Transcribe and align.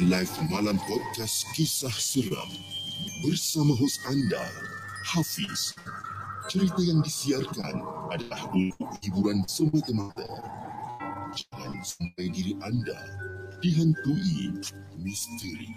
ke 0.00 0.08
live 0.08 0.32
malam 0.48 0.80
podcast 0.88 1.44
kisah 1.52 1.92
seram 1.92 2.48
bersama 3.20 3.76
hos 3.76 4.00
anda, 4.08 4.40
Hafiz. 5.04 5.76
Cerita 6.48 6.80
yang 6.80 7.04
disiarkan 7.04 7.84
adalah 8.08 8.48
untuk 8.48 8.88
hiburan 9.04 9.44
semata-mata. 9.44 10.24
Jangan 11.36 11.84
sampai 11.84 12.32
diri 12.32 12.56
anda 12.64 12.96
dihantui 13.60 14.64
misteri. 14.96 15.68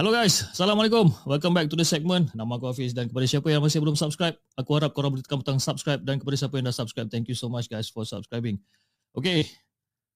Hello 0.00 0.16
guys, 0.16 0.48
Assalamualaikum. 0.56 1.12
Welcome 1.28 1.52
back 1.52 1.68
to 1.68 1.76
the 1.76 1.84
segment. 1.84 2.32
Nama 2.32 2.56
aku 2.56 2.72
Hafiz 2.72 2.96
dan 2.96 3.12
kepada 3.12 3.28
siapa 3.28 3.52
yang 3.52 3.60
masih 3.60 3.84
belum 3.84 4.00
subscribe, 4.00 4.32
aku 4.56 4.80
harap 4.80 4.96
korang 4.96 5.12
boleh 5.12 5.20
tekan 5.20 5.44
butang 5.44 5.60
subscribe 5.60 6.00
dan 6.00 6.16
kepada 6.16 6.40
siapa 6.40 6.56
yang 6.56 6.64
dah 6.64 6.72
subscribe, 6.72 7.12
thank 7.12 7.28
you 7.28 7.36
so 7.36 7.52
much 7.52 7.68
guys 7.68 7.92
for 7.92 8.08
subscribing. 8.08 8.56
Okay, 9.12 9.44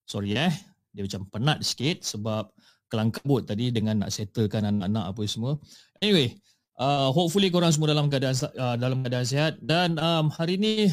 sorry 0.08 0.40
eh, 0.40 0.48
dia 0.88 1.04
macam 1.04 1.28
penat 1.28 1.68
sikit 1.68 2.00
sebab 2.00 2.48
kelang 2.88 3.12
kabut 3.12 3.44
tadi 3.44 3.68
dengan 3.76 4.00
nak 4.00 4.08
settlekan 4.08 4.64
anak-anak 4.64 5.04
apa 5.04 5.20
semua. 5.28 5.60
Anyway, 6.00 6.32
uh, 6.80 7.12
hopefully 7.12 7.52
korang 7.52 7.68
semua 7.68 7.92
dalam 7.92 8.08
keadaan 8.08 8.40
uh, 8.56 8.80
dalam 8.80 9.04
keadaan 9.04 9.28
sihat 9.28 9.60
dan 9.60 10.00
um, 10.00 10.32
hari 10.32 10.56
ini 10.56 10.88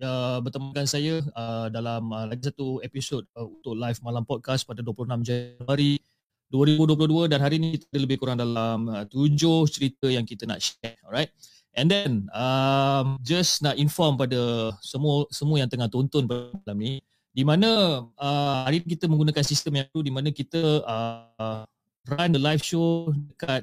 uh, 0.00 0.40
bertemu 0.40 0.88
saya 0.88 1.20
uh, 1.36 1.68
dalam 1.68 2.08
uh, 2.08 2.24
lagi 2.24 2.48
satu 2.48 2.80
episod 2.80 3.20
uh, 3.36 3.44
untuk 3.44 3.76
live 3.76 4.00
malam 4.00 4.24
podcast 4.24 4.64
pada 4.64 4.80
26 4.80 5.28
Januari 5.28 6.00
2022 6.50 7.30
dan 7.30 7.38
hari 7.38 7.62
ini 7.62 7.78
kita 7.78 7.96
lebih 7.96 8.18
kurang 8.18 8.42
dalam 8.42 8.90
uh, 8.90 9.06
tujuh 9.06 9.70
cerita 9.70 10.10
yang 10.10 10.26
kita 10.26 10.44
nak 10.50 10.58
share 10.58 10.98
alright? 11.06 11.30
And 11.78 11.86
then 11.86 12.26
um, 12.34 13.14
just 13.22 13.62
nak 13.62 13.78
inform 13.78 14.18
pada 14.18 14.74
semua 14.82 15.30
semua 15.30 15.62
yang 15.62 15.70
tengah 15.70 15.86
tonton 15.86 16.26
malam 16.26 16.76
ni 16.76 16.98
di 17.30 17.46
mana 17.46 18.02
uh, 18.18 18.66
hari 18.66 18.82
ini 18.82 18.98
kita 18.98 19.06
menggunakan 19.06 19.46
sistem 19.46 19.78
yang 19.78 19.86
baru 19.94 20.02
di 20.02 20.12
mana 20.12 20.28
kita 20.34 20.82
uh, 20.82 21.62
run 22.10 22.34
the 22.34 22.42
live 22.42 22.62
show 22.66 23.14
dekat 23.30 23.62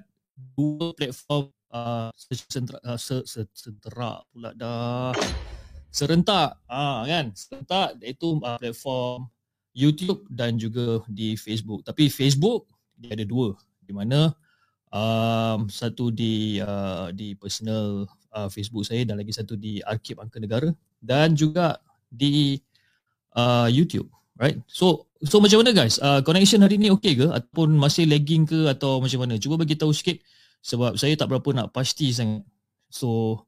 dua 0.56 0.96
platform 0.96 1.52
uh, 1.76 2.08
serentak 2.16 2.80
uh, 2.88 4.24
pula 4.32 4.56
dah. 4.56 5.12
Serentak 5.92 6.64
ah 6.72 6.80
uh, 6.80 7.00
kan? 7.04 7.26
Serentak 7.36 8.00
iaitu 8.00 8.40
uh, 8.40 8.56
platform 8.56 9.28
YouTube 9.76 10.24
dan 10.32 10.56
juga 10.56 11.04
di 11.12 11.36
Facebook. 11.36 11.84
Tapi 11.84 12.08
Facebook 12.08 12.77
dia 12.98 13.14
ada 13.14 13.24
dua. 13.24 13.54
Di 13.86 13.96
mana 13.96 14.36
um, 14.92 15.72
satu 15.72 16.12
di 16.12 16.60
uh, 16.60 17.14
di 17.16 17.38
personal 17.38 18.10
uh, 18.36 18.50
Facebook 18.52 18.84
saya 18.84 19.08
dan 19.08 19.22
lagi 19.22 19.32
satu 19.32 19.56
di 19.56 19.80
Arkib 19.86 20.20
Angka 20.20 20.42
Negara 20.42 20.74
dan 21.00 21.38
juga 21.38 21.80
di 22.12 22.60
uh, 23.38 23.70
YouTube 23.72 24.12
right? 24.40 24.58
So 24.70 25.10
so 25.26 25.42
macam 25.42 25.66
mana 25.66 25.74
guys? 25.74 25.98
Uh, 26.00 26.22
connection 26.22 26.64
hari 26.64 26.78
ni 26.78 26.94
okey 26.94 27.18
ke? 27.18 27.28
Ataupun 27.34 27.76
masih 27.76 28.06
lagging 28.08 28.46
ke? 28.46 28.70
Atau 28.70 29.02
macam 29.02 29.26
mana? 29.26 29.42
Cuba 29.42 29.58
bagi 29.58 29.76
tahu 29.76 29.92
sikit 29.92 30.22
sebab 30.62 30.96
saya 30.96 31.18
tak 31.18 31.30
berapa 31.30 31.50
nak 31.54 31.74
pasti 31.74 32.14
sangat. 32.14 32.46
So 32.88 33.42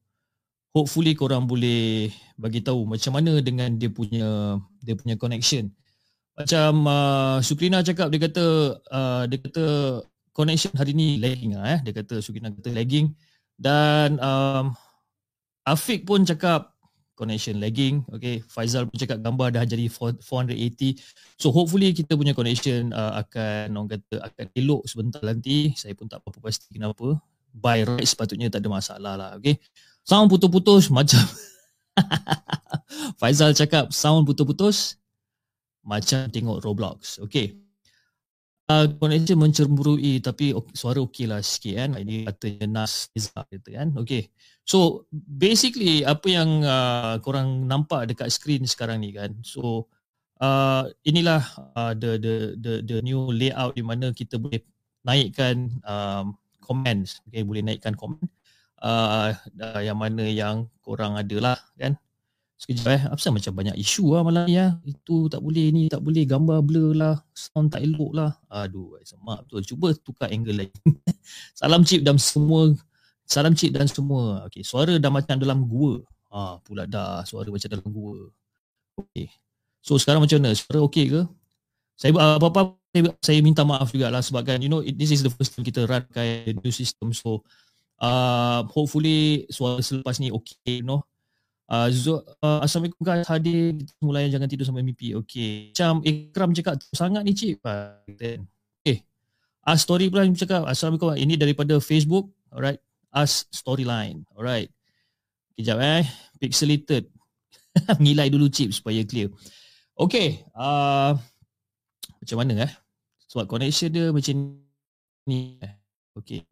hopefully 0.75 1.15
korang 1.17 1.49
boleh 1.49 2.13
bagi 2.35 2.61
tahu 2.61 2.85
macam 2.85 3.17
mana 3.17 3.39
dengan 3.41 3.73
dia 3.77 3.89
punya 3.89 4.59
dia 4.83 4.93
punya 4.97 5.15
connection 5.17 5.73
macam 6.39 6.87
uh, 6.87 7.37
Sukrina 7.43 7.83
cakap 7.83 8.07
dia 8.07 8.19
kata 8.23 8.45
uh, 8.87 9.23
dia 9.27 9.37
kata 9.43 9.65
connection 10.31 10.71
hari 10.79 10.95
ni 10.95 11.19
lagging 11.19 11.59
ah 11.59 11.75
eh. 11.75 11.79
Dia 11.83 11.91
kata 11.91 12.23
Sukrina 12.23 12.47
kata 12.47 12.71
lagging. 12.71 13.11
Dan 13.59 14.15
um, 14.23 14.71
Afiq 15.67 16.07
pun 16.07 16.23
cakap 16.23 16.79
connection 17.19 17.59
lagging. 17.59 18.07
Okay 18.07 18.39
Faizal 18.47 18.87
pun 18.87 18.95
cakap 18.95 19.19
gambar 19.19 19.59
dah 19.59 19.67
jadi 19.67 19.91
480 19.91 20.23
so 21.35 21.51
hopefully 21.51 21.91
kita 21.91 22.15
punya 22.15 22.31
connection 22.31 22.95
uh, 22.95 23.19
akan 23.19 23.75
orang 23.75 23.99
kata 23.99 24.23
akan 24.23 24.45
elok 24.55 24.87
sebentar 24.87 25.19
nanti. 25.19 25.75
Saya 25.75 25.91
pun 25.91 26.07
tak 26.07 26.23
apa 26.23 26.39
pasti 26.39 26.71
kenapa. 26.71 27.19
By 27.51 27.83
right 27.83 28.07
sepatutnya 28.07 28.47
tak 28.47 28.63
ada 28.63 28.71
masalah 28.71 29.13
lah 29.19 29.29
okay? 29.35 29.59
Sound 30.07 30.31
putus-putus 30.31 30.87
macam 30.87 31.19
Faizal 33.19 33.51
cakap 33.51 33.91
sound 33.91 34.23
putus-putus 34.23 34.98
macam 35.83 36.27
tengok 36.29 36.63
Roblox. 36.63 37.19
Okay. 37.27 37.55
Uh, 38.69 38.85
connection 39.01 39.41
mencemburui 39.41 40.21
tapi 40.21 40.53
suara 40.77 41.01
okey 41.01 41.25
lah 41.25 41.41
sikit 41.41 41.73
kan. 41.81 41.89
Ini 41.97 42.29
katanya 42.29 42.65
Nas 42.83 43.09
Izzah 43.17 43.45
gitu 43.49 43.73
kan. 43.73 43.97
Okay. 43.97 44.29
So 44.61 45.09
basically 45.11 46.05
apa 46.05 46.27
yang 46.29 46.61
uh, 46.61 47.17
korang 47.25 47.65
nampak 47.65 48.13
dekat 48.13 48.29
screen 48.29 48.69
sekarang 48.69 49.01
ni 49.01 49.09
kan. 49.09 49.33
So 49.41 49.89
uh, 50.37 50.85
inilah 51.01 51.41
uh, 51.73 51.97
the, 51.97 52.21
the 52.21 52.35
the 52.61 52.73
the 52.85 52.97
new 53.01 53.33
layout 53.33 53.73
di 53.73 53.81
mana 53.81 54.13
kita 54.13 54.37
boleh 54.37 54.61
naikkan 55.01 55.73
um, 55.81 56.37
comments. 56.61 57.25
Okay, 57.29 57.41
boleh 57.41 57.65
naikkan 57.65 57.97
comment. 57.97 58.29
Uh, 58.79 59.33
uh, 59.59 59.81
yang 59.81 59.97
mana 59.97 60.23
yang 60.29 60.69
korang 60.85 61.17
ada 61.17 61.37
lah 61.41 61.59
kan. 61.75 61.97
Sekejap 62.59 62.91
eh, 62.91 63.03
apa 63.07 63.27
macam 63.31 63.53
banyak 63.55 63.75
isu 63.79 64.11
lah 64.11 64.21
malam 64.27 64.43
ni 64.43 64.59
ya. 64.59 64.75
Itu 64.83 65.31
tak 65.31 65.39
boleh, 65.39 65.71
ni 65.71 65.87
tak 65.87 66.03
boleh, 66.03 66.27
gambar 66.27 66.59
blur 66.59 66.91
lah, 66.91 67.23
sound 67.31 67.71
tak 67.71 67.87
elok 67.87 68.11
lah. 68.11 68.35
Aduh, 68.51 68.99
semak 69.07 69.47
betul. 69.47 69.63
Cuba 69.63 69.95
tukar 69.95 70.27
angle 70.27 70.67
lain. 70.67 70.71
salam 71.59 71.87
cip 71.87 72.03
dan 72.03 72.19
semua, 72.19 72.75
salam 73.23 73.55
cip 73.55 73.71
dan 73.71 73.87
semua. 73.87 74.43
Okay, 74.51 74.67
suara 74.67 74.99
dah 74.99 75.07
macam 75.07 75.39
dalam 75.39 75.63
gua. 75.71 76.03
Ha, 76.35 76.59
pula 76.59 76.83
dah 76.83 77.23
suara 77.23 77.47
macam 77.47 77.71
dalam 77.71 77.87
gua. 77.87 78.27
Okey. 78.99 79.31
So 79.79 79.95
sekarang 79.95 80.19
macam 80.19 80.43
mana? 80.43 80.51
Suara 80.51 80.83
okey 80.83 81.15
ke? 81.15 81.21
Saya 81.95 82.11
apa-apa 82.15 82.75
saya, 82.91 83.01
saya 83.23 83.39
minta 83.39 83.63
maaf 83.63 83.91
jugalah 83.95 84.19
sebabkan 84.19 84.59
you 84.59 84.71
know 84.71 84.83
this 84.83 85.15
is 85.15 85.23
the 85.23 85.31
first 85.31 85.55
time 85.55 85.63
kita 85.67 85.83
run 85.85 86.03
kai 86.09 86.51
new 86.57 86.73
system 86.73 87.11
so 87.11 87.43
uh, 88.01 88.65
hopefully 88.71 89.45
suara 89.51 89.79
selepas 89.79 90.19
ni 90.19 90.27
okey 90.33 90.83
you 90.83 90.87
know. 90.87 90.99
Uh, 91.69 91.85
so, 91.93 92.25
uh, 92.41 92.65
Assalamualaikum 92.65 93.05
guys. 93.05 93.29
Hadir 93.29 93.77
mulai 94.01 94.25
jangan 94.33 94.49
tidur 94.49 94.65
sampai 94.65 94.81
mimpi. 94.81 95.13
Okey. 95.13 95.69
Macam 95.69 96.01
Ikram 96.01 96.49
cakap 96.57 96.81
sangat 96.89 97.21
ni 97.21 97.37
cik. 97.37 97.61
Okay. 98.09 98.41
Eh, 98.89 99.05
As 99.61 99.85
story 99.85 100.09
pula 100.09 100.25
cakap. 100.33 100.65
Assalamualaikum. 100.65 101.13
Ini 101.13 101.37
daripada 101.37 101.77
Facebook 101.77 102.33
alright? 102.49 102.81
As 103.13 103.45
storyline 103.53 104.25
alright? 104.33 104.73
Kejap 105.53 105.77
eh. 105.77 106.09
Pixelated. 106.41 107.05
Ngilai 108.01 108.33
dulu 108.33 108.49
chip 108.49 108.73
supaya 108.73 109.05
clear. 109.05 109.29
Okey 109.93 110.41
uh, 110.57 111.13
macam 112.17 112.37
mana 112.41 112.65
eh? 112.65 112.71
Sebab 113.29 113.45
connection 113.45 113.93
dia 113.93 114.09
macam 114.09 114.57
ni 115.29 115.61
eh? 115.61 115.73
Okey 116.17 116.48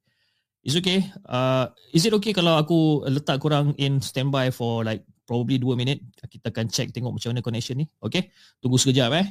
It's 0.66 0.76
okay. 0.76 1.06
Uh, 1.24 1.72
is 1.96 2.04
it 2.04 2.14
okay 2.18 2.36
kalau 2.36 2.60
aku 2.60 3.08
letak 3.08 3.40
korang 3.40 3.72
in 3.80 4.04
standby 4.04 4.52
for 4.52 4.84
like 4.84 5.06
probably 5.24 5.60
2 5.62 5.80
minit? 5.80 6.04
Kita 6.18 6.52
akan 6.52 6.68
check 6.68 6.92
tengok 6.92 7.16
macam 7.16 7.32
mana 7.32 7.42
connection 7.46 7.80
ni. 7.80 7.86
Okay? 8.04 8.30
Tunggu 8.60 8.76
sekejap 8.76 9.12
eh. 9.16 9.28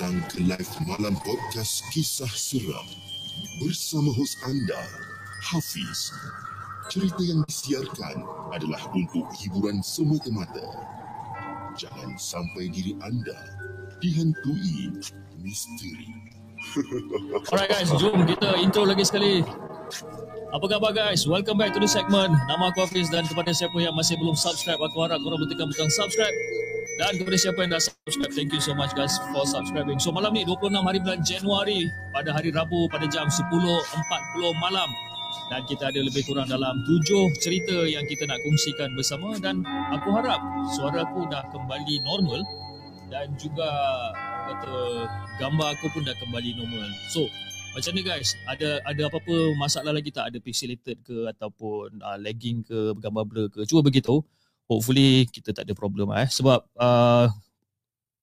Datang 0.00 0.24
ke 0.32 0.40
live 0.48 0.76
malam 0.88 1.12
podcast 1.20 1.84
kisah 1.92 2.32
seram 2.32 2.88
bersama 3.60 4.08
hos 4.16 4.32
anda, 4.48 4.80
Hafiz. 5.44 6.16
Cerita 6.88 7.20
yang 7.20 7.44
disiarkan 7.44 8.24
adalah 8.48 8.80
untuk 8.96 9.28
hiburan 9.36 9.84
semata-mata. 9.84 10.64
Jangan 11.76 12.16
sampai 12.16 12.72
diri 12.72 12.96
anda 13.04 13.36
dihantui 14.00 15.04
misteri. 15.36 16.16
Alright 17.52 17.68
guys, 17.68 17.92
jom 18.00 18.24
kita 18.24 18.56
intro 18.56 18.88
lagi 18.88 19.04
sekali. 19.04 19.44
Apa 20.48 20.64
khabar 20.64 20.96
guys? 20.96 21.28
Welcome 21.28 21.60
back 21.60 21.76
to 21.76 21.80
the 21.84 21.84
segment. 21.84 22.32
Nama 22.48 22.72
aku 22.72 22.88
Hafiz 22.88 23.12
dan 23.12 23.28
kepada 23.28 23.52
siapa 23.52 23.76
yang 23.76 23.92
masih 23.92 24.16
belum 24.16 24.32
subscribe, 24.32 24.80
aku 24.80 24.96
harap 25.04 25.20
korang 25.20 25.44
bertekan 25.44 25.68
butang 25.68 25.92
subscribe 25.92 26.32
dan 26.96 27.20
kepada 27.20 27.36
siapa 27.36 27.68
yang 27.68 27.76
dah 27.76 27.99
subscribe, 28.10 28.34
thank 28.34 28.50
you 28.50 28.58
so 28.58 28.74
much 28.74 28.90
guys 28.98 29.14
for 29.30 29.46
subscribing. 29.46 30.02
So 30.02 30.10
malam 30.10 30.34
ni 30.34 30.42
26 30.42 30.74
hari 30.82 30.98
bulan 30.98 31.22
Januari 31.22 31.86
pada 32.10 32.34
hari 32.34 32.50
Rabu 32.50 32.90
pada 32.90 33.06
jam 33.06 33.30
10.40 33.30 33.46
malam. 34.58 34.90
Dan 35.46 35.62
kita 35.62 35.94
ada 35.94 36.02
lebih 36.02 36.26
kurang 36.26 36.50
dalam 36.50 36.74
7 36.90 37.06
cerita 37.38 37.86
yang 37.86 38.02
kita 38.10 38.26
nak 38.26 38.42
kongsikan 38.42 38.90
bersama 38.98 39.38
dan 39.38 39.62
aku 39.94 40.10
harap 40.10 40.42
suara 40.74 41.06
aku 41.06 41.22
dah 41.30 41.46
kembali 41.54 42.02
normal 42.02 42.42
dan 43.14 43.30
juga 43.38 43.70
kata 44.50 45.06
gambar 45.38 45.78
aku 45.78 45.86
pun 45.94 46.02
dah 46.02 46.14
kembali 46.18 46.58
normal. 46.58 46.90
So 47.14 47.30
macam 47.78 47.94
ni 47.94 48.02
guys, 48.02 48.34
ada 48.50 48.82
ada 48.90 49.02
apa-apa 49.06 49.54
masalah 49.54 49.94
lagi 49.94 50.10
tak? 50.10 50.34
Ada 50.34 50.42
pixelated 50.42 50.98
ke 51.06 51.30
ataupun 51.30 52.02
uh, 52.02 52.18
lagging 52.18 52.66
ke, 52.66 52.98
gambar 52.98 53.22
blur 53.22 53.46
ke? 53.54 53.62
Cuba 53.70 53.86
beritahu 53.86 54.26
hopefully 54.66 55.30
kita 55.30 55.54
tak 55.54 55.66
ada 55.66 55.74
problem 55.78 56.14
eh 56.14 56.26
sebab 56.30 56.62
uh, 56.78 57.26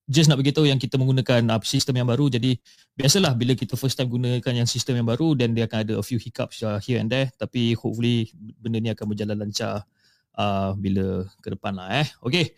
just 0.07 0.31
nak 0.31 0.39
beritahu 0.39 0.63
yang 0.63 0.79
kita 0.79 0.95
menggunakan 0.95 1.43
uh, 1.51 1.61
sistem 1.67 1.99
yang 1.99 2.07
baru 2.07 2.31
jadi 2.31 2.55
biasalah 2.95 3.35
bila 3.35 3.53
kita 3.53 3.75
first 3.75 3.99
time 3.99 4.07
gunakan 4.07 4.53
yang 4.63 4.67
sistem 4.67 5.03
yang 5.03 5.07
baru 5.07 5.35
dan 5.35 5.51
dia 5.51 5.67
akan 5.67 5.83
ada 5.83 5.93
a 5.99 6.03
few 6.03 6.17
hiccups 6.17 6.63
uh, 6.63 6.79
here 6.79 6.97
and 6.97 7.11
there 7.11 7.27
tapi 7.35 7.75
hopefully 7.75 8.31
benda 8.63 8.79
ni 8.79 8.89
akan 8.89 9.05
berjalan 9.11 9.35
lancar 9.35 9.83
uh, 10.39 10.71
bila 10.79 11.27
ke 11.43 11.47
depan 11.53 11.75
lah 11.75 12.01
eh 12.01 12.07
okay 12.23 12.55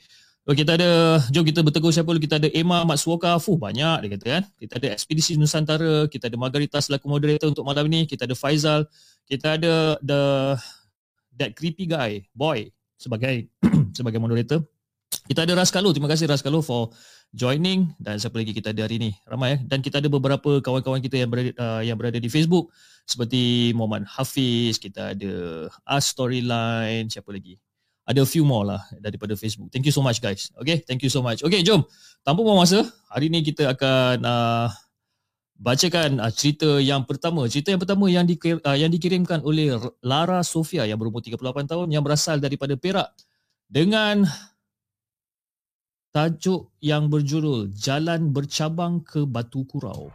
So, 0.50 0.58
kita 0.58 0.82
ada, 0.82 1.22
jom 1.30 1.46
kita 1.46 1.62
bertegur 1.62 1.94
siapa 1.94 2.10
dulu. 2.10 2.26
Kita 2.26 2.42
ada 2.42 2.50
Emma 2.50 2.82
Matsuoka. 2.82 3.38
Fuh, 3.38 3.54
banyak 3.54 4.02
dia 4.02 4.10
kata 4.18 4.26
kan. 4.26 4.44
Kita 4.58 4.82
ada 4.82 4.88
Ekspedisi 4.98 5.38
Nusantara. 5.38 6.10
Kita 6.10 6.26
ada 6.26 6.42
Margarita 6.42 6.82
selaku 6.82 7.06
moderator 7.06 7.54
untuk 7.54 7.62
malam 7.62 7.86
ni. 7.86 8.10
Kita 8.10 8.26
ada 8.26 8.34
Faizal. 8.34 8.90
Kita 9.30 9.62
ada 9.62 10.02
the 10.02 10.22
that 11.38 11.54
creepy 11.54 11.86
guy, 11.86 12.26
boy 12.34 12.66
sebagai 12.98 13.46
sebagai 13.98 14.18
moderator. 14.18 14.66
Kita 15.30 15.46
ada 15.46 15.62
Raskalo, 15.62 15.94
terima 15.94 16.10
kasih 16.10 16.26
Raskalo 16.26 16.66
for 16.66 16.90
joining 17.30 17.94
dan 18.02 18.18
siapa 18.18 18.42
lagi 18.42 18.50
kita 18.50 18.74
ada 18.74 18.90
hari 18.90 18.98
ini? 18.98 19.12
Ramai 19.30 19.50
eh? 19.54 19.60
dan 19.62 19.78
kita 19.78 20.02
ada 20.02 20.10
beberapa 20.10 20.58
kawan-kawan 20.58 21.06
kita 21.06 21.22
yang 21.22 21.30
berada 21.30 21.54
uh, 21.54 21.82
yang 21.86 22.02
berada 22.02 22.18
di 22.18 22.26
Facebook 22.34 22.74
seperti 23.06 23.70
Muhammad 23.78 24.10
Hafiz, 24.10 24.82
kita 24.82 25.14
ada 25.14 25.34
Us 25.70 26.06
Storyline, 26.10 27.14
siapa 27.14 27.30
lagi? 27.30 27.62
Ada 28.10 28.26
a 28.26 28.30
few 28.30 28.42
more 28.42 28.74
lah 28.74 28.82
daripada 28.98 29.38
Facebook. 29.38 29.70
Thank 29.70 29.86
you 29.86 29.94
so 29.94 30.02
much 30.02 30.18
guys. 30.18 30.50
Okay, 30.58 30.82
thank 30.82 31.06
you 31.06 31.14
so 31.14 31.22
much. 31.22 31.46
Okay, 31.46 31.62
jom. 31.62 31.86
Tanpa 32.26 32.42
buang 32.42 32.58
masa, 32.58 32.82
hari 33.14 33.30
ini 33.30 33.46
kita 33.46 33.70
akan 33.70 34.26
uh, 34.26 34.74
bacakan 35.62 36.26
uh, 36.26 36.34
cerita 36.34 36.82
yang 36.82 37.06
pertama. 37.06 37.46
Cerita 37.46 37.70
yang 37.70 37.78
pertama 37.78 38.10
yang, 38.10 38.26
dikir, 38.26 38.58
uh, 38.66 38.74
yang 38.74 38.90
dikirimkan 38.90 39.46
oleh 39.46 39.78
Lara 40.02 40.42
Sofia 40.42 40.90
yang 40.90 40.98
berumur 40.98 41.22
38 41.22 41.70
tahun 41.70 41.86
yang 41.94 42.02
berasal 42.02 42.42
daripada 42.42 42.74
Perak 42.74 43.14
dengan 43.70 44.26
tajuk 46.10 46.74
yang 46.82 47.06
berjudul 47.06 47.70
Jalan 47.70 48.34
Bercabang 48.34 49.06
ke 49.06 49.30
Batu 49.30 49.62
Kurau. 49.70 50.10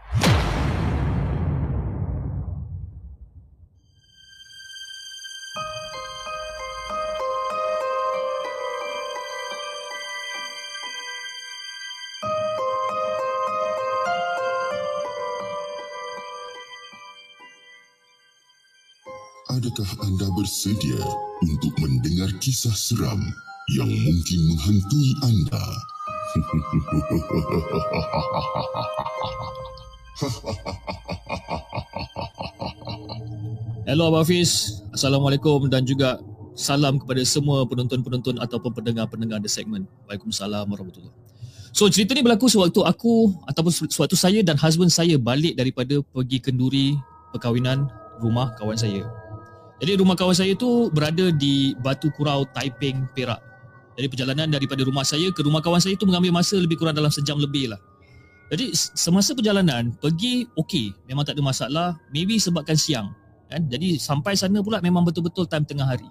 Adakah 19.55 19.91
anda 20.03 20.27
bersedia 20.35 20.99
untuk 21.47 21.79
mendengar 21.79 22.27
kisah 22.43 22.75
seram 22.75 23.23
yang 23.73 23.89
mungkin 23.89 24.53
menghantui 24.53 25.17
anda? 25.25 25.65
Hello 33.89 34.11
Abang 34.11 34.27
Hafiz 34.27 34.83
Assalamualaikum 34.93 35.71
dan 35.73 35.87
juga 35.87 36.19
salam 36.59 36.99
kepada 37.01 37.25
semua 37.25 37.65
penonton-penonton 37.65 38.37
ataupun 38.43 38.75
pendengar-pendengar 38.75 39.41
The 39.41 39.49
Segment 39.49 39.89
Waalaikumsalam 40.11 40.69
warahmatullahi 40.69 41.15
So 41.73 41.89
cerita 41.89 42.15
ni 42.15 42.23
berlaku 42.23 42.49
sewaktu 42.51 42.85
aku 42.85 43.33
ataupun 43.49 43.73
sewaktu 43.89 44.17
saya 44.19 44.43
dan 44.45 44.59
husband 44.59 44.93
saya 44.93 45.17
balik 45.17 45.57
daripada 45.57 46.03
pergi 46.03 46.39
kenduri 46.43 46.99
perkahwinan 47.33 47.89
rumah 48.19 48.55
kawan 48.59 48.77
saya 48.79 49.07
jadi 49.83 49.99
rumah 49.99 50.15
kawan 50.15 50.33
saya 50.33 50.55
tu 50.55 50.87
berada 50.95 51.35
di 51.35 51.75
Batu 51.83 52.07
Kurau, 52.15 52.47
Taiping, 52.47 53.11
Perak. 53.11 53.43
Jadi 53.95 54.07
perjalanan 54.11 54.51
daripada 54.51 54.83
rumah 54.83 55.07
saya 55.07 55.31
ke 55.31 55.41
rumah 55.47 55.63
kawan 55.63 55.79
saya 55.79 55.95
tu 55.95 56.07
mengambil 56.07 56.35
masa 56.35 56.59
lebih 56.59 56.79
kurang 56.79 56.99
dalam 56.99 57.11
sejam 57.15 57.39
lebih 57.39 57.71
lah. 57.71 57.79
Jadi 58.51 58.75
semasa 58.75 59.33
perjalanan 59.33 59.95
pergi 59.99 60.45
okey, 60.59 61.09
memang 61.09 61.25
tak 61.25 61.39
ada 61.39 61.43
masalah. 61.43 61.89
Maybe 62.11 62.37
sebabkan 62.37 62.75
siang. 62.75 63.15
Kan? 63.49 63.71
Jadi 63.71 63.97
sampai 64.03 64.35
sana 64.35 64.61
pula 64.61 64.83
memang 64.83 65.07
betul-betul 65.07 65.47
time 65.47 65.63
tengah 65.63 65.87
hari. 65.87 66.07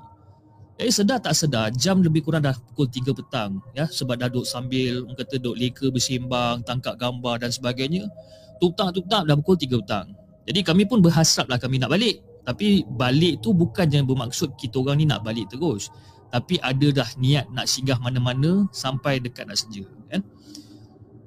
Jadi 0.80 0.90
sedar 0.90 1.22
tak 1.22 1.38
sedar 1.38 1.70
jam 1.76 2.02
lebih 2.02 2.26
kurang 2.26 2.42
dah 2.42 2.58
pukul 2.58 2.90
3 2.90 3.14
petang 3.14 3.62
ya 3.78 3.86
sebab 3.86 4.18
dah 4.18 4.26
duduk 4.26 4.50
sambil 4.50 5.06
orang 5.06 5.18
kata 5.22 5.38
duduk 5.38 5.56
leka 5.62 5.86
bersimbang, 5.94 6.66
tangkap 6.66 6.98
gambar 6.98 7.46
dan 7.46 7.54
sebagainya. 7.54 8.10
Tutak-tutak 8.58 9.30
dah 9.30 9.36
pukul 9.38 9.60
3 9.60 9.80
petang. 9.86 10.08
Jadi 10.50 10.60
kami 10.66 10.84
pun 10.90 11.00
berhasrat 11.00 11.46
lah 11.46 11.62
kami 11.62 11.78
nak 11.78 11.94
balik. 11.94 12.20
Tapi 12.44 12.84
balik 12.90 13.40
tu 13.40 13.56
bukan 13.56 13.88
yang 13.88 14.04
bermaksud 14.04 14.58
kita 14.60 14.82
orang 14.84 15.00
ni 15.00 15.06
nak 15.08 15.24
balik 15.24 15.48
terus. 15.48 15.88
Tapi 16.34 16.58
ada 16.58 16.88
dah 16.90 17.10
niat 17.22 17.54
nak 17.54 17.70
singgah 17.70 18.02
mana-mana 18.02 18.66
sampai 18.74 19.22
dekat 19.22 19.46
nak 19.46 19.54
senja. 19.54 19.86
Kan? 20.10 20.26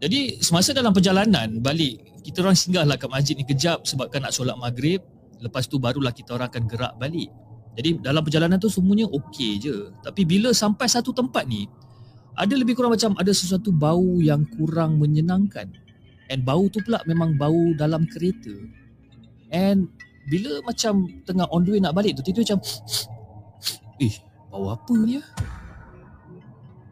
Jadi 0.02 0.42
semasa 0.42 0.74
dalam 0.74 0.90
perjalanan 0.90 1.62
balik, 1.62 2.02
kita 2.26 2.42
orang 2.42 2.58
singgahlah 2.58 2.98
kat 2.98 3.06
masjid 3.06 3.38
ni 3.38 3.46
kejap 3.46 3.86
sebabkan 3.86 4.26
nak 4.26 4.34
solat 4.34 4.58
maghrib. 4.58 4.98
Lepas 5.38 5.70
tu 5.70 5.78
barulah 5.78 6.10
kita 6.10 6.34
orang 6.34 6.50
akan 6.50 6.64
gerak 6.66 6.92
balik. 6.98 7.30
Jadi 7.78 8.02
dalam 8.02 8.26
perjalanan 8.26 8.58
tu 8.58 8.66
semuanya 8.66 9.06
okey 9.06 9.62
je. 9.62 9.94
Tapi 10.02 10.26
bila 10.26 10.50
sampai 10.50 10.90
satu 10.90 11.14
tempat 11.14 11.46
ni, 11.46 11.70
ada 12.34 12.58
lebih 12.58 12.74
kurang 12.74 12.90
macam 12.90 13.14
ada 13.14 13.30
sesuatu 13.30 13.70
bau 13.70 14.18
yang 14.18 14.42
kurang 14.58 14.98
menyenangkan. 14.98 15.70
And 16.26 16.42
bau 16.42 16.66
tu 16.66 16.82
pula 16.82 16.98
memang 17.06 17.38
bau 17.38 17.70
dalam 17.78 18.10
kereta. 18.10 18.52
And 19.54 19.86
bila 20.26 20.58
macam 20.66 21.22
tengah 21.22 21.46
on 21.54 21.62
the 21.62 21.78
way 21.78 21.80
nak 21.80 21.94
balik 21.94 22.18
tu 22.18 22.26
tiba 22.26 22.42
macam 22.42 22.58
eh 24.02 24.25
bau 24.56 24.72
apa 24.72 24.96
ni 25.04 25.20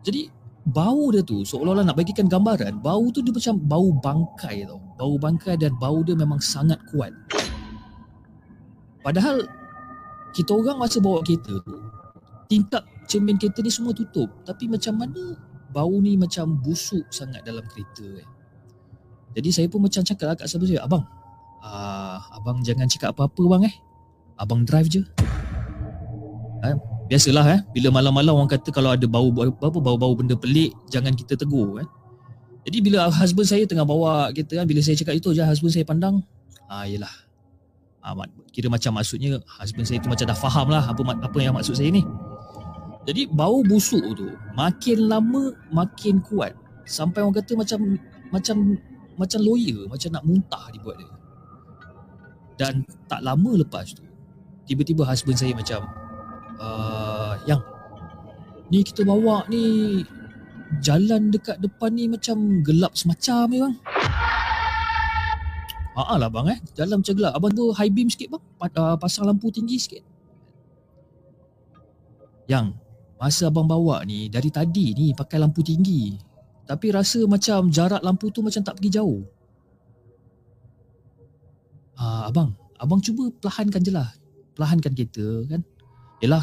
jadi 0.05 0.29
bau 0.69 1.09
dia 1.09 1.25
tu 1.25 1.41
seolah-olah 1.49 1.89
nak 1.89 1.97
bagikan 1.97 2.29
gambaran 2.29 2.85
bau 2.85 3.09
tu 3.09 3.25
dia 3.25 3.33
macam 3.33 3.57
bau 3.65 3.89
bangkai 4.05 4.69
tau 4.69 4.81
bau 5.01 5.17
bangkai 5.17 5.57
dan 5.57 5.73
bau 5.81 6.05
dia 6.05 6.13
memang 6.13 6.37
sangat 6.45 6.77
kuat 6.93 7.09
padahal 9.01 9.41
kita 10.37 10.53
orang 10.53 10.77
masa 10.77 11.01
bawa 11.01 11.25
kereta 11.25 11.57
tu 11.65 11.77
tingkap 12.53 12.85
cermin 13.09 13.41
kereta 13.41 13.65
ni 13.65 13.73
semua 13.73 13.97
tutup 13.97 14.29
tapi 14.45 14.69
macam 14.69 15.01
mana 15.01 15.41
bau 15.73 15.97
ni 16.05 16.21
macam 16.21 16.61
busuk 16.61 17.09
sangat 17.09 17.41
dalam 17.49 17.65
kereta 17.65 18.21
eh. 18.21 18.29
jadi 19.41 19.49
saya 19.49 19.67
pun 19.73 19.81
macam 19.81 20.05
cakap 20.05 20.27
lah 20.29 20.37
kat 20.37 20.53
sahabat 20.53 20.69
saya 20.69 20.85
abang 20.85 21.05
uh, 21.65 22.21
abang 22.37 22.61
jangan 22.61 22.85
cakap 22.85 23.17
apa-apa 23.17 23.43
bang 23.57 23.65
eh. 23.73 23.77
Abang 24.35 24.67
drive 24.67 24.91
je. 24.91 24.99
Ha, 26.67 26.75
biasalah 27.07 27.45
eh 27.53 27.61
bila 27.77 27.89
malam-malam 27.93 28.33
orang 28.41 28.51
kata 28.51 28.73
kalau 28.73 28.93
ada 28.97 29.05
bau 29.05 29.29
apa 29.33 29.79
bau-bau 29.79 30.13
benda 30.17 30.33
pelik 30.37 30.73
jangan 30.89 31.13
kita 31.13 31.37
tegur 31.37 31.81
eh. 31.81 31.89
Jadi 32.65 32.81
bila 32.81 33.13
husband 33.13 33.45
saya 33.45 33.69
tengah 33.69 33.85
bawa 33.85 34.33
kereta 34.33 34.57
kan 34.57 34.65
bila 34.65 34.81
saya 34.81 34.97
cakap 34.97 35.21
itu 35.21 35.37
je 35.37 35.45
husband 35.45 35.73
saya 35.73 35.85
pandang 35.85 36.25
ah 36.69 36.89
yalah. 36.89 37.13
Ah 38.01 38.17
kira 38.53 38.69
macam 38.73 38.97
maksudnya 38.97 39.41
husband 39.61 39.85
saya 39.85 40.01
tu 40.01 40.09
macam 40.09 40.25
dah 40.29 40.37
faham 40.37 40.73
lah 40.73 40.85
apa 40.85 41.01
apa 41.05 41.39
yang 41.41 41.53
maksud 41.53 41.77
saya 41.77 41.93
ni. 41.93 42.05
Jadi 43.05 43.29
bau 43.29 43.61
busuk 43.61 44.01
tu 44.17 44.33
makin 44.57 44.99
lama 45.05 45.53
makin 45.69 46.25
kuat 46.25 46.57
sampai 46.89 47.21
orang 47.21 47.37
kata 47.37 47.53
macam 47.53 48.01
macam 48.33 48.57
macam 49.21 49.39
lawyer 49.45 49.85
macam 49.93 50.09
nak 50.09 50.25
muntah 50.25 50.65
dibuat 50.73 50.97
dia. 50.97 51.13
Dan 52.55 52.87
tak 53.11 53.19
lama 53.27 53.59
lepas 53.61 53.93
tu 53.99 54.07
Tiba-tiba 54.65 55.05
husband 55.05 55.37
saya 55.37 55.53
macam 55.53 55.85
uh, 56.61 57.35
Yang 57.47 57.63
Ni 58.73 58.81
kita 58.83 59.07
bawa 59.07 59.47
ni 59.47 60.01
Jalan 60.83 61.31
dekat 61.31 61.61
depan 61.63 61.95
ni 61.95 62.11
macam 62.11 62.65
gelap 62.65 62.99
semacam 62.99 63.45
ni 63.47 63.59
bang. 63.63 63.75
Haa 65.95 66.19
lah 66.19 66.27
bang 66.27 66.47
eh. 66.51 66.59
Jalan 66.75 66.99
macam 67.05 67.15
gelap. 67.15 67.33
Abang 67.39 67.53
tu 67.55 67.71
high 67.71 67.93
beam 67.93 68.11
sikit 68.11 68.35
bang. 68.35 68.43
Uh, 68.75 68.97
Pasang 68.99 69.29
lampu 69.29 69.55
tinggi 69.55 69.79
sikit. 69.79 70.03
Yang 72.51 72.75
Masa 73.15 73.49
abang 73.49 73.65
bawa 73.65 74.03
ni 74.05 74.27
Dari 74.29 74.51
tadi 74.51 74.93
ni 74.93 75.15
pakai 75.15 75.39
lampu 75.39 75.63
tinggi. 75.63 76.19
Tapi 76.65 76.87
rasa 76.91 77.23
macam 77.29 77.69
jarak 77.69 78.01
lampu 78.01 78.33
tu 78.33 78.41
macam 78.41 78.65
tak 78.65 78.81
pergi 78.81 78.97
jauh. 78.99 79.21
Uh, 81.95 82.27
abang, 82.27 82.57
abang 82.81 82.99
cuba 82.99 83.31
perlahankan 83.39 83.81
je 83.85 83.93
lah. 83.93 84.09
Perlahankan 84.57 84.93
kereta 84.97 85.45
kan. 85.47 85.61
Yelah, 86.23 86.43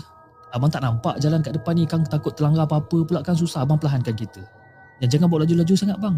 abang 0.52 0.68
tak 0.68 0.84
nampak 0.84 1.20
jalan 1.24 1.40
kat 1.40 1.56
depan 1.56 1.74
ni 1.78 1.88
kan 1.88 2.04
takut 2.04 2.36
terlanggar 2.36 2.68
apa-apa 2.68 2.98
pula 3.08 3.20
kan 3.24 3.36
susah. 3.38 3.64
Abang 3.64 3.80
perlahankan 3.80 4.12
kereta. 4.16 4.44
Yang 5.00 5.18
jangan 5.18 5.28
bawa 5.32 5.48
laju-laju 5.48 5.74
sangat 5.74 5.98
bang. 5.98 6.16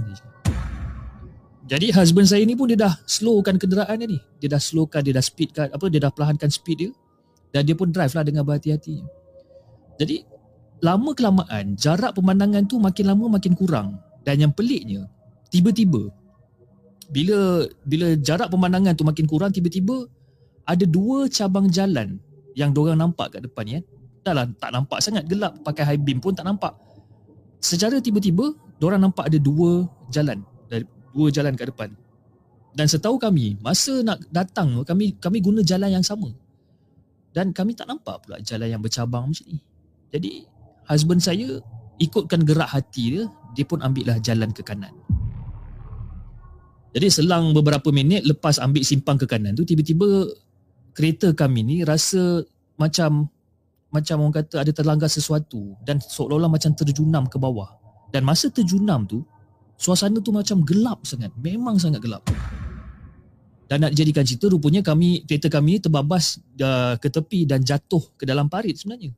Jadi 1.64 1.88
husband 1.96 2.28
saya 2.28 2.44
ni 2.44 2.60
pun 2.60 2.68
dia 2.68 2.76
dah 2.76 2.94
slowkan 3.08 3.56
kenderaan 3.56 3.96
dia 4.04 4.08
ni. 4.10 4.20
Dia 4.44 4.52
dah 4.52 4.62
slowkan, 4.62 5.00
dia 5.00 5.16
dah 5.16 5.24
speedkan, 5.24 5.72
apa 5.72 5.86
dia 5.88 6.04
dah 6.04 6.12
perlahankan 6.12 6.52
speed 6.52 6.78
dia. 6.78 6.92
Dan 7.54 7.64
dia 7.70 7.76
pun 7.78 7.94
drive 7.94 8.12
lah 8.12 8.26
dengan 8.26 8.44
berhati-hati. 8.44 9.00
Jadi 10.02 10.26
lama 10.84 11.16
kelamaan 11.16 11.80
jarak 11.80 12.18
pemandangan 12.18 12.68
tu 12.68 12.82
makin 12.82 13.06
lama 13.08 13.40
makin 13.40 13.54
kurang. 13.56 13.96
Dan 14.28 14.44
yang 14.44 14.52
peliknya, 14.52 15.08
tiba-tiba 15.48 16.12
bila 17.14 17.70
bila 17.86 18.18
jarak 18.20 18.50
pemandangan 18.50 18.98
tu 18.98 19.06
makin 19.06 19.30
kurang 19.30 19.52
tiba-tiba 19.54 20.08
ada 20.66 20.84
dua 20.88 21.30
cabang 21.30 21.70
jalan 21.70 22.18
yang 22.54 22.74
diorang 22.74 22.98
nampak 22.98 23.38
kat 23.38 23.42
depan 23.46 23.64
ni 23.66 23.72
kan. 23.80 23.84
Dah 24.24 24.34
lah 24.34 24.46
tak 24.56 24.72
nampak 24.72 25.04
sangat 25.04 25.28
gelap 25.28 25.52
pakai 25.68 25.84
high 25.84 26.02
beam 26.02 26.24
pun 26.24 26.32
tak 26.32 26.48
nampak. 26.48 26.72
Secara 27.60 28.00
tiba-tiba 28.00 28.56
diorang 28.80 29.04
nampak 29.04 29.28
ada 29.28 29.40
dua 29.40 29.88
jalan 30.12 30.40
dari 30.72 30.88
dua 31.12 31.28
jalan 31.30 31.54
kat 31.60 31.72
depan. 31.72 31.90
Dan 32.74 32.90
setahu 32.90 33.22
kami 33.22 33.60
masa 33.62 34.02
nak 34.02 34.24
datang 34.34 34.82
kami 34.88 35.14
kami 35.20 35.38
guna 35.44 35.62
jalan 35.62 36.00
yang 36.00 36.06
sama. 36.06 36.32
Dan 37.34 37.50
kami 37.50 37.74
tak 37.74 37.90
nampak 37.90 38.24
pula 38.24 38.38
jalan 38.40 38.70
yang 38.70 38.82
bercabang 38.82 39.30
macam 39.30 39.46
ni. 39.50 39.60
Jadi 40.14 40.46
husband 40.86 41.20
saya 41.20 41.60
ikutkan 41.98 42.46
gerak 42.46 42.70
hati 42.70 43.18
dia, 43.18 43.24
dia 43.58 43.66
pun 43.66 43.82
ambil 43.82 44.14
lah 44.14 44.18
jalan 44.22 44.54
ke 44.54 44.62
kanan. 44.62 44.94
Jadi 46.94 47.10
selang 47.10 47.58
beberapa 47.58 47.90
minit 47.90 48.22
lepas 48.22 48.62
ambil 48.62 48.86
simpang 48.86 49.18
ke 49.18 49.26
kanan 49.26 49.58
tu 49.58 49.66
tiba-tiba 49.66 50.30
kereta 50.94 51.34
kami 51.34 51.62
ni 51.66 51.78
rasa 51.82 52.46
macam 52.78 53.30
macam 53.94 54.26
orang 54.26 54.42
kata 54.42 54.66
ada 54.66 54.72
terlanggar 54.74 55.10
sesuatu 55.10 55.78
dan 55.86 56.02
seolah-olah 56.02 56.50
macam 56.50 56.74
terjunam 56.74 57.30
ke 57.30 57.38
bawah. 57.38 57.78
Dan 58.10 58.26
masa 58.26 58.50
terjunam 58.50 59.06
tu 59.06 59.22
suasana 59.78 60.18
tu 60.18 60.34
macam 60.34 60.66
gelap 60.66 61.06
sangat. 61.06 61.30
Memang 61.38 61.78
sangat 61.78 62.02
gelap. 62.02 62.26
Dan 63.70 63.86
nak 63.86 63.94
dijadikan 63.94 64.26
cerita 64.26 64.50
rupanya 64.50 64.82
kami 64.82 65.26
kereta 65.26 65.50
kami 65.50 65.82
terbabas 65.82 66.42
uh, 66.62 66.98
ke 66.98 67.10
tepi 67.10 67.46
dan 67.46 67.62
jatuh 67.62 68.02
ke 68.18 68.26
dalam 68.26 68.50
parit 68.50 68.78
sebenarnya. 68.78 69.14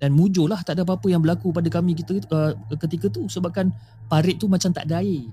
Dan 0.00 0.16
mujurlah 0.16 0.62
tak 0.66 0.78
ada 0.78 0.82
apa-apa 0.82 1.06
yang 1.12 1.22
berlaku 1.22 1.52
pada 1.54 1.68
kami 1.70 1.94
kita 1.94 2.18
uh, 2.34 2.54
ketika 2.82 3.06
tu 3.10 3.26
sebabkan 3.30 3.70
parit 4.10 4.38
tu 4.38 4.50
macam 4.50 4.70
tak 4.74 4.90
ada 4.90 5.02
air. 5.02 5.26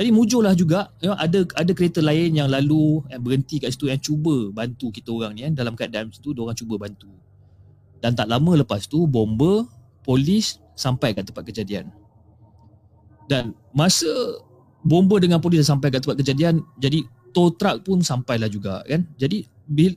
Jadi 0.00 0.16
mujurlah 0.16 0.56
juga 0.56 0.88
you 1.04 1.12
know, 1.12 1.18
ada 1.20 1.44
ada 1.60 1.76
kereta 1.76 2.00
lain 2.00 2.32
yang 2.32 2.48
lalu 2.48 3.04
yang 3.12 3.20
berhenti 3.20 3.60
kat 3.60 3.76
situ 3.76 3.92
yang 3.92 4.00
cuba 4.00 4.48
bantu 4.48 4.88
kita 4.88 5.12
orang 5.12 5.36
ni 5.36 5.44
kan 5.44 5.52
dalam 5.52 5.76
keadaan 5.76 6.08
situ 6.08 6.32
dia 6.32 6.40
orang 6.40 6.56
cuba 6.56 6.80
bantu. 6.80 7.12
Dan 8.00 8.16
tak 8.16 8.32
lama 8.32 8.64
lepas 8.64 8.88
tu 8.88 9.04
bomba 9.04 9.68
polis 10.00 10.56
sampai 10.72 11.12
kat 11.12 11.28
tempat 11.28 11.44
kejadian. 11.44 11.92
Dan 13.28 13.52
masa 13.76 14.08
bomba 14.80 15.20
dengan 15.20 15.36
polis 15.36 15.68
sampai 15.68 15.92
kat 15.92 16.00
tempat 16.00 16.16
kejadian 16.24 16.64
jadi 16.80 17.04
tow 17.36 17.52
truck 17.52 17.84
pun 17.84 18.00
sampailah 18.00 18.48
juga 18.48 18.80
kan. 18.88 19.04
Jadi 19.20 19.44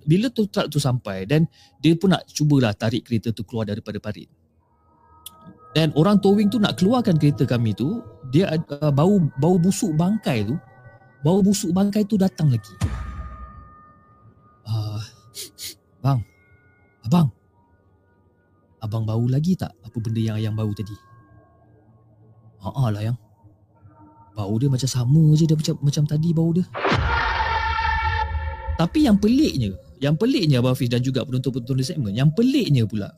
bila 0.03 0.27
tow 0.35 0.51
truck 0.51 0.67
tu 0.67 0.83
sampai 0.83 1.23
dan 1.23 1.47
dia 1.79 1.95
pun 1.95 2.11
nak 2.11 2.27
cubalah 2.27 2.75
tarik 2.75 3.07
kereta 3.07 3.31
tu 3.31 3.47
keluar 3.47 3.63
daripada 3.63 4.03
parit. 4.03 4.27
Dan 5.73 5.89
orang 5.97 6.21
towing 6.21 6.53
tu 6.53 6.61
nak 6.61 6.77
keluarkan 6.77 7.17
kereta 7.17 7.49
kami 7.49 7.73
tu, 7.73 8.05
dia 8.29 8.49
uh, 8.53 8.93
bau 8.93 9.17
bau 9.41 9.57
busuk 9.57 9.97
bangkai 9.97 10.45
tu, 10.45 10.55
bau 11.25 11.41
busuk 11.41 11.73
bangkai 11.73 12.05
tu 12.05 12.13
datang 12.17 12.53
lagi. 12.53 12.73
Uh, 14.69 15.01
bang, 15.99 16.21
Abang, 17.03 17.27
abang 18.79 19.03
bau 19.03 19.27
lagi 19.27 19.59
tak 19.59 19.75
apa 19.83 19.97
benda 19.99 20.23
yang 20.23 20.39
ayang 20.39 20.55
bau 20.55 20.71
tadi? 20.71 20.95
Haa 22.63 22.87
lah 22.93 23.03
yang. 23.03 23.17
Bau 24.33 24.55
dia 24.57 24.65
macam 24.65 24.89
sama 24.89 25.35
je 25.37 25.45
dia 25.45 25.53
macam, 25.53 25.77
macam 25.83 26.03
tadi 26.09 26.33
bau 26.33 26.49
dia. 26.55 26.65
Tapi 28.73 29.05
yang 29.05 29.19
peliknya, 29.21 29.77
yang 30.01 30.17
peliknya 30.17 30.57
Abang 30.57 30.73
Hafiz 30.73 30.89
dan 30.89 31.03
juga 31.05 31.21
penonton-penonton 31.21 31.77
di 31.77 31.85
segmen, 31.85 32.13
yang 32.17 32.33
peliknya 32.33 32.87
pula, 32.89 33.13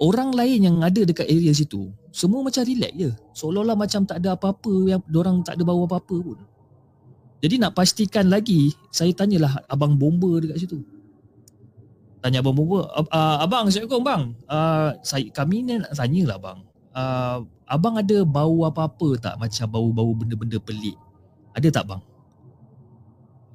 orang 0.00 0.32
lain 0.32 0.66
yang 0.66 0.76
ada 0.80 1.04
dekat 1.04 1.28
area 1.28 1.52
situ, 1.52 1.92
semua 2.10 2.40
macam 2.40 2.64
relax 2.64 2.92
je. 2.96 3.10
Seolah-olah 3.36 3.76
macam 3.76 4.02
tak 4.08 4.24
ada 4.24 4.34
apa-apa, 4.34 4.74
yang 4.88 5.00
orang 5.12 5.44
tak 5.44 5.60
ada 5.60 5.62
bau 5.62 5.84
apa-apa 5.84 6.16
pun. 6.16 6.38
Jadi 7.40 7.56
nak 7.56 7.72
pastikan 7.72 8.28
lagi, 8.28 8.72
saya 8.92 9.12
tanyalah 9.12 9.64
Abang 9.68 9.96
Bomba 9.96 10.40
dekat 10.40 10.60
situ. 10.60 10.80
Tanya 12.20 12.44
Abang 12.44 12.52
Bomba, 12.52 12.84
Abang, 13.40 13.68
Assalamualaikum 13.68 14.04
bang. 14.04 14.22
Uh, 14.44 14.92
saya, 15.00 15.24
kami 15.32 15.64
ni 15.64 15.80
nak 15.80 15.92
tanyalah 15.96 16.36
bang. 16.36 16.58
Uh, 16.90 17.38
abang 17.70 17.94
ada 17.94 18.26
bau 18.26 18.66
apa-apa 18.66 19.14
tak 19.14 19.38
macam 19.38 19.66
bau-bau 19.70 20.10
benda-benda 20.10 20.58
pelik? 20.58 20.98
Ada 21.54 21.70
tak 21.70 21.84
bang? 21.86 22.02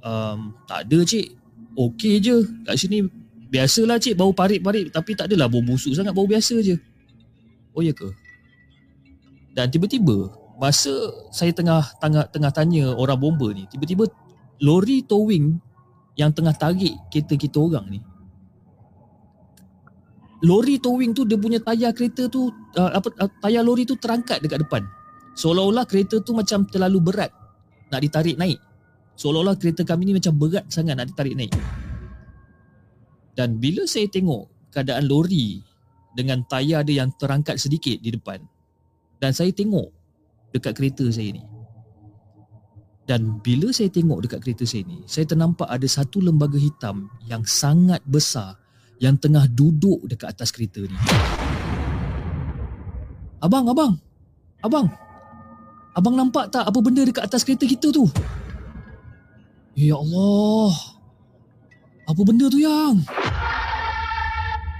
Um, 0.01 0.55
tak 0.65 0.87
ada 0.87 0.97
cik. 1.03 1.35
Okey 1.75 2.23
je. 2.23 2.41
Kat 2.63 2.79
sini 2.79 3.03
biasalah 3.55 3.95
cik 4.03 4.19
bau 4.19 4.35
parit-parit 4.35 4.91
tapi 4.91 5.15
tak 5.15 5.31
adalah 5.31 5.47
bau 5.47 5.63
busuk 5.63 5.95
sangat 5.95 6.11
bau 6.11 6.27
biasa 6.27 6.59
je. 6.59 6.75
Oh 7.71 7.79
ya 7.79 7.95
ke? 7.95 8.11
Dan 9.55 9.71
tiba-tiba 9.71 10.27
masa 10.59 10.91
saya 11.31 11.55
tengah 11.55 11.79
tengah 12.03 12.27
tengah 12.27 12.51
tanya 12.51 12.91
orang 12.91 13.15
bomba 13.15 13.55
ni, 13.55 13.63
tiba-tiba 13.71 14.11
lori 14.59 15.07
towing 15.07 15.55
yang 16.19 16.35
tengah 16.35 16.51
tarik 16.51 16.99
kereta 17.07 17.39
kita 17.39 17.55
orang 17.63 17.87
ni. 17.87 17.99
Lori 20.43 20.75
towing 20.83 21.15
tu 21.15 21.23
dia 21.23 21.39
punya 21.39 21.63
tayar 21.63 21.95
kereta 21.95 22.27
tu 22.27 22.51
uh, 22.75 22.91
apa 22.91 23.07
uh, 23.23 23.31
tayar 23.39 23.63
lori 23.63 23.87
tu 23.87 23.95
terangkat 23.95 24.43
dekat 24.43 24.67
depan. 24.67 24.83
Seolah-olah 25.39 25.87
kereta 25.87 26.19
tu 26.19 26.35
macam 26.35 26.67
terlalu 26.67 26.99
berat 26.99 27.31
nak 27.87 28.03
ditarik 28.03 28.35
naik. 28.35 28.59
Seolah-olah 29.15 29.55
kereta 29.55 29.87
kami 29.87 30.11
ni 30.11 30.13
macam 30.19 30.35
berat 30.35 30.67
sangat 30.67 30.99
nak 30.99 31.07
ditarik 31.07 31.39
naik. 31.39 31.55
Dan 33.35 33.59
bila 33.59 33.83
saya 33.83 34.07
tengok 34.07 34.71
keadaan 34.71 35.11
lori 35.11 35.59
dengan 36.15 36.41
tayar 36.47 36.87
dia 36.87 37.03
yang 37.03 37.11
terangkat 37.19 37.59
sedikit 37.59 37.99
di 37.99 38.15
depan 38.15 38.39
dan 39.19 39.35
saya 39.35 39.51
tengok 39.51 39.91
dekat 40.55 40.75
kereta 40.75 41.03
saya 41.11 41.35
ni. 41.35 41.43
Dan 43.05 43.37
bila 43.45 43.69
saya 43.69 43.91
tengok 43.91 44.25
dekat 44.25 44.39
kereta 44.41 44.65
saya 44.65 44.81
ni, 44.87 45.05
saya 45.05 45.29
ternampak 45.29 45.69
ada 45.69 45.85
satu 45.85 46.25
lembaga 46.25 46.57
hitam 46.57 47.05
yang 47.29 47.45
sangat 47.45 48.01
besar 48.07 48.57
yang 48.97 49.13
tengah 49.19 49.45
duduk 49.51 50.01
dekat 50.09 50.33
atas 50.33 50.49
kereta 50.49 50.81
ni. 50.81 50.97
Abang, 53.43 53.69
abang. 53.69 53.93
Abang. 54.63 54.87
Abang 55.93 56.15
nampak 56.17 56.49
tak 56.49 56.65
apa 56.65 56.79
benda 56.81 57.05
dekat 57.05 57.23
atas 57.29 57.45
kereta 57.45 57.69
kita 57.69 57.93
tu? 57.93 58.09
Ya 59.77 59.95
Allah. 59.95 60.73
Apa 62.09 62.21
benda 62.25 62.49
tu 62.49 62.57
yang? 62.57 63.05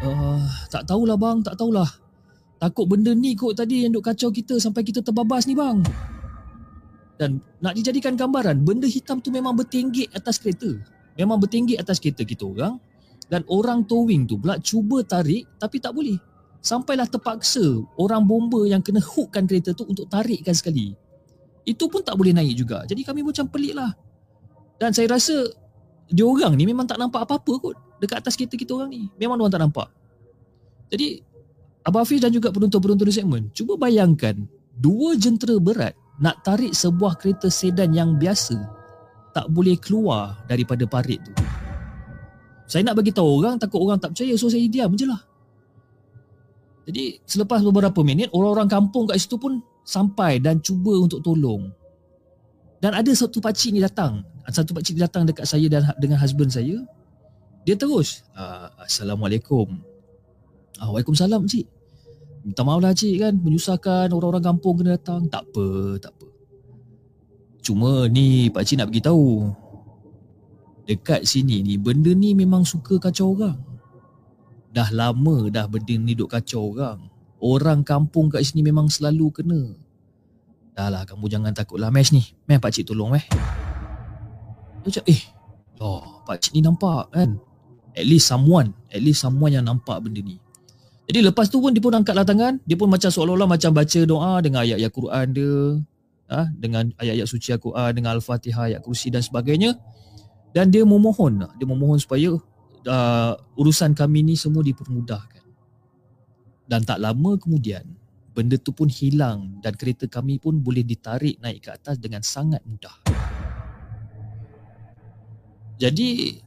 Uh, 0.03 0.43
tak 0.67 0.83
tahulah 0.83 1.15
bang, 1.15 1.39
tak 1.39 1.55
tahulah. 1.55 1.87
Takut 2.59 2.87
benda 2.87 3.11
ni 3.15 3.35
kot 3.35 3.55
tadi 3.55 3.87
yang 3.87 3.95
duk 3.95 4.03
kacau 4.03 4.31
kita 4.31 4.59
sampai 4.59 4.83
kita 4.83 4.99
terbabas 4.99 5.47
ni 5.47 5.55
bang. 5.55 5.79
Dan 7.15 7.39
nak 7.63 7.79
dijadikan 7.79 8.19
gambaran, 8.19 8.63
benda 8.67 8.87
hitam 8.91 9.23
tu 9.23 9.31
memang 9.31 9.55
bertinggi 9.55 10.11
atas 10.11 10.35
kereta. 10.35 10.67
Memang 11.15 11.39
bertinggi 11.39 11.79
atas 11.79 12.03
kereta 12.03 12.27
kita 12.27 12.43
orang. 12.43 12.75
Dan 13.25 13.41
orang 13.47 13.87
towing 13.87 14.27
tu 14.27 14.37
pula 14.37 14.59
cuba 14.59 15.01
tarik 15.01 15.47
tapi 15.57 15.79
tak 15.79 15.95
boleh. 15.95 16.19
Sampailah 16.59 17.07
terpaksa 17.07 17.63
orang 17.97 18.25
bomba 18.25 18.65
yang 18.67 18.81
kena 18.81 18.99
hookkan 18.99 19.47
kereta 19.47 19.71
tu 19.71 19.87
untuk 19.87 20.09
tarikkan 20.11 20.53
sekali. 20.53 20.93
Itu 21.65 21.89
pun 21.89 22.05
tak 22.05 22.19
boleh 22.19 22.35
naik 22.35 22.53
juga. 22.53 22.85
Jadi 22.85 23.01
kami 23.01 23.25
macam 23.25 23.49
pelik 23.49 23.73
lah. 23.73 23.89
Dan 24.77 24.93
saya 24.93 25.09
rasa 25.17 25.45
dia 26.05 26.25
orang 26.27 26.53
ni 26.53 26.69
memang 26.69 26.85
tak 26.85 27.01
nampak 27.01 27.25
apa-apa 27.25 27.53
kot 27.57 27.84
dekat 28.01 28.23
atas 28.23 28.35
kereta 28.35 28.55
kita 28.59 28.75
orang 28.75 28.89
ni. 28.91 29.07
Memang 29.19 29.39
orang 29.39 29.53
tak 29.53 29.63
nampak. 29.63 29.87
Jadi 30.91 31.21
Abah 31.85 32.01
Hafiz 32.01 32.17
dan 32.17 32.33
juga 32.33 32.49
penonton-penonton 32.49 33.05
di 33.05 33.13
segmen, 33.13 33.43
cuba 33.53 33.77
bayangkan 33.77 34.41
dua 34.73 35.13
jentera 35.13 35.61
berat 35.61 35.93
nak 36.17 36.41
tarik 36.41 36.73
sebuah 36.73 37.19
kereta 37.21 37.51
sedan 37.51 37.93
yang 37.93 38.17
biasa 38.17 38.57
tak 39.35 39.51
boleh 39.51 39.75
keluar 39.77 40.41
daripada 40.47 40.87
parit 40.87 41.19
tu. 41.21 41.33
Saya 42.65 42.81
nak 42.81 42.97
bagi 42.97 43.13
tahu 43.13 43.43
orang 43.43 43.61
takut 43.61 43.83
orang 43.83 44.01
tak 44.01 44.15
percaya 44.15 44.33
so 44.33 44.49
saya 44.49 44.65
diam 44.65 44.95
je 44.97 45.05
lah. 45.05 45.21
Jadi 46.89 47.19
selepas 47.25 47.61
beberapa 47.61 48.01
minit 48.01 48.31
orang-orang 48.33 48.69
kampung 48.69 49.05
kat 49.05 49.21
situ 49.21 49.37
pun 49.37 49.61
sampai 49.85 50.41
dan 50.41 50.63
cuba 50.63 50.97
untuk 50.97 51.21
tolong. 51.21 51.69
Dan 52.81 52.97
ada 52.97 53.11
satu 53.13 53.37
pakcik 53.41 53.73
ni 53.75 53.81
datang. 53.81 54.25
Satu 54.49 54.73
pakcik 54.73 54.97
ni 54.97 55.01
datang 55.01 55.25
dekat 55.25 55.45
saya 55.45 55.65
dan 55.69 55.85
dengan 56.01 56.17
husband 56.21 56.49
saya. 56.49 56.81
Dia 57.65 57.73
terus, 57.73 58.21
ah, 58.37 58.69
Assalamualaikum. 58.77 59.65
Ah, 60.77 60.93
Waalaikumsalam 60.93 61.49
cik. 61.49 61.65
Minta 62.45 62.61
maaf 62.61 62.77
lah 62.77 62.93
cik 62.93 63.25
kan, 63.25 63.33
menyusahkan 63.41 64.13
orang-orang 64.13 64.45
kampung 64.45 64.77
kena 64.77 65.01
datang. 65.01 65.25
Tak 65.33 65.49
apa, 65.49 65.97
tak 65.97 66.13
apa. 66.13 66.29
Cuma 67.65 68.05
ni 68.05 68.53
pakcik 68.53 68.77
nak 68.77 68.93
beritahu. 68.93 69.49
Dekat 70.85 71.25
sini 71.25 71.65
ni, 71.65 71.81
benda 71.81 72.13
ni 72.13 72.37
memang 72.37 72.61
suka 72.61 73.01
kacau 73.01 73.33
orang. 73.33 73.57
Dah 74.69 74.93
lama 74.93 75.49
dah 75.49 75.65
benda 75.65 75.97
ni 75.97 76.13
duk 76.13 76.29
kacau 76.29 76.77
orang. 76.77 77.01
Orang 77.41 77.81
kampung 77.81 78.29
kat 78.29 78.45
sini 78.45 78.61
memang 78.61 78.93
selalu 78.93 79.41
kena. 79.41 79.73
Dah 80.77 80.93
lah 80.93 81.01
kamu 81.09 81.25
jangan 81.25 81.57
takutlah 81.57 81.89
Mesh 81.89 82.13
ni. 82.13 82.21
Mesh 82.45 82.61
pakcik 82.61 82.85
tolong 82.85 83.17
eh. 83.17 83.25
Dia 84.85 85.01
cakap 85.01 85.09
eh. 85.09 85.21
Oh 85.81 86.21
pakcik 86.29 86.53
ni 86.53 86.61
nampak 86.61 87.09
kan. 87.09 87.41
At 87.95 88.03
least 88.03 88.27
someone. 88.27 88.75
At 88.91 88.99
least 88.99 89.23
someone 89.23 89.55
yang 89.55 89.65
nampak 89.65 90.03
benda 90.03 90.19
ni. 90.19 90.35
Jadi 91.07 91.23
lepas 91.23 91.47
tu 91.47 91.63
pun 91.63 91.71
dia 91.71 91.79
pun 91.79 91.95
angkatlah 91.95 92.27
tangan. 92.27 92.59
Dia 92.67 92.75
pun 92.75 92.91
macam 92.91 93.07
seolah-olah 93.07 93.47
macam 93.47 93.71
baca 93.71 93.99
doa 94.03 94.43
dengan 94.43 94.67
ayat-ayat 94.67 94.91
Quran 94.91 95.25
dia. 95.31 95.55
Ha? 96.27 96.41
Dengan 96.51 96.83
ayat-ayat 96.99 97.27
suci 97.29 97.55
Al-Quran. 97.55 97.91
Dengan 97.95 98.19
Al-Fatihah, 98.19 98.75
ayat 98.75 98.81
kursi 98.83 99.07
dan 99.07 99.23
sebagainya. 99.23 99.79
Dan 100.51 100.69
dia 100.75 100.83
memohon. 100.83 101.47
Dia 101.55 101.67
memohon 101.67 101.97
supaya 102.01 102.35
uh, 102.35 103.33
urusan 103.55 103.95
kami 103.95 104.27
ni 104.27 104.35
semua 104.35 104.65
dipermudahkan. 104.65 105.45
Dan 106.65 106.81
tak 106.81 106.97
lama 106.97 107.37
kemudian 107.37 107.85
benda 108.35 108.59
tu 108.59 108.75
pun 108.75 108.91
hilang 108.91 109.63
dan 109.63 109.71
kereta 109.79 110.11
kami 110.11 110.43
pun 110.43 110.59
boleh 110.59 110.83
ditarik 110.83 111.39
naik 111.39 111.63
ke 111.63 111.69
atas 111.71 111.95
dengan 111.95 112.19
sangat 112.19 112.59
mudah. 112.67 112.91
Jadi 115.79 116.39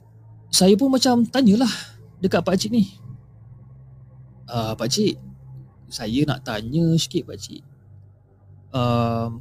saya 0.48 0.74
pun 0.74 0.88
macam 0.92 1.24
tanyalah 1.28 1.70
dekat 2.18 2.40
pak 2.42 2.56
cik 2.58 2.72
ni. 2.72 2.84
Uh, 4.48 4.72
pak 4.72 4.88
cik, 4.88 5.20
saya 5.92 6.24
nak 6.24 6.42
tanya 6.44 6.96
sikit 6.96 7.28
pak 7.28 7.38
cik. 7.38 7.62
Uh, 8.72 9.32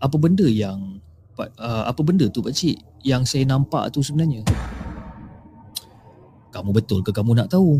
apa 0.00 0.16
benda 0.16 0.46
yang 0.46 1.02
uh, 1.38 1.84
apa 1.86 2.00
benda 2.02 2.30
tu 2.30 2.42
pak 2.42 2.54
cik 2.54 2.78
yang 3.06 3.24
saya 3.24 3.46
nampak 3.48 3.88
tu 3.94 4.04
sebenarnya? 4.04 4.44
Kamu 6.50 6.74
betul 6.74 7.00
ke 7.06 7.14
kamu 7.14 7.38
nak 7.38 7.50
tahu? 7.50 7.78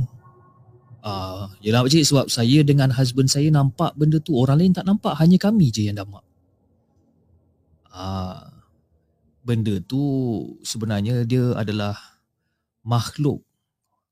Ah, 1.00 1.48
uh, 1.48 1.57
yelah 1.64 1.81
pakcik 1.81 2.05
sebab 2.05 2.29
saya 2.29 2.61
dengan 2.61 2.92
husband 2.92 3.33
saya 3.33 3.48
nampak 3.48 3.96
benda 3.96 4.20
tu 4.20 4.37
orang 4.37 4.61
lain 4.61 4.76
tak 4.76 4.85
nampak 4.85 5.16
hanya 5.16 5.40
kami 5.40 5.72
je 5.72 5.88
yang 5.88 5.96
nampak. 5.96 6.20
Ah, 7.88 7.96
uh, 7.96 8.40
benda 9.40 9.76
tu 9.85 10.00
sebenarnya 10.64 11.24
dia 11.24 11.57
adalah 11.57 11.96
makhluk. 12.85 13.42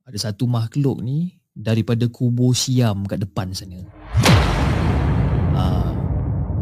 Ada 0.09 0.33
satu 0.33 0.49
makhluk 0.49 1.05
ni 1.05 1.37
daripada 1.53 2.09
kubur 2.09 2.57
Siam 2.57 3.05
kat 3.05 3.21
depan 3.21 3.53
sana. 3.53 3.85
Uh, 5.53 5.93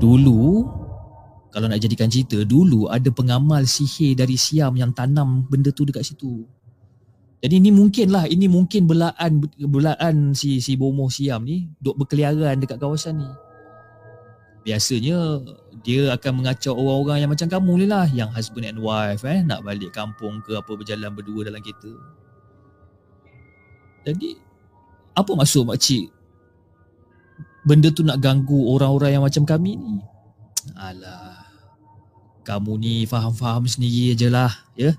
dulu 0.02 0.66
kalau 1.55 1.70
nak 1.70 1.81
jadikan 1.81 2.11
cerita 2.11 2.42
dulu 2.42 2.90
ada 2.90 3.09
pengamal 3.09 3.64
sihir 3.64 4.18
dari 4.18 4.35
Siam 4.35 4.74
yang 4.74 4.90
tanam 4.92 5.46
benda 5.46 5.70
tu 5.70 5.87
dekat 5.87 6.02
situ. 6.05 6.44
Jadi 7.46 7.62
ini 7.62 7.70
mungkin 7.70 8.11
lah, 8.11 8.24
ini 8.26 8.48
mungkin 8.48 8.88
belaan 8.88 9.44
belaan 9.68 10.33
si 10.33 10.59
si 10.59 10.74
bomoh 10.74 11.12
siam 11.12 11.44
ni 11.44 11.68
duk 11.79 11.94
berkeliaran 12.00 12.59
dekat 12.59 12.81
kawasan 12.81 13.22
ni. 13.22 13.31
Biasanya 14.66 15.44
dia 15.87 16.11
akan 16.18 16.42
mengacau 16.42 16.75
orang-orang 16.75 17.22
yang 17.22 17.31
macam 17.31 17.46
kamu 17.46 17.72
ni 17.79 17.87
lah, 17.87 18.11
yang 18.11 18.27
husband 18.35 18.66
and 18.66 18.83
wife 18.83 19.22
eh 19.22 19.46
nak 19.46 19.62
balik 19.62 19.94
kampung 19.94 20.42
ke 20.42 20.59
apa 20.59 20.75
berjalan 20.75 21.14
berdua 21.14 21.46
dalam 21.46 21.62
kereta. 21.62 21.94
Jadi 24.03 24.35
apa 25.14 25.31
maksud 25.31 25.62
mak 25.62 25.79
cik 25.79 26.11
benda 27.62 27.94
tu 27.94 28.03
nak 28.03 28.18
ganggu 28.18 28.75
orang-orang 28.75 29.14
yang 29.14 29.22
macam 29.22 29.46
kami 29.46 29.79
ni? 29.79 30.03
Alah. 30.75 31.46
Kamu 32.42 32.79
ni 32.83 33.07
faham-faham 33.07 33.70
sendiri 33.70 34.18
je 34.18 34.27
lah, 34.27 34.51
ya. 34.75 34.90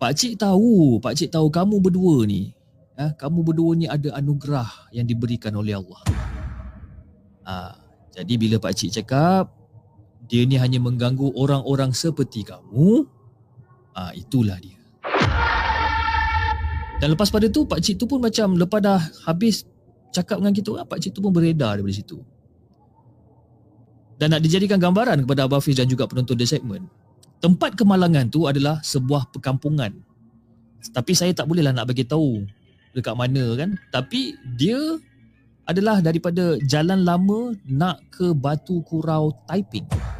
Pak 0.00 0.16
cik 0.16 0.40
tahu, 0.40 0.96
pak 1.00 1.12
cik 1.16 1.28
tahu 1.28 1.52
kamu 1.52 1.80
berdua 1.84 2.24
ni 2.24 2.56
Ya, 2.94 3.10
kamu 3.10 3.42
berdua 3.42 3.74
ni 3.74 3.90
ada 3.90 4.14
anugerah 4.14 4.70
yang 4.94 5.02
diberikan 5.02 5.50
oleh 5.58 5.74
Allah. 5.74 5.98
Ha, 7.42 7.74
jadi 8.14 8.38
bila 8.38 8.62
Pak 8.62 8.70
Cik 8.70 9.02
cakap, 9.02 9.50
dia 10.34 10.42
ni 10.50 10.58
hanya 10.58 10.82
mengganggu 10.82 11.30
orang-orang 11.38 11.94
seperti 11.94 12.42
kamu, 12.42 13.06
ha, 13.94 14.10
itulah 14.18 14.58
dia. 14.58 14.74
Dan 16.98 17.14
lepas 17.14 17.30
pada 17.30 17.46
tu, 17.46 17.62
Pak 17.62 17.78
Cik 17.78 18.02
tu 18.02 18.10
pun 18.10 18.18
macam 18.18 18.58
lepas 18.58 18.82
dah 18.82 18.98
habis 19.30 19.62
cakap 20.10 20.42
dengan 20.42 20.50
kita, 20.50 20.82
Pak 20.82 20.98
Cik 20.98 21.14
tu 21.14 21.22
pun 21.22 21.30
beredar 21.30 21.78
daripada 21.78 21.94
situ. 21.94 22.18
Dan 24.18 24.34
nak 24.34 24.42
dijadikan 24.42 24.82
gambaran 24.82 25.22
kepada 25.22 25.46
Abah 25.46 25.62
Hafiz 25.62 25.78
dan 25.78 25.86
juga 25.86 26.10
penonton 26.10 26.34
The 26.34 26.50
Segment, 26.50 26.90
tempat 27.38 27.78
kemalangan 27.78 28.26
tu 28.26 28.50
adalah 28.50 28.82
sebuah 28.82 29.30
perkampungan. 29.30 29.94
Tapi 30.90 31.14
saya 31.14 31.30
tak 31.30 31.46
bolehlah 31.46 31.70
nak 31.70 31.86
bagi 31.86 32.02
tahu 32.02 32.42
dekat 32.94 33.14
mana 33.18 33.58
kan 33.58 33.74
tapi 33.90 34.38
dia 34.54 34.78
adalah 35.66 35.98
daripada 35.98 36.56
jalan 36.62 37.02
lama 37.02 37.52
nak 37.66 37.98
ke 38.14 38.30
Batu 38.30 38.80
Kurau 38.86 39.34
Taiping 39.50 40.13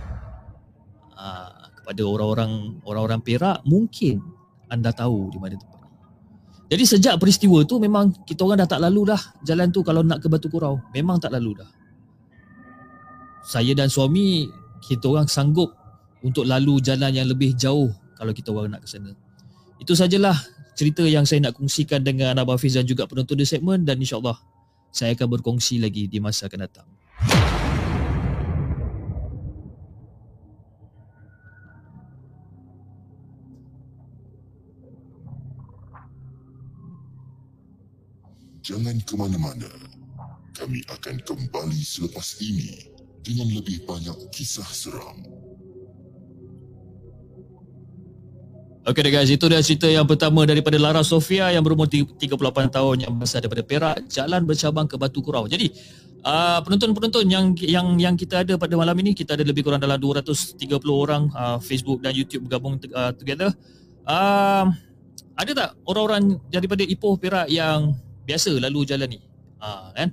ha, 1.25 1.49
kepada 1.81 2.05
orang-orang 2.05 2.85
orang-orang 2.85 3.21
Perak 3.25 3.65
mungkin 3.65 4.21
anda 4.69 4.93
tahu 4.93 5.33
di 5.33 5.41
mana 5.41 5.57
tempat. 5.57 5.81
Jadi 6.69 6.85
sejak 6.85 7.15
peristiwa 7.21 7.65
tu 7.65 7.81
memang 7.81 8.13
kita 8.25 8.45
orang 8.45 8.65
dah 8.65 8.69
tak 8.69 8.81
lalu 8.85 9.13
dah. 9.13 9.21
Jalan 9.45 9.69
tu 9.73 9.81
kalau 9.85 10.01
nak 10.05 10.21
ke 10.21 10.29
Batu 10.29 10.49
Kurau 10.53 10.81
memang 10.93 11.21
tak 11.21 11.33
lalu 11.33 11.61
dah. 11.61 11.71
Saya 13.45 13.77
dan 13.77 13.93
suami 13.93 14.49
kita 14.85 15.05
orang 15.09 15.29
sanggup 15.29 15.73
untuk 16.25 16.49
lalu 16.49 16.81
jalan 16.81 17.13
yang 17.13 17.29
lebih 17.29 17.53
jauh 17.53 17.93
kalau 18.17 18.33
kita 18.33 18.49
orang 18.49 18.73
nak 18.77 18.83
ke 18.85 18.89
sana. 18.89 19.13
Itu 19.77 19.93
sajalah 19.93 20.35
cerita 20.73 21.05
yang 21.05 21.29
saya 21.29 21.45
nak 21.45 21.61
kongsikan 21.61 22.01
dengan 22.01 22.41
Abah 22.41 22.57
Hafiz 22.57 22.75
dan 22.75 22.89
juga 22.89 23.05
penonton 23.05 23.37
di 23.37 23.45
segmen 23.45 23.85
dan 23.85 24.01
insyaAllah 24.01 24.41
saya 24.89 25.13
akan 25.13 25.29
berkongsi 25.39 25.77
lagi 25.79 26.09
di 26.09 26.19
masa 26.19 26.49
akan 26.49 26.61
datang. 26.65 26.89
Jangan 38.65 38.97
ke 39.05 39.13
mana-mana. 39.13 39.69
Kami 40.57 40.81
akan 40.89 41.21
kembali 41.21 41.81
selepas 41.85 42.41
ini 42.41 42.89
dengan 43.21 43.53
lebih 43.53 43.85
banyak 43.85 44.17
kisah 44.33 44.65
seram. 44.65 45.21
Okey 48.89 49.13
guys, 49.13 49.29
itu 49.29 49.45
dia 49.53 49.61
cerita 49.61 49.85
yang 49.85 50.09
pertama 50.09 50.49
daripada 50.49 50.81
Lara 50.81 51.05
Sofia 51.05 51.53
yang 51.53 51.61
berumur 51.61 51.89
38 51.89 52.25
tahun 52.73 52.97
yang 53.05 53.13
berasal 53.17 53.45
daripada 53.45 53.65
Perak, 53.65 53.97
jalan 54.09 54.45
bercabang 54.49 54.89
ke 54.89 54.97
Batu 54.97 55.21
Kurau. 55.21 55.45
Jadi, 55.45 55.69
uh, 56.25 56.61
penonton-penonton 56.65 57.25
yang 57.29 57.53
yang 57.61 57.97
yang 58.01 58.15
kita 58.17 58.49
ada 58.49 58.57
pada 58.57 58.77
malam 58.81 58.97
ini, 59.01 59.13
kita 59.13 59.37
ada 59.37 59.45
lebih 59.45 59.65
kurang 59.65 59.81
dalam 59.81 60.01
230 60.01 60.57
orang 60.89 61.29
uh, 61.37 61.61
Facebook 61.61 62.01
dan 62.01 62.17
YouTube 62.17 62.49
bergabung 62.49 62.81
uh, 62.97 63.13
together. 63.13 63.53
Uh, 64.09 64.69
ada 65.37 65.53
tak 65.53 65.69
orang-orang 65.85 66.41
daripada 66.49 66.85
Ipoh 66.85 67.17
Perak 67.17 67.49
yang 67.49 67.97
biasa 68.25 68.57
lalu 68.59 68.81
jalan 68.89 69.09
ni? 69.09 69.21
Uh, 69.61 69.93
kan? 69.95 70.09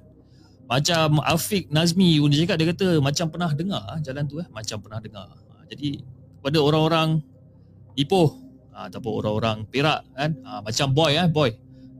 Macam 0.68 1.20
Afiq 1.28 1.68
Nazmi 1.68 2.20
pun 2.24 2.32
dia 2.32 2.48
cakap, 2.48 2.56
dia 2.60 2.68
kata 2.72 2.88
macam 3.04 3.28
pernah 3.28 3.52
dengar 3.52 3.84
jalan 4.00 4.24
tu 4.24 4.40
eh, 4.40 4.48
macam 4.52 4.78
pernah 4.80 5.00
dengar. 5.04 5.28
Uh, 5.52 5.64
jadi, 5.68 6.00
pada 6.40 6.58
orang-orang 6.64 7.20
Ipoh 7.96 8.40
uh, 8.72 8.88
ataupun 8.88 9.12
orang-orang 9.24 9.68
Perak 9.68 10.08
kan 10.16 10.32
uh, 10.48 10.60
macam 10.64 10.88
boy 10.96 11.12
eh 11.14 11.28
boy 11.28 11.52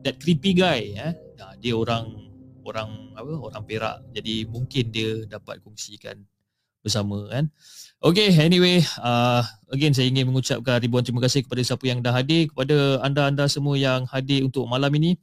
that 0.02 0.16
creepy 0.18 0.56
guy 0.56 0.96
eh 0.96 1.12
uh, 1.38 1.54
dia 1.60 1.76
orang 1.76 2.08
orang 2.64 3.12
apa 3.12 3.32
orang 3.36 3.62
Perak 3.68 3.96
jadi 4.16 4.48
mungkin 4.48 4.84
dia 4.88 5.10
dapat 5.28 5.60
kongsikan 5.60 6.16
bersama 6.82 7.28
kan 7.30 7.52
Okay, 8.02 8.34
anyway, 8.34 8.82
uh, 8.98 9.46
again 9.70 9.94
saya 9.94 10.10
ingin 10.10 10.26
mengucapkan 10.26 10.82
ribuan 10.82 11.06
terima 11.06 11.22
kasih 11.22 11.46
kepada 11.46 11.62
siapa 11.62 11.86
yang 11.86 12.02
dah 12.02 12.10
hadir, 12.10 12.50
kepada 12.50 12.98
anda-anda 12.98 13.46
semua 13.46 13.78
yang 13.78 14.10
hadir 14.10 14.42
untuk 14.42 14.66
malam 14.66 14.90
ini. 14.98 15.14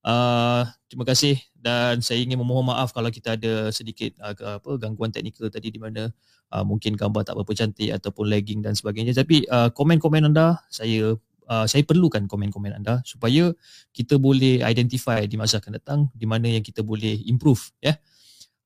Uh, 0.00 0.64
terima 0.88 1.04
kasih 1.04 1.36
dan 1.52 2.00
saya 2.00 2.24
ingin 2.24 2.40
memohon 2.40 2.72
maaf 2.72 2.96
kalau 2.96 3.12
kita 3.12 3.36
ada 3.36 3.68
sedikit 3.68 4.16
uh, 4.24 4.56
apa 4.56 4.80
gangguan 4.80 5.12
teknikal 5.12 5.52
tadi 5.52 5.68
di 5.68 5.76
mana 5.76 6.08
uh, 6.56 6.64
mungkin 6.64 6.96
gambar 6.96 7.20
tak 7.20 7.36
berapa 7.36 7.52
cantik 7.52 7.92
ataupun 7.92 8.32
lagging 8.32 8.64
dan 8.64 8.72
sebagainya 8.72 9.12
tapi 9.12 9.44
uh, 9.52 9.68
komen-komen 9.68 10.32
anda 10.32 10.56
saya 10.72 11.20
uh, 11.52 11.66
saya 11.68 11.84
perlukan 11.84 12.24
komen-komen 12.24 12.80
anda 12.80 13.04
supaya 13.04 13.52
kita 13.92 14.16
boleh 14.16 14.64
identify 14.64 15.20
di 15.28 15.36
masa 15.36 15.60
akan 15.60 15.76
datang 15.76 16.00
di 16.16 16.24
mana 16.24 16.48
yang 16.48 16.64
kita 16.64 16.80
boleh 16.80 17.20
improve 17.28 17.68
ya 17.84 17.92
yeah? 17.92 17.96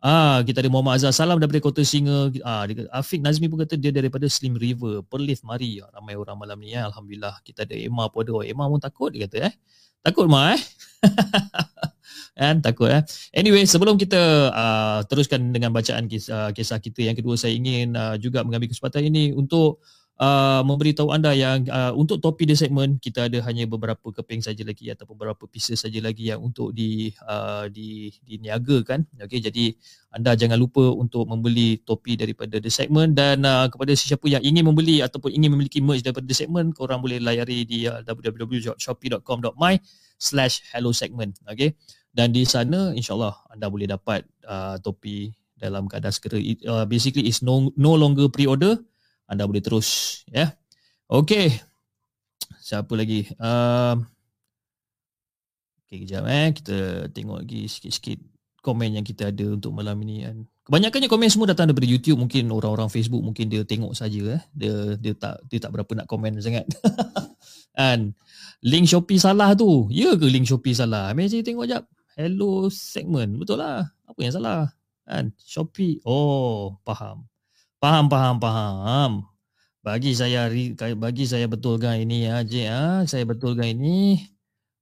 Ah, 0.04 0.44
kita 0.44 0.60
ada 0.60 0.68
Muhammad 0.68 1.00
Azhar 1.00 1.16
Salam 1.16 1.40
daripada 1.40 1.64
Kota 1.64 1.80
Singa. 1.80 2.28
Ah, 2.44 2.68
Afiq 2.92 3.24
Nazmi 3.24 3.48
pun 3.48 3.64
kata 3.64 3.80
dia 3.80 3.88
daripada 3.88 4.28
Slim 4.28 4.52
River, 4.52 5.00
Perlis 5.00 5.40
Mari. 5.40 5.80
Ah, 5.80 5.88
ramai 5.96 6.12
orang 6.12 6.36
malam 6.36 6.60
ni 6.60 6.76
ya. 6.76 6.84
Alhamdulillah. 6.92 7.40
Kita 7.40 7.64
ada 7.64 7.72
Emma 7.72 8.12
pun 8.12 8.20
ada. 8.20 8.36
Oh, 8.36 8.44
Emma 8.44 8.68
pun 8.68 8.76
takut 8.76 9.08
dia 9.16 9.24
kata 9.24 9.48
eh. 9.48 9.54
Takut 10.04 10.28
mah 10.28 10.52
eh. 10.52 10.60
kan 12.36 12.60
takut 12.60 12.92
eh. 12.92 13.00
Anyway, 13.32 13.64
sebelum 13.64 13.96
kita 13.96 14.52
uh, 14.52 15.00
teruskan 15.08 15.40
dengan 15.56 15.72
bacaan 15.72 16.04
kisah, 16.04 16.52
kisah 16.52 16.84
kita 16.84 17.08
yang 17.08 17.16
kedua 17.16 17.40
saya 17.40 17.56
ingin 17.56 17.96
uh, 17.96 18.20
juga 18.20 18.44
mengambil 18.44 18.76
kesempatan 18.76 19.08
ini 19.08 19.32
untuk 19.32 19.80
uh, 20.18 20.62
memberitahu 20.62 21.11
anda 21.11 21.35
yang 21.35 21.66
uh, 21.66 21.90
untuk 21.94 22.22
topi 22.22 22.46
di 22.46 22.55
segmen 22.55 22.98
kita 23.03 23.27
ada 23.27 23.38
hanya 23.46 23.66
beberapa 23.66 24.14
keping 24.14 24.44
saja 24.44 24.62
lagi 24.62 24.90
atau 24.90 25.09
beberapa 25.11 25.46
pieces 25.50 25.83
saja 25.83 25.98
lagi 25.98 26.31
yang 26.31 26.42
untuk 26.42 26.70
di 26.70 27.11
uh, 27.27 27.66
di 27.70 28.12
diniagakan. 28.22 29.07
Okey, 29.27 29.42
jadi 29.42 29.74
anda 30.14 30.38
jangan 30.38 30.59
lupa 30.61 30.83
untuk 30.94 31.27
membeli 31.27 31.83
topi 31.83 32.14
daripada 32.14 32.62
the 32.62 32.70
segment 32.70 33.18
dan 33.18 33.42
uh, 33.42 33.66
kepada 33.66 33.90
sesiapa 33.94 34.27
yang 34.31 34.42
ingin 34.44 34.66
membeli 34.70 35.03
ataupun 35.03 35.35
ingin 35.35 35.50
memiliki 35.50 35.83
merch 35.83 36.07
daripada 36.07 36.27
the 36.27 36.37
segment, 36.37 36.70
korang 36.74 37.03
boleh 37.03 37.18
layari 37.18 37.66
di 37.66 37.90
uh, 37.90 38.03
www.shopee.com.my 38.07 39.74
slash 40.18 40.62
hello 40.70 40.94
segment. 40.94 41.35
Okay. 41.50 41.74
Dan 42.14 42.31
di 42.31 42.46
sana 42.46 42.94
insyaAllah 42.94 43.50
anda 43.50 43.66
boleh 43.66 43.90
dapat 43.90 44.22
uh, 44.46 44.79
topi 44.79 45.35
dalam 45.59 45.90
keadaan 45.90 46.14
segera. 46.14 46.38
Uh, 46.62 46.87
basically 46.87 47.27
is 47.27 47.42
no, 47.42 47.74
no 47.74 47.98
longer 47.98 48.31
pre-order 48.31 48.79
anda 49.28 49.48
boleh 49.48 49.64
terus 49.64 50.20
ya. 50.28 50.52
Okey. 51.08 51.52
Siapa 52.60 52.92
lagi? 52.96 53.28
Um 53.37 54.08
Okey 55.84 56.04
kejap 56.04 56.24
eh 56.28 56.48
kita 56.56 57.08
tengok 57.12 57.44
lagi 57.44 57.68
sikit-sikit 57.68 58.18
komen 58.64 58.96
yang 58.96 59.04
kita 59.04 59.28
ada 59.28 59.44
untuk 59.52 59.76
malam 59.76 60.00
ini 60.08 60.24
kan. 60.24 60.37
Kebanyakannya 60.64 61.12
komen 61.12 61.28
semua 61.28 61.52
datang 61.52 61.68
daripada 61.68 61.84
YouTube, 61.84 62.16
mungkin 62.16 62.48
orang-orang 62.48 62.88
Facebook 62.88 63.20
mungkin 63.20 63.52
dia 63.52 63.68
tengok 63.68 63.92
saja 63.92 64.40
eh. 64.40 64.42
Dia 64.56 64.96
dia 64.96 65.12
tak 65.12 65.44
dia 65.52 65.60
tak 65.60 65.76
berapa 65.76 65.92
nak 65.92 66.08
komen 66.08 66.40
sangat. 66.40 66.64
kan. 67.76 68.16
Link 68.64 68.88
Shopee 68.88 69.20
salah 69.20 69.52
tu. 69.52 69.92
Ya 69.92 70.16
ke 70.16 70.24
link 70.24 70.48
Shopee 70.48 70.72
salah? 70.72 71.12
Mari 71.12 71.44
tengok 71.44 71.68
jap. 71.68 71.84
Hello 72.16 72.72
segment. 72.72 73.37
Betul 73.37 73.60
lah. 73.60 73.84
Apa 74.08 74.18
yang 74.24 74.32
salah? 74.32 74.72
Kan? 75.04 75.37
Shopee. 75.37 76.00
Oh, 76.08 76.80
faham. 76.80 77.28
Faham, 77.85 78.09
faham, 78.09 78.40
faham. 78.40 79.12
Bagi 79.85 80.16
saya 80.16 80.49
bagi 80.97 81.29
saya 81.29 81.44
betulkan 81.44 82.01
ini 82.01 82.25
ya, 82.25 82.40
Cik. 82.40 82.64
Ha? 82.73 83.05
Saya 83.05 83.29
betulkan 83.29 83.77
ini. 83.77 84.25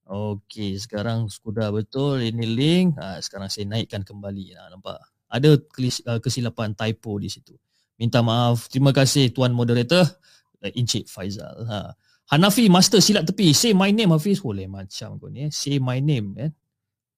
Okey, 0.06 0.78
sekarang 0.78 1.26
sudah 1.26 1.74
betul 1.74 2.22
ini 2.22 2.46
link. 2.46 2.94
Ha, 3.02 3.18
sekarang 3.18 3.50
saya 3.50 3.66
naikkan 3.66 4.06
kembali. 4.06 4.54
Ha, 4.54 4.70
nampak? 4.70 5.02
Ada 5.26 5.58
uh, 5.58 6.20
kesilapan 6.22 6.78
typo 6.78 7.18
di 7.18 7.26
situ. 7.26 7.58
Minta 7.98 8.22
maaf. 8.22 8.70
Terima 8.70 8.94
kasih 8.94 9.34
Tuan 9.34 9.50
Moderator. 9.50 10.06
Uh, 10.62 10.70
Encik 10.70 11.10
Faizal. 11.10 11.58
Ha. 11.66 11.98
Hanafi 12.30 12.70
Master 12.70 13.02
silat 13.02 13.26
tepi. 13.26 13.50
Say 13.50 13.74
my 13.74 13.90
name 13.90 14.14
Hafiz. 14.14 14.38
Boleh 14.38 14.70
macam 14.70 15.18
kau 15.18 15.26
ni. 15.26 15.48
Eh. 15.48 15.50
Say 15.50 15.82
my 15.82 15.98
name. 15.98 16.38
Eh. 16.38 16.54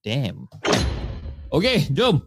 Damn. 0.00 0.48
Okey, 1.52 1.92
jom. 1.92 2.24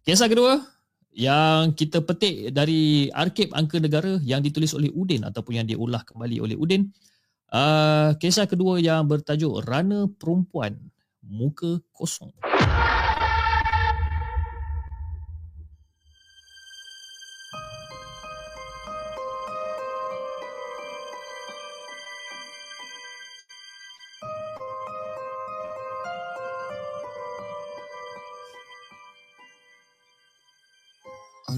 Kisah 0.00 0.32
kedua 0.32 0.75
yang 1.16 1.72
kita 1.72 2.04
petik 2.04 2.52
dari 2.52 3.08
arkib 3.08 3.56
angka 3.56 3.80
negara 3.80 4.20
yang 4.20 4.44
ditulis 4.44 4.76
oleh 4.76 4.92
Udin 4.92 5.24
ataupun 5.24 5.64
yang 5.64 5.66
diolah 5.66 6.04
kembali 6.04 6.44
oleh 6.44 6.56
Udin. 6.60 6.92
Uh, 7.48 8.12
kisah 8.20 8.44
kedua 8.44 8.76
yang 8.76 9.08
bertajuk 9.08 9.64
Rana 9.64 10.12
Perempuan 10.12 10.76
Muka 11.24 11.80
Kosong. 11.96 12.36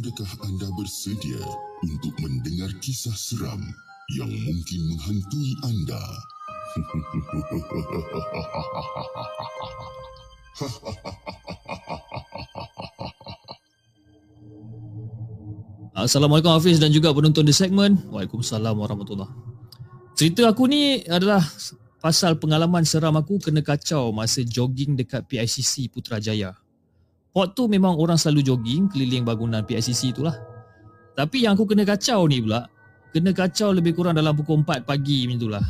Adakah 0.09 0.49
anda 0.49 0.65
bersedia 0.73 1.37
untuk 1.85 2.17
mendengar 2.25 2.73
kisah 2.81 3.13
seram 3.13 3.61
yang 4.17 4.33
mungkin 4.33 4.81
menghantui 4.89 5.53
anda? 5.69 6.01
Assalamualaikum 15.93 16.57
Hafiz 16.57 16.81
dan 16.81 16.89
juga 16.89 17.13
penonton 17.13 17.45
di 17.45 17.53
segmen. 17.53 18.01
Waalaikumsalam 18.09 18.81
warahmatullahi. 18.81 19.29
Cerita 20.17 20.49
aku 20.49 20.73
ni 20.73 21.05
adalah 21.05 21.45
pasal 22.01 22.41
pengalaman 22.41 22.89
seram 22.89 23.13
aku 23.13 23.37
kena 23.45 23.61
kacau 23.61 24.09
masa 24.17 24.41
jogging 24.41 24.97
dekat 24.97 25.29
PICC 25.29 25.93
Putrajaya. 25.93 26.57
Port 27.39 27.55
tu 27.55 27.71
memang 27.71 27.95
orang 27.95 28.19
selalu 28.19 28.51
jogging 28.51 28.91
keliling 28.91 29.23
bangunan 29.23 29.63
PICC 29.63 30.11
tu 30.11 30.27
lah. 30.27 30.35
Tapi 31.15 31.47
yang 31.47 31.55
aku 31.55 31.71
kena 31.71 31.87
kacau 31.87 32.27
ni 32.27 32.43
pula, 32.43 32.67
kena 33.15 33.31
kacau 33.31 33.71
lebih 33.71 33.95
kurang 33.95 34.19
dalam 34.19 34.35
pukul 34.35 34.67
4 34.67 34.83
pagi 34.83 35.31
macam 35.31 35.39
itulah. 35.39 35.65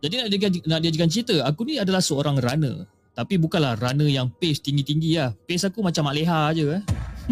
Jadi 0.00 0.14
nak 0.24 0.28
dia, 0.32 0.48
nak 0.64 0.78
dia 0.80 1.04
cerita, 1.04 1.44
aku 1.44 1.68
ni 1.68 1.76
adalah 1.76 2.00
seorang 2.00 2.40
runner. 2.40 2.88
Tapi 3.12 3.36
bukanlah 3.36 3.76
runner 3.76 4.08
yang 4.08 4.32
pace 4.32 4.64
tinggi-tinggi 4.64 5.20
lah. 5.20 5.36
Pace 5.44 5.68
aku 5.68 5.84
macam 5.84 6.08
Mak 6.08 6.14
Leha 6.16 6.40
je 6.56 6.64
eh. 6.72 6.82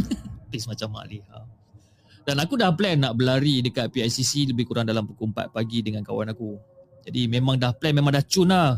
pace 0.52 0.68
macam 0.68 0.92
Mak 0.92 1.06
Leha. 1.08 1.40
Dan 2.28 2.36
aku 2.36 2.60
dah 2.60 2.68
plan 2.76 3.00
nak 3.00 3.16
berlari 3.16 3.64
dekat 3.64 3.88
PICC 3.96 4.52
lebih 4.52 4.68
kurang 4.68 4.84
dalam 4.84 5.08
pukul 5.08 5.32
4 5.32 5.56
pagi 5.56 5.80
dengan 5.80 6.04
kawan 6.04 6.36
aku. 6.36 6.52
Jadi 7.00 7.32
memang 7.32 7.56
dah 7.56 7.72
plan, 7.72 7.96
memang 7.96 8.12
dah 8.12 8.20
cun 8.28 8.52
lah. 8.52 8.76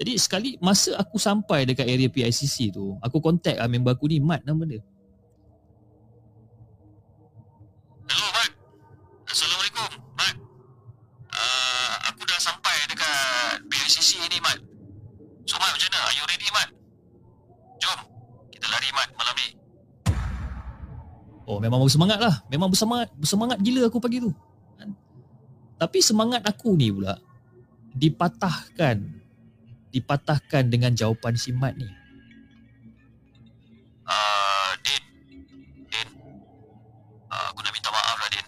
Jadi 0.00 0.16
sekali 0.16 0.50
masa 0.64 0.96
aku 0.96 1.20
sampai 1.20 1.68
dekat 1.68 1.84
area 1.84 2.08
PICC 2.08 2.72
tu, 2.72 2.96
aku 3.04 3.20
contact 3.20 3.60
lah 3.60 3.68
member 3.68 3.92
aku 3.92 4.08
ni, 4.08 4.16
Mat 4.16 4.40
nama 4.48 4.64
dia. 4.64 4.80
Hello 8.08 8.26
Mat. 8.32 8.48
Assalamualaikum 9.28 9.92
Mat. 10.16 10.36
Uh, 11.36 11.92
aku 12.08 12.24
dah 12.24 12.40
sampai 12.40 12.72
dekat 12.88 13.60
PICC 13.68 14.24
ni 14.32 14.40
Mat. 14.40 14.56
So 15.44 15.60
Mat 15.60 15.68
macam 15.68 15.88
mana? 15.92 15.98
Are 16.08 16.16
you 16.16 16.24
ready 16.32 16.48
Mat? 16.48 16.68
Jom. 17.84 18.00
Kita 18.56 18.66
lari 18.72 18.88
Mat 18.96 19.08
malam 19.20 19.36
ni. 19.36 19.48
Oh 21.44 21.58
memang 21.58 21.82
bersemangat 21.82 22.22
lah 22.22 22.46
Memang 22.46 22.70
bersemangat 22.70 23.10
Bersemangat 23.18 23.58
gila 23.58 23.90
aku 23.90 23.98
pagi 23.98 24.22
tu 24.22 24.30
Tapi 25.82 25.98
semangat 25.98 26.46
aku 26.46 26.78
ni 26.78 26.94
pula 26.94 27.18
Dipatahkan 27.90 29.19
Dipatahkan 29.90 30.70
dengan 30.70 30.94
jawapan 30.94 31.34
si 31.34 31.50
Mat 31.50 31.74
ni 31.74 32.00
Uh, 34.10 34.74
Din. 34.82 35.02
Din. 35.86 36.08
Uh, 37.30 37.44
aku 37.54 37.62
nak 37.62 37.70
minta 37.70 37.94
maaf 37.94 38.18
lah 38.18 38.30
Din. 38.34 38.46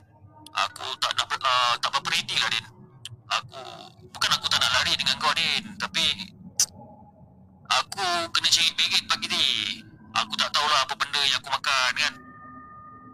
Aku 0.50 0.84
tak 0.98 1.14
nak 1.14 1.30
uh, 1.30 1.74
tak 1.78 1.90
berapa 1.94 2.08
ready 2.10 2.34
lah 2.34 2.50
Din. 2.50 2.66
Aku 3.30 3.58
bukan 4.10 4.30
aku 4.34 4.46
tak 4.50 4.58
nak 4.58 4.70
lari 4.74 4.92
dengan 4.98 5.14
kau 5.22 5.30
Din, 5.38 5.62
tapi 5.78 6.04
aku 7.70 8.02
kena 8.34 8.48
cari 8.50 8.70
bingit 8.74 9.02
pagi 9.06 9.26
ni. 9.30 9.46
Aku 10.18 10.34
tak 10.34 10.50
tahulah 10.50 10.82
apa 10.82 10.98
benda 10.98 11.22
yang 11.24 11.38
aku 11.38 11.48
makan 11.54 11.90
kan. 11.94 12.12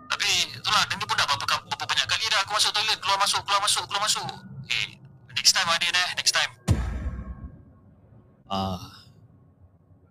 Tapi 0.08 0.28
itulah 0.56 0.82
dia 0.88 1.04
pun 1.04 1.16
dah 1.20 1.26
berapa, 1.28 1.44
berapa 1.68 1.84
banyak 1.84 2.06
kali 2.08 2.24
dah 2.32 2.40
aku 2.48 2.52
masuk 2.56 2.72
toilet 2.72 2.98
keluar 2.98 3.18
masuk 3.20 3.40
keluar 3.44 3.60
masuk 3.60 3.84
keluar 3.86 4.02
masuk. 4.08 4.24
Eh, 4.72 4.96
next 5.36 5.52
time 5.52 5.68
Adin 5.68 5.92
eh, 5.92 6.08
next 6.16 6.32
time. 6.32 6.58
Ah, 8.48 8.80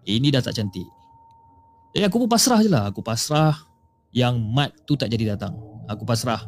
Ini 0.05 0.29
dah 0.29 0.45
tak 0.45 0.55
cantik. 0.55 0.87
Jadi 1.91 2.03
aku 2.05 2.23
pun 2.23 2.29
pasrah 2.29 2.61
je 2.61 2.69
lah. 2.69 2.87
Aku 2.93 3.01
pasrah 3.01 3.57
Yang 4.13 4.35
Mat 4.39 4.71
tu 4.85 4.93
tak 4.93 5.09
jadi 5.09 5.33
datang. 5.35 5.57
Aku 5.89 6.05
pasrah. 6.05 6.45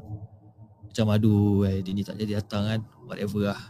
Macam 0.85 1.05
aduh 1.09 1.65
eh, 1.65 1.81
Dia 1.81 1.91
ni 1.91 2.05
tak 2.05 2.21
jadi 2.21 2.39
datang 2.39 2.63
kan. 2.69 2.79
Whatever 3.09 3.51
lah. 3.51 3.61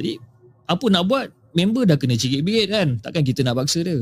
Jadi 0.00 0.16
Apa 0.64 0.88
nak 0.88 1.04
buat? 1.06 1.28
Member 1.56 1.88
dah 1.88 1.96
kena 2.00 2.16
cikit 2.16 2.40
bingit 2.40 2.72
kan. 2.72 2.96
Takkan 3.04 3.24
kita 3.24 3.44
nak 3.44 3.60
paksa 3.60 3.84
dia. 3.84 4.00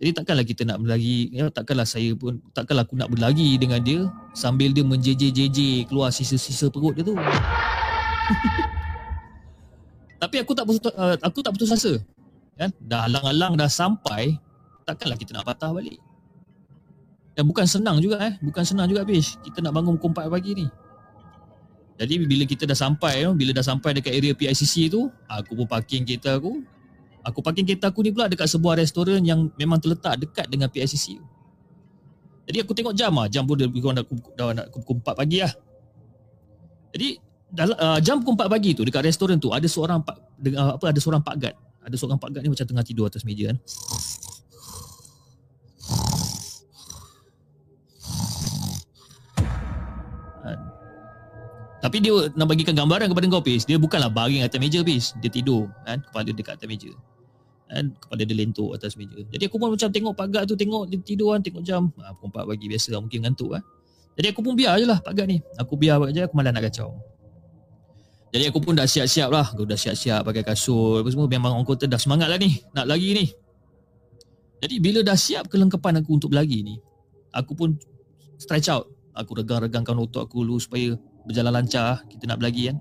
Jadi 0.00 0.16
takkanlah 0.16 0.44
kita 0.48 0.64
nak 0.64 0.80
berlari. 0.80 1.28
Ya, 1.28 1.52
Takkanlah 1.52 1.84
saya 1.84 2.16
pun 2.16 2.40
Takkanlah 2.56 2.88
aku 2.88 2.96
nak 2.96 3.12
berlari 3.12 3.60
dengan 3.60 3.84
dia 3.84 4.08
Sambil 4.32 4.72
dia 4.72 4.80
menjeje-jeje 4.80 5.84
Keluar 5.84 6.08
sisa-sisa 6.08 6.72
perut 6.72 6.96
dia 6.96 7.04
tu 7.04 7.12
Tapi 10.20 10.36
aku 10.44 10.52
tak 10.52 10.68
putus, 10.68 10.92
uh, 10.92 11.16
aku 11.24 11.40
tak 11.40 11.56
putus 11.56 11.72
asa. 11.72 11.96
Kan? 12.60 12.68
Dah 12.84 13.08
alang-alang 13.08 13.56
dah 13.56 13.72
sampai, 13.72 14.36
takkanlah 14.84 15.16
kita 15.16 15.32
nak 15.32 15.48
patah 15.48 15.72
balik. 15.72 15.96
Dan 17.32 17.48
bukan 17.48 17.64
senang 17.64 18.04
juga 18.04 18.20
eh, 18.20 18.36
bukan 18.44 18.60
senang 18.60 18.84
juga 18.84 19.00
Bish. 19.00 19.40
Kita 19.40 19.64
nak 19.64 19.72
bangun 19.72 19.96
pukul 19.96 20.12
4 20.12 20.28
pagi 20.28 20.52
ni. 20.60 20.66
Jadi 21.96 22.20
bila 22.28 22.44
kita 22.44 22.68
dah 22.68 22.76
sampai, 22.76 23.24
bila 23.32 23.56
dah 23.56 23.64
sampai 23.64 23.96
dekat 23.96 24.12
area 24.12 24.36
PICC 24.36 24.92
tu, 24.92 25.08
aku 25.24 25.56
pun 25.56 25.64
parking 25.64 26.04
kereta 26.04 26.36
aku. 26.36 26.60
Aku 27.24 27.40
parking 27.40 27.64
kereta 27.64 27.88
aku 27.88 28.04
ni 28.04 28.12
pula 28.12 28.28
dekat 28.28 28.44
sebuah 28.44 28.76
restoran 28.76 29.24
yang 29.24 29.48
memang 29.56 29.80
terletak 29.80 30.20
dekat 30.20 30.48
dengan 30.52 30.68
PICC 30.68 31.16
tu. 31.16 31.26
Jadi 32.50 32.58
aku 32.60 32.72
tengok 32.76 32.92
jam 32.92 33.12
ah, 33.16 33.24
jam 33.24 33.48
pun 33.48 33.56
dah, 33.56 33.68
dah, 33.68 34.04
dah, 34.36 34.48
dah 34.52 34.66
pukul 34.68 35.00
4 35.00 35.16
pagi 35.16 35.38
lah. 35.40 35.52
Jadi 36.92 37.08
dalam 37.50 37.76
uh, 37.76 37.98
jam 37.98 38.22
pukul 38.22 38.38
4 38.38 38.46
pagi 38.46 38.70
tu 38.78 38.86
dekat 38.86 39.02
restoran 39.02 39.36
tu 39.42 39.50
ada 39.50 39.66
seorang 39.66 40.00
pak 40.06 40.16
uh, 40.54 40.78
apa 40.78 40.84
ada 40.94 41.00
seorang 41.02 41.22
pak 41.22 41.34
guard. 41.38 41.56
Ada 41.82 41.96
seorang 41.98 42.18
pak 42.22 42.30
guard 42.30 42.42
ni 42.46 42.50
macam 42.54 42.66
tengah 42.66 42.84
tidur 42.86 43.04
atas 43.10 43.26
meja 43.26 43.50
kan. 43.50 43.58
Uh, 50.46 50.58
tapi 51.80 51.96
dia 51.98 52.12
nak 52.36 52.46
bagikan 52.46 52.76
gambaran 52.76 53.10
kepada 53.10 53.26
kau 53.32 53.42
Pis, 53.42 53.66
dia 53.66 53.80
bukanlah 53.80 54.12
baring 54.12 54.46
atas 54.46 54.60
meja 54.60 54.84
Pis, 54.84 55.16
dia 55.18 55.32
tidur 55.32 55.66
kan, 55.82 55.98
kepala 56.06 56.30
dekat 56.30 56.54
atas 56.60 56.68
meja. 56.68 56.92
Kan, 57.70 57.96
kepala 57.96 58.22
dia 58.22 58.36
lentuk 58.36 58.70
atas 58.76 58.94
meja. 58.94 59.16
Jadi 59.32 59.48
aku 59.48 59.56
pun 59.56 59.72
macam 59.72 59.88
tengok 59.88 60.12
pak 60.14 60.26
guard 60.28 60.44
tu, 60.46 60.54
tengok 60.54 60.92
dia 60.92 61.00
tidur 61.02 61.34
kan, 61.34 61.40
tengok 61.40 61.62
jam. 61.64 61.88
Ha, 61.98 62.12
pukul 62.14 62.46
4 62.46 62.50
pagi 62.52 62.66
biasa 62.68 62.88
lah, 62.94 63.00
mungkin 63.00 63.18
ngantuk 63.26 63.50
kan. 63.58 63.62
Jadi 64.20 64.26
aku 64.28 64.40
pun 64.44 64.52
biar 64.52 64.76
je 64.76 64.86
lah 64.86 65.00
pak 65.00 65.12
guard 65.16 65.28
ni. 65.32 65.38
Aku 65.56 65.74
biar 65.80 65.96
je, 66.12 66.20
aku 66.28 66.34
malah 66.36 66.52
nak 66.52 66.68
kacau. 66.68 66.92
Jadi 68.30 68.44
aku 68.46 68.62
pun 68.62 68.78
dah 68.78 68.86
siap-siap 68.86 69.28
lah. 69.30 69.46
Aku 69.50 69.66
dah 69.66 69.74
siap-siap 69.74 70.22
pakai 70.22 70.46
kasut 70.46 71.02
Apa 71.02 71.08
semua. 71.10 71.26
Memang 71.26 71.58
orang 71.58 71.66
kota 71.66 71.90
dah 71.90 71.98
semangat 71.98 72.30
lah 72.30 72.38
ni. 72.38 72.62
Nak 72.74 72.86
lagi 72.86 73.10
ni. 73.10 73.26
Jadi 74.62 74.74
bila 74.78 75.02
dah 75.02 75.18
siap 75.18 75.50
kelengkapan 75.50 76.04
aku 76.04 76.20
untuk 76.20 76.36
berlari 76.36 76.60
ni 76.60 76.76
Aku 77.32 77.56
pun 77.56 77.74
stretch 78.38 78.70
out. 78.70 78.86
Aku 79.16 79.34
regang-regangkan 79.34 79.98
otot 79.98 80.30
aku 80.30 80.46
dulu 80.46 80.62
Supaya 80.62 80.94
berjalan 81.26 81.62
lancar. 81.62 82.06
Kita 82.06 82.30
nak 82.30 82.38
berlari 82.38 82.70
kan. 82.70 82.78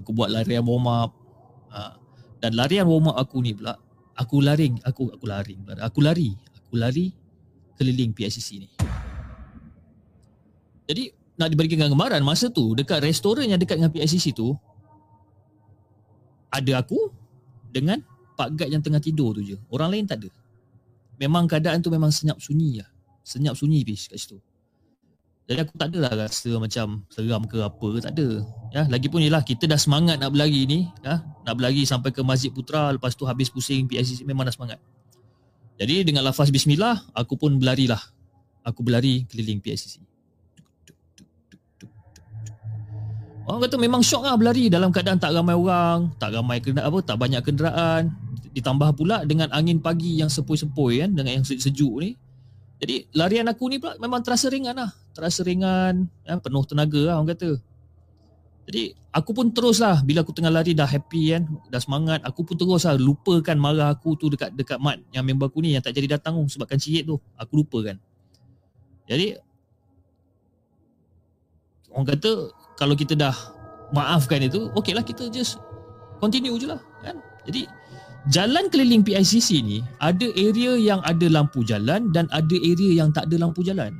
Aku 0.00 0.16
buat 0.16 0.32
larian 0.32 0.64
warm 0.64 0.88
up 0.88 1.12
ha. 1.68 2.00
Dan 2.40 2.56
larian 2.56 2.88
warm 2.88 3.12
up 3.12 3.20
aku 3.20 3.44
ni 3.44 3.52
pula 3.52 3.76
Aku 4.16 4.40
lari 4.40 4.72
Aku 4.88 5.12
aku 5.12 5.24
lari 5.28 5.60
Aku 5.84 6.00
lari. 6.00 6.32
Aku 6.56 6.74
lari 6.80 7.12
Keliling 7.76 8.16
PICC 8.16 8.48
ni. 8.60 8.68
Jadi 10.88 11.19
nak 11.40 11.48
diberikan 11.48 11.88
gambaran 11.88 12.20
masa 12.20 12.52
tu 12.52 12.76
dekat 12.76 13.00
restoran 13.00 13.48
yang 13.48 13.56
dekat 13.56 13.80
dengan 13.80 13.88
PICC 13.88 14.36
tu 14.36 14.52
ada 16.52 16.84
aku 16.84 17.08
dengan 17.72 18.04
Pak 18.36 18.60
Gad 18.60 18.68
yang 18.68 18.84
tengah 18.84 19.00
tidur 19.00 19.32
tu 19.32 19.40
je. 19.40 19.56
Orang 19.72 19.96
lain 19.96 20.04
tak 20.04 20.20
ada. 20.20 20.28
Memang 21.16 21.48
keadaan 21.48 21.80
tu 21.80 21.88
memang 21.88 22.12
senyap 22.12 22.36
sunyi 22.36 22.84
lah. 22.84 22.88
Senyap 23.24 23.56
sunyi 23.56 23.80
bis 23.84 24.08
kat 24.08 24.20
situ. 24.20 24.36
Jadi 25.48 25.66
aku 25.66 25.74
tak 25.74 25.90
adalah 25.90 26.14
rasa 26.14 26.50
macam 26.62 27.02
seram 27.10 27.42
ke 27.42 27.58
apa, 27.58 27.88
tak 27.98 28.14
ada. 28.14 28.28
Ya, 28.70 28.86
lagipun 28.86 29.18
ialah 29.18 29.42
kita 29.42 29.66
dah 29.66 29.74
semangat 29.74 30.22
nak 30.22 30.30
berlari 30.30 30.62
ni, 30.62 30.86
ya, 31.02 31.26
nak 31.42 31.54
berlari 31.58 31.82
sampai 31.82 32.14
ke 32.14 32.22
Masjid 32.22 32.54
Putra, 32.54 32.94
lepas 32.94 33.18
tu 33.18 33.26
habis 33.26 33.50
pusing 33.50 33.90
PICC 33.90 34.22
memang 34.22 34.46
dah 34.46 34.54
semangat. 34.54 34.78
Jadi 35.74 36.06
dengan 36.06 36.22
lafaz 36.22 36.54
bismillah, 36.54 37.02
aku 37.18 37.34
pun 37.34 37.58
berlarilah. 37.58 37.98
Aku 38.62 38.86
berlari 38.86 39.26
keliling 39.26 39.58
PICC. 39.58 40.09
Orang 43.48 43.60
kata 43.66 43.76
memang 43.80 44.04
syok 44.04 44.22
lah 44.28 44.34
berlari 44.36 44.68
dalam 44.68 44.92
keadaan 44.92 45.18
tak 45.18 45.32
ramai 45.32 45.56
orang, 45.56 46.12
tak 46.20 46.36
ramai 46.36 46.60
kenderaan 46.60 46.88
apa, 46.92 46.98
tak 47.02 47.16
banyak 47.18 47.42
kenderaan. 47.42 48.02
Ditambah 48.50 48.94
pula 48.98 49.22
dengan 49.26 49.48
angin 49.54 49.78
pagi 49.78 50.18
yang 50.18 50.28
sepoi-sepoi 50.28 51.06
kan, 51.06 51.10
dengan 51.14 51.40
yang 51.40 51.44
sejuk 51.46 51.94
ni. 52.02 52.14
Jadi 52.80 53.12
larian 53.12 53.44
aku 53.50 53.68
ni 53.68 53.76
pula 53.76 53.98
memang 54.00 54.24
terasa 54.24 54.48
ringan 54.48 54.72
lah. 54.76 54.90
Terasa 55.12 55.44
ringan, 55.44 56.08
ya, 56.24 56.38
penuh 56.40 56.64
tenaga 56.64 57.00
lah 57.00 57.14
orang 57.20 57.30
kata. 57.36 57.60
Jadi 58.70 58.94
aku 59.10 59.30
pun 59.34 59.50
terus 59.50 59.82
lah 59.82 59.98
bila 60.06 60.22
aku 60.22 60.30
tengah 60.30 60.52
lari 60.52 60.70
dah 60.70 60.86
happy 60.86 61.34
kan, 61.34 61.42
dah 61.66 61.82
semangat. 61.82 62.22
Aku 62.22 62.46
pun 62.46 62.54
terus 62.54 62.86
lah 62.86 62.94
lupakan 62.94 63.58
marah 63.58 63.90
aku 63.90 64.14
tu 64.14 64.30
dekat 64.30 64.54
dekat 64.54 64.78
mat 64.78 65.02
yang 65.10 65.26
member 65.26 65.50
aku 65.50 65.58
ni 65.58 65.74
yang 65.74 65.82
tak 65.82 65.96
jadi 65.98 66.14
datang 66.20 66.38
tu 66.38 66.54
sebabkan 66.54 66.78
cihit 66.78 67.02
tu. 67.02 67.18
Aku 67.34 67.66
lupakan. 67.66 67.98
Jadi 69.10 69.34
orang 71.90 72.06
kata 72.14 72.54
kalau 72.80 72.96
kita 72.96 73.12
dah 73.12 73.36
maafkan 73.92 74.40
itu, 74.40 74.72
okeylah 74.72 75.04
kita 75.04 75.28
just 75.28 75.60
continue 76.16 76.56
je 76.56 76.64
lah. 76.64 76.80
Kan? 77.04 77.20
Jadi, 77.44 77.68
jalan 78.32 78.72
keliling 78.72 79.04
PICC 79.04 79.60
ni, 79.60 79.84
ada 80.00 80.24
area 80.32 80.80
yang 80.80 81.04
ada 81.04 81.28
lampu 81.28 81.60
jalan 81.60 82.08
dan 82.16 82.24
ada 82.32 82.56
area 82.56 83.04
yang 83.04 83.12
tak 83.12 83.28
ada 83.28 83.36
lampu 83.36 83.60
jalan. 83.60 83.92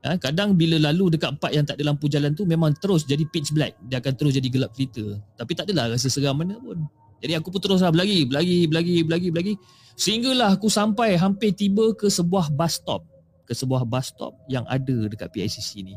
Ha, 0.00 0.16
kadang 0.16 0.56
bila 0.56 0.80
lalu 0.80 1.12
dekat 1.12 1.36
part 1.36 1.52
yang 1.52 1.66
tak 1.66 1.76
ada 1.76 1.92
lampu 1.92 2.08
jalan 2.08 2.32
tu 2.32 2.48
memang 2.48 2.72
terus 2.78 3.04
jadi 3.04 3.20
pitch 3.28 3.52
black. 3.52 3.76
Dia 3.84 4.00
akan 4.00 4.14
terus 4.16 4.32
jadi 4.32 4.48
gelap 4.48 4.72
cerita. 4.72 5.04
Tapi 5.36 5.52
tak 5.52 5.68
adalah 5.68 5.92
rasa 5.92 6.08
seram 6.08 6.40
mana 6.40 6.56
pun. 6.56 6.88
Jadi 7.20 7.36
aku 7.36 7.52
pun 7.52 7.60
terus 7.60 7.84
lah 7.84 7.92
berlari, 7.92 8.24
berlari, 8.24 8.64
berlari, 8.64 9.04
berlari, 9.04 9.28
berlari. 9.28 9.54
Sehinggalah 10.00 10.56
aku 10.56 10.72
sampai 10.72 11.20
hampir 11.20 11.52
tiba 11.52 11.92
ke 11.92 12.08
sebuah 12.08 12.48
bus 12.48 12.80
stop. 12.80 13.04
Ke 13.44 13.52
sebuah 13.52 13.84
bus 13.84 14.08
stop 14.08 14.32
yang 14.48 14.64
ada 14.72 15.04
dekat 15.04 15.28
PICC 15.36 15.84
ni. 15.84 15.92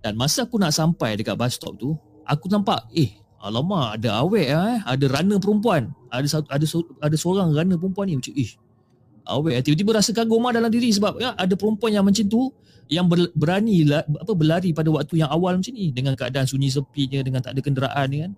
Dan 0.00 0.16
masa 0.16 0.48
aku 0.48 0.56
nak 0.56 0.72
sampai 0.72 1.20
dekat 1.20 1.36
bus 1.36 1.56
stop 1.56 1.76
tu, 1.76 1.92
aku 2.24 2.48
nampak, 2.48 2.88
eh, 2.96 3.12
alamak 3.40 4.00
ada 4.00 4.24
lah 4.24 4.28
eh. 4.36 4.80
Ada 4.84 5.04
runner 5.12 5.38
perempuan. 5.40 5.92
Ada 6.08 6.40
satu, 6.40 6.48
ada, 6.48 6.64
ada 7.04 7.16
seorang 7.16 7.52
runner 7.52 7.76
perempuan 7.76 8.08
ni. 8.08 8.16
Macam, 8.16 8.32
eh, 8.32 8.50
awet. 9.28 9.62
Tiba-tiba 9.62 10.00
rasa 10.00 10.10
kagum 10.16 10.42
dalam 10.50 10.70
diri 10.72 10.90
sebab 10.90 11.20
ya, 11.20 11.36
ada 11.36 11.54
perempuan 11.54 11.94
yang 11.94 12.04
macam 12.04 12.24
tu 12.26 12.50
yang 12.90 13.06
ber, 13.06 13.30
berani 13.38 13.86
apa 13.94 14.32
berlari 14.34 14.74
pada 14.74 14.90
waktu 14.90 15.22
yang 15.22 15.30
awal 15.30 15.54
macam 15.54 15.70
ni 15.70 15.94
dengan 15.94 16.18
keadaan 16.18 16.42
sunyi 16.42 16.74
sepinya 16.74 17.22
dengan 17.22 17.38
tak 17.38 17.54
ada 17.54 17.62
kenderaan 17.62 18.06
ni 18.10 18.18
kan. 18.26 18.32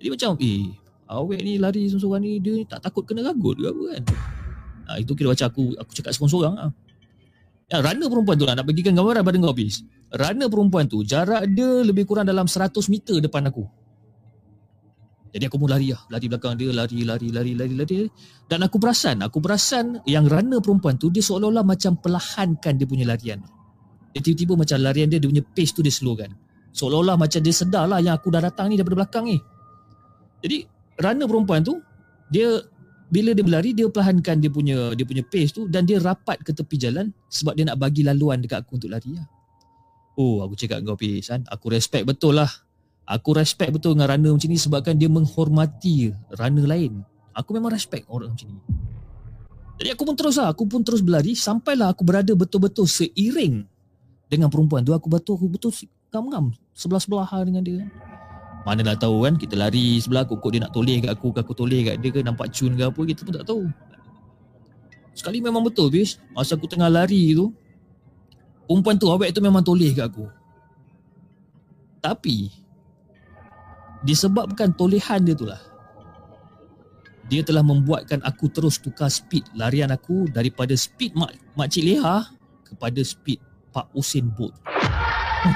Jadi 0.00 0.08
macam 0.08 0.30
eh 0.40 0.72
awet 1.12 1.40
ni 1.44 1.60
lari 1.60 1.84
seorang-seorang 1.92 2.22
ni 2.24 2.32
dia 2.40 2.64
tak 2.64 2.80
takut 2.88 3.04
kena 3.04 3.20
ragut 3.20 3.60
ke 3.60 3.68
apa 3.68 3.82
kan. 3.92 4.02
Ha, 4.88 4.90
itu 5.04 5.12
kira 5.12 5.36
macam 5.36 5.46
aku 5.52 5.76
aku 5.76 5.92
cakap 5.92 6.16
seorang-seorang 6.16 6.54
lah. 6.56 6.72
Ya, 7.68 7.84
runner 7.84 8.08
perempuan 8.08 8.36
tu 8.40 8.46
lah 8.48 8.56
nak 8.56 8.66
bagikan 8.66 8.96
gambaran 8.96 9.22
pada 9.22 9.36
kau 9.36 9.52
habis. 9.52 9.84
Runner 10.10 10.48
perempuan 10.50 10.90
tu 10.90 11.06
jarak 11.06 11.46
dia 11.54 11.86
lebih 11.86 12.02
kurang 12.02 12.26
dalam 12.26 12.50
100 12.50 12.74
meter 12.90 13.22
depan 13.22 13.46
aku. 13.46 13.62
Jadi 15.30 15.46
aku 15.46 15.62
pun 15.62 15.70
lari 15.70 15.94
lah. 15.94 16.02
Lari 16.10 16.26
belakang 16.26 16.58
dia, 16.58 16.74
lari, 16.74 17.06
lari, 17.06 17.30
lari, 17.30 17.54
lari, 17.54 17.74
lari. 17.78 17.96
Dan 18.50 18.66
aku 18.66 18.82
perasan, 18.82 19.22
aku 19.22 19.38
perasan 19.38 20.02
yang 20.02 20.26
runner 20.26 20.58
perempuan 20.58 20.98
tu, 20.98 21.06
dia 21.14 21.22
seolah-olah 21.22 21.62
macam 21.62 21.94
perlahankan 21.94 22.74
dia 22.74 22.86
punya 22.86 23.06
larian. 23.06 23.38
Dia 24.10 24.20
tiba-tiba 24.26 24.58
macam 24.58 24.82
larian 24.82 25.06
dia, 25.06 25.22
dia 25.22 25.30
punya 25.30 25.46
pace 25.46 25.70
tu 25.70 25.86
dia 25.86 25.94
slowkan. 25.94 26.34
Seolah-olah 26.74 27.14
macam 27.14 27.38
dia 27.38 27.54
sedar 27.54 27.86
lah 27.86 28.02
yang 28.02 28.18
aku 28.18 28.34
dah 28.34 28.42
datang 28.42 28.74
ni 28.74 28.74
daripada 28.74 29.06
belakang 29.06 29.30
ni. 29.30 29.38
Jadi, 30.42 30.66
runner 30.98 31.26
perempuan 31.30 31.62
tu, 31.62 31.78
dia 32.26 32.58
bila 33.10 33.30
dia 33.30 33.42
berlari, 33.46 33.70
dia 33.70 33.86
perlahankan 33.86 34.38
dia 34.38 34.50
punya 34.50 34.94
dia 34.94 35.02
punya 35.02 35.22
pace 35.26 35.50
tu 35.50 35.66
dan 35.66 35.82
dia 35.82 35.98
rapat 35.98 36.42
ke 36.42 36.54
tepi 36.54 36.78
jalan 36.78 37.10
sebab 37.26 37.58
dia 37.58 37.66
nak 37.66 37.78
bagi 37.78 38.06
laluan 38.06 38.38
dekat 38.38 38.66
aku 38.66 38.78
untuk 38.78 38.90
lari 38.90 39.14
lah. 39.14 39.26
Oh, 40.18 40.42
aku 40.42 40.58
cakap 40.58 40.82
kau 40.82 40.98
pace 40.98 41.30
kan. 41.30 41.42
Aku 41.48 41.70
respect 41.70 42.06
betul 42.06 42.38
lah 42.38 42.50
Aku 43.10 43.34
respect 43.34 43.74
betul 43.74 43.98
dengan 43.98 44.14
runner 44.14 44.30
macam 44.38 44.46
ni 44.46 44.54
sebabkan 44.54 44.94
dia 44.94 45.10
menghormati 45.10 46.14
runner 46.38 46.62
lain. 46.62 47.02
Aku 47.34 47.50
memang 47.50 47.74
respect 47.74 48.06
orang 48.06 48.30
macam 48.30 48.54
ni. 48.54 48.62
Jadi 49.82 49.88
aku 49.90 50.06
pun 50.06 50.14
terus 50.14 50.38
lah, 50.38 50.54
aku 50.54 50.62
pun 50.70 50.86
terus 50.86 51.02
berlari 51.02 51.34
sampailah 51.34 51.90
aku 51.90 52.06
berada 52.06 52.30
betul-betul 52.38 52.86
seiring 52.86 53.66
dengan 54.30 54.46
perempuan 54.46 54.86
tu. 54.86 54.94
Aku 54.94 55.10
betul 55.10 55.34
aku 55.42 55.50
betul 55.50 55.74
ngam-ngam 56.14 56.54
sebelah-sebelah 56.70 57.26
dengan 57.42 57.66
dia. 57.66 57.82
Mana 58.62 58.86
nak 58.86 59.02
tahu 59.02 59.26
kan 59.26 59.34
kita 59.34 59.58
lari 59.58 59.98
sebelah 59.98 60.22
aku 60.22 60.38
kok 60.38 60.50
dia 60.54 60.62
nak 60.62 60.70
toleh 60.70 61.02
kat 61.02 61.10
aku 61.10 61.34
ke 61.34 61.38
aku 61.42 61.54
toleh 61.56 61.80
kat 61.82 61.94
dia 61.98 62.14
ke 62.14 62.20
nampak 62.22 62.54
cun 62.54 62.78
ke 62.78 62.84
apa 62.86 63.00
kita 63.10 63.20
pun 63.26 63.32
tak 63.34 63.46
tahu. 63.48 63.66
Sekali 65.18 65.42
memang 65.42 65.66
betul 65.66 65.90
bis 65.90 66.22
masa 66.30 66.54
aku 66.54 66.70
tengah 66.70 66.86
lari 66.86 67.34
tu 67.34 67.50
perempuan 68.70 68.94
tu 68.94 69.10
awet 69.10 69.34
tu 69.34 69.42
memang 69.42 69.66
toleh 69.66 69.90
kat 69.90 70.06
aku. 70.06 70.30
Tapi 71.98 72.54
disebabkan 74.06 74.70
tolehan 74.78 75.26
dia 75.26 75.34
itulah 75.34 75.58
dia 77.26 77.42
telah 77.42 77.66
membuatkan 77.66 78.22
aku 78.22 78.46
terus 78.46 78.78
tukar 78.78 79.10
speed 79.10 79.42
larian 79.58 79.90
aku 79.90 80.30
daripada 80.30 80.78
speed 80.78 81.18
mak 81.18 81.34
makcik 81.58 81.82
Leha 81.82 82.30
kepada 82.66 83.02
speed 83.02 83.42
Pak 83.74 83.90
Usain 83.94 84.26
Bolt. 84.30 84.54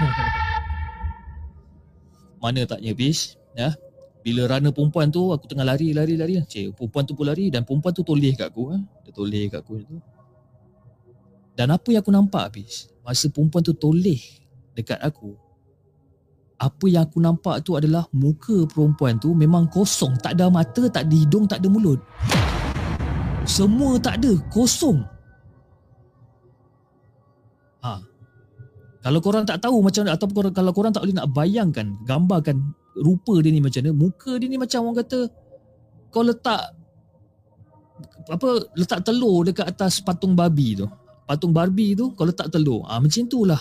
Mana 2.42 2.62
taknya 2.62 2.94
bis, 2.94 3.34
ya. 3.58 3.74
Bila 4.22 4.46
runner 4.46 4.70
perempuan 4.70 5.10
tu 5.10 5.34
aku 5.34 5.50
tengah 5.50 5.66
lari 5.66 5.90
lari 5.90 6.14
lari, 6.14 6.38
cik 6.46 6.78
perempuan 6.78 7.04
tu 7.06 7.18
pun 7.18 7.26
lari 7.26 7.50
dan 7.50 7.66
perempuan 7.66 7.90
tu 7.90 8.06
toleh 8.06 8.38
kat 8.38 8.54
aku, 8.54 8.70
ha? 8.70 8.78
Dia 9.02 9.10
toleh 9.10 9.50
kat 9.50 9.66
aku 9.66 9.82
tu. 9.82 9.98
Dan 11.54 11.70
apa 11.70 11.86
yang 11.94 12.02
aku 12.02 12.10
nampak 12.10 12.58
bis, 12.58 12.90
masa 13.06 13.30
perempuan 13.30 13.62
tu 13.62 13.74
toleh 13.78 14.18
dekat 14.74 14.98
aku, 14.98 15.38
apa 16.58 16.84
yang 16.86 17.06
aku 17.06 17.18
nampak 17.22 17.62
tu 17.62 17.78
adalah 17.78 18.06
muka 18.14 18.66
perempuan 18.66 19.18
tu 19.18 19.34
memang 19.34 19.70
kosong. 19.70 20.18
Tak 20.18 20.38
ada 20.38 20.50
mata, 20.50 20.86
tak 20.90 21.06
ada 21.06 21.14
hidung, 21.14 21.46
tak 21.46 21.62
ada 21.62 21.68
mulut. 21.70 22.02
Semua 23.44 24.00
tak 24.00 24.22
ada, 24.22 24.34
kosong. 24.48 25.04
Ha. 27.84 28.00
Kalau 29.04 29.20
korang 29.20 29.44
tak 29.44 29.60
tahu 29.60 29.84
macam 29.84 30.08
mana, 30.08 30.16
ataupun 30.16 30.48
kalau 30.56 30.72
korang 30.72 30.90
tak 30.94 31.04
boleh 31.04 31.16
nak 31.20 31.28
bayangkan, 31.36 31.86
gambarkan 32.08 32.56
rupa 32.96 33.36
dia 33.44 33.52
ni 33.52 33.60
macam 33.60 33.84
mana, 33.84 33.92
muka 33.92 34.32
dia 34.40 34.48
ni 34.48 34.56
macam 34.56 34.88
orang 34.88 35.04
kata, 35.04 35.28
kau 36.08 36.24
letak 36.24 36.72
apa 38.24 38.48
letak 38.74 39.04
telur 39.04 39.44
dekat 39.44 39.68
atas 39.68 40.00
patung 40.00 40.32
babi 40.32 40.80
tu. 40.80 40.88
Patung 41.24 41.56
Barbie 41.56 41.96
tu 41.96 42.12
kau 42.12 42.28
letak 42.28 42.52
telur. 42.52 42.84
Ah 42.84 42.96
ha, 42.96 43.00
macam 43.00 43.24
itulah. 43.24 43.60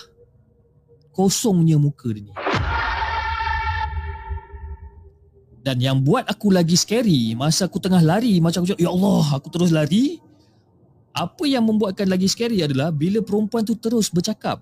Kosongnya 1.16 1.80
muka 1.80 2.12
dia 2.12 2.28
ni. 2.28 2.34
Dan 5.64 5.80
yang 5.80 6.04
buat 6.04 6.28
aku 6.28 6.52
lagi 6.52 6.76
scary 6.76 7.40
masa 7.40 7.72
aku 7.72 7.80
tengah 7.80 8.04
lari 8.04 8.44
macam 8.44 8.68
aku 8.68 8.76
cakap, 8.76 8.84
Ya 8.84 8.92
Allah, 8.92 9.26
aku 9.32 9.48
terus 9.48 9.72
lari. 9.72 10.20
Apa 11.16 11.48
yang 11.48 11.64
membuatkan 11.64 12.10
lagi 12.10 12.28
scary 12.28 12.60
adalah 12.66 12.92
bila 12.92 13.24
perempuan 13.24 13.64
tu 13.64 13.78
terus 13.80 14.12
bercakap. 14.12 14.60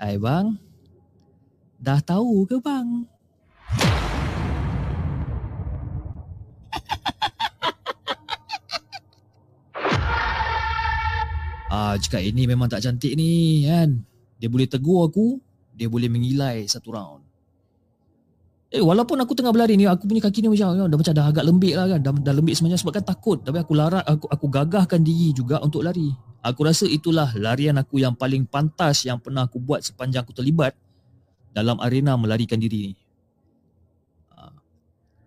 Hai 0.00 0.16
bang, 0.16 0.56
dah 1.76 2.00
tahu 2.00 2.48
ke 2.48 2.56
bang? 2.62 3.04
Ah, 11.76 11.92
cakap 12.00 12.24
ini 12.24 12.48
memang 12.48 12.72
tak 12.72 12.80
cantik 12.80 13.12
ni 13.20 13.68
kan. 13.68 14.00
Dia 14.40 14.48
boleh 14.48 14.64
tegur 14.64 15.04
aku, 15.04 15.36
dia 15.76 15.92
boleh 15.92 16.08
mengilai 16.08 16.64
satu 16.64 16.88
round. 16.96 17.20
Eh 18.72 18.80
walaupun 18.80 19.20
aku 19.20 19.36
tengah 19.36 19.52
berlari 19.52 19.76
ni 19.76 19.84
aku 19.84 20.08
punya 20.08 20.24
kaki 20.24 20.42
ni 20.42 20.48
macam 20.50 20.74
dah 20.74 20.98
macam 20.98 21.14
dah 21.14 21.26
agak 21.30 21.44
lembik 21.46 21.78
lah 21.78 21.86
kan 21.86 22.00
dah, 22.02 22.12
dah 22.18 22.34
lembik 22.34 22.58
sebenarnya 22.58 22.82
sebab 22.82 22.98
kan 22.98 23.04
takut 23.06 23.38
tapi 23.38 23.62
aku 23.62 23.78
larat 23.78 24.02
aku 24.02 24.26
aku 24.26 24.46
gagahkan 24.50 25.00
diri 25.04 25.36
juga 25.36 25.60
untuk 25.60 25.84
lari. 25.84 26.10
Aku 26.42 26.64
rasa 26.64 26.88
itulah 26.88 27.30
larian 27.36 27.76
aku 27.76 28.00
yang 28.00 28.16
paling 28.16 28.48
pantas 28.48 29.04
yang 29.04 29.20
pernah 29.20 29.44
aku 29.44 29.60
buat 29.60 29.84
sepanjang 29.84 30.24
aku 30.24 30.32
terlibat 30.32 30.72
dalam 31.52 31.76
arena 31.78 32.16
melarikan 32.16 32.58
diri 32.58 32.90
ni. 32.90 33.05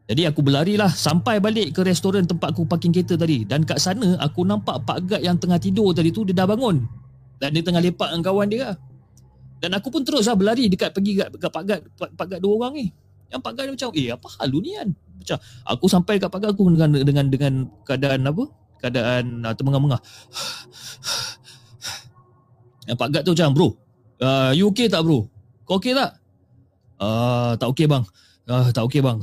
Jadi 0.09 0.25
aku 0.25 0.41
berlarilah 0.41 0.89
sampai 0.89 1.37
balik 1.37 1.77
ke 1.77 1.85
restoran 1.85 2.25
tempat 2.25 2.49
aku 2.57 2.65
parking 2.65 2.89
kereta 2.89 3.13
tadi 3.13 3.45
dan 3.45 3.61
kat 3.61 3.77
sana 3.77 4.17
aku 4.17 4.41
nampak 4.41 4.81
Pak 4.81 4.97
Gad 5.05 5.21
yang 5.21 5.37
tengah 5.37 5.61
tidur 5.61 5.93
tadi 5.93 6.09
tu 6.09 6.25
dia 6.25 6.33
dah 6.33 6.49
bangun 6.49 6.81
dan 7.37 7.53
dia 7.53 7.61
tengah 7.61 7.77
lepak 7.77 8.09
dengan 8.09 8.25
kawan 8.25 8.47
dia 8.49 8.73
lah. 8.73 8.75
Dan 9.61 9.77
aku 9.77 9.93
pun 9.93 10.01
teruslah 10.01 10.33
berlari 10.33 10.65
dekat 10.65 10.97
pergi 10.97 11.21
dekat 11.21 11.51
Pak 11.53 11.63
Gad 11.63 11.81
Pak, 11.93 12.09
Pak 12.17 12.25
Gad 12.25 12.39
dua 12.41 12.57
orang 12.57 12.73
ni. 12.81 12.89
Yang 13.29 13.41
pagar 13.45 13.63
dia 13.69 13.73
macam, 13.77 13.89
eh 13.93 14.09
apa 14.09 14.27
hal 14.41 14.47
lu 14.49 14.59
ni 14.59 14.71
kan? 14.73 14.89
Macam, 14.89 15.37
aku 15.69 15.85
sampai 15.85 16.17
kat 16.17 16.29
pagar 16.33 16.49
aku 16.49 16.65
dengan 16.73 16.89
dengan 16.97 17.25
dengan 17.29 17.53
keadaan 17.85 18.25
apa? 18.25 18.43
Keadaan 18.81 19.23
uh, 19.45 19.53
termengah-mengah. 19.53 20.01
Yang 22.89 22.97
pagar 22.97 23.21
tu 23.21 23.37
macam, 23.37 23.49
bro, 23.53 23.69
uh, 24.25 24.51
you 24.57 24.65
okay 24.73 24.89
tak 24.89 25.05
bro? 25.05 25.29
Kau 25.69 25.77
okay 25.77 25.93
tak? 25.93 26.17
Uh, 26.97 27.53
tak 27.61 27.69
okay 27.69 27.85
bang. 27.85 28.01
Uh, 28.49 28.73
tak 28.73 28.81
okay 28.81 29.05
bang. 29.05 29.21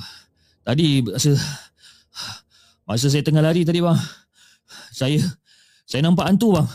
Tadi 0.67 0.99
masa, 0.99 1.31
masa 2.83 3.07
saya 3.07 3.23
tengah 3.23 3.39
lari 3.39 3.63
tadi 3.63 3.79
bang, 3.79 3.95
saya 4.91 5.23
saya 5.87 6.03
nampak 6.03 6.27
hantu 6.27 6.59
bang. 6.59 6.67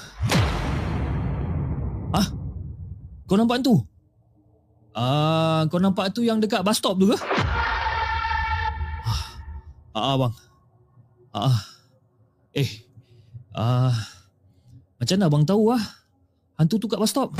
Hah? 2.16 2.28
Kau 3.28 3.36
nampak 3.36 3.60
hantu? 3.60 3.84
Ah, 4.96 5.68
kau 5.68 5.84
nampak 5.84 6.16
tu 6.16 6.24
yang 6.24 6.39
dekat 6.39 6.64
bus 6.64 6.80
stop 6.80 6.96
tu 6.96 7.12
ke? 7.12 7.20
Ah, 9.92 10.16
ah 10.16 10.16
bang. 10.16 10.34
Ah. 11.36 11.58
Eh. 12.56 12.72
Ah. 13.52 13.92
Macam 15.04 15.20
mana 15.20 15.28
bang 15.28 15.44
tahu 15.44 15.76
ah? 15.76 15.84
Hantu 16.56 16.80
tu 16.80 16.88
kat 16.88 16.96
bus 16.96 17.12
stop. 17.12 17.36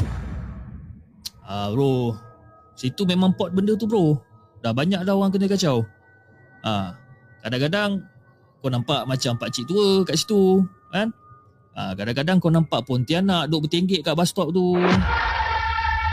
Ah, 1.48 1.72
bro. 1.72 2.12
Situ 2.76 3.08
memang 3.08 3.32
pot 3.40 3.56
benda 3.56 3.72
tu, 3.80 3.88
bro. 3.88 4.20
Dah 4.60 4.76
banyak 4.76 5.08
dah 5.08 5.16
orang 5.16 5.32
kena 5.32 5.48
kacau. 5.48 5.88
Ah, 6.62 6.94
kadang-kadang 7.42 8.06
kau 8.62 8.70
nampak 8.70 9.10
macam 9.10 9.34
pak 9.42 9.50
cik 9.50 9.66
tua 9.66 10.06
kat 10.06 10.16
situ, 10.18 10.62
kan? 10.94 11.10
Ah, 11.74 11.96
kadang-kadang 11.98 12.38
kau 12.38 12.54
nampak 12.54 12.84
pontianak 12.84 13.48
duk 13.48 13.66
bertenggek 13.66 14.06
kat 14.06 14.14
bus 14.14 14.30
stop 14.30 14.52
tu. 14.54 14.78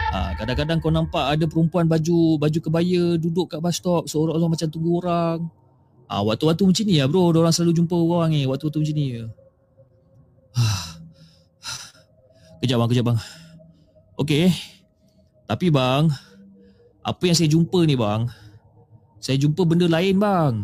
Ha, 0.08 0.32
kadang-kadang 0.40 0.80
kau 0.80 0.88
nampak 0.88 1.36
ada 1.36 1.44
perempuan 1.44 1.84
baju 1.84 2.40
baju 2.40 2.58
kebaya 2.64 3.20
duduk 3.20 3.52
kat 3.52 3.60
bus 3.60 3.76
stop 3.76 4.08
seolah-olah 4.08 4.48
macam 4.48 4.68
tunggu 4.72 5.04
orang. 5.04 5.38
Ha, 6.08 6.24
waktu-waktu 6.24 6.64
macam 6.64 6.84
ni 6.88 6.96
ya 6.96 7.04
bro, 7.04 7.28
orang 7.28 7.52
selalu 7.52 7.84
jumpa 7.84 7.92
orang 7.92 8.32
ni 8.32 8.48
waktu-waktu 8.48 8.80
macam 8.80 8.94
ni. 8.96 9.06
Ha. 10.56 10.64
Kejap 12.64 12.76
bang, 12.80 12.88
kejap 12.88 13.04
bang. 13.12 13.18
Okey. 14.16 14.48
Tapi 15.44 15.66
bang, 15.68 16.08
apa 17.04 17.22
yang 17.28 17.36
saya 17.36 17.52
jumpa 17.52 17.84
ni 17.84 17.94
bang? 17.94 18.24
Saya 19.18 19.36
jumpa 19.38 19.66
benda 19.66 19.90
lain 19.90 20.16
bang. 20.18 20.54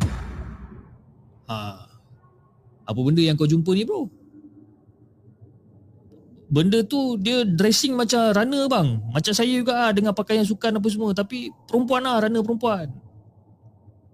Ha. 1.50 1.56
Apa 2.84 3.00
benda 3.02 3.20
yang 3.20 3.34
kau 3.34 3.48
jumpa 3.48 3.74
ni 3.74 3.82
bro? 3.82 4.06
Benda 6.54 6.86
tu 6.86 7.18
dia 7.18 7.42
dressing 7.42 7.98
macam 7.98 8.30
runner 8.30 8.70
bang. 8.70 8.88
Macam 9.10 9.32
saya 9.34 9.50
juga 9.50 9.74
lah 9.74 9.90
dengan 9.90 10.14
pakaian 10.14 10.46
sukan 10.46 10.78
apa 10.78 10.88
semua. 10.92 11.10
Tapi 11.10 11.50
perempuan 11.66 12.06
lah, 12.06 12.22
runner 12.22 12.46
perempuan. 12.46 12.86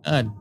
Kan? 0.01 0.33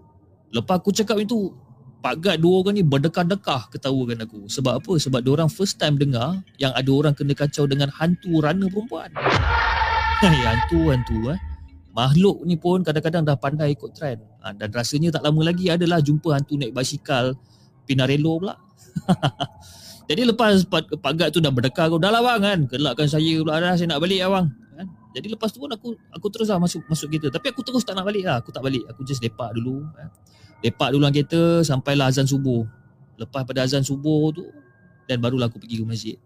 Lepas 0.56 0.80
aku 0.80 0.96
cakap 0.96 1.20
itu, 1.20 1.52
Pak 2.00 2.24
Gad 2.24 2.38
dua 2.40 2.64
orang 2.64 2.80
ni 2.80 2.84
berdekah-dekah 2.88 3.68
ketawakan 3.76 4.24
aku. 4.24 4.48
Sebab 4.48 4.80
apa? 4.80 4.94
Sebab 4.96 5.20
orang 5.28 5.52
first 5.52 5.76
time 5.76 6.00
dengar 6.00 6.40
yang 6.56 6.72
ada 6.72 6.88
orang 6.88 7.12
kena 7.12 7.36
kacau 7.36 7.68
dengan 7.68 7.92
hantu 7.92 8.40
runner 8.40 8.72
perempuan. 8.72 9.12
Hai, 10.24 10.40
hantu, 10.48 10.96
hantu 10.96 11.36
eh. 11.36 11.40
Makhluk 11.90 12.46
ni 12.46 12.56
pun 12.56 12.86
kadang-kadang 12.86 13.26
dah 13.26 13.36
pandai 13.36 13.74
ikut 13.74 13.92
trend. 13.98 14.22
Ha, 14.46 14.54
dan 14.54 14.70
rasanya 14.70 15.10
tak 15.10 15.26
lama 15.26 15.42
lagi 15.42 15.68
adalah 15.68 16.00
jumpa 16.00 16.38
hantu 16.38 16.56
naik 16.56 16.72
basikal 16.72 17.34
Pinarello 17.90 18.38
pula. 18.38 18.56
Jadi 20.10 20.26
lepas 20.26 20.66
Pak, 20.66 21.02
Pak 21.02 21.14
Gad 21.18 21.30
tu 21.34 21.42
dah 21.42 21.54
berdekah 21.54 21.90
aku, 21.90 22.02
dah 22.02 22.10
lah 22.10 22.22
bang 22.22 22.42
kan, 22.42 22.60
kelakkan 22.66 23.06
saya 23.06 23.42
pula 23.42 23.62
dah, 23.62 23.78
saya 23.78 23.94
nak 23.94 24.02
balik 24.02 24.22
lah 24.26 24.30
bang. 24.42 24.48
Kan? 24.78 24.88
Jadi 25.18 25.28
lepas 25.34 25.50
tu 25.54 25.58
pun 25.62 25.70
aku 25.70 25.98
aku 26.14 26.28
terus 26.34 26.50
lah 26.50 26.62
masuk 26.62 26.82
masuk 26.90 27.10
kereta. 27.10 27.34
Tapi 27.34 27.54
aku 27.54 27.62
terus 27.66 27.82
tak 27.86 27.98
nak 27.98 28.06
balik 28.06 28.26
lah, 28.26 28.42
aku 28.42 28.50
tak 28.54 28.62
balik. 28.62 28.86
Aku 28.90 29.02
just 29.06 29.22
lepak 29.22 29.54
dulu. 29.58 29.86
Kan? 29.98 30.10
Lepak 30.66 30.94
dulu 30.94 31.02
dalam 31.06 31.14
kereta 31.14 31.42
sampailah 31.66 32.10
azan 32.10 32.26
subuh. 32.30 32.66
Lepas 33.22 33.46
pada 33.46 33.66
azan 33.66 33.82
subuh 33.86 34.34
tu 34.34 34.46
dan 35.10 35.18
barulah 35.18 35.50
aku 35.50 35.58
pergi 35.62 35.82
ke 35.82 35.86
masjid. 35.86 36.18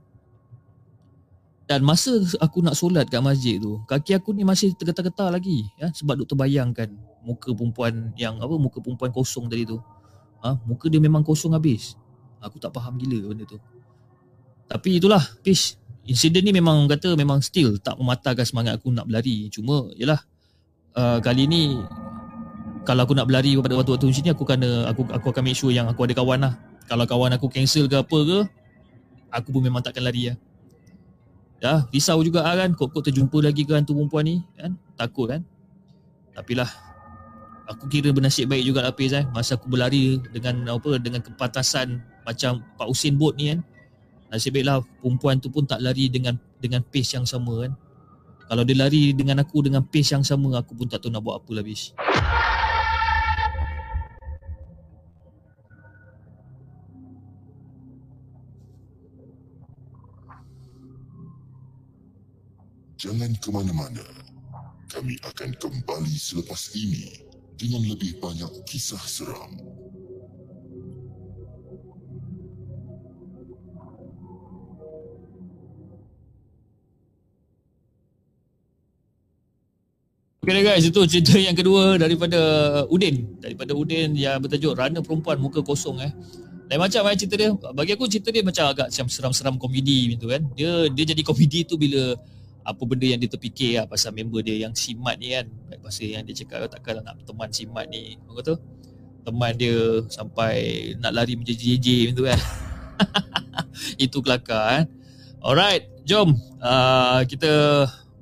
Dan 1.74 1.82
masa 1.82 2.13
aku 2.38 2.61
nak 2.61 2.78
solat 2.78 3.09
kat 3.09 3.17
masjid 3.17 3.57
tu, 3.57 3.82
kaki 3.89 4.13
aku 4.13 4.30
ni 4.30 4.45
masih 4.45 4.78
tergetar-getar 4.78 5.34
lagi 5.34 5.74
ya 5.82 5.89
sebab 5.89 6.21
duk 6.21 6.30
terbayangkan 6.30 6.86
muka 7.26 7.49
perempuan 7.49 8.13
yang 8.13 8.38
apa 8.38 8.53
muka 8.61 8.78
perempuan 8.78 9.09
kosong 9.09 9.49
tadi 9.49 9.65
tu. 9.65 9.82
Ha, 10.45 10.53
muka 10.69 10.86
dia 10.86 11.01
memang 11.01 11.26
kosong 11.26 11.57
habis. 11.57 11.97
Aku 12.45 12.61
tak 12.61 12.78
faham 12.78 12.93
gila 13.01 13.34
benda 13.34 13.49
tu. 13.49 13.57
Tapi 14.69 15.01
itulah, 15.01 15.26
Fish. 15.41 15.82
Insiden 16.05 16.45
ni 16.45 16.53
memang 16.53 16.86
kata 16.86 17.17
memang 17.17 17.41
still 17.41 17.82
tak 17.82 17.97
mematahkan 17.97 18.45
semangat 18.45 18.78
aku 18.78 18.93
nak 18.93 19.09
berlari. 19.09 19.49
Cuma 19.49 19.89
yalah 19.97 20.21
uh, 20.93 21.17
kali 21.26 21.49
ni 21.49 21.82
kalau 22.86 23.01
aku 23.01 23.17
nak 23.17 23.26
berlari 23.26 23.57
pada 23.57 23.82
waktu-waktu 23.82 24.13
macam 24.13 24.21
ni 24.21 24.30
aku 24.30 24.43
kena 24.45 24.69
aku 24.93 25.01
aku 25.09 25.26
akan 25.34 25.41
make 25.41 25.57
sure 25.57 25.74
yang 25.74 25.89
aku 25.89 26.05
ada 26.05 26.13
kawan 26.13 26.38
lah. 26.38 26.53
Kalau 26.86 27.09
kawan 27.09 27.34
aku 27.34 27.49
cancel 27.49 27.89
ke 27.89 27.97
apa 27.97 28.17
ke 28.30 28.39
aku 29.34 29.49
pun 29.49 29.65
memang 29.65 29.82
takkan 29.82 30.05
lari 30.05 30.30
lah. 30.30 30.38
Ya, 30.38 30.53
risau 31.95 32.20
juga 32.20 32.43
lah 32.43 32.59
kan 32.59 32.76
kok-kok 32.76 33.07
terjumpa 33.07 33.39
lagi 33.39 33.64
ke 33.64 33.72
hantu 33.72 33.95
perempuan 33.95 34.28
ni 34.28 34.36
kan. 34.59 34.76
Takut 34.99 35.32
kan. 35.32 35.41
Tapi 36.36 36.59
lah 36.59 36.68
aku 37.72 37.88
kira 37.88 38.11
bernasib 38.11 38.51
baik 38.51 38.68
juga 38.68 38.84
Hafiz 38.84 39.16
eh 39.16 39.24
masa 39.32 39.55
aku 39.55 39.72
berlari 39.72 40.20
dengan 40.36 40.76
apa 40.76 40.99
dengan 40.99 41.24
kepatasan 41.24 42.03
macam 42.28 42.59
Pak 42.76 42.88
Usain 42.91 43.16
Bolt 43.16 43.39
ni 43.39 43.55
kan. 43.55 43.64
Nasib 44.34 44.57
baiklah 44.57 44.82
perempuan 44.99 45.38
tu 45.38 45.53
pun 45.53 45.61
tak 45.64 45.78
lari 45.78 46.09
dengan 46.09 46.34
dengan 46.57 46.82
pace 46.82 47.16
yang 47.16 47.24
sama 47.24 47.70
kan. 47.70 47.72
Kalau 48.49 48.64
dia 48.68 48.76
lari 48.76 49.14
dengan 49.16 49.39
aku 49.39 49.64
dengan 49.64 49.86
pace 49.86 50.18
yang 50.18 50.26
sama 50.26 50.57
aku 50.57 50.74
pun 50.74 50.89
tak 50.89 50.99
tahu 51.05 51.14
nak 51.14 51.22
buat 51.24 51.39
apa 51.39 51.51
lah 51.53 51.64
bis. 51.64 51.93
Jangan 63.04 63.36
ke 63.36 63.51
mana-mana. 63.51 63.99
Kami 64.88 65.20
akan 65.28 65.51
kembali 65.60 66.16
selepas 66.16 66.72
ini 66.72 67.20
dengan 67.60 67.84
lebih 67.84 68.16
banyak 68.24 68.64
kisah 68.64 69.04
seram. 69.04 69.60
Okay 80.47 80.64
guys, 80.64 80.88
itu 80.88 81.04
cerita 81.04 81.36
yang 81.36 81.60
kedua 81.60 81.99
daripada 81.99 82.39
Udin. 82.88 83.36
Daripada 83.43 83.76
Udin 83.76 84.16
yang 84.16 84.39
bertajuk 84.39 84.80
Rana 84.80 85.04
Perempuan 85.04 85.43
Muka 85.43 85.60
Kosong 85.60 85.99
eh. 86.08 86.12
Lain 86.72 86.80
macam 86.80 87.04
eh 87.12 87.20
cerita 87.20 87.36
dia. 87.36 87.51
Bagi 87.51 87.99
aku 87.99 88.08
cerita 88.08 88.32
dia 88.32 88.47
macam 88.47 88.72
agak 88.72 88.95
macam 88.95 89.12
seram-seram 89.12 89.60
komedi 89.60 90.16
gitu 90.16 90.32
kan. 90.32 90.39
Dia 90.56 90.88
dia 90.88 91.04
jadi 91.12 91.20
komedi 91.20 91.68
tu 91.68 91.76
bila 91.76 92.16
apa 92.64 92.82
benda 92.88 93.03
yang 93.03 93.20
dia 93.20 93.28
terfikir 93.28 93.80
lah 93.80 93.86
pasal 93.86 94.16
member 94.16 94.39
dia 94.39 94.55
yang 94.55 94.74
simat 94.74 95.20
ni 95.20 95.36
kan. 95.36 95.47
Pasal 95.84 96.16
yang 96.16 96.24
dia 96.24 96.36
cakap 96.43 96.72
takkan 96.72 97.03
nak 97.03 97.20
teman 97.28 97.51
simat 97.51 97.86
ni. 97.91 98.16
Apa 98.28 98.39
tu? 98.41 98.55
Teman 99.24 99.51
dia 99.55 100.03
sampai 100.07 100.55
nak 100.99 101.11
lari 101.16 101.36
menjeje-jeje 101.36 102.11
macam 102.11 102.16
tu 102.16 102.26
kan. 102.28 102.39
itu 104.05 104.18
kelakar 104.24 104.66
eh. 104.80 104.84
Alright, 105.43 105.91
jom 106.07 106.36
uh, 106.64 107.20
kita 107.28 107.51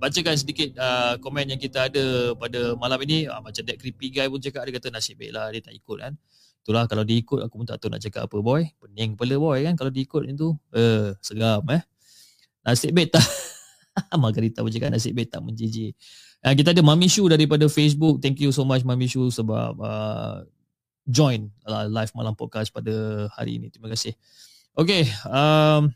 bacakan 0.01 0.33
sedikit 0.33 0.73
uh, 0.81 1.21
komen 1.21 1.53
yang 1.53 1.61
kita 1.61 1.85
ada 1.85 2.33
pada 2.33 2.73
malam 2.73 2.97
ini 3.05 3.29
uh, 3.29 3.37
macam 3.37 3.61
that 3.61 3.77
creepy 3.77 4.09
guy 4.09 4.25
pun 4.25 4.41
cakap 4.41 4.65
dia 4.65 4.73
kata 4.81 4.89
nasib 4.89 5.21
baiklah 5.21 5.53
dia 5.53 5.61
tak 5.61 5.77
ikut 5.77 5.97
kan 6.01 6.13
itulah 6.61 6.89
kalau 6.89 7.05
dia 7.05 7.21
ikut 7.21 7.41
aku 7.45 7.61
pun 7.61 7.67
tak 7.69 7.77
tahu 7.77 7.93
nak 7.93 8.01
cakap 8.01 8.25
apa 8.25 8.37
boy 8.41 8.65
pening 8.81 9.13
kepala 9.13 9.35
boy 9.37 9.61
kan 9.61 9.73
kalau 9.77 9.93
dia 9.93 10.01
ikut 10.01 10.21
itu 10.25 10.49
eh 10.73 10.81
uh, 10.81 11.07
seram 11.21 11.61
eh 11.69 11.81
nasib 12.65 12.97
baik 12.97 13.13
tak 13.13 13.21
Margarita 14.21 14.63
pun 14.63 14.71
cakap 14.71 14.91
nasib 14.93 15.17
tak 15.27 15.41
menjijik 15.43 15.95
uh, 16.43 16.53
kita 16.55 16.71
ada 16.71 16.83
Mami 16.85 17.11
Shu 17.11 17.27
daripada 17.27 17.67
Facebook 17.67 18.19
thank 18.23 18.39
you 18.39 18.53
so 18.55 18.63
much 18.63 18.83
Mami 18.87 19.07
Shu 19.07 19.27
sebab 19.31 19.75
uh, 19.79 20.45
join 21.07 21.51
uh, 21.67 21.87
live 21.89 22.11
malam 22.15 22.37
podcast 22.37 22.71
pada 22.71 23.27
hari 23.35 23.59
ini 23.59 23.67
terima 23.67 23.91
kasih 23.91 24.15
Okay, 24.71 25.03
um, 25.27 25.91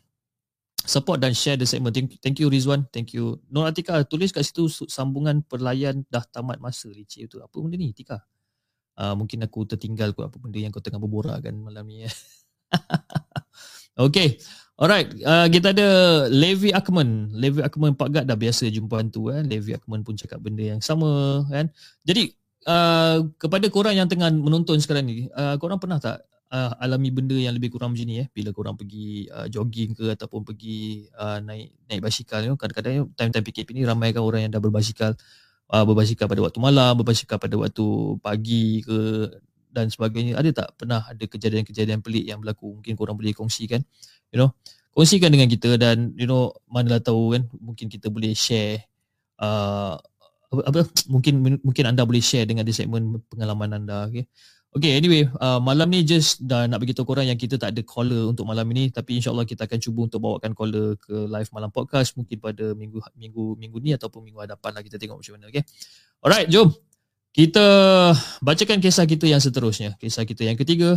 support 0.84 1.16
dan 1.16 1.32
share 1.32 1.56
the 1.56 1.64
segment. 1.64 1.96
Thank, 1.96 2.20
thank 2.20 2.36
you 2.36 2.52
Rizwan. 2.52 2.84
Thank 2.92 3.16
you. 3.16 3.40
Nur 3.48 3.64
Atika 3.64 4.04
tulis 4.04 4.28
kat 4.28 4.44
situ 4.44 4.68
sambungan 4.68 5.40
perlayan 5.40 6.04
dah 6.12 6.20
tamat 6.28 6.60
masa 6.60 6.92
licik 6.92 7.32
itu. 7.32 7.40
Apa 7.40 7.56
benda 7.56 7.80
ni 7.80 7.96
Tika? 7.96 8.20
Uh, 8.96 9.16
mungkin 9.16 9.44
aku 9.44 9.64
tertinggal 9.64 10.12
kot 10.12 10.28
apa 10.28 10.36
benda 10.40 10.56
yang 10.60 10.72
kau 10.72 10.84
tengah 10.84 11.00
berborakkan 11.00 11.56
malam 11.56 11.88
ni. 11.88 12.04
Eh. 12.04 12.14
okay. 14.08 14.36
Alright. 14.76 15.08
Uh, 15.24 15.48
kita 15.48 15.72
ada 15.72 15.88
Levi 16.28 16.68
Akman. 16.68 17.32
Levi 17.32 17.64
Akman 17.64 17.96
Pak 17.96 18.08
Gad 18.12 18.24
dah 18.28 18.36
biasa 18.36 18.68
jumpa 18.68 19.00
hantu. 19.00 19.32
Eh. 19.32 19.40
Levi 19.40 19.72
Akman 19.72 20.04
pun 20.04 20.20
cakap 20.20 20.36
benda 20.44 20.60
yang 20.60 20.84
sama. 20.84 21.44
Kan? 21.48 21.72
Jadi 22.04 22.36
uh, 22.68 23.24
kepada 23.40 23.72
korang 23.72 23.96
yang 23.96 24.04
tengah 24.04 24.28
menonton 24.28 24.76
sekarang 24.76 25.08
ni. 25.08 25.32
Uh, 25.32 25.56
korang 25.56 25.80
pernah 25.80 25.96
tak 25.96 26.28
uh, 26.52 26.72
alami 26.82 27.10
benda 27.10 27.34
yang 27.34 27.54
lebih 27.56 27.74
kurang 27.74 27.94
macam 27.94 28.06
ni 28.06 28.22
eh 28.22 28.28
bila 28.30 28.50
korang 28.54 28.76
pergi 28.78 29.26
uh, 29.30 29.46
jogging 29.50 29.96
ke 29.96 30.14
ataupun 30.14 30.46
pergi 30.46 31.06
uh, 31.16 31.42
naik 31.42 31.72
naik 31.90 32.00
basikal 32.02 32.42
know? 32.44 32.58
kadang-kadang 32.58 33.10
time-time 33.18 33.44
PKP 33.46 33.68
ni 33.74 33.82
ramai 33.86 34.14
kan 34.14 34.22
orang 34.22 34.46
yang 34.46 34.52
dah 34.54 34.62
berbasikal 34.62 35.14
uh, 35.72 35.84
berbasikal 35.86 36.26
pada 36.30 36.42
waktu 36.42 36.58
malam 36.62 36.92
berbasikal 36.98 37.38
pada 37.40 37.56
waktu 37.58 37.86
pagi 38.22 38.82
ke 38.86 39.30
dan 39.70 39.90
sebagainya 39.90 40.38
ada 40.38 40.50
tak 40.52 40.68
pernah 40.78 41.02
ada 41.06 41.24
kejadian-kejadian 41.24 42.00
pelik 42.00 42.24
yang 42.26 42.42
berlaku? 42.42 42.78
Mungkin 42.80 42.94
korang 42.94 43.16
boleh 43.18 43.34
kongsikan 43.34 43.82
you 44.34 44.38
know? 44.38 44.52
Kongsikan 44.96 45.28
dengan 45.28 45.44
kita 45.52 45.76
dan 45.76 46.16
you 46.16 46.24
know 46.24 46.56
manalah 46.72 47.04
tahu 47.04 47.36
kan 47.36 47.44
mungkin 47.60 47.92
kita 47.92 48.08
boleh 48.08 48.32
share 48.32 48.80
uh, 49.44 50.00
apa, 50.48 50.62
apa? 50.72 50.80
Mungkin 51.12 51.60
mungkin 51.60 51.84
anda 51.84 52.06
boleh 52.08 52.24
share 52.24 52.48
dengan 52.48 52.64
di 52.64 52.72
segmen 52.72 53.20
pengalaman 53.28 53.76
anda 53.76 54.08
okay? 54.08 54.24
Okay 54.76 54.92
anyway 54.92 55.24
uh, 55.40 55.56
malam 55.56 55.88
ni 55.88 56.04
just 56.04 56.44
dah 56.44 56.68
nak 56.68 56.84
beritahu 56.84 57.08
korang 57.08 57.24
yang 57.24 57.40
kita 57.40 57.56
tak 57.56 57.72
ada 57.72 57.80
caller 57.84 58.32
untuk 58.32 58.48
malam 58.48 58.64
ini. 58.72 58.88
Tapi 58.88 59.20
insyaallah 59.20 59.44
kita 59.44 59.68
akan 59.68 59.78
cuba 59.80 60.00
untuk 60.08 60.20
bawakan 60.20 60.52
caller 60.56 60.96
ke 60.96 61.28
live 61.28 61.48
malam 61.52 61.68
podcast 61.68 62.16
mungkin 62.16 62.36
pada 62.40 62.72
minggu 62.72 63.00
minggu 63.16 63.44
minggu 63.56 63.76
ni 63.80 63.92
ataupun 63.96 64.24
minggu 64.24 64.48
hadapan 64.48 64.70
lah 64.76 64.82
kita 64.84 64.96
tengok 64.96 65.20
macam 65.20 65.32
mana 65.36 65.44
okay. 65.48 65.64
Alright 66.24 66.48
jom 66.48 66.72
kita 67.36 67.66
bacakan 68.40 68.80
kisah 68.80 69.04
kita 69.04 69.28
yang 69.28 69.44
seterusnya. 69.44 69.92
Kisah 70.00 70.24
kita 70.24 70.48
yang 70.48 70.56
ketiga 70.56 70.96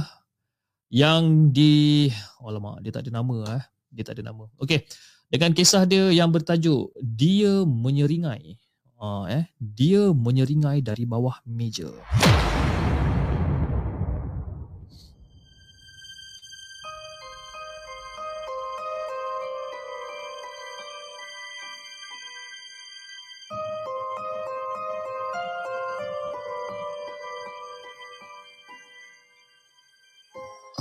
yang 0.87 1.51
di 1.51 2.07
oh 2.39 2.49
lama 2.49 2.79
dia 2.79 2.95
tak 2.95 3.03
ada 3.03 3.19
nama 3.19 3.59
eh. 3.59 3.63
Dia 3.91 4.07
tak 4.07 4.15
ada 4.15 4.31
nama. 4.31 4.47
Okay 4.55 4.87
dengan 5.29 5.53
kisah 5.53 5.85
dia 5.85 6.09
yang 6.09 6.33
bertajuk 6.33 6.89
dia 6.97 7.61
menyeringai. 7.67 8.57
Uh, 8.99 9.29
eh. 9.31 9.45
Dia 9.61 10.11
menyeringai 10.11 10.83
dari 10.83 11.07
bawah 11.07 11.39
meja 11.47 11.87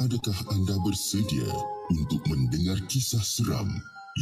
Adakah 0.09 0.41
anda 0.57 0.73
bersedia 0.89 1.53
untuk 1.93 2.25
mendengar 2.33 2.81
kisah 2.89 3.21
seram 3.21 3.69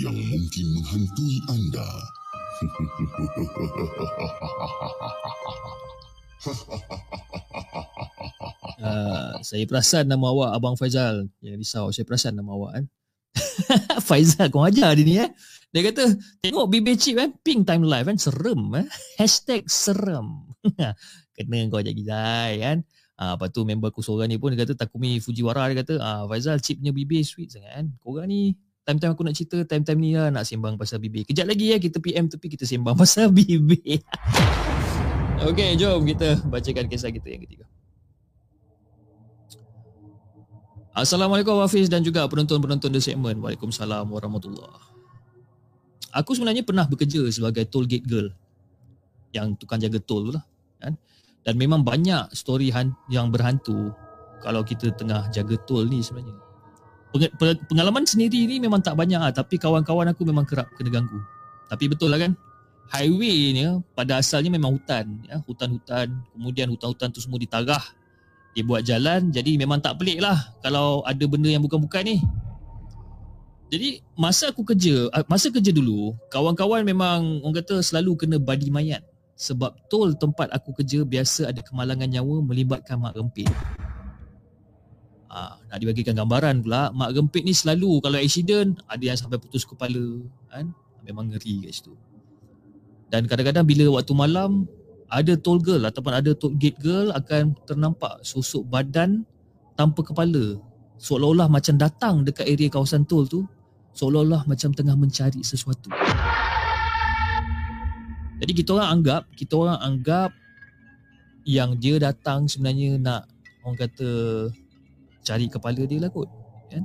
yang 0.03 0.19
mungkin 0.19 0.67
menghantui 0.75 1.39
anda. 1.47 1.87
Uh, 8.83 9.39
saya 9.47 9.63
perasan 9.71 10.11
nama 10.11 10.27
awak 10.27 10.59
Abang 10.59 10.75
Faizal. 10.75 11.31
Jangan 11.39 11.59
risau, 11.63 11.95
saya 11.95 12.03
perasan 12.03 12.35
nama 12.35 12.51
awak 12.51 12.83
kan. 12.83 12.85
Faizal 14.11 14.51
kau 14.51 14.67
ajar 14.67 14.99
dia 14.99 15.07
ni 15.07 15.23
eh. 15.23 15.31
Dia 15.71 15.87
kata, 15.87 16.19
tengok 16.43 16.67
bibir 16.67 16.99
chip 16.99 17.15
kan, 17.15 17.31
pink 17.47 17.63
time 17.63 17.87
live 17.87 18.11
kan, 18.11 18.19
serem 18.19 18.75
eh. 18.75 18.91
Hashtag 19.23 19.71
serem. 19.71 20.51
Kena 21.39 21.71
kau 21.71 21.79
ajak 21.79 21.95
gizai 21.95 22.59
kan. 22.59 22.83
Ah, 23.17 23.33
lepas 23.33 23.49
tu 23.49 23.65
member 23.65 23.89
aku 23.89 24.05
seorang 24.05 24.29
ni 24.29 24.37
pun 24.37 24.53
dia 24.53 24.61
kata 24.61 24.77
Takumi 24.77 25.17
Fujiwara 25.25 25.73
dia 25.73 25.81
kata. 25.81 25.95
Ah, 26.05 26.23
Faizal 26.29 26.61
chipnya 26.61 26.93
bibir 26.93 27.25
sweet 27.25 27.49
sangat 27.49 27.73
kan? 27.73 27.87
Korang 28.05 28.29
ni 28.29 28.53
time-time 28.85 29.17
aku 29.17 29.25
nak 29.25 29.35
cerita 29.35 29.57
time-time 29.65 29.99
ni 29.99 30.11
lah 30.15 30.29
nak 30.31 30.47
sembang 30.47 30.79
pasal 30.79 31.03
bibir 31.03 31.27
Kejap 31.27 31.51
lagi 31.51 31.75
ya 31.75 31.77
kita 31.83 31.99
PM 31.99 32.31
tepi 32.31 32.47
kita 32.55 32.63
sembang 32.63 32.95
pasal 33.03 33.33
bibir 33.33 34.05
Okay 35.43 35.75
jom 35.81 36.05
kita 36.05 36.39
bacakan 36.49 36.89
kisah 36.89 37.13
kita 37.13 37.29
yang 37.29 37.45
ketiga. 37.45 37.69
Assalamualaikum 40.97 41.61
Hafiz 41.61 41.93
dan 41.93 42.01
juga 42.01 42.25
penonton-penonton 42.25 42.89
The 42.89 43.05
Segment. 43.05 43.37
Waalaikumsalam 43.45 44.09
warahmatullahi 44.09 44.81
Aku 46.17 46.33
sebenarnya 46.33 46.65
pernah 46.65 46.89
bekerja 46.89 47.21
sebagai 47.29 47.69
toll 47.69 47.85
gate 47.85 48.09
girl 48.09 48.33
Yang 49.37 49.61
tukang 49.61 49.77
jaga 49.77 50.01
tol 50.01 50.29
tu 50.29 50.33
lah 50.37 50.45
kan? 50.81 50.97
Dan 51.47 51.55
memang 51.57 51.87
banyak 51.87 52.35
story 52.35 52.75
han- 52.75 52.99
yang 53.07 53.31
berhantu 53.31 53.95
Kalau 54.43 54.67
kita 54.67 54.91
tengah 54.93 55.31
jaga 55.31 55.55
tol 55.65 55.87
ni 55.87 56.03
sebenarnya. 56.03 56.35
Peng- 57.15 57.35
pe- 57.39 57.63
Pengalaman 57.71 58.03
sendiri 58.03 58.51
ni 58.51 58.59
memang 58.59 58.83
tak 58.83 58.99
banyak 58.99 59.17
lah 59.17 59.31
Tapi 59.31 59.57
kawan-kawan 59.57 60.11
aku 60.11 60.27
memang 60.27 60.43
kerap 60.43 60.67
kena 60.75 60.91
ganggu. 60.91 61.23
Tapi 61.71 61.87
betul 61.87 62.11
lah 62.11 62.19
kan? 62.19 62.35
Highway 62.87 63.55
ni 63.55 63.63
pada 63.95 64.19
asalnya 64.19 64.51
memang 64.51 64.79
hutan 64.79 65.23
ya? 65.25 65.39
Hutan-hutan 65.47 66.11
Kemudian 66.35 66.67
hutan-hutan 66.71 67.15
tu 67.15 67.23
semua 67.23 67.39
ditarah. 67.39 67.83
Dia 68.53 68.67
buat 68.67 68.83
jalan 68.83 69.31
Jadi 69.31 69.55
memang 69.55 69.79
tak 69.79 70.03
pelik 70.03 70.19
lah 70.19 70.37
Kalau 70.61 71.07
ada 71.07 71.25
benda 71.31 71.47
yang 71.47 71.63
bukan-bukan 71.63 72.03
ni. 72.05 72.19
Jadi 73.67 73.99
masa 74.15 74.55
aku 74.55 74.63
kerja, 74.63 75.11
masa 75.27 75.51
kerja 75.51 75.75
dulu, 75.75 76.15
kawan-kawan 76.31 76.87
memang 76.87 77.43
orang 77.43 77.59
kata 77.59 77.83
selalu 77.83 78.15
kena 78.15 78.39
badi 78.39 78.71
mayat. 78.71 79.03
Sebab 79.37 79.93
tol 79.93 80.17
tempat 80.17 80.49
aku 80.49 80.73
kerja 80.81 81.05
biasa 81.05 81.53
ada 81.53 81.61
kemalangan 81.61 82.09
nyawa 82.09 82.41
melibatkan 82.41 82.97
mak 82.97 83.13
rempit. 83.21 83.53
Ah, 85.29 85.61
nak 85.69 85.77
dibagikan 85.77 86.17
gambaran 86.17 86.65
pula, 86.65 86.89
mak 86.97 87.13
rempit 87.13 87.45
ni 87.45 87.53
selalu 87.53 88.01
kalau 88.01 88.17
accident 88.17 88.81
ada 88.89 89.05
yang 89.05 89.19
sampai 89.21 89.37
putus 89.37 89.69
kepala, 89.69 90.25
kan? 90.49 90.73
Memang 91.05 91.29
ngeri 91.29 91.69
kat 91.69 91.73
situ. 91.77 91.93
Dan 93.13 93.29
kadang-kadang 93.29 93.69
bila 93.69 94.01
waktu 94.01 94.17
malam 94.17 94.65
ada 95.07 95.37
toll 95.39 95.63
girl 95.63 95.85
ataupun 95.87 96.13
ada 96.17 96.33
toll 96.35 96.57
gate 96.59 96.81
girl 96.83 97.15
akan 97.15 97.55
ternampak 97.69 98.19
sosok 98.27 98.67
badan 98.67 99.23
tanpa 99.79 100.03
kepala 100.03 100.59
seolah-olah 100.97 101.47
macam 101.47 101.77
datang 101.77 102.25
dekat 102.25 102.49
area 102.49 102.73
kawasan 102.73 103.05
tol 103.05 103.29
tu 103.29 103.45
seolah-olah 103.95 104.49
macam 104.49 104.73
tengah 104.73 104.97
mencari 104.97 105.41
sesuatu. 105.45 105.93
Jadi 108.37 108.53
kita 108.53 108.77
orang 108.77 109.01
anggap, 109.01 109.23
kita 109.33 109.55
orang 109.57 109.79
anggap 109.81 110.31
yang 111.47 111.79
dia 111.79 111.97
datang 111.97 112.45
sebenarnya 112.51 113.01
nak 113.01 113.23
orang 113.65 113.79
kata 113.79 114.09
cari 115.25 115.47
kepala 115.49 115.83
dia 115.87 116.03
lah 116.03 116.11
kot. 116.13 116.29
Kan? 116.69 116.85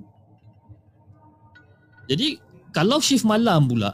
Jadi 2.08 2.40
kalau 2.72 3.04
shift 3.04 3.28
malam 3.28 3.68
pula, 3.68 3.92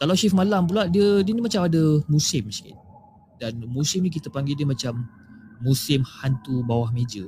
kalau 0.00 0.16
shift 0.16 0.32
malam 0.32 0.64
pula 0.64 0.88
dia 0.88 1.20
dia 1.20 1.32
ni 1.36 1.42
macam 1.44 1.68
ada 1.68 2.00
musim 2.08 2.48
sikit. 2.48 2.78
Dan 3.40 3.60
musim 3.68 4.04
ni 4.04 4.12
kita 4.12 4.28
panggil 4.28 4.56
dia 4.56 4.68
macam 4.68 5.04
musim 5.60 6.04
hantu 6.04 6.64
bawah 6.64 6.88
meja. 6.92 7.24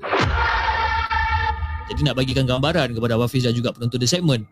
Jadi 1.92 2.00
nak 2.09 2.16
bagikan 2.16 2.48
gambaran 2.48 2.96
kepada 2.96 3.20
Wafiz 3.20 3.44
dan 3.44 3.53
juga 3.53 3.72
penonton 3.76 4.00
The 4.00 4.09
Segment. 4.09 4.48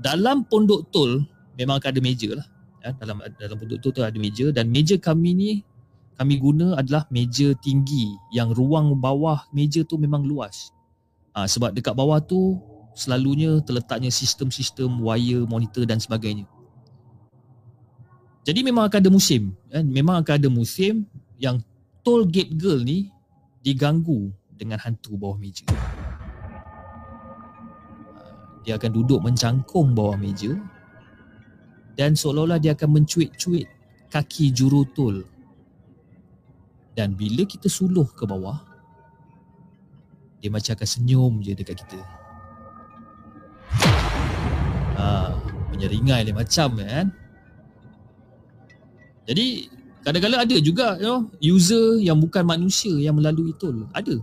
Dalam 0.00 0.42
pondok 0.48 0.90
tol 0.90 1.22
memang 1.54 1.78
akan 1.78 1.90
ada 1.94 2.00
meja 2.02 2.34
lah. 2.34 2.46
Ya, 2.80 2.96
dalam 2.96 3.20
dalam 3.36 3.56
pondok 3.60 3.78
tol 3.84 3.92
tu 3.92 4.00
ada 4.00 4.16
meja 4.16 4.48
dan 4.56 4.72
meja 4.72 4.96
kami 4.96 5.36
ni 5.36 5.50
kami 6.16 6.40
guna 6.40 6.80
adalah 6.80 7.04
meja 7.12 7.52
tinggi 7.60 8.16
yang 8.32 8.52
ruang 8.56 8.96
bawah 8.96 9.44
meja 9.52 9.84
tu 9.84 10.00
memang 10.00 10.24
luas. 10.24 10.72
Ha, 11.36 11.44
sebab 11.44 11.76
dekat 11.76 11.92
bawah 11.92 12.20
tu 12.20 12.56
selalunya 12.96 13.60
terletaknya 13.64 14.08
sistem-sistem 14.08 15.00
wire, 15.00 15.44
monitor 15.48 15.84
dan 15.84 16.00
sebagainya. 16.00 16.44
Jadi 18.44 18.60
memang 18.64 18.88
akan 18.88 18.98
ada 19.04 19.12
musim. 19.12 19.52
Kan? 19.68 19.84
Memang 19.88 20.24
akan 20.24 20.34
ada 20.40 20.48
musim 20.48 21.04
yang 21.36 21.60
toll 22.00 22.24
gate 22.28 22.56
girl 22.56 22.80
ni 22.80 23.12
diganggu 23.60 24.32
dengan 24.56 24.80
hantu 24.80 25.16
bawah 25.16 25.36
meja 25.36 25.68
dia 28.64 28.76
akan 28.76 28.90
duduk 28.92 29.20
mencangkung 29.24 29.96
bawah 29.96 30.16
meja 30.20 30.52
dan 31.94 32.14
seolah-olah 32.14 32.58
dia 32.62 32.72
akan 32.74 33.02
mencuit-cuit 33.02 33.66
kaki 34.10 34.50
jurutol. 34.50 35.22
Dan 36.94 37.14
bila 37.14 37.46
kita 37.46 37.70
suluh 37.70 38.04
ke 38.04 38.26
bawah, 38.26 38.58
dia 40.42 40.50
macam 40.50 40.74
akan 40.74 40.88
senyum 40.88 41.32
je 41.40 41.52
dekat 41.54 41.80
kita. 41.86 42.00
Ha, 45.00 45.32
menyeringai 45.72 46.26
dia 46.26 46.34
macam 46.34 46.76
kan. 46.76 47.06
Jadi 49.28 49.70
kadang-kadang 50.02 50.40
ada 50.42 50.56
juga 50.58 50.98
you 50.98 51.06
know, 51.06 51.20
user 51.38 52.02
yang 52.02 52.18
bukan 52.18 52.42
manusia 52.42 52.92
yang 52.98 53.14
melalui 53.16 53.54
tol. 53.56 53.86
Ada 53.94 54.18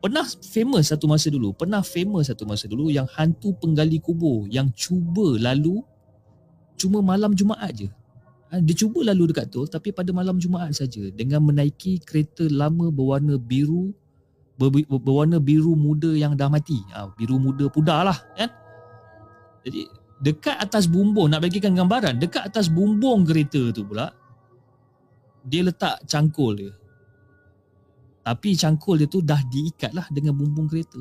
pernah 0.00 0.24
famous 0.24 0.92
satu 0.92 1.08
masa 1.08 1.32
dulu 1.32 1.56
pernah 1.56 1.80
famous 1.80 2.28
satu 2.28 2.44
masa 2.46 2.68
dulu 2.68 2.92
yang 2.92 3.08
hantu 3.16 3.56
penggali 3.56 3.98
kubur 3.98 4.46
yang 4.46 4.70
cuba 4.76 5.40
lalu 5.40 5.80
cuma 6.76 7.00
malam 7.00 7.32
Jumaat 7.32 7.72
je. 7.72 7.88
Ha, 8.52 8.62
dia 8.62 8.76
cuba 8.78 9.02
lalu 9.02 9.32
dekat 9.34 9.50
tol 9.50 9.66
tapi 9.66 9.90
pada 9.90 10.12
malam 10.14 10.38
Jumaat 10.38 10.76
saja 10.76 11.02
dengan 11.10 11.42
menaiki 11.42 11.98
kereta 12.04 12.46
lama 12.46 12.92
berwarna 12.92 13.40
biru 13.40 13.90
ber, 14.54 14.70
berwarna 14.86 15.42
biru 15.42 15.74
muda 15.74 16.12
yang 16.14 16.38
dah 16.38 16.46
mati. 16.46 16.78
Ha, 16.94 17.10
biru 17.16 17.40
muda 17.42 17.66
pudar 17.72 18.06
lah 18.06 18.18
kan? 18.38 18.52
Jadi 19.66 19.82
dekat 20.22 20.56
atas 20.62 20.88
bumbung 20.88 21.28
nak 21.28 21.44
bagikan 21.44 21.76
gambaran 21.76 22.16
dekat 22.16 22.48
atas 22.48 22.72
bumbung 22.72 23.26
kereta 23.26 23.68
tu 23.72 23.84
pula 23.84 24.08
dia 25.44 25.60
letak 25.60 26.00
cangkul 26.08 26.56
dia 26.56 26.72
tapi 28.26 28.58
cangkul 28.58 28.98
dia 28.98 29.06
tu 29.06 29.22
dah 29.22 29.38
diikat 29.38 29.94
lah 29.94 30.02
dengan 30.10 30.34
bumbung 30.34 30.66
kereta. 30.66 30.98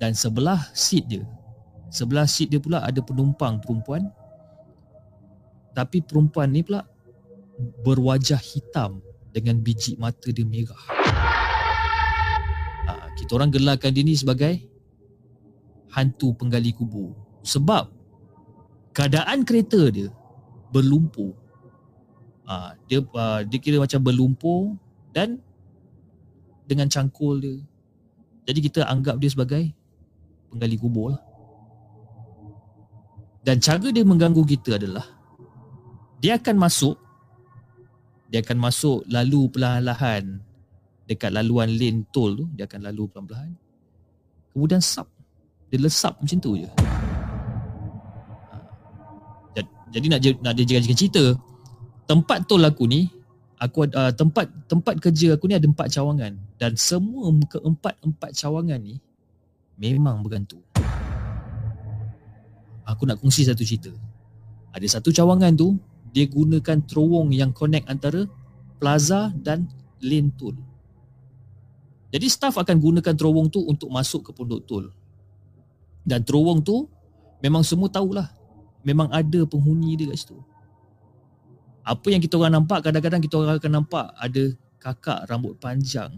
Dan 0.00 0.16
sebelah 0.16 0.72
seat 0.72 1.04
dia, 1.04 1.20
sebelah 1.92 2.24
seat 2.24 2.48
dia 2.48 2.56
pula 2.56 2.80
ada 2.80 3.04
penumpang 3.04 3.60
perempuan. 3.60 4.08
Tapi 5.76 6.00
perempuan 6.00 6.48
ni 6.48 6.64
pula 6.64 6.88
berwajah 7.84 8.40
hitam 8.40 9.04
dengan 9.36 9.60
biji 9.60 10.00
mata 10.00 10.32
dia 10.32 10.48
merah. 10.48 10.80
Ha, 12.88 13.12
kita 13.12 13.36
orang 13.36 13.52
gelarkan 13.52 13.92
dia 13.92 14.00
ni 14.00 14.16
sebagai 14.16 14.64
hantu 15.92 16.32
penggali 16.40 16.72
kubur. 16.72 17.12
Sebab 17.44 17.92
keadaan 18.96 19.44
kereta 19.44 19.92
dia 19.92 20.08
berlumpur. 20.72 21.36
Ha, 22.48 22.80
dia, 22.88 23.04
uh, 23.04 23.44
dia 23.44 23.60
kira 23.60 23.76
macam 23.76 24.00
berlumpur 24.00 24.80
dan 25.14 25.38
dengan 26.66 26.90
cangkul 26.90 27.38
dia. 27.38 27.56
Jadi 28.50 28.58
kita 28.60 28.84
anggap 28.90 29.16
dia 29.22 29.30
sebagai 29.30 29.64
penggali 30.52 30.76
kubur 30.76 31.14
lah. 31.14 31.22
Dan 33.44 33.60
cara 33.62 33.88
dia 33.92 34.04
mengganggu 34.04 34.42
kita 34.44 34.76
adalah 34.76 35.04
dia 36.24 36.40
akan 36.40 36.56
masuk 36.56 36.96
dia 38.32 38.40
akan 38.40 38.56
masuk 38.56 39.04
lalu 39.12 39.44
perlahan-lahan 39.52 40.40
dekat 41.04 41.30
laluan 41.36 41.68
lane 41.68 42.08
tol 42.08 42.32
tu 42.32 42.48
dia 42.56 42.64
akan 42.64 42.80
lalu 42.88 43.04
perlahan-lahan 43.12 43.52
kemudian 44.56 44.80
sap 44.80 45.04
dia 45.68 45.76
lesap 45.76 46.16
macam 46.16 46.38
tu 46.40 46.56
je 46.56 46.64
ha. 48.48 48.56
jadi 49.92 50.06
nak 50.16 50.20
nak 50.40 50.52
dia 50.56 50.64
jadikan 50.64 50.96
cerita 50.96 51.24
tempat 52.08 52.48
tol 52.48 52.64
aku 52.64 52.88
ni 52.88 53.12
aku 53.58 53.88
uh, 53.90 54.12
tempat 54.14 54.46
tempat 54.66 54.98
kerja 55.00 55.34
aku 55.38 55.50
ni 55.50 55.54
ada 55.56 55.66
empat 55.68 55.90
cawangan 55.92 56.34
dan 56.58 56.72
semua 56.74 57.30
keempat-empat 57.48 58.30
cawangan 58.34 58.78
ni 58.80 58.98
memang 59.78 60.22
bergantung. 60.22 60.62
Aku 62.84 63.08
nak 63.08 63.18
kongsi 63.18 63.48
satu 63.48 63.64
cerita. 63.64 63.90
Ada 64.74 65.00
satu 65.00 65.08
cawangan 65.08 65.56
tu 65.56 65.80
dia 66.12 66.28
gunakan 66.28 66.84
terowong 66.84 67.32
yang 67.32 67.50
connect 67.50 67.88
antara 67.88 68.28
plaza 68.76 69.32
dan 69.34 69.66
lane 70.04 70.30
tol. 70.36 70.54
Jadi 72.14 72.26
staff 72.30 72.60
akan 72.60 72.76
gunakan 72.78 73.14
terowong 73.16 73.50
tu 73.50 73.64
untuk 73.64 73.90
masuk 73.90 74.28
ke 74.28 74.30
pondok 74.30 74.62
tol. 74.68 74.86
Dan 76.04 76.20
terowong 76.22 76.60
tu 76.60 76.86
Memang 77.44 77.60
semua 77.60 77.92
tahulah. 77.92 78.32
Memang 78.80 79.12
ada 79.12 79.44
penghuni 79.44 80.00
dia 80.00 80.08
kat 80.08 80.16
situ. 80.24 80.40
Apa 81.84 82.08
yang 82.08 82.20
kita 82.24 82.40
orang 82.40 82.64
nampak 82.64 82.80
kadang-kadang 82.88 83.20
kita 83.20 83.36
orang 83.36 83.60
akan 83.60 83.72
nampak 83.84 84.08
ada 84.16 84.44
kakak 84.80 85.28
rambut 85.28 85.52
panjang. 85.60 86.16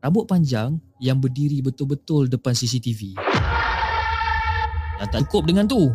Rambut 0.00 0.24
panjang 0.24 0.80
yang 0.96 1.20
berdiri 1.20 1.60
betul-betul 1.60 2.32
depan 2.32 2.56
CCTV. 2.56 3.20
Dan 4.96 5.06
tak 5.12 5.28
cukup 5.28 5.52
dengan 5.52 5.68
tu. 5.68 5.92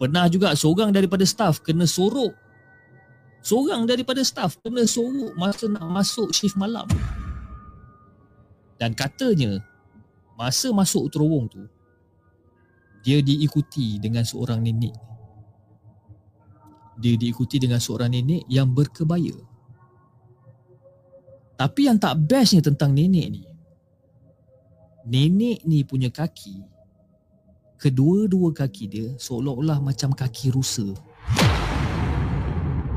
Pernah 0.00 0.32
juga 0.32 0.56
seorang 0.56 0.96
daripada 0.96 1.28
staff 1.28 1.60
kena 1.60 1.84
sorok. 1.84 2.32
Seorang 3.44 3.84
daripada 3.84 4.24
staff 4.24 4.56
kena 4.64 4.88
sorok 4.88 5.36
masa 5.36 5.68
nak 5.68 5.84
masuk 5.92 6.32
shift 6.32 6.56
malam. 6.56 6.88
Dan 8.80 8.96
katanya 8.96 9.60
masa 10.40 10.72
masuk 10.72 11.12
terowong 11.12 11.52
tu 11.52 11.60
dia 13.00 13.20
diikuti 13.24 13.96
dengan 13.96 14.24
seorang 14.24 14.60
nenek. 14.60 15.09
Dia 17.00 17.16
diikuti 17.16 17.56
dengan 17.56 17.80
seorang 17.80 18.12
nenek 18.12 18.44
yang 18.46 18.68
berkebaya. 18.68 19.32
Tapi 21.60 21.92
yang 21.92 22.00
tak 22.00 22.16
bestnya 22.24 22.64
tentang 22.64 22.96
nenek 22.96 23.26
ni 23.28 23.44
Nenek 25.04 25.60
ni 25.68 25.84
punya 25.84 26.08
kaki 26.08 26.64
Kedua-dua 27.76 28.56
kaki 28.56 28.84
dia 28.88 29.08
seolah-olah 29.20 29.76
macam 29.84 30.16
kaki 30.16 30.56
rusa 30.56 30.88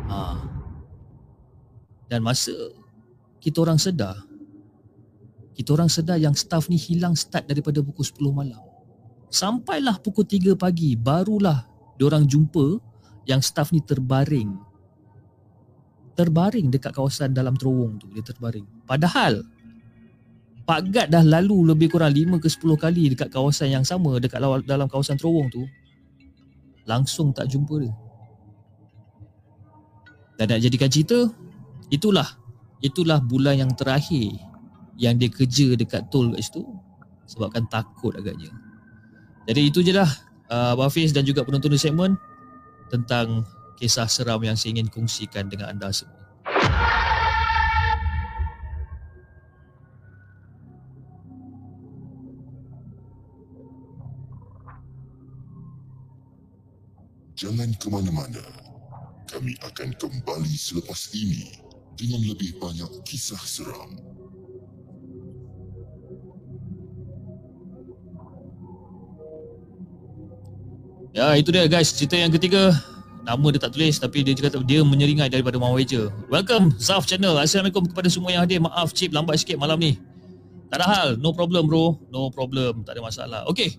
ha. 0.07 0.39
Dan 2.07 2.23
masa 2.23 2.55
kita 3.43 3.67
orang 3.67 3.75
sedar 3.75 4.15
Kita 5.51 5.75
orang 5.75 5.91
sedar 5.91 6.15
yang 6.15 6.31
staff 6.31 6.71
ni 6.71 6.79
hilang 6.79 7.19
start 7.19 7.43
daripada 7.51 7.83
pukul 7.83 8.07
10 8.07 8.31
malam 8.31 8.63
Sampailah 9.27 9.99
pukul 9.99 10.23
3 10.23 10.55
pagi 10.55 10.95
barulah 10.95 11.67
diorang 11.99 12.23
jumpa 12.23 12.79
yang 13.27 13.39
staff 13.39 13.71
ni 13.71 13.79
terbaring. 13.83 14.55
Terbaring 16.13 16.69
dekat 16.69 16.93
kawasan 16.93 17.33
dalam 17.33 17.57
terowong 17.57 17.97
tu 17.97 18.07
dia 18.13 18.21
terbaring. 18.21 18.65
Padahal 18.85 19.41
Pak 20.63 20.81
Gad 20.95 21.07
dah 21.11 21.25
lalu 21.25 21.75
lebih 21.75 21.91
kurang 21.91 22.15
5 22.15 22.39
ke 22.39 22.47
10 22.47 22.79
kali 22.79 23.03
dekat 23.11 23.27
kawasan 23.27 23.75
yang 23.75 23.83
sama 23.83 24.15
dekat 24.21 24.39
dalam 24.63 24.87
kawasan 24.87 25.19
terowong 25.19 25.51
tu. 25.51 25.67
Langsung 26.87 27.35
tak 27.35 27.51
jumpa 27.51 27.75
dia. 27.83 27.93
Dan 30.39 30.45
nak 30.49 30.59
jadikan 30.63 30.89
cerita 30.89 31.19
itulah 31.91 32.25
itulah 32.83 33.19
bulan 33.21 33.63
yang 33.63 33.71
terakhir 33.75 34.33
yang 34.99 35.15
dia 35.17 35.29
kerja 35.29 35.73
dekat 35.77 36.09
tol 36.09 36.31
kat 36.35 36.41
situ 36.43 36.63
sebabkan 37.27 37.65
takut 37.67 38.13
agaknya. 38.15 38.51
Jadi 39.47 39.61
itu 39.67 39.79
je 39.83 39.91
lah 39.95 40.07
uh, 40.47 40.79
Hafiz 40.79 41.11
dan 41.11 41.27
juga 41.27 41.43
penonton 41.43 41.71
di 41.71 41.79
segmen 41.79 42.15
tentang 42.93 43.41
kisah 43.73 44.05
seram 44.05 44.37
yang 44.45 44.53
saya 44.53 44.77
ingin 44.77 44.85
kongsikan 44.93 45.49
dengan 45.49 45.73
anda 45.73 45.89
semua. 45.89 46.21
Jangan 57.33 57.73
ke 57.81 57.89
mana-mana. 57.89 58.45
Kami 59.25 59.57
akan 59.65 59.89
kembali 59.97 60.53
selepas 60.53 61.09
ini 61.17 61.49
dengan 61.97 62.21
lebih 62.29 62.61
banyak 62.61 63.01
kisah 63.09 63.41
seram. 63.41 63.97
Ya, 71.13 71.37
itu 71.37 71.53
dia 71.53 71.69
guys, 71.69 71.93
cerita 71.93 72.17
yang 72.17 72.33
ketiga. 72.33 72.73
Nama 73.21 73.45
dia 73.53 73.61
tak 73.61 73.77
tulis 73.77 74.01
tapi 74.01 74.25
dia 74.25 74.33
kata 74.33 74.65
dia 74.65 74.81
menyeringai 74.81 75.29
daripada 75.29 75.61
Mawaja. 75.61 76.09
Welcome 76.25 76.73
Zaf 76.81 77.05
Channel. 77.05 77.37
Assalamualaikum 77.37 77.85
kepada 77.85 78.09
semua 78.09 78.33
yang 78.33 78.41
hadir. 78.41 78.57
Maaf 78.57 78.97
chip 78.97 79.13
lambat 79.13 79.37
sikit 79.37 79.61
malam 79.61 79.77
ni. 79.77 80.01
Tak 80.73 80.81
ada 80.81 80.89
hal, 80.89 81.09
no 81.21 81.29
problem 81.29 81.69
bro. 81.69 82.01
No 82.09 82.33
problem, 82.33 82.81
tak 82.81 82.97
ada 82.97 83.05
masalah. 83.05 83.45
Okay. 83.45 83.77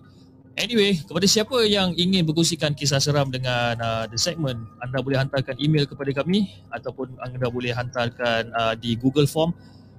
Anyway, 0.55 0.95
kepada 1.03 1.27
siapa 1.27 1.59
yang 1.67 1.91
ingin 1.99 2.23
berkongsikan 2.23 2.71
kisah 2.71 3.03
seram 3.03 3.27
dengan 3.27 3.75
uh, 3.83 4.07
the 4.07 4.15
segment, 4.15 4.55
anda 4.79 5.03
boleh 5.03 5.19
hantarkan 5.19 5.59
email 5.59 5.83
kepada 5.83 6.15
kami 6.15 6.47
ataupun 6.71 7.19
anda 7.19 7.51
boleh 7.51 7.75
hantarkan 7.75 8.47
uh, 8.55 8.79
di 8.79 8.95
Google 8.95 9.27
Form. 9.27 9.51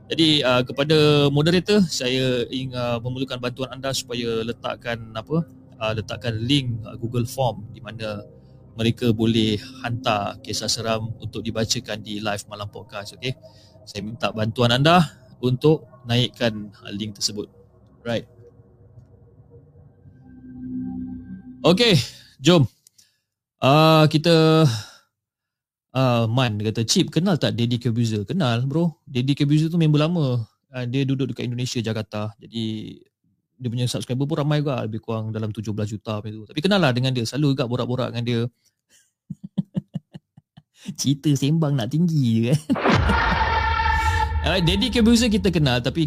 Jadi 0.08 0.40
uh, 0.40 0.64
kepada 0.64 1.28
moderator, 1.28 1.84
saya 1.84 2.48
ingin 2.48 2.72
uh, 2.72 2.96
memerlukan 3.04 3.36
bantuan 3.36 3.76
anda 3.76 3.92
supaya 3.92 4.40
letakkan 4.40 5.12
apa? 5.12 5.44
Uh, 5.80 5.92
letakkan 5.96 6.36
link 6.36 6.80
uh, 6.84 6.96
Google 6.96 7.28
Form 7.28 7.68
di 7.72 7.80
mana 7.80 8.24
mereka 8.76 9.08
boleh 9.12 9.56
hantar 9.80 10.36
kisah 10.44 10.68
seram 10.68 11.12
untuk 11.16 11.40
dibacakan 11.40 12.04
di 12.04 12.20
live 12.20 12.44
malam 12.48 12.68
podcast 12.68 13.16
okey 13.16 13.32
saya 13.86 14.02
minta 14.04 14.28
bantuan 14.34 14.74
anda 14.74 15.00
untuk 15.40 15.86
naikkan 16.06 16.72
uh, 16.82 16.92
link 16.94 17.14
tersebut. 17.14 17.50
Right. 18.06 18.26
Okey 21.66 21.98
jom. 22.38 22.66
Uh, 23.58 24.04
kita 24.06 24.66
uh, 25.96 26.24
Man 26.28 26.60
kata 26.60 26.86
Chip 26.86 27.10
kenal 27.10 27.40
tak 27.40 27.58
Daddy 27.58 27.80
Cabuzer 27.80 28.22
kenal 28.22 28.62
bro. 28.68 28.94
Daddy 29.08 29.34
Cabuzer 29.34 29.66
tu 29.72 29.80
member 29.80 29.98
lama. 29.98 30.46
Uh, 30.70 30.84
dia 30.86 31.02
duduk 31.02 31.32
dekat 31.32 31.50
Indonesia 31.50 31.80
Jakarta. 31.82 32.30
Jadi 32.38 32.98
dia 33.56 33.68
punya 33.72 33.88
subscriber 33.88 34.28
pun 34.28 34.36
ramai 34.44 34.60
juga 34.60 34.84
lebih 34.84 35.00
kurang 35.00 35.32
dalam 35.32 35.48
17 35.48 35.72
juta 35.88 36.20
macam 36.20 36.32
tu. 36.32 36.44
Tapi 36.44 36.60
kenal 36.60 36.80
lah 36.80 36.92
dengan 36.92 37.16
dia. 37.16 37.24
Selalu 37.24 37.56
juga 37.56 37.64
borak-borak 37.64 38.12
dengan 38.12 38.24
dia. 38.24 38.40
Cerita 41.00 41.32
sembang 41.32 41.72
nak 41.74 41.88
tinggi 41.90 42.22
je 42.22 42.42
kan. 42.52 42.60
Uh, 44.46 44.62
Daddy 44.62 44.94
Cabuser 44.94 45.26
kita 45.26 45.50
kenal 45.50 45.82
tapi 45.82 46.06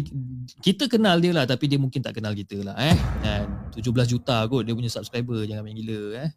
kita 0.64 0.88
kenal 0.88 1.20
dia 1.20 1.28
lah 1.28 1.44
tapi 1.44 1.68
dia 1.68 1.76
mungkin 1.76 2.00
tak 2.00 2.16
kenal 2.16 2.32
kita 2.32 2.56
lah 2.64 2.72
eh. 2.80 2.96
Dan 3.20 3.68
17 3.76 3.84
juta 4.08 4.48
kot 4.48 4.64
dia 4.64 4.72
punya 4.72 4.88
subscriber 4.88 5.44
jangan 5.44 5.60
main 5.60 5.76
gila 5.76 6.24
eh. 6.24 6.30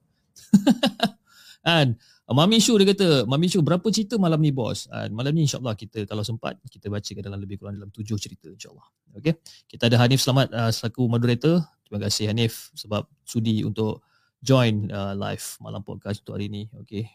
Kan? 1.63 1.95
Mami 2.31 2.63
Shu 2.63 2.79
dia 2.79 2.87
kata, 2.95 3.27
Mami 3.27 3.51
Shu 3.51 3.59
berapa 3.59 3.83
cerita 3.91 4.15
malam 4.15 4.39
ni 4.39 4.55
bos? 4.55 4.87
Uh, 4.87 5.11
malam 5.11 5.35
ni 5.35 5.43
insyaAllah 5.43 5.75
kita 5.75 6.07
kalau 6.07 6.23
sempat, 6.23 6.55
kita 6.71 6.87
baca 6.87 7.11
dalam 7.19 7.35
lebih 7.43 7.59
kurang 7.59 7.75
dalam 7.75 7.91
tujuh 7.91 8.15
cerita 8.15 8.47
insyaAllah. 8.47 8.87
Okay. 9.19 9.35
Kita 9.67 9.91
ada 9.91 9.99
Hanif 9.99 10.23
Selamat 10.23 10.47
uh, 10.55 10.71
selaku 10.71 11.11
moderator. 11.11 11.59
Terima 11.83 11.99
kasih 12.07 12.31
Hanif 12.31 12.71
sebab 12.79 13.03
sudi 13.27 13.67
untuk 13.67 14.07
join 14.39 14.87
uh, 14.87 15.11
live 15.19 15.43
malam 15.59 15.83
podcast 15.83 16.23
untuk 16.23 16.39
hari 16.39 16.47
ni. 16.47 16.71
Okay. 16.87 17.11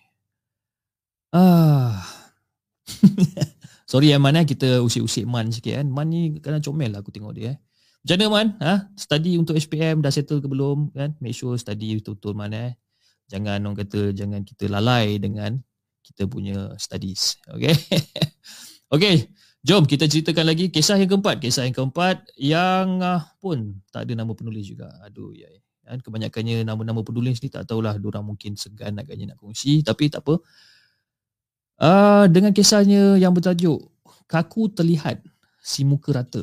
Ah. 1.32 2.04
Sorry 3.88 4.12
ya 4.12 4.20
Man 4.20 4.36
eh, 4.36 4.44
kita 4.44 4.84
usik-usik 4.84 5.24
Man 5.24 5.48
sikit 5.48 5.80
kan. 5.80 5.88
Man 5.88 6.12
ni 6.12 6.36
kadang 6.44 6.60
comel 6.60 6.92
lah 6.92 7.00
aku 7.00 7.08
tengok 7.08 7.32
dia 7.32 7.56
eh. 7.56 7.56
Macam 8.04 8.16
mana 8.20 8.26
Man? 8.28 8.48
Ha? 8.60 8.74
Study 8.92 9.40
untuk 9.40 9.56
HPM 9.56 10.04
dah 10.04 10.12
settle 10.12 10.44
ke 10.44 10.48
belum? 10.52 10.92
Kan? 10.92 11.16
Make 11.24 11.32
sure 11.32 11.56
study 11.56 11.96
betul-betul 11.96 12.36
Man 12.36 12.52
eh 12.52 12.76
jangan 13.28 13.60
orang 13.62 13.78
kata 13.84 14.10
jangan 14.16 14.40
kita 14.42 14.66
lalai 14.72 15.20
dengan 15.20 15.60
kita 16.02 16.24
punya 16.24 16.72
studies. 16.80 17.36
Okey 17.52 17.76
okey 18.96 19.28
jom 19.60 19.84
kita 19.84 20.08
ceritakan 20.08 20.48
lagi 20.48 20.72
kisah 20.72 20.96
yang 20.96 21.12
keempat. 21.12 21.36
Kisah 21.44 21.68
yang 21.68 21.76
keempat 21.76 22.24
yang 22.40 23.04
uh, 23.04 23.22
pun 23.38 23.78
tak 23.92 24.08
ada 24.08 24.24
nama 24.24 24.32
penulis 24.32 24.64
juga. 24.64 24.88
Aduh 25.04 25.36
ya 25.36 25.46
kan 25.88 26.00
kebanyakannya 26.04 26.68
nama-nama 26.68 27.00
penulis 27.00 27.40
ni 27.40 27.48
tak 27.48 27.64
tahulah 27.64 27.96
orang 27.96 28.24
mungkin 28.24 28.56
segan 28.56 28.96
agaknya 28.96 29.36
nak 29.36 29.38
kongsi. 29.40 29.84
Tapi 29.84 30.08
tak 30.08 30.24
apa. 30.24 30.34
Uh, 31.78 32.26
dengan 32.26 32.50
kisahnya 32.50 33.14
yang 33.22 33.30
bertajuk 33.30 33.78
kaku 34.26 34.66
terlihat 34.74 35.22
si 35.62 35.86
muka 35.86 36.10
rata 36.10 36.42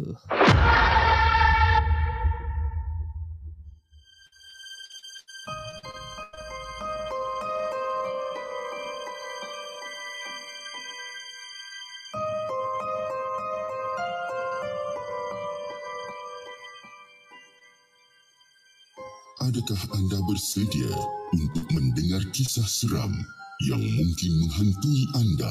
Adakah 19.55 19.87
anda 19.95 20.19
bersedia 20.27 20.91
untuk 21.31 21.63
mendengar 21.71 22.19
kisah 22.35 22.67
seram 22.67 23.15
yang 23.63 23.79
mungkin 23.79 24.31
menghantui 24.43 25.07
anda? 25.15 25.47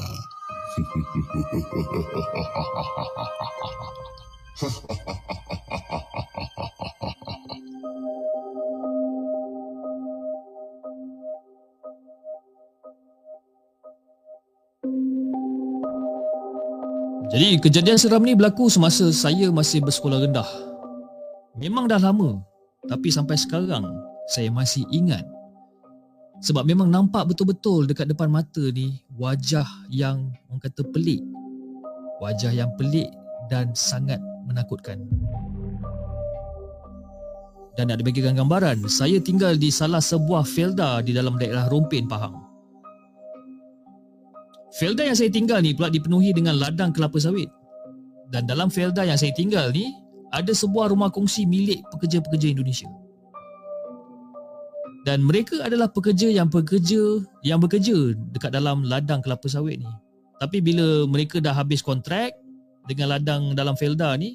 Jadi 17.33 17.57
kejadian 17.57 17.97
seram 17.97 18.21
ni 18.21 18.37
berlaku 18.37 18.69
semasa 18.69 19.09
saya 19.09 19.49
masih 19.49 19.81
bersekolah 19.81 20.29
rendah. 20.29 20.45
Memang 21.57 21.89
dah 21.89 21.97
lama 21.97 22.53
tapi 22.85 23.09
sampai 23.09 23.37
sekarang 23.37 23.85
saya 24.29 24.49
masih 24.49 24.85
ingat 24.89 25.25
sebab 26.43 26.67
memang 26.67 26.91
nampak 26.91 27.31
betul-betul 27.31 27.87
dekat 27.87 28.11
depan 28.11 28.27
mata 28.27 28.61
ni 28.75 28.99
wajah 29.15 29.67
yang 29.87 30.35
orang 30.51 30.59
kata 30.59 30.83
pelik. 30.91 31.23
Wajah 32.19 32.51
yang 32.51 32.71
pelik 32.75 33.07
dan 33.47 33.71
sangat 33.75 34.19
menakutkan. 34.47 35.03
Dan 37.75 37.91
nak 37.91 37.99
dibagikan 37.99 38.39
gambaran, 38.39 38.87
saya 38.87 39.19
tinggal 39.19 39.59
di 39.59 39.67
salah 39.67 39.99
sebuah 39.99 40.47
felda 40.47 41.03
di 41.03 41.11
dalam 41.11 41.35
daerah 41.35 41.67
Rompin, 41.67 42.07
Pahang. 42.07 42.39
Felda 44.79 45.03
yang 45.03 45.15
saya 45.15 45.27
tinggal 45.27 45.59
ni 45.59 45.75
pula 45.75 45.91
dipenuhi 45.91 46.31
dengan 46.31 46.55
ladang 46.55 46.95
kelapa 46.95 47.19
sawit. 47.19 47.51
Dan 48.31 48.47
dalam 48.47 48.71
felda 48.71 49.03
yang 49.03 49.19
saya 49.19 49.35
tinggal 49.35 49.75
ni, 49.75 49.91
ada 50.31 50.51
sebuah 50.51 50.93
rumah 50.93 51.13
kongsi 51.13 51.45
milik 51.45 51.85
pekerja-pekerja 51.93 52.53
Indonesia. 52.53 52.89
Dan 55.05 55.21
mereka 55.21 55.61
adalah 55.61 55.85
pekerja 55.85 56.33
yang 56.33 56.49
bekerja 56.49 57.21
yang 57.45 57.61
bekerja 57.61 58.17
dekat 58.33 58.49
dalam 58.49 58.81
ladang 58.81 59.21
kelapa 59.21 59.45
sawit 59.45 59.77
ni. 59.77 59.89
Tapi 60.41 60.65
bila 60.65 61.05
mereka 61.05 61.37
dah 61.37 61.53
habis 61.53 61.85
kontrak 61.85 62.33
dengan 62.89 63.13
ladang 63.13 63.53
dalam 63.53 63.77
felda 63.77 64.17
ni, 64.17 64.33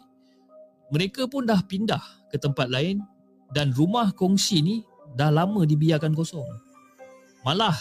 mereka 0.94 1.26
pun 1.26 1.42
dah 1.42 1.58
pindah 1.66 2.00
ke 2.30 2.38
tempat 2.38 2.70
lain 2.70 3.02
dan 3.50 3.74
rumah 3.74 4.14
kongsi 4.14 4.62
ni 4.62 4.76
dah 5.18 5.34
lama 5.34 5.66
dibiarkan 5.66 6.14
kosong. 6.14 6.46
Malah 7.42 7.74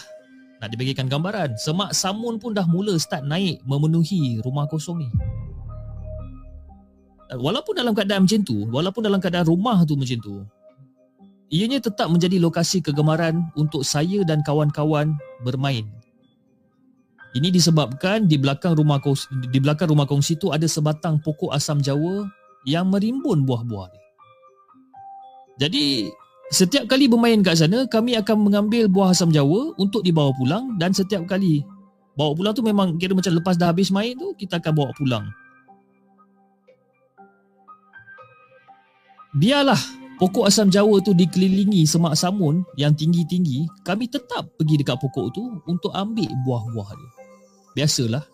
nak 0.60 0.68
dibagikan 0.68 1.06
gambaran, 1.06 1.56
semak 1.56 1.94
samun 1.94 2.36
pun 2.42 2.52
dah 2.52 2.66
mula 2.66 2.98
start 2.98 3.22
naik 3.24 3.62
memenuhi 3.64 4.42
rumah 4.42 4.66
kosong 4.66 5.06
ni. 5.06 5.08
Walaupun 7.30 7.78
dalam 7.78 7.94
keadaan 7.94 8.26
macam 8.26 8.42
tu, 8.42 8.66
walaupun 8.74 9.02
dalam 9.06 9.22
keadaan 9.22 9.46
rumah 9.46 9.86
tu 9.86 9.94
macam 9.94 10.18
tu, 10.18 10.42
ianya 11.54 11.78
tetap 11.78 12.10
menjadi 12.10 12.42
lokasi 12.42 12.82
kegemaran 12.82 13.46
untuk 13.54 13.86
saya 13.86 14.26
dan 14.26 14.42
kawan-kawan 14.42 15.14
bermain. 15.46 15.86
Ini 17.30 17.54
disebabkan 17.54 18.26
di 18.26 18.34
belakang 18.34 18.74
rumah 18.74 18.98
kongsi, 18.98 19.30
di 19.54 19.62
belakang 19.62 19.94
rumah 19.94 20.10
kongsi 20.10 20.34
tu 20.34 20.50
ada 20.50 20.66
sebatang 20.66 21.22
pokok 21.22 21.54
asam 21.54 21.78
jawa 21.78 22.26
yang 22.66 22.90
merimbun 22.90 23.46
buah-buah 23.46 23.86
dia. 23.94 24.06
Jadi 25.60 26.10
setiap 26.50 26.90
kali 26.90 27.06
bermain 27.06 27.38
kat 27.46 27.62
sana 27.62 27.86
kami 27.86 28.18
akan 28.18 28.50
mengambil 28.50 28.90
buah 28.90 29.14
asam 29.14 29.30
jawa 29.30 29.70
untuk 29.78 30.02
dibawa 30.02 30.34
pulang 30.34 30.74
dan 30.82 30.90
setiap 30.90 31.22
kali 31.30 31.62
bawa 32.18 32.34
pulang 32.34 32.50
tu 32.56 32.66
memang 32.66 32.98
kira 32.98 33.14
macam 33.14 33.38
lepas 33.38 33.54
dah 33.54 33.70
habis 33.70 33.94
main 33.94 34.18
tu 34.18 34.34
kita 34.34 34.58
akan 34.58 34.72
bawa 34.74 34.90
pulang. 34.98 35.30
Biarlah 39.30 39.78
pokok 40.18 40.50
asam 40.50 40.66
jawa 40.66 40.98
tu 40.98 41.14
dikelilingi 41.14 41.86
semak 41.86 42.18
samun 42.18 42.66
yang 42.74 42.90
tinggi-tinggi, 42.92 43.70
kami 43.86 44.10
tetap 44.10 44.50
pergi 44.58 44.82
dekat 44.82 44.98
pokok 44.98 45.26
tu 45.30 45.42
untuk 45.70 45.94
ambil 45.94 46.28
buah-buah 46.42 46.88
dia. 46.98 47.10
Biasalah. 47.78 48.24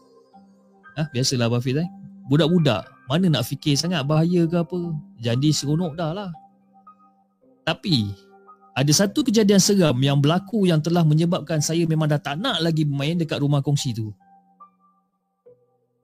Ha, 0.97 1.03
biasalah 1.13 1.53
Abang 1.53 1.61
Hafiz 1.61 1.77
eh. 1.77 1.89
Budak-budak 2.27 2.89
mana 3.07 3.31
nak 3.31 3.47
fikir 3.47 3.77
sangat 3.77 4.03
bahaya 4.03 4.49
ke 4.49 4.57
apa. 4.57 4.81
Jadi 5.21 5.53
seronok 5.53 5.95
dah 5.95 6.11
lah. 6.17 6.31
Tapi 7.63 8.11
ada 8.77 8.93
satu 8.93 9.25
kejadian 9.25 9.61
seram 9.61 9.97
yang 10.01 10.19
berlaku 10.21 10.69
yang 10.69 10.81
telah 10.81 11.05
menyebabkan 11.05 11.65
saya 11.65 11.85
memang 11.89 12.09
dah 12.11 12.21
tak 12.21 12.37
nak 12.41 12.61
lagi 12.61 12.85
bermain 12.85 13.17
dekat 13.17 13.41
rumah 13.41 13.61
kongsi 13.61 13.93
tu. 13.97 14.11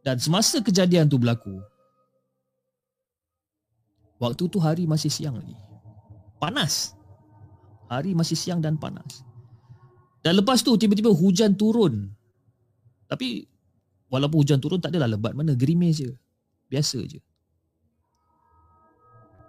Dan 0.03 0.18
semasa 0.18 0.59
kejadian 0.59 1.07
tu 1.07 1.20
berlaku, 1.20 1.62
waktu 4.23 4.47
tu 4.47 4.62
hari 4.62 4.87
masih 4.87 5.11
siang 5.11 5.35
lagi. 5.35 5.59
Panas. 6.39 6.95
Hari 7.91 8.14
masih 8.14 8.39
siang 8.39 8.62
dan 8.62 8.79
panas. 8.79 9.27
Dan 10.23 10.39
lepas 10.39 10.62
tu 10.62 10.70
tiba-tiba 10.79 11.11
hujan 11.11 11.59
turun. 11.59 12.07
Tapi 13.11 13.43
walaupun 14.07 14.47
hujan 14.47 14.62
turun 14.62 14.79
tak 14.79 14.95
adalah 14.95 15.18
lebat 15.18 15.35
mana, 15.35 15.59
gerimis 15.59 15.99
je. 15.99 16.14
Biasa 16.70 17.03
je 17.05 17.18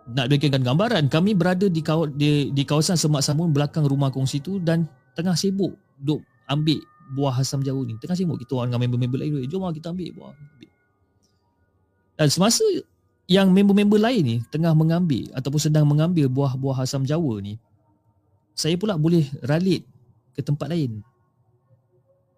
nak 0.10 0.28
bagikan 0.28 0.60
gambaran 0.60 1.08
kami 1.08 1.32
berada 1.32 1.72
di 1.72 1.80
kaw- 1.80 2.12
di, 2.12 2.52
di 2.52 2.64
kawasan 2.68 3.00
semak 3.00 3.24
samun 3.24 3.56
belakang 3.56 3.88
rumah 3.88 4.12
kongsi 4.12 4.44
tu 4.44 4.60
dan 4.60 4.84
tengah 5.16 5.32
sibuk 5.32 5.80
duk 6.04 6.20
ambil 6.52 6.84
buah 7.16 7.40
asam 7.40 7.64
jawa 7.64 7.88
ni 7.88 7.96
tengah 8.04 8.18
sibuk 8.18 8.36
kita 8.36 8.60
orang 8.60 8.76
dengan 8.76 8.92
member-member 8.92 9.20
lain 9.24 9.48
jom 9.48 9.64
lah 9.64 9.72
kita 9.72 9.96
ambil 9.96 10.12
buah 10.12 10.36
dan 12.20 12.28
semasa 12.28 12.66
yang 13.34 13.50
member-member 13.50 13.98
lain 13.98 14.22
ni 14.22 14.38
tengah 14.54 14.78
mengambil 14.78 15.34
ataupun 15.34 15.58
sedang 15.58 15.90
mengambil 15.90 16.30
buah-buah 16.30 16.86
asam 16.86 17.02
jawa 17.02 17.42
ni 17.42 17.58
saya 18.54 18.78
pula 18.78 18.94
boleh 18.94 19.26
ralit 19.42 19.82
ke 20.38 20.46
tempat 20.46 20.70
lain 20.70 21.02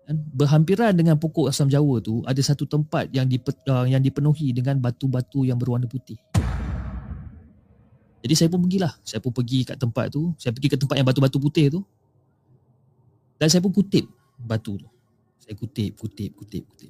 dan 0.08 0.16
berhampiran 0.32 0.96
dengan 0.96 1.20
pokok 1.20 1.52
asam 1.52 1.68
jawa 1.68 2.00
tu 2.00 2.24
ada 2.24 2.40
satu 2.40 2.64
tempat 2.64 3.12
yang 3.12 3.28
uh, 3.28 3.84
yang 3.84 4.00
dipenuhi 4.00 4.56
dengan 4.56 4.80
batu-batu 4.80 5.44
yang 5.44 5.60
berwarna 5.60 5.92
putih 5.92 6.16
jadi 8.26 8.34
saya 8.34 8.50
pun 8.50 8.66
pergilah. 8.66 8.90
Saya 9.06 9.22
pun 9.22 9.30
pergi 9.30 9.62
kat 9.62 9.78
tempat 9.78 10.10
tu. 10.10 10.34
Saya 10.42 10.50
pergi 10.50 10.74
ke 10.74 10.82
tempat 10.82 10.98
yang 10.98 11.06
batu-batu 11.06 11.38
putih 11.38 11.70
tu. 11.70 11.86
Dan 13.38 13.54
saya 13.54 13.62
pun 13.62 13.70
kutip 13.70 14.10
batu 14.42 14.82
tu. 14.82 14.90
Saya 15.38 15.54
kutip, 15.54 15.94
kutip, 15.94 16.34
kutip, 16.34 16.66
kutip. 16.66 16.90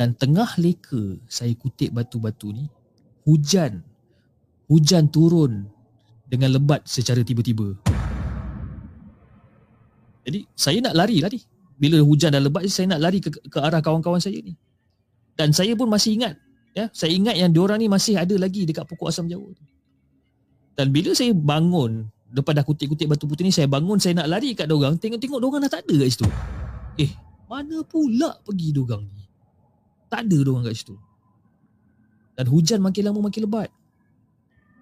Dan 0.00 0.16
tengah 0.16 0.48
leka 0.56 1.20
saya 1.28 1.52
kutip 1.52 1.92
batu-batu 1.92 2.56
ni, 2.56 2.72
hujan. 3.28 3.84
Hujan 4.64 5.12
turun 5.12 5.68
dengan 6.24 6.56
lebat 6.56 6.88
secara 6.88 7.20
tiba-tiba. 7.20 7.76
Jadi 10.24 10.48
saya 10.56 10.80
nak 10.80 10.96
lari 10.96 11.20
lah 11.20 11.28
ni. 11.28 11.44
Bila 11.76 12.00
hujan 12.00 12.32
dah 12.32 12.40
lebat, 12.40 12.64
saya 12.72 12.96
nak 12.96 13.04
lari 13.04 13.20
ke, 13.20 13.28
ke 13.28 13.58
arah 13.60 13.84
kawan-kawan 13.84 14.24
saya 14.24 14.40
ni. 14.40 14.56
Dan 15.36 15.52
saya 15.52 15.76
pun 15.76 15.92
masih 15.92 16.16
ingat. 16.16 16.40
Ya, 16.72 16.88
saya 16.96 17.12
ingat 17.12 17.36
yang 17.36 17.52
diorang 17.52 17.76
ni 17.76 17.90
masih 17.92 18.16
ada 18.16 18.32
lagi 18.40 18.64
dekat 18.64 18.88
pokok 18.88 19.12
asam 19.12 19.28
jawa 19.28 19.52
tu. 19.52 19.64
Dan 20.80 20.96
bila 20.96 21.12
saya 21.12 21.36
bangun 21.36 22.08
Lepas 22.30 22.54
dah 22.56 22.62
kutip-kutip 22.64 23.10
batu 23.10 23.26
putih 23.26 23.42
ni 23.42 23.50
Saya 23.50 23.66
bangun 23.66 23.98
Saya 23.98 24.22
nak 24.22 24.30
lari 24.30 24.54
kat 24.54 24.70
dorang 24.70 24.96
Tengok-tengok 24.96 25.42
dorang 25.42 25.60
dah 25.66 25.68
tak 25.68 25.82
ada 25.82 25.94
kat 25.98 26.08
situ 26.14 26.30
Eh 26.94 27.10
Mana 27.50 27.82
pula 27.82 28.38
pergi 28.46 28.70
dorang 28.70 29.02
ni 29.02 29.19
Tak 30.10 30.26
ada 30.26 30.38
dorang 30.42 30.66
kat 30.66 30.74
situ 30.74 30.98
Dan 32.34 32.50
hujan 32.50 32.82
makin 32.82 33.08
lama 33.08 33.30
makin 33.30 33.46
lebat 33.46 33.70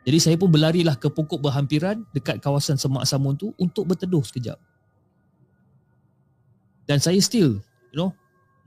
Jadi 0.09 0.19
saya 0.19 0.37
pun 0.41 0.49
berlarilah 0.49 0.97
ke 0.97 1.13
pokok 1.13 1.39
berhampiran 1.45 2.03
Dekat 2.17 2.41
kawasan 2.41 2.81
semak 2.81 3.05
samun 3.05 3.37
tu 3.37 3.53
Untuk 3.61 3.85
berteduh 3.85 4.25
sekejap 4.25 4.57
Dan 6.89 6.99
saya 6.99 7.21
still 7.21 7.61
You 7.93 8.01
know 8.01 8.11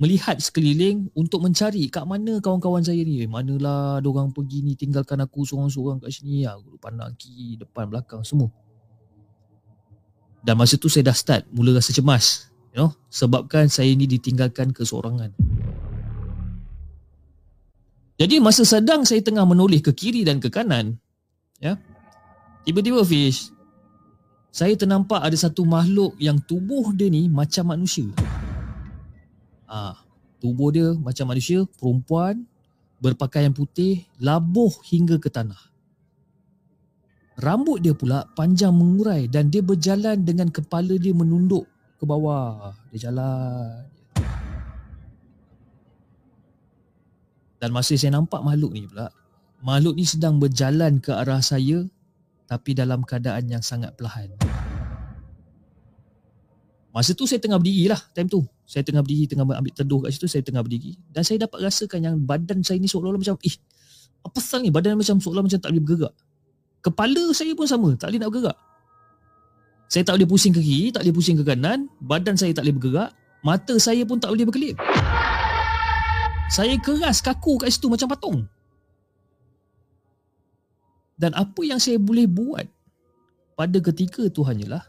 melihat 0.02 0.42
sekeliling 0.42 1.14
untuk 1.14 1.46
mencari 1.46 1.86
kat 1.86 2.02
mana 2.10 2.42
kawan-kawan 2.42 2.82
saya 2.82 3.06
ni. 3.06 3.22
Eh, 3.22 3.30
manalah 3.30 4.02
orang 4.02 4.34
pergi 4.34 4.66
ni 4.66 4.74
tinggalkan 4.74 5.22
aku 5.22 5.46
seorang-seorang 5.46 6.02
kat 6.02 6.10
sini. 6.10 6.42
Aku 6.50 6.82
pandang 6.82 7.14
kiri, 7.14 7.62
depan, 7.62 7.86
belakang 7.86 8.26
semua. 8.26 8.50
Dan 10.42 10.58
masa 10.58 10.82
tu 10.82 10.90
saya 10.90 11.06
dah 11.06 11.14
start 11.14 11.46
mula 11.54 11.78
rasa 11.78 11.94
cemas. 11.94 12.50
You 12.74 12.82
know, 12.82 12.90
sebabkan 13.14 13.70
saya 13.70 13.94
ni 13.94 14.10
ditinggalkan 14.10 14.74
keseorangan. 14.74 15.38
Jadi 18.22 18.38
masa 18.38 18.62
sedang 18.62 19.02
saya 19.02 19.18
tengah 19.18 19.42
menoleh 19.50 19.82
ke 19.82 19.90
kiri 19.98 20.22
dan 20.22 20.38
ke 20.38 20.54
kanan, 20.54 20.94
ya. 21.58 21.74
Tiba-tiba 22.62 23.02
Fish, 23.02 23.50
saya 24.54 24.78
ternampak 24.78 25.26
ada 25.26 25.34
satu 25.34 25.66
makhluk 25.66 26.14
yang 26.22 26.38
tubuh 26.38 26.94
dia 26.94 27.10
ni 27.10 27.26
macam 27.26 27.74
manusia. 27.74 28.14
Ah, 29.66 29.98
tubuh 30.38 30.70
dia 30.70 30.94
macam 30.94 31.34
manusia, 31.34 31.66
perempuan, 31.82 32.46
berpakaian 33.02 33.58
putih, 33.58 34.06
labuh 34.22 34.70
hingga 34.86 35.18
ke 35.18 35.34
tanah. 35.34 35.58
Rambut 37.42 37.82
dia 37.82 37.98
pula 37.98 38.30
panjang 38.38 38.70
mengurai 38.70 39.26
dan 39.26 39.50
dia 39.50 39.66
berjalan 39.66 40.22
dengan 40.22 40.54
kepala 40.54 40.94
dia 40.94 41.10
menunduk 41.10 41.66
ke 41.98 42.06
bawah. 42.06 42.70
Dia 42.94 43.10
jalan. 43.10 44.01
Dan 47.62 47.70
masa 47.70 47.94
saya 47.94 48.18
nampak 48.18 48.42
makhluk 48.42 48.74
ni 48.74 48.90
pula, 48.90 49.14
makhluk 49.62 49.94
ni 49.94 50.02
sedang 50.10 50.42
berjalan 50.42 50.98
ke 50.98 51.14
arah 51.14 51.46
saya 51.46 51.86
tapi 52.50 52.74
dalam 52.74 53.06
keadaan 53.06 53.46
yang 53.46 53.62
sangat 53.62 53.94
perlahan. 53.94 54.34
Masa 56.92 57.16
tu 57.16 57.24
saya 57.24 57.40
tengah 57.40 57.62
berdiri 57.62 57.88
lah 57.88 58.02
time 58.12 58.28
tu. 58.28 58.44
Saya 58.68 58.84
tengah 58.84 59.06
berdiri, 59.06 59.30
tengah 59.30 59.46
ambil 59.46 59.72
teduh 59.72 60.00
kat 60.04 60.12
situ, 60.12 60.28
saya 60.28 60.44
tengah 60.44 60.66
berdiri. 60.66 60.98
Dan 61.08 61.22
saya 61.24 61.46
dapat 61.46 61.64
rasakan 61.64 62.00
yang 62.02 62.16
badan 62.20 62.66
saya 62.66 62.82
ni 62.82 62.90
seolah-olah 62.90 63.22
macam, 63.22 63.38
eh, 63.46 63.56
apa 64.26 64.32
pasal 64.34 64.60
ni? 64.66 64.74
Badan 64.74 65.00
macam 65.00 65.22
seolah 65.22 65.44
macam 65.46 65.60
tak 65.62 65.70
boleh 65.72 65.84
bergerak. 65.86 66.14
Kepala 66.82 67.24
saya 67.32 67.54
pun 67.54 67.68
sama, 67.70 67.94
tak 67.96 68.12
boleh 68.12 68.20
nak 68.20 68.30
bergerak. 68.34 68.58
Saya 69.92 70.04
tak 70.08 70.14
boleh 70.18 70.28
pusing 70.28 70.54
ke 70.56 70.62
kiri, 70.64 70.88
tak 70.92 71.04
boleh 71.04 71.16
pusing 71.16 71.38
ke 71.40 71.44
kanan. 71.44 71.92
Badan 72.00 72.36
saya 72.40 72.52
tak 72.56 72.64
boleh 72.64 72.76
bergerak. 72.80 73.12
Mata 73.44 73.76
saya 73.76 74.04
pun 74.08 74.18
tak 74.20 74.32
boleh 74.32 74.48
berkelip. 74.48 74.76
Saya 76.52 76.76
keras 76.84 77.24
kaku 77.24 77.56
kat 77.64 77.72
situ 77.72 77.88
macam 77.88 78.12
patung. 78.12 78.40
Dan 81.16 81.32
apa 81.32 81.62
yang 81.64 81.80
saya 81.80 81.96
boleh 81.96 82.28
buat 82.28 82.68
pada 83.56 83.78
ketika 83.80 84.28
tu 84.28 84.44
hanyalah 84.44 84.84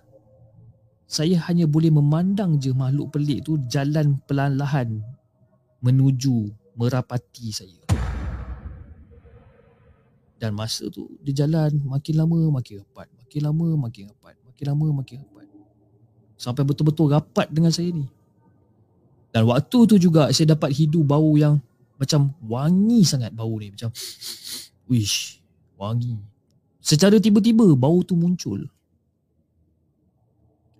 saya 1.06 1.36
hanya 1.46 1.68
boleh 1.68 1.92
memandang 1.92 2.56
je 2.56 2.72
makhluk 2.72 3.12
pelik 3.12 3.44
tu 3.44 3.60
jalan 3.68 4.16
pelan-lahan 4.24 5.04
menuju 5.84 6.50
merapati 6.74 7.52
saya. 7.52 7.84
Dan 10.40 10.56
masa 10.56 10.88
tu 10.88 11.06
dia 11.22 11.46
jalan 11.46 11.78
makin 11.84 12.16
lama 12.16 12.58
makin 12.58 12.82
rapat, 12.82 13.06
makin 13.22 13.40
lama 13.44 13.66
makin 13.86 14.10
rapat, 14.10 14.34
makin 14.42 14.64
lama 14.66 14.86
makin 15.04 15.16
rapat. 15.22 15.46
Sampai 16.40 16.66
betul-betul 16.66 17.12
rapat 17.12 17.46
dengan 17.52 17.70
saya 17.70 17.92
ni. 17.92 18.08
Dan 19.32 19.48
waktu 19.48 19.78
tu 19.88 19.96
juga 19.96 20.28
saya 20.28 20.52
dapat 20.52 20.76
hidu 20.76 21.00
bau 21.00 21.34
yang 21.40 21.56
macam 21.96 22.36
wangi 22.44 23.00
sangat 23.02 23.32
bau 23.32 23.56
ni 23.56 23.72
macam 23.72 23.88
wish 24.86 25.40
wangi. 25.80 26.20
Secara 26.82 27.16
tiba-tiba 27.16 27.64
bau 27.72 28.04
tu 28.04 28.12
muncul. 28.12 28.68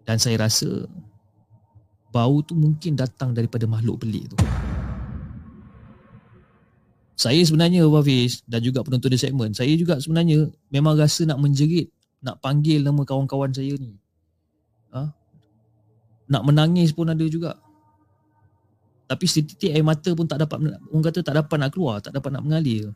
Dan 0.05 0.19
saya 0.21 0.37
rasa 0.45 0.85
bau 2.13 2.45
tu 2.45 2.53
mungkin 2.53 2.93
datang 2.99 3.33
daripada 3.33 3.65
makhluk 3.65 4.05
pelik 4.05 4.29
tu. 4.35 4.37
Saya 7.17 7.39
sebenarnya 7.47 7.87
Hafiz 7.87 8.43
dan 8.51 8.61
juga 8.61 8.83
penonton 8.83 9.15
di 9.15 9.17
segmen, 9.17 9.55
saya 9.55 9.71
juga 9.79 9.97
sebenarnya 10.03 10.51
memang 10.75 10.99
rasa 10.99 11.23
nak 11.23 11.39
menjerit, 11.39 11.87
nak 12.19 12.43
panggil 12.43 12.83
nama 12.83 12.99
kawan-kawan 13.07 13.55
saya 13.55 13.79
ni. 13.79 13.95
Ha? 14.91 15.07
Nak 16.27 16.43
menangis 16.43 16.91
pun 16.91 17.07
ada 17.07 17.23
juga. 17.31 17.63
Tapi 19.07 19.25
setitik 19.29 19.71
air 19.71 19.85
mata 19.85 20.11
pun 20.17 20.25
tak 20.25 20.41
dapat 20.43 20.63
orang 20.73 21.05
kata 21.05 21.21
tak 21.21 21.35
dapat 21.37 21.57
nak 21.61 21.71
keluar, 21.75 22.01
tak 22.01 22.17
dapat 22.17 22.31
nak 22.33 22.43
mengalir. 22.47 22.91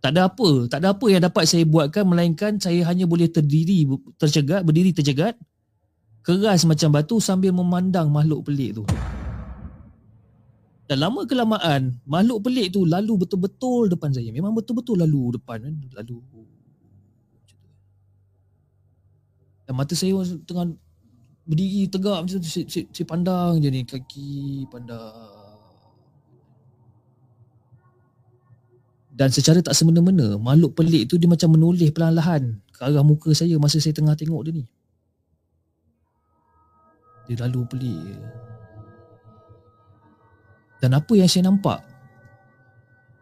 Tak 0.00 0.14
ada 0.14 0.30
apa, 0.30 0.48
tak 0.70 0.78
ada 0.84 0.94
apa 0.94 1.06
yang 1.10 1.22
dapat 1.24 1.44
saya 1.44 1.64
buatkan 1.66 2.04
melainkan 2.06 2.56
saya 2.62 2.86
hanya 2.86 3.04
boleh 3.04 3.26
terdiri 3.26 3.84
tercegat, 4.16 4.62
berdiri 4.62 4.94
tercegat 4.94 5.34
keras 6.26 6.66
macam 6.66 6.90
batu 6.90 7.22
sambil 7.22 7.54
memandang 7.54 8.10
makhluk 8.10 8.50
pelik 8.50 8.82
tu. 8.82 8.84
Dan 10.86 11.02
lama 11.02 11.26
kelamaan, 11.26 11.98
makhluk 12.06 12.46
pelik 12.46 12.70
tu 12.70 12.86
lalu 12.86 13.26
betul-betul 13.26 13.90
depan 13.90 14.14
saya. 14.14 14.30
Memang 14.30 14.54
betul-betul 14.54 15.02
lalu 15.02 15.34
depan 15.34 15.58
kan. 15.58 15.74
Lalu. 15.98 16.22
Dan 19.66 19.74
mata 19.74 19.98
saya 19.98 20.14
tengah 20.46 20.70
berdiri 21.46 21.86
tegak 21.86 22.26
macam 22.26 22.38
tu. 22.42 22.50
Saya, 22.50 22.66
saya, 22.66 22.84
saya 22.90 23.06
pandang 23.06 23.62
je 23.62 23.68
ni. 23.70 23.82
Kaki 23.86 24.66
pandang. 24.68 25.34
Dan 29.16 29.32
secara 29.32 29.64
tak 29.64 29.72
semena-mena, 29.72 30.36
makhluk 30.36 30.76
pelik 30.76 31.08
tu 31.08 31.16
dia 31.16 31.24
macam 31.24 31.56
menoleh 31.56 31.88
perlahan-lahan 31.88 32.60
ke 32.68 32.84
arah 32.84 33.00
muka 33.00 33.32
saya 33.32 33.56
masa 33.56 33.80
saya 33.80 33.96
tengah 33.96 34.12
tengok 34.12 34.44
dia 34.44 34.60
ni. 34.60 34.64
Dia 37.26 37.42
lalu 37.42 37.66
pelik 37.66 38.22
Dan 40.78 40.94
apa 40.94 41.12
yang 41.18 41.26
saya 41.26 41.50
nampak 41.50 41.82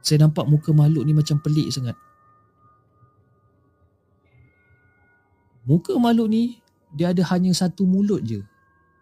Saya 0.04 0.28
nampak 0.28 0.44
muka 0.44 0.76
makhluk 0.76 1.08
ni 1.08 1.16
macam 1.16 1.40
pelik 1.40 1.72
sangat 1.72 1.96
Muka 5.64 5.96
makhluk 5.96 6.28
ni 6.28 6.60
Dia 6.94 7.10
ada 7.10 7.22
hanya 7.34 7.50
satu 7.50 7.84
mulut 7.84 8.22
je 8.22 8.40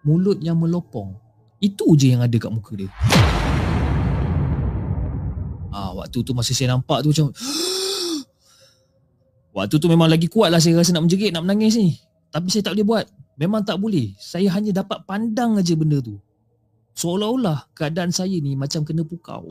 Mulut 0.03 0.41
yang 0.41 0.59
melopong 0.59 1.15
Itu 1.63 1.95
je 1.95 2.17
yang 2.17 2.25
ada 2.25 2.37
kat 2.37 2.51
muka 2.51 2.73
dia 2.75 2.91
Ah, 5.73 5.93
Waktu 5.97 6.21
tu 6.25 6.33
masa 6.37 6.53
saya 6.53 6.75
nampak 6.75 7.05
tu 7.05 7.13
macam 7.13 7.29
Waktu 9.57 9.77
tu 9.77 9.87
memang 9.87 10.09
lagi 10.09 10.33
kuat 10.33 10.49
lah 10.49 10.59
saya 10.59 10.81
rasa 10.81 10.97
nak 10.97 11.05
menjerit, 11.05 11.33
nak 11.33 11.45
menangis 11.45 11.77
ni 11.77 11.97
Tapi 12.33 12.49
saya 12.49 12.65
tak 12.67 12.75
boleh 12.77 12.89
buat 12.89 13.05
Memang 13.41 13.65
tak 13.65 13.81
boleh. 13.81 14.13
Saya 14.21 14.53
hanya 14.53 14.85
dapat 14.85 15.09
pandang 15.09 15.57
aja 15.57 15.73
benda 15.73 16.05
tu. 16.05 16.21
Seolah-olah 16.93 17.73
keadaan 17.73 18.13
saya 18.13 18.37
ni 18.37 18.53
macam 18.53 18.85
kena 18.85 19.09
pukau. 19.09 19.49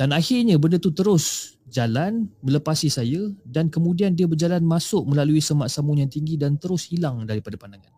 Dan 0.00 0.16
akhirnya 0.16 0.56
benda 0.56 0.80
tu 0.80 0.96
terus 0.96 1.52
jalan 1.68 2.24
melepasi 2.40 2.88
saya 2.88 3.20
dan 3.44 3.68
kemudian 3.68 4.16
dia 4.16 4.24
berjalan 4.24 4.64
masuk 4.64 5.04
melalui 5.04 5.44
semak 5.44 5.68
samun 5.68 6.00
yang 6.00 6.08
tinggi 6.08 6.40
dan 6.40 6.56
terus 6.56 6.88
hilang 6.88 7.28
daripada 7.28 7.60
pandangan. 7.60 7.92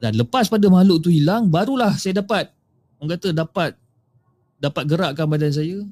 Dan 0.00 0.16
lepas 0.16 0.48
pada 0.48 0.64
makhluk 0.72 1.04
tu 1.04 1.12
hilang, 1.12 1.52
barulah 1.52 1.92
saya 2.00 2.24
dapat 2.24 2.48
orang 2.96 3.20
kata 3.20 3.36
dapat 3.36 3.76
dapat 4.56 4.82
gerakkan 4.88 5.28
badan 5.28 5.52
saya 5.52 5.84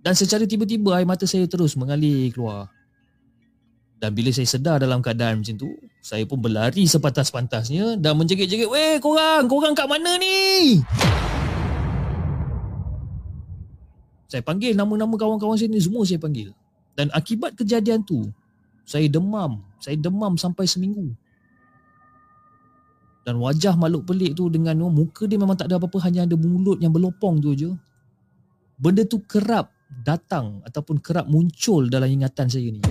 dan 0.00 0.16
secara 0.16 0.48
tiba-tiba 0.48 0.96
air 0.96 1.04
mata 1.04 1.28
saya 1.28 1.44
terus 1.44 1.76
mengalir 1.76 2.32
keluar. 2.32 2.72
Dan 4.00 4.16
bila 4.16 4.32
saya 4.32 4.48
sedar 4.48 4.80
dalam 4.80 5.04
keadaan 5.04 5.44
macam 5.44 5.52
tu, 5.52 5.68
saya 6.00 6.24
pun 6.24 6.40
berlari 6.40 6.88
sepantas-pantasnya 6.88 8.00
dan 8.00 8.16
menjerit-jerit, 8.16 8.72
"Weh, 8.72 8.96
korang, 9.04 9.44
korang 9.44 9.76
kat 9.76 9.84
mana 9.84 10.16
ni?" 10.16 10.80
Saya 14.26 14.42
panggil 14.42 14.74
nama-nama 14.74 15.14
kawan-kawan 15.14 15.54
saya 15.54 15.70
ni 15.70 15.78
semua 15.78 16.02
saya 16.02 16.18
panggil. 16.18 16.50
Dan 16.98 17.12
akibat 17.14 17.54
kejadian 17.54 18.02
tu, 18.02 18.26
saya 18.82 19.06
demam. 19.06 19.62
Saya 19.78 19.94
demam 19.98 20.34
sampai 20.34 20.66
seminggu. 20.66 21.14
Dan 23.26 23.42
wajah 23.42 23.74
makhluk 23.74 24.06
pelik 24.06 24.38
tu 24.38 24.46
dengan 24.46 24.86
oh, 24.86 24.90
muka 24.90 25.26
dia 25.26 25.34
memang 25.34 25.58
tak 25.58 25.66
ada 25.66 25.82
apa-apa, 25.82 25.98
hanya 26.06 26.22
ada 26.22 26.38
mulut 26.38 26.78
yang 26.78 26.94
berlopong 26.94 27.42
tu 27.42 27.58
je. 27.58 27.70
Benda 28.78 29.02
tu 29.02 29.18
kerap 29.26 29.74
datang 29.90 30.62
ataupun 30.62 31.02
kerap 31.02 31.26
muncul 31.26 31.90
dalam 31.90 32.06
ingatan 32.06 32.46
saya 32.46 32.70
ni. 32.70 32.82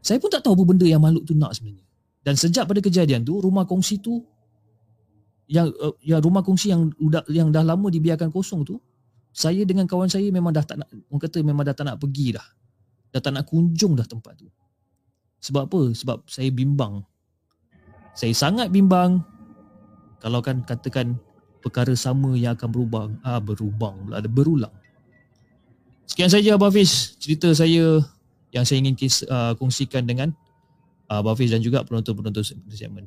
Saya 0.00 0.16
pun 0.20 0.32
tak 0.32 0.44
tahu 0.44 0.52
apa 0.56 0.64
benda 0.64 0.84
yang 0.84 1.00
makhluk 1.00 1.24
tu 1.28 1.32
nak 1.36 1.56
sebenarnya. 1.56 1.84
Dan 2.20 2.36
sejak 2.36 2.68
pada 2.68 2.80
kejadian 2.84 3.24
tu, 3.24 3.40
rumah 3.40 3.64
kongsi 3.64 4.00
tu 4.00 4.20
yang 5.48 5.72
uh, 5.80 5.96
ya 6.04 6.20
rumah 6.20 6.44
kongsi 6.44 6.70
yang 6.70 6.92
yang 7.32 7.48
dah 7.48 7.64
lama 7.64 7.88
dibiarkan 7.88 8.28
kosong 8.28 8.68
tu, 8.68 8.76
saya 9.30 9.62
dengan 9.62 9.86
kawan 9.86 10.10
saya 10.10 10.26
memang 10.34 10.50
dah 10.50 10.66
tak 10.66 10.82
nak 10.82 10.88
orang 10.90 11.22
kata 11.22 11.38
memang 11.46 11.64
dah 11.66 11.74
tak 11.74 11.86
nak 11.86 11.96
pergi 12.02 12.34
dah. 12.34 12.46
Dah 13.10 13.20
tak 13.22 13.32
nak 13.34 13.44
kunjung 13.46 13.94
dah 13.94 14.06
tempat 14.06 14.38
tu. 14.38 14.46
Sebab 15.40 15.70
apa? 15.70 15.80
Sebab 15.94 16.18
saya 16.28 16.50
bimbang. 16.52 17.02
Saya 18.14 18.34
sangat 18.34 18.68
bimbang 18.74 19.22
kalau 20.20 20.44
kan 20.44 20.60
katakan 20.66 21.16
perkara 21.64 21.96
sama 21.96 22.36
yang 22.36 22.58
akan 22.58 22.68
berubah, 22.68 23.02
ah 23.24 23.40
berubah 23.40 23.94
pula 23.96 24.14
ada 24.20 24.28
berulang. 24.28 24.74
Sekian 26.04 26.28
saja 26.28 26.58
Abah 26.58 26.74
Hafiz 26.74 27.14
cerita 27.22 27.48
saya 27.54 28.02
yang 28.50 28.66
saya 28.66 28.82
ingin 28.82 28.98
kis, 28.98 29.22
uh, 29.30 29.54
kongsikan 29.54 30.04
dengan 30.04 30.34
uh, 31.06 31.22
Bafiz 31.22 31.54
dan 31.54 31.62
juga 31.62 31.86
penonton-penonton 31.86 32.42
segmen. 32.42 33.06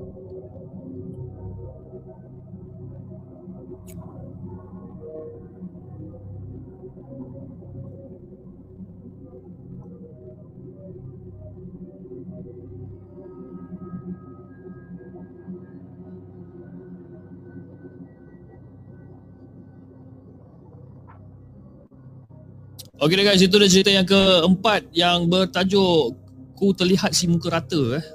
Okay 23.01 23.17
guys, 23.25 23.41
itu 23.41 23.57
dah 23.57 23.65
cerita 23.65 23.89
yang 23.89 24.05
keempat 24.05 24.93
yang 24.93 25.25
bertajuk 25.25 26.21
Ku 26.53 26.69
terlihat 26.69 27.17
si 27.17 27.25
muka 27.25 27.49
rata 27.49 27.97
eh. 27.97 28.05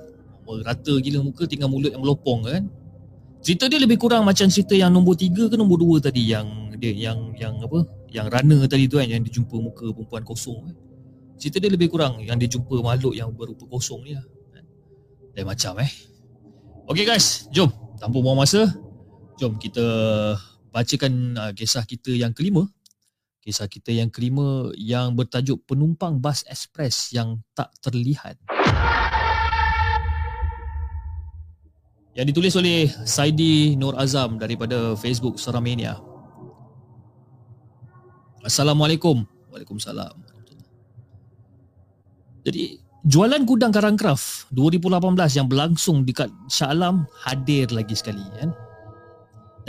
Rata 0.46 1.02
gila 1.02 1.26
muka 1.26 1.42
tinggal 1.50 1.66
mulut 1.66 1.90
yang 1.90 1.98
melopong 1.98 2.46
kan. 2.46 2.62
Cerita 3.42 3.66
dia 3.66 3.82
lebih 3.82 3.98
kurang 3.98 4.22
macam 4.22 4.46
cerita 4.46 4.78
yang 4.78 4.94
nombor 4.94 5.18
tiga 5.18 5.50
ke 5.50 5.58
nombor 5.58 5.82
dua 5.82 5.98
tadi 5.98 6.30
yang 6.30 6.70
dia 6.78 6.94
yang 6.94 7.34
yang 7.34 7.58
apa? 7.58 7.82
Yang 8.14 8.26
runner 8.30 8.60
tadi 8.70 8.86
tu 8.86 9.02
kan 9.02 9.10
yang 9.10 9.26
dijumpa 9.26 9.58
muka 9.58 9.90
perempuan 9.90 10.22
kosong 10.22 10.70
eh. 10.70 10.76
Cerita 11.34 11.58
dia 11.58 11.74
lebih 11.74 11.90
kurang 11.90 12.22
yang 12.22 12.38
dia 12.38 12.46
jumpa 12.46 12.78
makhluk 12.78 13.18
yang 13.18 13.34
berupa 13.34 13.66
kosong 13.66 14.06
ni 14.06 14.14
lah. 14.14 14.22
Lain 15.34 15.50
macam 15.50 15.82
eh. 15.82 15.90
Okay 16.86 17.02
guys, 17.02 17.50
jom. 17.50 17.74
Tanpa 17.98 18.22
buang 18.22 18.38
masa, 18.38 18.70
jom 19.34 19.58
kita 19.58 19.82
bacakan 20.70 21.34
uh, 21.34 21.50
kisah 21.50 21.82
kita 21.82 22.14
yang 22.14 22.30
kelima 22.30 22.70
Kisah 23.46 23.70
kita 23.70 23.94
yang 23.94 24.10
kelima 24.10 24.74
yang 24.74 25.14
bertajuk 25.14 25.62
penumpang 25.70 26.18
bas 26.18 26.42
ekspres 26.50 27.14
yang 27.14 27.38
tak 27.54 27.70
terlihat. 27.78 28.34
Yang 32.18 32.26
ditulis 32.34 32.58
oleh 32.58 32.90
Saidi 33.06 33.78
Nur 33.78 33.94
Azam 33.94 34.34
daripada 34.42 34.98
Facebook 34.98 35.38
Seramania. 35.38 35.94
Assalamualaikum. 38.42 39.22
Waalaikumsalam. 39.54 40.18
Jadi 42.42 42.82
jualan 43.06 43.46
gudang 43.46 43.70
Karangcraft 43.70 44.50
2018 44.58 45.38
yang 45.38 45.46
berlangsung 45.46 46.02
dekat 46.02 46.34
Shah 46.50 46.74
Alam 46.74 47.06
hadir 47.22 47.70
lagi 47.70 47.94
sekali 47.94 48.26
kan. 48.42 48.50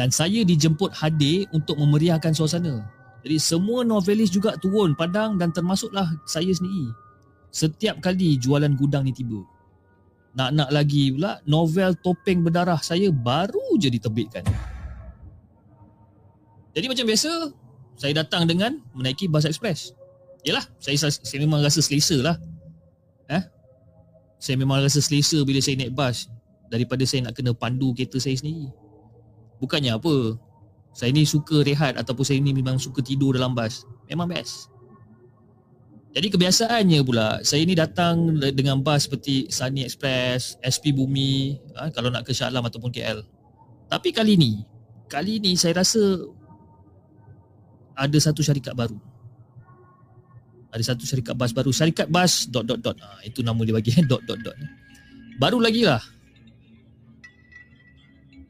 Dan 0.01 0.09
saya 0.09 0.41
dijemput 0.41 0.97
hadir 0.97 1.45
untuk 1.53 1.77
memeriahkan 1.77 2.33
suasana. 2.33 2.96
Jadi 3.25 3.37
semua 3.41 3.81
novelis 3.81 4.29
juga 4.29 4.55
turun 4.59 4.93
padang 4.93 5.35
dan 5.35 5.49
termasuklah 5.49 6.05
saya 6.29 6.51
sendiri. 6.53 6.93
Setiap 7.49 7.99
kali 8.03 8.37
jualan 8.37 8.71
gudang 8.77 9.07
ni 9.07 9.13
tiba. 9.15 9.41
Nak-nak 10.37 10.69
lagi 10.69 11.09
pula 11.09 11.41
novel 11.49 11.97
topeng 11.97 12.45
berdarah 12.45 12.77
saya 12.77 13.09
baru 13.09 13.73
je 13.81 13.89
diterbitkan. 13.89 14.45
Jadi 16.77 16.85
macam 16.85 17.05
biasa, 17.09 17.31
saya 17.97 18.13
datang 18.21 18.45
dengan 18.45 18.77
menaiki 18.93 19.25
bas 19.25 19.49
ekspres. 19.49 19.97
Yalah, 20.45 20.61
saya, 20.77 21.09
saya 21.09 21.39
memang 21.41 21.65
rasa 21.65 21.81
selesa 21.81 22.21
lah. 22.21 22.37
Eh? 23.33 23.41
Saya 24.37 24.61
memang 24.61 24.85
rasa 24.85 25.01
selesa 25.01 25.41
bila 25.41 25.57
saya 25.57 25.81
naik 25.81 25.97
bas 25.97 26.29
daripada 26.69 27.01
saya 27.09 27.25
nak 27.25 27.33
kena 27.33 27.57
pandu 27.57 27.97
kereta 27.97 28.21
saya 28.21 28.37
sendiri. 28.37 28.69
Bukannya 29.57 29.97
apa, 29.97 30.37
saya 30.97 31.13
ni 31.13 31.29
suka 31.29 31.61
rehat 31.61 31.93
ataupun 31.93 32.25
saya 32.25 32.41
ni 32.41 32.57
memang 32.57 32.81
suka 32.81 33.05
tidur 33.05 33.37
dalam 33.37 33.53
bas. 33.53 33.85
Memang 34.09 34.33
best. 34.33 34.73
Jadi 36.17 36.33
kebiasaannya 36.33 37.05
pula, 37.05 37.37
saya 37.45 37.61
ni 37.61 37.77
datang 37.77 38.41
dengan 38.57 38.81
bas 38.81 39.05
seperti 39.05 39.45
Sunny 39.53 39.85
Express, 39.85 40.57
SP 40.57 40.89
Bumi, 40.89 41.53
ha, 41.77 41.93
kalau 41.93 42.09
nak 42.09 42.25
ke 42.25 42.33
Shah 42.33 42.49
Alam 42.49 42.65
ataupun 42.65 42.89
KL. 42.89 43.21
Tapi 43.85 44.09
kali 44.09 44.41
ni, 44.41 44.65
kali 45.05 45.37
ni 45.37 45.53
saya 45.53 45.85
rasa 45.85 46.01
ada 47.93 48.17
satu 48.17 48.41
syarikat 48.41 48.73
baru. 48.73 48.97
Ada 50.73 50.97
satu 50.97 51.05
syarikat 51.05 51.37
bas 51.37 51.53
baru. 51.53 51.69
Syarikat 51.69 52.09
bas 52.09 52.49
dot 52.49 52.65
dot 52.65 52.81
dot. 52.81 52.97
Ha, 52.97 53.21
itu 53.21 53.45
nama 53.45 53.61
dia 53.61 53.77
bagi 53.77 53.93
dot 54.09 54.25
dot 54.25 54.41
dot. 54.41 54.57
Baru 55.37 55.61
lagi 55.61 55.85
lah. 55.85 56.01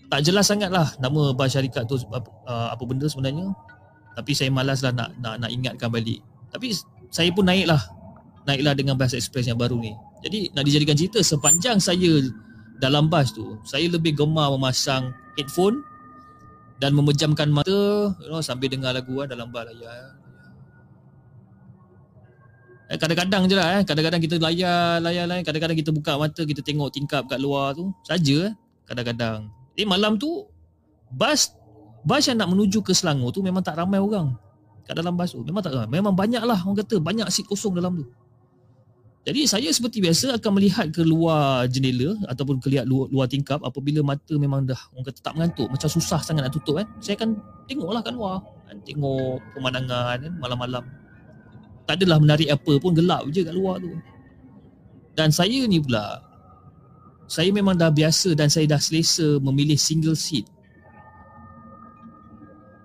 Tak 0.07 0.23
jelas 0.23 0.47
sangat 0.47 0.71
lah 0.71 0.87
nama 1.03 1.35
bas 1.35 1.51
syarikat 1.51 1.83
tu 1.83 1.99
apa, 2.15 2.29
uh, 2.47 2.71
apa 2.71 2.83
benda 2.87 3.11
sebenarnya. 3.11 3.51
Tapi 4.15 4.31
saya 4.33 4.49
malas 4.49 4.81
lah 4.81 4.95
nak, 4.95 5.13
nak, 5.19 5.35
nak 5.43 5.51
ingatkan 5.51 5.91
balik. 5.91 6.23
Tapi 6.49 6.73
saya 7.11 7.29
pun 7.35 7.45
naik 7.45 7.67
lah. 7.67 7.81
Naiklah 8.47 8.73
dengan 8.73 8.95
bas 8.95 9.11
express 9.11 9.51
yang 9.51 9.59
baru 9.59 9.77
ni. 9.77 9.91
Jadi 10.23 10.49
nak 10.55 10.63
dijadikan 10.63 10.95
cerita 10.95 11.19
sepanjang 11.19 11.77
saya 11.83 12.23
dalam 12.79 13.11
bas 13.11 13.35
tu, 13.35 13.59
saya 13.67 13.85
lebih 13.91 14.15
gemar 14.15 14.49
memasang 14.55 15.11
headphone 15.35 15.83
dan 16.79 16.93
memejamkan 16.93 17.49
mata 17.49 18.13
you 18.21 18.29
know, 18.29 18.39
sambil 18.39 18.69
dengar 18.69 18.95
lagu 18.95 19.11
lah 19.17 19.27
dalam 19.27 19.51
bar 19.51 19.67
layar. 19.67 20.17
Eh, 22.87 22.95
kadang-kadang 22.95 23.51
je 23.51 23.55
lah 23.59 23.67
eh. 23.77 23.81
Kadang-kadang 23.83 24.21
kita 24.23 24.39
layar, 24.39 25.03
layar, 25.03 25.27
layar. 25.27 25.43
Kadang-kadang 25.43 25.75
kita 25.75 25.91
buka 25.91 26.15
mata, 26.15 26.41
kita 26.47 26.63
tengok 26.63 26.87
tingkap 26.95 27.27
kat 27.27 27.35
luar 27.35 27.75
tu. 27.75 27.91
Saja 28.07 28.47
eh. 28.47 28.53
Kadang-kadang. 28.87 29.51
Eh 29.78 29.86
malam 29.86 30.17
tu, 30.17 30.49
bas 31.13 31.53
bas 32.01 32.23
yang 32.25 32.41
nak 32.41 32.49
menuju 32.49 32.82
ke 32.82 32.91
Selangor 32.97 33.30
tu 33.30 33.45
memang 33.45 33.61
tak 33.61 33.78
ramai 33.78 34.01
orang. 34.01 34.34
Kat 34.88 34.97
dalam 34.97 35.13
bas 35.13 35.30
tu. 35.30 35.43
Memang 35.45 35.61
tak 35.61 35.78
ramai. 35.78 36.01
Memang 36.01 36.17
banyak 36.17 36.41
lah 36.41 36.57
orang 36.65 36.82
kata. 36.82 36.97
Banyak 36.97 37.30
seat 37.30 37.45
kosong 37.45 37.78
dalam 37.78 38.01
tu. 38.01 38.05
Jadi 39.28 39.43
saya 39.43 39.67
seperti 39.67 39.99
biasa 39.99 40.39
akan 40.39 40.51
melihat 40.55 40.88
ke 40.88 41.03
luar 41.03 41.67
jendela 41.67 42.15
ataupun 42.32 42.63
kelihat 42.63 42.88
luar, 42.88 43.11
luar 43.11 43.28
tingkap 43.28 43.59
apabila 43.59 43.99
mata 43.99 44.32
memang 44.39 44.63
dah 44.63 44.80
orang 44.95 45.03
kata 45.03 45.19
tak 45.19 45.36
mengantuk 45.36 45.67
macam 45.67 45.89
susah 45.91 46.23
sangat 46.23 46.47
nak 46.47 46.55
tutup 46.55 46.80
kan. 46.80 46.88
Saya 47.03 47.19
akan 47.19 47.36
tengoklah 47.67 47.99
kat 47.99 48.15
luar. 48.15 48.39
Kan? 48.71 48.80
Tengok 48.88 49.43
pemandangan 49.51 50.15
kan 50.23 50.34
malam-malam. 50.39 50.84
Tak 51.84 51.99
adalah 51.99 52.23
menarik 52.23 52.47
apa 52.47 52.73
pun 52.80 52.95
gelap 52.95 53.28
je 53.28 53.43
kat 53.43 53.51
luar 53.51 53.84
tu. 53.84 53.91
Dan 55.11 55.36
saya 55.36 55.59
ni 55.67 55.84
pula 55.84 56.23
saya 57.28 57.51
memang 57.51 57.75
dah 57.75 57.91
biasa 57.91 58.34
dan 58.34 58.47
saya 58.47 58.71
dah 58.71 58.80
selesa 58.80 59.38
memilih 59.43 59.75
single 59.75 60.15
seat. 60.15 60.47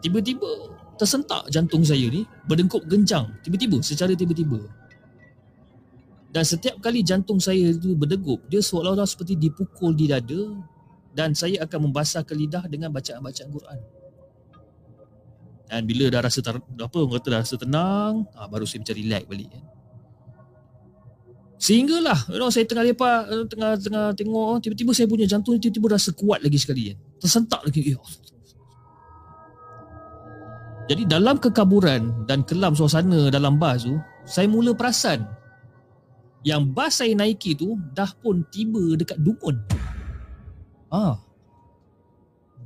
Tiba-tiba 0.03 0.75
tersentak 0.99 1.47
jantung 1.47 1.87
saya 1.87 2.11
ni 2.11 2.27
berdengkup 2.51 2.83
genjang 2.91 3.31
tiba-tiba 3.47 3.79
secara 3.81 4.19
tiba-tiba. 4.19 4.59
Dan 6.33 6.43
setiap 6.49 6.81
kali 6.81 7.05
jantung 7.05 7.37
saya 7.39 7.77
itu 7.77 7.93
berdegup, 7.93 8.41
dia 8.49 8.65
seolah-olah 8.65 9.05
seperti 9.05 9.37
dipukul 9.37 9.93
di 9.93 10.09
dada 10.09 10.43
dan 11.13 11.37
saya 11.37 11.61
akan 11.69 11.93
membasahkan 11.93 12.33
lidah 12.33 12.65
dengan 12.73 12.89
bacaan-bacaan 12.89 13.51
Quran. 13.53 13.79
Dan 15.69 15.85
bila 15.85 16.09
dah 16.09 16.25
rasa 16.25 16.41
ter, 16.41 16.57
apa 16.57 16.99
kata 17.05 17.29
dah 17.29 17.41
rasa 17.45 17.57
tenang, 17.61 18.25
ah, 18.33 18.49
baru 18.49 18.65
saya 18.65 18.81
mencari 18.81 19.01
relax 19.05 19.25
balik 19.29 19.49
kan. 19.53 19.65
Sehinggalah 21.63 22.27
you 22.27 22.43
know, 22.43 22.51
saya 22.51 22.67
tengah 22.67 22.83
lepak, 22.83 23.31
tengah 23.47 23.79
tengah 23.79 24.07
tengok, 24.19 24.59
tiba-tiba 24.67 24.91
saya 24.91 25.07
punya 25.07 25.31
jantung 25.31 25.55
tiba-tiba 25.63 25.95
rasa 25.95 26.11
kuat 26.11 26.43
lagi 26.43 26.59
sekali. 26.59 26.91
Tersentak 27.23 27.63
lagi. 27.63 27.95
Eh, 27.95 27.99
Jadi 30.91 31.07
dalam 31.07 31.39
kekaburan 31.39 32.27
dan 32.27 32.43
kelam 32.43 32.75
suasana 32.75 33.31
dalam 33.31 33.63
bas 33.63 33.87
tu, 33.87 33.95
saya 34.27 34.51
mula 34.51 34.75
perasan 34.75 35.23
yang 36.43 36.67
bas 36.67 36.99
saya 36.99 37.15
naiki 37.15 37.55
tu 37.55 37.79
dah 37.95 38.11
pun 38.19 38.43
tiba 38.51 38.99
dekat 38.99 39.23
Dungun. 39.23 39.63
Ah. 40.91 41.23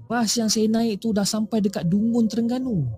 Bas 0.09 0.33
yang 0.41 0.49
saya 0.49 0.73
naik 0.73 1.05
tu 1.05 1.13
dah 1.13 1.29
sampai 1.29 1.61
dekat 1.61 1.85
Dungun 1.85 2.25
Terengganu. 2.33 2.89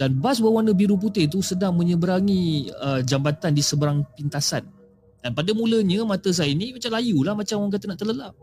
Dan 0.00 0.16
bas 0.16 0.40
berwarna 0.40 0.72
biru 0.72 0.96
putih 0.96 1.28
tu 1.28 1.44
sedang 1.44 1.76
menyeberangi 1.76 2.72
uh, 2.72 3.00
jambatan 3.04 3.52
di 3.52 3.60
seberang 3.60 4.00
pintasan. 4.16 4.64
Dan 5.20 5.36
pada 5.36 5.52
mulanya 5.52 6.00
mata 6.08 6.32
saya 6.32 6.48
ni 6.56 6.72
macam 6.72 6.96
layu 6.96 7.20
lah 7.20 7.36
macam 7.36 7.60
orang 7.60 7.76
kata 7.76 7.84
nak 7.84 7.98
terlelap. 8.00 8.34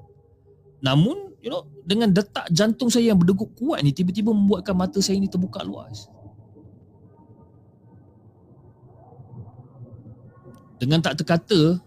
Namun, 0.85 1.33
you 1.41 1.49
know, 1.49 1.65
dengan 1.81 2.13
detak 2.13 2.45
jantung 2.53 2.93
saya 2.93 3.09
yang 3.09 3.17
berdegup 3.17 3.49
kuat 3.57 3.81
ni 3.81 3.89
tiba-tiba 3.89 4.29
membuatkan 4.29 4.77
mata 4.77 5.01
saya 5.01 5.17
ni 5.17 5.25
terbuka 5.25 5.65
luas. 5.65 6.05
dengan 10.77 11.01
tak 11.01 11.21
terkata 11.21 11.81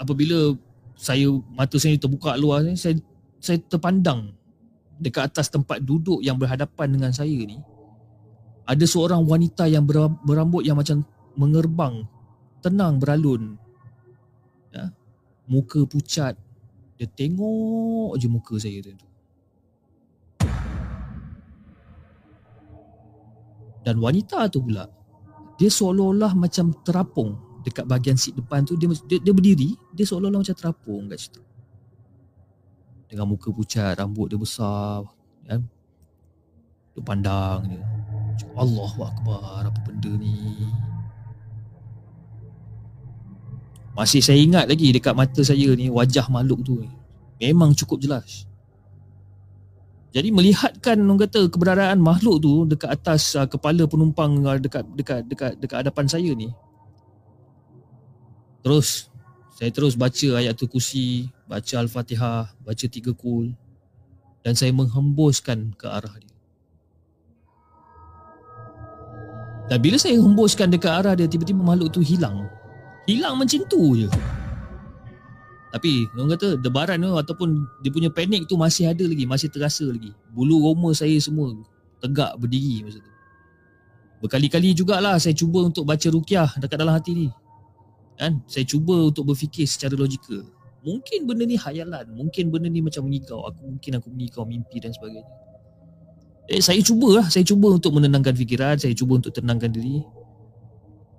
apabila 0.00 0.56
saya 0.96 1.28
mata 1.52 1.76
saya 1.76 2.00
terbuka 2.00 2.34
luar 2.40 2.64
ni 2.64 2.74
saya 2.74 2.96
saya 3.38 3.60
terpandang 3.68 4.32
dekat 4.96 5.28
atas 5.28 5.52
tempat 5.52 5.84
duduk 5.84 6.24
yang 6.24 6.40
berhadapan 6.40 6.96
dengan 6.96 7.12
saya 7.12 7.36
ni 7.44 7.60
ada 8.64 8.84
seorang 8.88 9.28
wanita 9.28 9.68
yang 9.68 9.84
berambut 10.24 10.64
yang 10.64 10.80
macam 10.80 11.04
mengerbang 11.36 12.08
tenang 12.64 12.96
beralun. 12.96 13.60
Ya. 14.72 14.88
Muka 15.44 15.84
pucat. 15.84 16.32
Dia 16.96 17.04
tengok 17.10 18.16
je 18.16 18.26
muka 18.30 18.56
saya 18.56 18.80
tu. 18.80 19.08
Dan 23.84 24.00
wanita 24.00 24.48
tu 24.48 24.64
pula 24.64 24.88
dia 25.60 25.68
seolah-olah 25.68 26.32
macam 26.32 26.72
terapung. 26.80 27.36
Dekat 27.64 27.84
bahagian 27.84 28.16
seat 28.16 28.36
depan 28.36 28.64
tu 28.64 28.76
dia 28.80 28.88
dia, 29.04 29.20
dia 29.20 29.32
berdiri 29.36 29.76
dia 29.92 30.08
seolah-olah 30.08 30.40
macam 30.40 30.56
terapung 30.56 31.04
kat 31.12 31.20
situ. 31.20 31.42
Dengan 33.12 33.28
muka 33.28 33.52
pucat 33.52 34.00
rambut 34.00 34.32
dia 34.32 34.40
besar 34.40 35.04
kan? 35.44 35.60
Dia 36.96 37.02
pandang 37.04 37.60
dia 37.68 37.93
Allahu 38.54 39.00
akbar 39.02 39.66
apa 39.66 39.80
benda 39.86 40.12
ni? 40.14 40.34
Masih 43.94 44.18
saya 44.18 44.42
ingat 44.42 44.66
lagi 44.66 44.90
dekat 44.90 45.14
mata 45.14 45.40
saya 45.46 45.70
ni 45.78 45.86
wajah 45.86 46.26
makhluk 46.26 46.66
tu 46.66 46.82
memang 47.38 47.74
cukup 47.74 48.02
jelas. 48.02 48.46
Jadi 50.14 50.30
melihatkan 50.30 50.94
orang 51.02 51.26
kata 51.26 51.50
keberadaan 51.50 51.98
makhluk 51.98 52.38
tu 52.38 52.66
dekat 52.70 52.86
atas 52.86 53.34
uh, 53.34 53.50
kepala 53.50 53.82
penumpang 53.90 54.46
uh, 54.46 54.58
dekat 54.58 54.86
dekat 54.94 55.26
dekat 55.26 55.52
dekat 55.58 55.76
hadapan 55.82 56.06
saya 56.06 56.30
ni. 56.34 56.54
Terus 58.62 59.10
saya 59.54 59.70
terus 59.70 59.94
baca 59.94 60.28
ayat 60.38 60.54
tu 60.58 60.66
kursi, 60.66 61.30
baca 61.46 61.74
Al-Fatihah, 61.78 62.58
baca 62.62 62.86
tiga 62.90 63.14
kul. 63.14 63.54
Dan 64.42 64.58
saya 64.58 64.74
menghembuskan 64.74 65.72
ke 65.78 65.86
arah 65.86 66.14
dia. 66.18 66.33
Dan 69.64 69.78
bila 69.80 69.96
saya 69.96 70.20
hembuskan 70.20 70.68
dekat 70.68 70.92
arah 70.92 71.14
dia, 71.16 71.24
tiba-tiba 71.24 71.60
makhluk 71.64 71.92
tu 71.92 72.04
hilang. 72.04 72.44
Hilang 73.08 73.40
macam 73.40 73.64
tu 73.68 73.96
je. 73.96 74.08
Tapi 75.74 76.06
orang 76.14 76.38
kata 76.38 76.48
debaran 76.60 77.02
tu 77.02 77.16
ataupun 77.18 77.48
dia 77.82 77.90
punya 77.90 78.10
panik 78.12 78.46
tu 78.46 78.54
masih 78.54 78.92
ada 78.92 79.02
lagi, 79.02 79.26
masih 79.26 79.50
terasa 79.50 79.88
lagi. 79.88 80.14
Bulu 80.30 80.70
roma 80.70 80.94
saya 80.94 81.18
semua 81.18 81.50
tegak 81.98 82.38
berdiri 82.38 82.86
masa 82.86 83.02
tu. 83.02 83.12
Berkali-kali 84.22 84.72
jugalah 84.76 85.18
saya 85.18 85.34
cuba 85.34 85.66
untuk 85.66 85.82
baca 85.82 86.06
rukyah 86.06 86.56
dekat 86.62 86.78
dalam 86.78 86.94
hati 86.94 87.12
ni 87.12 87.28
kan 88.18 88.38
saya 88.46 88.62
cuba 88.62 89.10
untuk 89.10 89.26
berfikir 89.34 89.66
secara 89.66 89.98
logikal 89.98 90.42
mungkin 90.86 91.26
benda 91.26 91.44
ni 91.48 91.58
hayalan 91.58 92.06
mungkin 92.14 92.54
benda 92.54 92.70
ni 92.70 92.78
macam 92.78 93.06
mengigau 93.10 93.42
aku 93.42 93.74
mungkin 93.74 93.92
aku 93.98 94.06
mengigau 94.12 94.44
mimpi 94.46 94.78
dan 94.78 94.94
sebagainya 94.94 95.26
Eh, 96.44 96.60
saya 96.60 96.80
cuba 96.84 97.22
lah. 97.22 97.26
Saya 97.32 97.44
cuba 97.44 97.72
untuk 97.72 97.96
menenangkan 97.96 98.36
fikiran. 98.36 98.76
Saya 98.76 98.92
cuba 98.92 99.16
untuk 99.16 99.32
tenangkan 99.32 99.72
diri. 99.72 100.04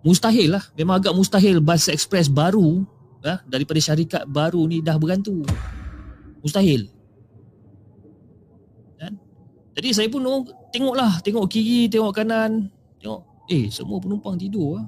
Mustahil 0.06 0.54
lah. 0.54 0.62
Memang 0.78 1.02
agak 1.02 1.18
mustahil 1.18 1.58
bas 1.58 1.90
ekspres 1.90 2.30
baru 2.30 2.86
ha, 3.26 3.42
daripada 3.50 3.82
syarikat 3.82 4.30
baru 4.30 4.62
ni 4.70 4.86
dah 4.86 5.02
bergantung. 5.02 5.42
Mustahil. 6.46 6.86
Kan? 9.02 9.18
Jadi 9.74 9.90
saya 9.98 10.08
pun 10.14 10.22
tengoklah. 10.70 11.18
Tengok 11.26 11.50
kiri, 11.50 11.90
tengok 11.90 12.14
kanan. 12.14 12.70
Tengok. 13.02 13.50
Eh, 13.50 13.66
semua 13.74 13.98
penumpang 13.98 14.38
tidur 14.38 14.78
lah. 14.78 14.86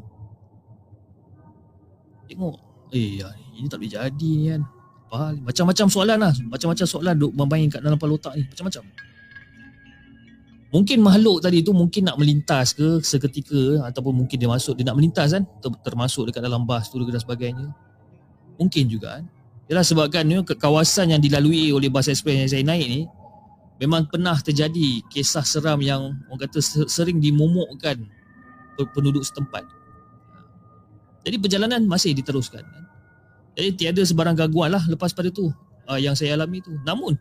Tengok. 2.30 2.56
Eh, 2.94 3.26
ya, 3.26 3.28
ini 3.58 3.66
tak 3.66 3.82
boleh 3.82 3.90
jadi 3.90 4.30
ni 4.38 4.54
kan. 4.54 4.62
Macam-macam 5.42 5.88
soalan 5.90 6.18
lah. 6.22 6.34
Macam-macam 6.46 6.86
soalan 6.86 7.16
duk 7.18 7.34
bermain 7.34 7.66
kat 7.74 7.82
dalam 7.82 7.98
kepala 7.98 8.22
otak 8.22 8.34
ni. 8.38 8.46
Macam-macam. 8.54 8.84
Mungkin 10.68 11.00
makhluk 11.00 11.40
tadi 11.40 11.64
tu 11.64 11.72
mungkin 11.72 12.12
nak 12.12 12.20
melintas 12.20 12.76
ke 12.76 13.00
seketika 13.00 13.88
ataupun 13.88 14.12
mungkin 14.12 14.36
dia 14.36 14.52
masuk 14.52 14.76
dia 14.76 14.84
nak 14.84 15.00
melintas 15.00 15.32
kan 15.32 15.48
ter- 15.64 15.80
termasuk 15.80 16.28
dekat 16.28 16.44
dalam 16.44 16.68
bas 16.68 16.92
tu 16.92 17.00
dan 17.00 17.24
sebagainya. 17.24 17.72
Mungkin 18.60 18.92
juga 18.92 19.20
kan. 19.20 19.26
Yalah 19.72 19.86
sebabkan 19.88 20.28
ke- 20.44 20.60
kawasan 20.60 21.16
yang 21.16 21.22
dilalui 21.24 21.72
oleh 21.72 21.88
bas 21.88 22.12
ekspres 22.12 22.36
yang 22.36 22.52
saya 22.52 22.64
naik 22.68 22.84
ni 22.84 23.02
memang 23.80 24.12
pernah 24.12 24.36
terjadi 24.44 25.08
kisah 25.08 25.46
seram 25.48 25.80
yang 25.80 26.20
orang 26.28 26.42
kata 26.44 26.60
se- 26.60 26.90
sering 26.92 27.24
dimomokkan 27.24 28.04
pe- 28.76 28.92
penduduk 28.92 29.24
setempat. 29.24 29.64
Jadi 31.24 31.36
perjalanan 31.40 31.84
masih 31.88 32.12
diteruskan 32.12 32.64
kan. 32.64 32.84
Jadi 33.56 33.70
tiada 33.74 34.02
sebarang 34.04 34.36
gangguan 34.36 34.76
lah 34.76 34.84
lepas 34.84 35.16
pada 35.16 35.32
tu 35.32 35.48
uh, 35.88 36.00
yang 36.00 36.12
saya 36.12 36.36
alami 36.36 36.60
tu. 36.60 36.76
Namun 36.84 37.16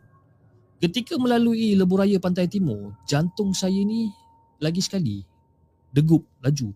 Ketika 0.77 1.17
melalui 1.17 1.73
lebuh 1.73 2.05
raya 2.05 2.21
pantai 2.21 2.45
timur, 2.53 2.93
jantung 3.09 3.57
saya 3.57 3.81
ni 3.81 4.13
lagi 4.61 4.85
sekali 4.85 5.25
degup 5.89 6.21
laju. 6.45 6.69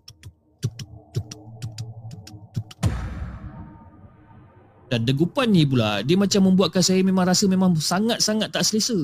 Dan 4.91 5.07
degupan 5.07 5.53
ni 5.55 5.63
pula, 5.63 6.03
dia 6.03 6.19
macam 6.19 6.51
membuatkan 6.51 6.83
saya 6.83 7.05
memang 7.07 7.23
rasa 7.23 7.47
memang 7.47 7.79
sangat-sangat 7.79 8.51
tak 8.51 8.67
selesa. 8.67 8.99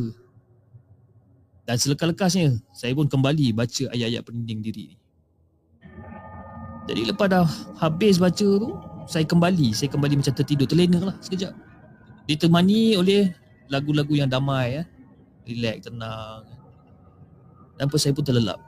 Dan 1.62 1.78
selekas-lekasnya, 1.78 2.58
saya 2.74 2.90
pun 2.96 3.06
kembali 3.06 3.54
baca 3.54 3.84
ayat-ayat 3.94 4.22
perinding 4.26 4.60
diri 4.66 4.84
ni. 4.90 4.96
Jadi 6.90 7.02
lepas 7.06 7.26
dah 7.30 7.46
habis 7.78 8.18
baca 8.18 8.48
tu, 8.58 8.70
saya 9.06 9.22
kembali. 9.22 9.74
Saya 9.74 9.90
kembali 9.90 10.18
macam 10.18 10.34
tertidur, 10.34 10.66
terlena 10.66 11.12
lah 11.12 11.16
sekejap. 11.22 11.54
Ditemani 12.26 12.98
oleh 12.98 13.30
lagu-lagu 13.68 14.12
yang 14.14 14.30
damai 14.30 14.80
ya. 14.80 14.82
Relax, 15.46 15.86
tenang. 15.86 16.42
Dan 17.76 17.86
saya 17.94 18.12
pun 18.16 18.24
terlelap. 18.24 18.58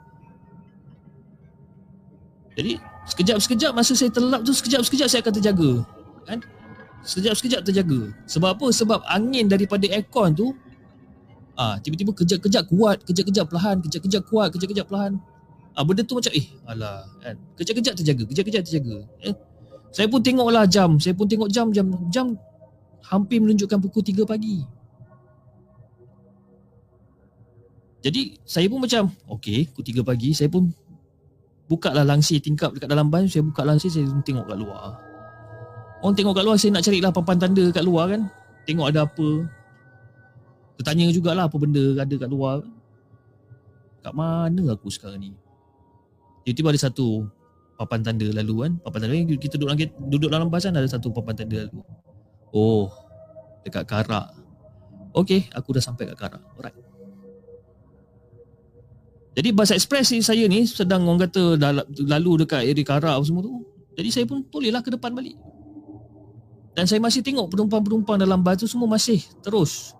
Jadi 2.55 2.75
sekejap-sekejap 3.09 3.71
masa 3.71 3.95
saya 3.95 4.11
terlelap 4.11 4.43
tu 4.43 4.51
sekejap-sekejap 4.51 5.07
saya 5.07 5.21
akan 5.23 5.33
terjaga. 5.33 5.71
Kan? 6.27 6.39
Sekejap-sekejap 7.03 7.61
terjaga. 7.63 8.11
Sebab 8.27 8.49
apa? 8.59 8.67
Sebab 8.69 8.99
angin 9.07 9.47
daripada 9.47 9.87
aircon 9.87 10.35
tu 10.35 10.47
ah 11.59 11.75
tiba-tiba 11.79 12.15
kejap-kejap 12.15 12.71
kuat, 12.71 13.03
kejap-kejap 13.03 13.45
perlahan, 13.51 13.83
kejap-kejap 13.83 14.23
kuat, 14.31 14.47
kejap-kejap 14.55 14.85
perlahan. 14.87 15.19
Ah 15.75 15.83
benda 15.83 16.03
tu 16.03 16.15
macam 16.15 16.31
eh 16.31 16.47
alah 16.67 17.07
kan. 17.19 17.35
Kejap-kejap 17.59 17.93
terjaga, 17.99 18.23
kejap-kejap 18.27 18.61
terjaga. 18.63 18.97
Eh, 19.23 19.35
saya 19.91 20.07
pun 20.07 20.19
tengoklah 20.23 20.63
jam, 20.69 20.99
saya 20.99 21.15
pun 21.15 21.25
tengok 21.27 21.49
jam 21.51 21.71
jam 21.75 21.87
jam 22.07 22.27
hampir 23.07 23.41
menunjukkan 23.41 23.79
pukul 23.81 24.03
3 24.05 24.23
pagi. 24.27 24.61
Jadi 27.99 28.39
saya 28.47 28.65
pun 28.71 28.79
macam 28.79 29.11
okey 29.39 29.67
pukul 29.75 30.03
3 30.03 30.07
pagi 30.07 30.31
saya 30.31 30.47
pun 30.47 30.71
buka 31.67 31.91
lah 31.91 32.07
langsir 32.07 32.39
tingkap 32.39 32.71
dekat 32.71 32.87
dalam 32.87 33.11
ban 33.11 33.27
saya 33.27 33.43
buka 33.43 33.61
langsir 33.61 33.91
saya 33.91 34.07
tengok 34.23 34.47
kat 34.47 34.57
luar. 34.57 34.97
Orang 35.99 36.15
tengok 36.15 36.33
kat 36.39 36.43
luar 36.47 36.57
saya 36.57 36.71
nak 36.79 36.83
carilah 36.87 37.11
papan 37.11 37.37
tanda 37.37 37.63
kat 37.75 37.83
luar 37.83 38.05
kan. 38.15 38.21
Tengok 38.63 38.87
ada 38.87 39.03
apa. 39.03 39.29
Tertanya 40.79 41.11
jugalah 41.11 41.51
apa 41.51 41.57
benda 41.59 41.83
ada 41.99 42.15
kat 42.15 42.29
luar. 42.31 42.63
Kat 43.99 44.15
mana 44.15 44.63
aku 44.71 44.87
sekarang 44.87 45.19
ni? 45.19 45.31
Tiba-tiba 46.47 46.71
ada 46.71 46.79
satu 46.87 47.27
papan 47.75 47.99
tanda 47.99 48.31
lalu 48.31 48.55
kan. 48.63 48.71
Papan 48.79 48.99
tanda 49.05 49.15
kita 49.35 49.59
duduk 49.59 49.75
dalam, 49.75 49.79
duduk 50.07 50.29
dalam 50.31 50.47
bas 50.47 50.63
kan 50.63 50.73
ada 50.73 50.87
satu 50.87 51.11
papan 51.11 51.35
tanda 51.35 51.67
lalu. 51.67 51.83
Oh, 52.55 52.87
dekat 53.67 53.83
Karak. 53.83 54.33
Okey, 55.11 55.51
aku 55.51 55.75
dah 55.75 55.83
sampai 55.83 56.07
kat 56.09 56.17
Karak. 56.17 56.41
Alright. 56.55 56.88
Jadi 59.39 59.55
bas 59.55 59.71
ekspres 59.71 60.11
ni 60.11 60.19
saya 60.19 60.43
ni 60.51 60.67
sedang 60.67 61.07
orang 61.07 61.31
kata 61.31 61.55
lalu 61.95 62.43
dekat 62.43 62.67
area 62.67 62.83
Karak 62.83 63.15
apa 63.15 63.23
semua 63.23 63.39
tu. 63.39 63.63
Jadi 63.95 64.09
saya 64.11 64.25
pun 64.27 64.43
tolehlah 64.51 64.83
ke 64.83 64.91
depan 64.91 65.15
balik. 65.15 65.39
Dan 66.75 66.83
saya 66.83 66.99
masih 66.99 67.23
tengok 67.23 67.47
penumpang-penumpang 67.55 68.19
dalam 68.19 68.43
bas 68.43 68.59
tu 68.59 68.67
semua 68.67 68.91
masih 68.91 69.23
terus 69.39 69.95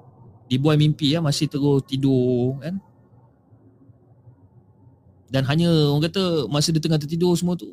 dibuai 0.52 0.76
mimpi 0.76 1.16
ya, 1.16 1.24
masih 1.24 1.48
terus 1.48 1.88
tidur 1.88 2.60
kan. 2.60 2.84
Dan 5.32 5.48
hanya 5.48 5.72
orang 5.72 6.12
kata 6.12 6.52
masa 6.52 6.76
dia 6.76 6.84
tengah 6.84 7.00
tertidur 7.00 7.32
semua 7.40 7.56
tu 7.56 7.72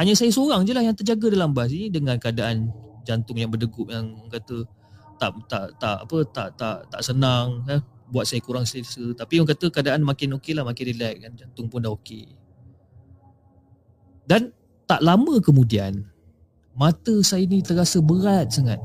hanya 0.00 0.16
saya 0.16 0.32
seorang 0.32 0.64
je 0.64 0.72
lah 0.72 0.82
yang 0.82 0.96
terjaga 0.96 1.30
dalam 1.30 1.52
bas 1.52 1.68
ni 1.68 1.92
dengan 1.92 2.16
keadaan 2.16 2.72
jantung 3.04 3.36
yang 3.36 3.52
berdegup 3.52 3.92
yang 3.92 4.08
orang 4.16 4.32
kata 4.32 4.56
tak 5.20 5.30
tak 5.46 5.64
tak 5.78 5.98
apa 6.02 6.18
tak 6.32 6.48
tak 6.56 6.76
tak 6.88 7.00
senang 7.04 7.62
kan 7.68 7.78
buat 8.08 8.28
saya 8.28 8.40
kurang 8.44 8.68
selesa. 8.68 9.16
Tapi 9.16 9.40
orang 9.40 9.50
kata 9.56 9.66
keadaan 9.72 10.02
makin 10.04 10.36
okey 10.40 10.52
lah 10.52 10.64
makin 10.66 10.84
relax 10.92 11.14
kan. 11.20 11.32
Jantung 11.36 11.66
pun 11.72 11.80
dah 11.80 11.92
okey. 11.94 12.28
Dan 14.24 14.52
tak 14.84 15.00
lama 15.00 15.40
kemudian 15.40 16.04
mata 16.76 17.14
saya 17.24 17.44
ni 17.48 17.64
terasa 17.64 18.00
berat 18.04 18.52
sangat. 18.52 18.80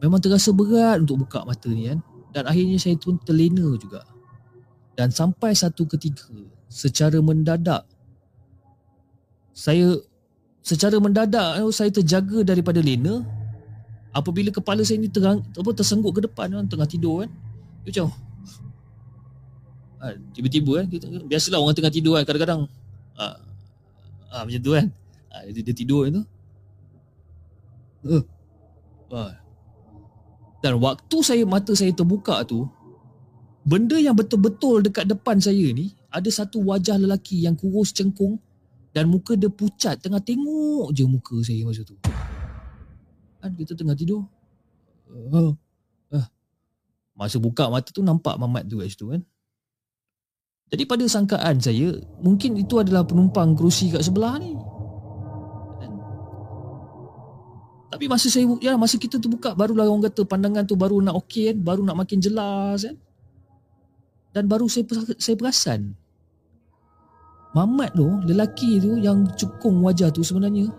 Memang 0.00 0.18
terasa 0.18 0.50
berat 0.50 1.04
untuk 1.04 1.26
buka 1.26 1.44
mata 1.46 1.68
ni 1.70 1.90
kan. 1.90 2.00
Dan 2.30 2.46
akhirnya 2.46 2.78
saya 2.78 2.96
pun 2.98 3.18
terlena 3.22 3.66
juga. 3.78 4.06
Dan 4.94 5.10
sampai 5.10 5.54
satu 5.54 5.86
ketika 5.86 6.30
secara 6.70 7.18
mendadak 7.18 7.86
saya 9.50 9.98
secara 10.62 10.96
mendadak 11.02 11.58
eh, 11.58 11.72
saya 11.74 11.90
terjaga 11.90 12.46
daripada 12.46 12.80
lena. 12.80 13.22
Apabila 14.10 14.50
kepala 14.50 14.82
saya 14.82 14.98
ni 14.98 15.06
terang, 15.06 15.38
apa 15.54 15.70
tersengguk 15.70 16.18
ke 16.18 16.20
depan 16.26 16.50
kan 16.50 16.66
tengah 16.66 16.88
tidur 16.90 17.22
kan 17.22 17.30
macam 17.84 18.06
ha, 20.00 20.04
tiba-tiba 20.32 20.72
kan 20.80 20.86
kita, 20.88 21.04
biasalah 21.24 21.58
orang 21.60 21.76
tengah 21.76 21.92
tidur 21.92 22.16
kan 22.16 22.24
kadang-kadang 22.24 22.60
ha, 23.16 23.24
ha, 24.32 24.36
macam 24.44 24.60
tu 24.60 24.72
kan? 24.72 24.86
Ha, 25.30 25.36
dia, 25.52 25.62
dia 25.62 25.74
tidur 25.76 26.08
kan 26.08 26.12
tu. 26.20 26.24
Uh, 28.00 28.24
ha. 29.12 29.36
dan 30.64 30.80
waktu 30.80 31.16
saya 31.20 31.44
mata 31.44 31.76
saya 31.76 31.92
terbuka 31.92 32.40
tu 32.48 32.64
benda 33.60 34.00
yang 34.00 34.16
betul-betul 34.16 34.80
dekat 34.80 35.04
depan 35.04 35.36
saya 35.36 35.68
ni 35.68 35.92
ada 36.08 36.32
satu 36.32 36.64
wajah 36.64 36.96
lelaki 36.96 37.44
yang 37.44 37.52
kurus 37.54 37.92
cengkung 37.92 38.40
dan 38.90 39.06
muka 39.06 39.38
dia 39.38 39.52
pucat 39.52 40.00
tengah 40.02 40.18
tengok 40.18 40.90
je 40.90 41.04
muka 41.06 41.36
saya 41.46 41.62
masa 41.62 41.86
tu. 41.86 41.94
Kan 43.38 43.54
kita 43.54 43.78
tengah 43.78 43.94
tidur. 43.94 44.26
Uh. 45.06 45.54
Masa 47.20 47.36
buka 47.36 47.68
mata 47.68 47.92
tu 47.92 48.00
nampak 48.00 48.40
mamat 48.40 48.64
tu 48.64 48.80
kat 48.80 48.88
situ 48.88 49.12
kan 49.12 49.20
jadi 50.72 50.88
pada 50.88 51.04
sangkaan 51.04 51.60
saya 51.60 52.00
mungkin 52.24 52.56
itu 52.56 52.80
adalah 52.80 53.04
penumpang 53.04 53.52
kerusi 53.52 53.92
kat 53.92 54.00
sebelah 54.00 54.40
ni 54.40 54.56
kan? 55.76 55.92
tapi 57.92 58.08
masa 58.08 58.32
saya 58.32 58.48
ya 58.64 58.80
masa 58.80 58.96
kita 58.96 59.20
tu 59.20 59.28
buka 59.28 59.52
barulah 59.52 59.84
orang 59.84 60.08
kata 60.08 60.24
pandangan 60.24 60.64
tu 60.64 60.80
baru 60.80 60.96
nak 61.04 61.20
okey 61.28 61.52
kan 61.52 61.56
baru 61.60 61.84
nak 61.84 62.00
makin 62.00 62.24
jelas 62.24 62.88
kan 62.88 62.96
dan 64.32 64.48
baru 64.48 64.64
saya 64.64 64.88
saya 65.20 65.36
perasan 65.36 66.00
Mamat 67.50 67.98
tu, 67.98 68.06
lelaki 68.30 68.78
tu 68.78 68.94
yang 69.02 69.26
cekung 69.34 69.82
wajah 69.82 70.06
tu 70.14 70.22
sebenarnya 70.22 70.70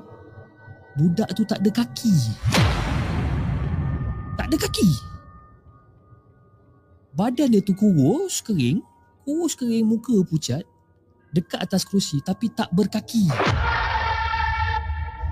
budak 0.95 1.27
tu 1.35 1.43
tak 1.43 1.59
ada 1.59 1.67
kaki. 1.67 2.15
Tak 4.39 4.47
ada 4.47 4.55
kaki. 4.55 5.10
Badan 7.21 7.53
dia 7.53 7.61
tu 7.61 7.77
kurus, 7.77 8.41
kering, 8.41 8.81
kurus 9.21 9.53
kering, 9.53 9.85
muka 9.85 10.25
pucat, 10.25 10.65
dekat 11.29 11.61
atas 11.61 11.85
kerusi 11.85 12.17
tapi 12.25 12.49
tak 12.49 12.73
berkaki. 12.73 13.29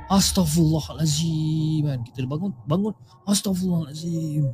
Astaghfirullahalazim 0.05 1.89
kan. 1.89 1.99
Kita 2.05 2.29
bangun, 2.29 2.53
bangun. 2.69 2.93
Astaghfirullahalazim. 3.25 4.53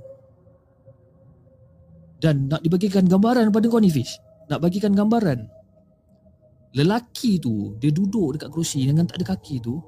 Dan 2.24 2.48
nak 2.48 2.64
dibagikan 2.64 3.04
gambaran 3.04 3.52
pada 3.52 3.68
kau 3.68 3.84
ni 3.84 3.92
Fish. 3.92 4.16
Nak 4.48 4.64
bagikan 4.64 4.96
gambaran 4.96 5.52
lelaki 6.76 7.40
tu 7.40 7.80
dia 7.80 7.90
duduk 7.90 8.36
dekat 8.36 8.52
kerusi 8.52 8.84
dengan 8.84 9.08
tak 9.08 9.24
ada 9.24 9.32
kaki 9.32 9.64
tu 9.64 9.80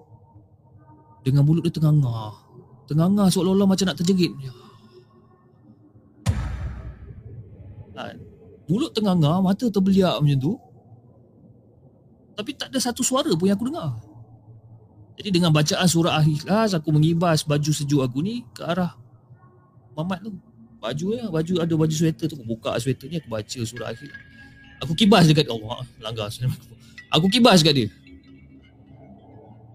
dengan 1.22 1.44
mulut 1.44 1.68
dia 1.68 1.76
tengah-ngah 1.76 2.32
tengah-ngah 2.88 3.28
seolah-olah 3.28 3.68
macam 3.68 3.92
nak 3.92 4.00
terjerit 4.00 4.32
Mulut 8.68 8.92
tengah-ngah, 8.92 9.40
mata 9.40 9.72
terbeliak 9.72 10.20
macam 10.20 10.40
tu. 10.40 10.54
Tapi 12.36 12.52
tak 12.54 12.70
ada 12.70 12.80
satu 12.84 13.02
suara 13.02 13.32
pun 13.34 13.48
yang 13.48 13.58
aku 13.58 13.72
dengar. 13.72 13.96
Jadi 15.18 15.30
dengan 15.34 15.50
bacaan 15.50 15.88
surah 15.90 16.22
Al-Ikhlas, 16.22 16.78
aku 16.78 16.94
mengibas 16.94 17.42
baju 17.42 17.72
sejuk 17.74 18.06
aku 18.06 18.22
ni 18.22 18.46
ke 18.54 18.62
arah 18.62 18.94
Mamat 19.98 20.22
tu. 20.22 20.38
Baju 20.78 21.06
ya, 21.18 21.26
baju 21.26 21.54
ada 21.58 21.74
baju 21.74 21.96
sweater 21.96 22.30
tu. 22.30 22.38
Aku 22.38 22.46
buka 22.46 22.78
sweater 22.78 23.10
ni, 23.10 23.18
aku 23.18 23.26
baca 23.26 23.60
surah 23.66 23.90
Al-Ikhlas. 23.90 24.22
Aku 24.86 24.94
kibas 24.94 25.26
dekat 25.26 25.50
Allah. 25.50 25.82
Langgar. 25.98 26.30
Aku 27.18 27.26
kibas 27.34 27.66
dekat 27.66 27.74
dia. 27.74 27.90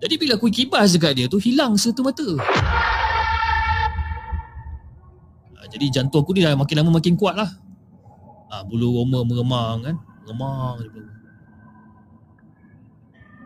Jadi 0.03 0.15
bila 0.19 0.39
aku 0.39 0.47
kibas 0.47 0.95
dekat 0.95 1.19
dia 1.19 1.27
tu, 1.27 1.43
hilang 1.43 1.75
serta 1.75 2.07
mata. 2.07 2.27
Ha, 5.59 5.67
jadi 5.67 5.91
jantung 5.91 6.23
aku 6.23 6.39
ni 6.39 6.47
dah 6.47 6.55
makin 6.55 6.77
lama 6.79 7.03
makin 7.03 7.19
kuat 7.19 7.35
lah. 7.35 7.51
Ha, 8.53 8.61
bulu 8.69 9.01
roma 9.01 9.25
meremang 9.25 9.81
kan. 9.81 9.97
Meremang 10.29 10.85
je 10.85 10.89
bulu. 10.93 11.11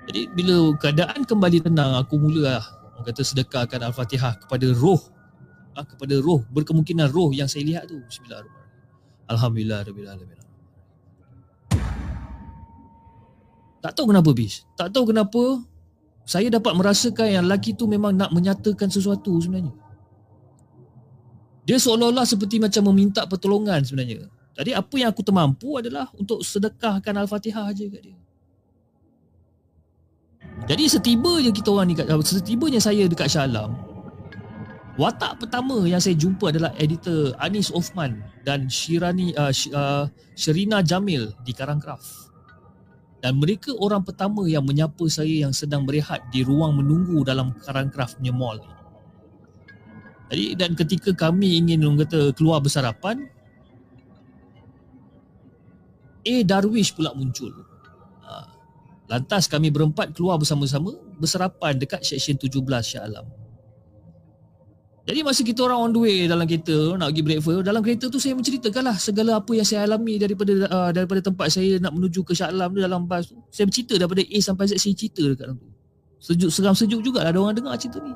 Jadi 0.06 0.22
bila 0.34 0.54
keadaan 0.82 1.22
kembali 1.22 1.58
tenang, 1.62 1.94
aku 1.94 2.18
mula 2.18 2.58
lah 2.58 2.64
orang 2.98 3.06
kata 3.06 3.22
sedekahkan 3.22 3.86
Al-Fatihah 3.86 4.34
kepada 4.42 4.66
roh. 4.74 4.98
Ha, 5.78 5.86
kepada 5.86 6.18
roh. 6.18 6.42
Berkemungkinan 6.50 7.06
roh 7.14 7.30
yang 7.30 7.46
saya 7.46 7.62
lihat 7.62 7.86
tu. 7.86 8.02
Bismillahirrahmanirrahim. 8.02 9.30
Alhamdulillah. 9.30 9.78
Rabbil 9.86 10.08
Alamin. 10.10 10.38
Tak 13.78 13.94
tahu 13.94 14.10
kenapa 14.10 14.30
bis. 14.34 14.66
Tak 14.74 14.90
tahu 14.90 15.14
kenapa 15.14 15.42
saya 16.26 16.50
dapat 16.50 16.74
merasakan 16.74 17.30
yang 17.30 17.44
lelaki 17.46 17.70
tu 17.78 17.86
memang 17.86 18.10
nak 18.10 18.34
menyatakan 18.34 18.90
sesuatu 18.90 19.38
sebenarnya. 19.38 19.70
Dia 21.62 21.78
seolah-olah 21.78 22.26
seperti 22.26 22.58
macam 22.58 22.90
meminta 22.90 23.22
pertolongan 23.30 23.86
sebenarnya. 23.86 24.26
Jadi 24.56 24.72
apa 24.72 24.94
yang 24.96 25.12
aku 25.12 25.20
termampu 25.20 25.76
adalah 25.76 26.08
untuk 26.16 26.40
sedekahkan 26.40 27.12
Al-Fatihah 27.12 27.68
aja 27.68 27.84
kat 27.92 28.00
dia. 28.00 28.18
Jadi 30.64 30.88
setibanya 30.88 31.52
kita 31.52 31.68
orang 31.68 31.92
ni 31.92 31.94
setibanya 32.24 32.80
saya 32.80 33.04
dekat 33.04 33.28
Shah 33.28 33.44
Alam, 33.44 33.76
watak 34.96 35.36
pertama 35.44 35.84
yang 35.84 36.00
saya 36.00 36.16
jumpa 36.16 36.48
adalah 36.48 36.72
editor 36.80 37.36
Anis 37.36 37.68
Osman 37.68 38.24
dan 38.48 38.64
Shirani 38.72 39.36
uh, 39.36 39.52
uh, 39.52 40.08
Sherina 40.32 40.80
Jamil 40.80 41.36
di 41.44 41.52
Karangcraft. 41.52 42.32
Dan 43.20 43.36
mereka 43.36 43.76
orang 43.76 44.00
pertama 44.00 44.48
yang 44.48 44.64
menyapa 44.64 45.04
saya 45.12 45.44
yang 45.44 45.52
sedang 45.52 45.84
berehat 45.84 46.24
di 46.32 46.40
ruang 46.40 46.80
menunggu 46.80 47.20
dalam 47.20 47.52
Karangcraft 47.60 48.16
punya 48.16 48.32
mall. 48.32 48.56
Jadi 50.32 50.56
dan 50.56 50.72
ketika 50.72 51.12
kami 51.12 51.60
ingin 51.60 51.84
kata 52.00 52.32
keluar 52.32 52.64
bersarapan 52.64 53.28
A 56.26 56.34
Darwish 56.42 56.90
pula 56.92 57.14
muncul. 57.14 57.54
Ha. 58.26 58.32
Lantas 59.06 59.46
kami 59.46 59.70
berempat 59.70 60.10
keluar 60.10 60.36
bersama-sama 60.36 60.90
bersarapan 61.16 61.78
dekat 61.78 62.02
seksyen 62.02 62.34
17 62.36 62.60
Shah 62.82 63.06
Alam. 63.06 63.26
Jadi 65.06 65.22
masa 65.22 65.46
kita 65.46 65.62
orang 65.62 65.86
on 65.86 65.90
the 65.94 66.02
way 66.02 66.26
dalam 66.26 66.42
kereta 66.50 66.98
nak 66.98 67.14
pergi 67.14 67.22
breakfast, 67.22 67.62
dalam 67.62 67.78
kereta 67.78 68.10
tu 68.10 68.18
saya 68.18 68.34
menceritakanlah 68.34 68.98
segala 68.98 69.38
apa 69.38 69.54
yang 69.54 69.62
saya 69.62 69.86
alami 69.86 70.18
daripada 70.18 70.66
uh, 70.66 70.90
daripada 70.90 71.22
tempat 71.22 71.46
saya 71.46 71.78
nak 71.78 71.94
menuju 71.94 72.26
ke 72.26 72.34
Shah 72.34 72.50
Alam 72.50 72.74
tu 72.74 72.82
dalam 72.82 73.06
bas 73.06 73.30
tu. 73.30 73.38
Saya 73.54 73.70
bercerita 73.70 73.94
daripada 73.94 74.26
A 74.26 74.38
sampai 74.42 74.66
Z 74.66 74.82
saya 74.82 74.98
cerita 74.98 75.22
dekat 75.22 75.46
dalam 75.46 75.62
tu. 75.62 75.70
Sejuk 76.18 76.50
seram 76.50 76.74
sejuk 76.74 77.06
jugalah 77.06 77.30
ada 77.30 77.38
orang 77.38 77.54
dengar 77.54 77.78
cerita 77.78 78.02
ni. 78.02 78.10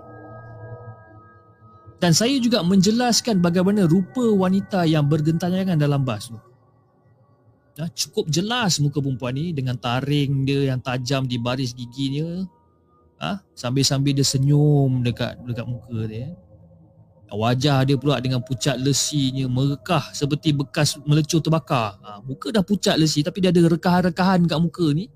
Dan 2.02 2.10
saya 2.10 2.34
juga 2.42 2.64
menjelaskan 2.66 3.38
bagaimana 3.38 3.86
rupa 3.86 4.26
wanita 4.26 4.82
yang 4.82 5.06
bergentangan 5.06 5.78
dalam 5.78 6.02
bas 6.02 6.26
tu. 6.26 6.49
Ya, 7.78 7.86
cukup 7.86 8.26
jelas 8.26 8.82
muka 8.82 8.98
perempuan 8.98 9.38
ni 9.38 9.54
dengan 9.54 9.78
taring 9.78 10.42
dia 10.42 10.74
yang 10.74 10.80
tajam 10.82 11.24
di 11.24 11.38
baris 11.38 11.70
giginya. 11.70 12.42
Ha? 13.22 13.38
Sambil-sambil 13.54 14.16
dia 14.16 14.26
senyum 14.26 15.04
dekat 15.06 15.38
dekat 15.46 15.66
muka 15.68 16.00
dia. 16.10 16.34
Wajah 17.30 17.86
dia 17.86 17.94
pula 17.94 18.18
dengan 18.18 18.42
pucat 18.42 18.74
lesinya 18.74 19.46
merekah 19.46 20.10
seperti 20.10 20.50
bekas 20.50 20.98
melecur 21.06 21.38
terbakar. 21.38 21.94
Ha, 22.02 22.18
muka 22.26 22.50
dah 22.50 22.66
pucat 22.66 22.98
lesi 22.98 23.22
tapi 23.22 23.38
dia 23.38 23.54
ada 23.54 23.62
rekahan-rekahan 23.70 24.50
kat 24.50 24.58
muka 24.58 24.90
ni. 24.90 25.06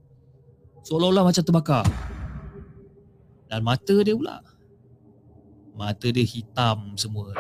Seolah-olah 0.87 1.27
macam 1.27 1.43
terbakar. 1.43 1.85
Dan 3.51 3.67
mata 3.67 3.97
dia 3.99 4.15
pula. 4.15 4.39
Mata 5.75 6.07
dia 6.07 6.23
hitam 6.23 6.95
semua. 6.95 7.35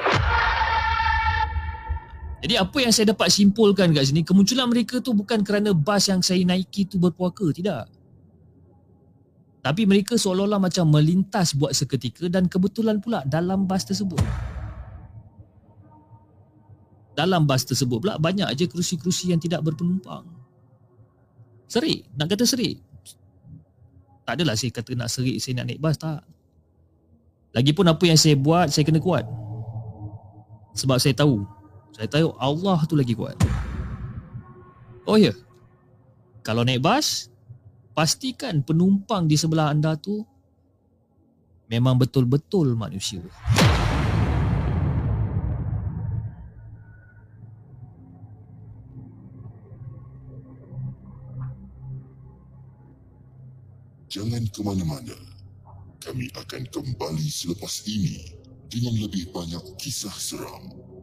Jadi 2.44 2.60
apa 2.60 2.76
yang 2.76 2.92
saya 2.92 3.16
dapat 3.16 3.32
simpulkan 3.32 3.96
kat 3.96 4.12
sini, 4.12 4.20
kemunculan 4.20 4.68
mereka 4.68 5.00
tu 5.00 5.16
bukan 5.16 5.40
kerana 5.40 5.72
bas 5.72 6.04
yang 6.12 6.20
saya 6.20 6.44
naiki 6.44 6.84
tu 6.84 7.00
berpuaka, 7.00 7.48
tidak. 7.56 7.88
Tapi 9.64 9.88
mereka 9.88 10.20
seolah-olah 10.20 10.60
macam 10.60 10.84
melintas 10.92 11.56
buat 11.56 11.72
seketika 11.72 12.28
dan 12.28 12.44
kebetulan 12.52 13.00
pula 13.00 13.24
dalam 13.24 13.64
bas 13.64 13.88
tersebut 13.88 14.20
dalam 17.14 17.46
bas 17.46 17.62
tersebut 17.62 18.02
pula 18.02 18.18
banyak 18.18 18.44
aja 18.44 18.66
kerusi-kerusi 18.66 19.30
yang 19.30 19.40
tidak 19.40 19.62
berpenumpang. 19.62 20.26
Serik, 21.70 22.04
nak 22.18 22.28
kata 22.28 22.44
serik. 22.44 22.82
Tak 24.26 24.36
adalah 24.36 24.58
saya 24.58 24.70
kata 24.74 24.92
nak 24.98 25.08
serik 25.08 25.38
saya 25.38 25.62
nak 25.62 25.72
naik 25.72 25.80
bas 25.80 25.96
tak. 25.96 26.20
Lagipun 27.54 27.86
apa 27.86 28.04
yang 28.04 28.18
saya 28.18 28.34
buat 28.34 28.68
saya 28.68 28.82
kena 28.82 28.98
kuat. 28.98 29.22
Sebab 30.74 30.98
saya 30.98 31.14
tahu, 31.14 31.46
saya 31.94 32.10
tahu 32.10 32.34
Allah 32.42 32.78
tu 32.90 32.98
lagi 32.98 33.14
kuat. 33.14 33.38
Oh 35.06 35.14
ya. 35.14 35.30
Kalau 36.42 36.66
naik 36.66 36.82
bas, 36.82 37.30
pastikan 37.94 38.60
penumpang 38.66 39.30
di 39.30 39.38
sebelah 39.38 39.70
anda 39.70 39.94
tu 39.94 40.26
memang 41.70 41.94
betul-betul 41.96 42.74
manusia. 42.74 43.22
Jangan 54.10 54.46
ke 54.50 54.60
mana-mana. 54.62 55.16
Kami 55.98 56.30
akan 56.38 56.62
kembali 56.70 57.26
selepas 57.26 57.82
ini 57.88 58.34
dengan 58.70 58.94
lebih 58.98 59.30
banyak 59.34 59.74
kisah 59.80 60.14
seram. 60.14 60.93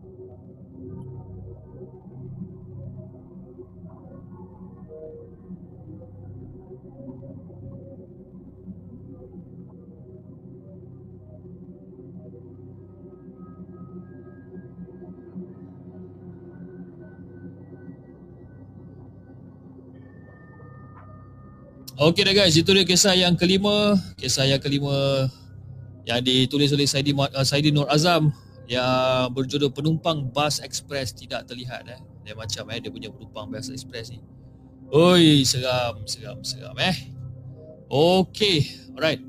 Okey 22.01 22.25
dah 22.25 22.33
guys, 22.33 22.57
itu 22.57 22.65
dia 22.73 22.81
kisah 22.81 23.13
yang 23.13 23.37
kelima. 23.37 23.93
Kisah 24.17 24.49
yang 24.49 24.57
kelima 24.57 25.29
yang 26.01 26.17
ditulis 26.25 26.73
oleh 26.73 26.89
Saidi, 26.89 27.13
uh, 27.13 27.45
Saidi 27.45 27.69
Nur 27.69 27.85
Azam 27.93 28.33
yang 28.65 29.29
berjudul 29.29 29.69
penumpang 29.69 30.25
bas 30.33 30.57
ekspres 30.65 31.13
tidak 31.13 31.45
terlihat 31.45 31.85
eh. 31.85 32.01
Dia 32.25 32.33
macam 32.33 32.73
eh 32.73 32.81
dia 32.81 32.89
punya 32.89 33.13
penumpang 33.13 33.53
bas 33.53 33.69
ekspres 33.69 34.17
ni. 34.17 34.17
Oi, 34.89 35.45
seram, 35.45 36.01
seram, 36.09 36.41
seram 36.41 36.73
eh. 36.81 36.97
Okey, 37.85 38.65
alright. 38.97 39.21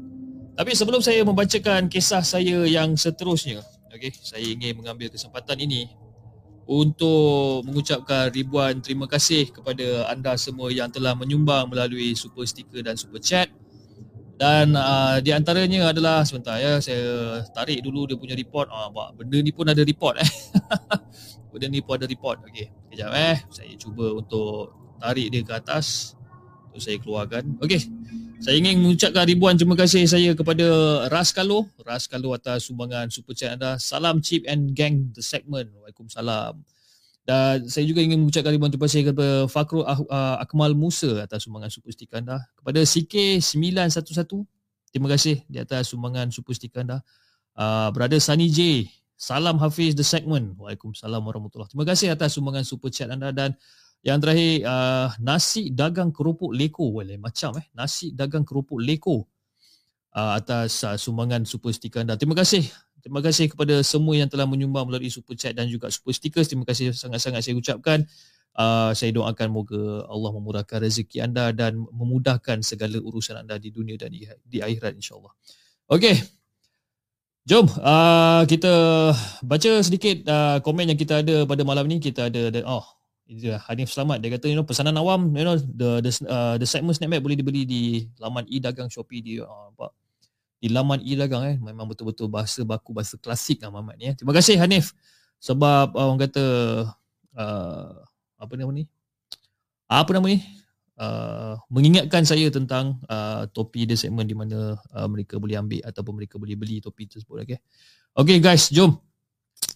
Tapi 0.57 0.73
sebelum 0.73 1.05
saya 1.05 1.21
membacakan 1.29 1.93
kisah 1.93 2.25
saya 2.25 2.65
yang 2.65 2.97
seterusnya, 2.97 3.61
okey, 3.93 4.17
saya 4.17 4.49
ingin 4.49 4.81
mengambil 4.81 5.13
kesempatan 5.13 5.61
ini 5.61 5.93
untuk 6.67 7.67
mengucapkan 7.67 8.31
ribuan 8.31 8.79
terima 8.79 9.11
kasih 9.11 9.51
kepada 9.51 10.07
anda 10.07 10.39
semua 10.39 10.71
yang 10.71 10.89
telah 10.89 11.13
menyumbang 11.19 11.67
melalui 11.67 12.15
super 12.15 12.47
sticker 12.47 12.83
dan 12.83 12.95
super 12.95 13.19
chat. 13.19 13.51
Dan 14.39 14.75
uh, 14.75 15.23
di 15.23 15.31
antaranya 15.31 15.95
adalah 15.95 16.27
sebentar 16.27 16.59
ya 16.59 16.83
saya 16.83 17.43
tarik 17.55 17.79
dulu 17.83 18.11
dia 18.11 18.19
punya 18.19 18.35
report. 18.35 18.71
Ah 18.71 18.91
uh, 18.91 19.11
benda 19.15 19.39
ni 19.39 19.55
pun 19.55 19.71
ada 19.71 19.87
report 19.87 20.19
eh. 20.19 20.31
Benda 21.53 21.69
ni 21.69 21.85
pun 21.85 22.01
ada 22.01 22.09
report. 22.09 22.43
Okey 22.51 22.67
kejap 22.91 23.13
eh. 23.15 23.39
Saya 23.55 23.71
cuba 23.79 24.19
untuk 24.19 24.75
tarik 24.99 25.31
dia 25.31 25.47
ke 25.47 25.53
atas. 25.55 26.19
Untuk 26.71 26.83
saya 26.83 26.99
keluarkan. 26.99 27.61
Okey 27.63 27.87
saya 28.43 28.59
ingin 28.59 28.83
mengucapkan 28.83 29.23
ribuan 29.23 29.55
terima 29.55 29.79
kasih 29.79 30.03
saya 30.03 30.35
kepada 30.35 30.67
Ras 31.15 31.31
Kalo. 31.31 31.71
Ras 31.87 32.11
Kalo 32.11 32.35
atas 32.35 32.67
sumbangan 32.67 33.07
super 33.07 33.39
chat 33.39 33.55
anda. 33.55 33.79
Salam 33.79 34.19
Chip 34.19 34.43
and 34.51 34.75
Gang 34.75 35.15
The 35.15 35.23
Segment. 35.23 35.71
Waalaikumsalam. 35.71 36.59
Dan 37.23 37.71
saya 37.71 37.87
juga 37.87 38.03
ingin 38.03 38.19
mengucapkan 38.19 38.51
ribuan 38.51 38.75
terima 38.75 38.91
kasih 38.91 39.15
kepada 39.15 39.47
Fakru 39.47 39.87
ah, 39.87 40.43
Akmal 40.43 40.75
Musa 40.75 41.23
atas 41.23 41.47
sumbangan 41.47 41.71
super 41.71 41.95
stiker 41.95 42.19
anda. 42.19 42.43
Kepada 42.59 42.83
CK911, 42.83 44.35
terima 44.91 45.07
kasih 45.15 45.47
di 45.47 45.63
atas 45.63 45.95
sumbangan 45.95 46.35
super 46.35 46.51
stiker 46.51 46.83
anda. 46.83 46.99
Uh, 47.55 47.95
Brother 47.95 48.19
Sunny 48.19 48.51
J, 48.51 48.91
salam 49.15 49.63
Hafiz 49.63 49.95
The 49.95 50.03
Segment. 50.03 50.59
Waalaikumsalam 50.59 51.23
warahmatullahi 51.23 51.71
Terima 51.71 51.87
kasih 51.87 52.11
atas 52.11 52.35
sumbangan 52.35 52.67
super 52.67 52.91
chat 52.91 53.07
anda 53.07 53.31
dan 53.31 53.55
Yang 54.03 54.19
terakhir 54.27 54.53
uh, 54.67 55.09
nasi 55.23 55.71
dagang 55.71 56.11
keropok 56.11 56.51
leko 56.51 56.91
boleh 56.91 57.23
macam 57.23 57.55
eh 57.55 57.71
nasi 57.71 58.11
dagang 58.11 58.43
keropok 58.43 58.83
leko 58.83 59.23
uh, 60.19 60.33
atas 60.35 60.83
uh, 60.83 60.99
sumbangan 60.99 61.47
super 61.47 61.71
sticker 61.71 62.03
anda. 62.03 62.19
Terima 62.19 62.35
kasih. 62.35 62.67
Terima 63.03 63.19
kasih 63.19 63.51
kepada 63.51 63.83
semua 63.83 64.15
yang 64.15 64.31
telah 64.31 64.47
menyumbang 64.47 64.87
melalui 64.87 65.11
super 65.11 65.35
chat 65.35 65.59
dan 65.59 65.67
juga 65.67 65.91
super 65.91 66.15
stickers. 66.15 66.47
Terima 66.47 66.63
kasih 66.63 66.95
sangat-sangat 66.95 67.43
saya 67.43 67.55
ucapkan. 67.59 68.07
Uh, 68.53 68.95
saya 68.95 69.11
doakan 69.11 69.49
moga 69.49 70.07
Allah 70.07 70.31
memurahkan 70.39 70.79
rezeki 70.87 71.25
anda 71.25 71.51
dan 71.51 71.83
memudahkan 71.83 72.61
segala 72.63 73.01
urusan 73.01 73.43
anda 73.43 73.57
di 73.57 73.73
dunia 73.75 73.99
dan 73.99 74.13
di, 74.13 74.59
akhirat 74.61 74.95
insyaAllah. 74.95 75.35
Okey. 75.91 76.15
Jom 77.43 77.67
uh, 77.67 78.47
kita 78.47 78.71
baca 79.43 79.71
sedikit 79.83 80.23
uh, 80.31 80.63
komen 80.63 80.95
yang 80.95 80.99
kita 81.01 81.27
ada 81.27 81.43
pada 81.43 81.63
malam 81.67 81.91
ni. 81.91 81.99
Kita 81.99 82.31
ada, 82.31 82.55
ada 82.55 82.63
oh 82.71 82.87
Hanif 83.69 83.89
Selamat 83.93 84.21
dia 84.21 84.31
kata 84.33 84.47
you 84.51 84.57
know 84.57 84.67
pesanan 84.67 84.97
awam 85.01 85.33
you 85.33 85.45
know 85.45 85.57
the 85.57 86.05
the 86.05 86.13
uh, 86.29 86.55
the 86.61 86.69
segment 86.69 86.97
snapback 86.97 87.25
boleh 87.25 87.37
dibeli 87.39 87.65
di 87.65 87.83
laman 88.21 88.45
e-dagang 88.49 88.93
Shopee 88.93 89.25
di 89.25 89.33
uh, 89.41 89.73
apa 89.73 89.93
di 90.63 90.69
laman 90.71 91.01
e-dagang 91.03 91.43
eh 91.49 91.57
memang 91.59 91.91
betul-betul 91.91 92.31
bahasa 92.31 92.63
baku 92.63 92.95
bahasa 92.95 93.19
klasik 93.19 93.65
lah 93.65 93.73
Muhammad 93.73 93.99
ni 93.99 94.13
eh. 94.13 94.15
Terima 94.15 94.31
kasih 94.37 94.61
Hanif 94.61 94.95
sebab 95.43 95.97
uh, 95.97 96.07
orang 96.07 96.21
kata 96.29 96.45
uh, 97.35 97.93
apa 98.39 98.53
nama 98.59 98.71
ni? 98.75 98.85
Apa 99.91 100.11
nama 100.15 100.27
ni? 100.31 100.43
Uh, 100.93 101.59
mengingatkan 101.73 102.23
saya 102.23 102.47
tentang 102.53 103.01
uh, 103.11 103.49
topi 103.51 103.89
dia 103.89 103.99
segmen 103.99 104.23
di 104.29 104.37
mana 104.37 104.77
uh, 104.93 105.09
mereka 105.11 105.41
boleh 105.41 105.59
ambil 105.59 105.83
ataupun 105.83 106.15
mereka 106.15 106.37
boleh 106.39 106.55
beli 106.55 106.79
topi 106.79 107.09
tersebut 107.11 107.43
okay. 107.43 107.59
Okay 108.13 108.39
guys, 108.39 108.69
jom 108.69 109.01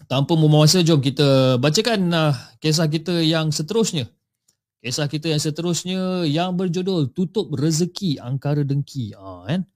tanpa 0.07 0.39
membuang 0.39 0.63
masa 0.63 0.79
jom 0.81 1.03
kita 1.03 1.59
bacakan 1.59 1.99
uh, 2.11 2.33
kisah 2.63 2.87
kita 2.87 3.19
yang 3.21 3.51
seterusnya. 3.51 4.07
Kisah 4.79 5.09
kita 5.09 5.27
yang 5.33 5.41
seterusnya 5.41 6.23
yang 6.29 6.55
berjudul 6.55 7.11
Tutup 7.11 7.51
Rezeki 7.51 8.21
Angkara 8.23 8.63
Dengki. 8.63 9.11
Ah 9.17 9.43
kan? 9.43 9.67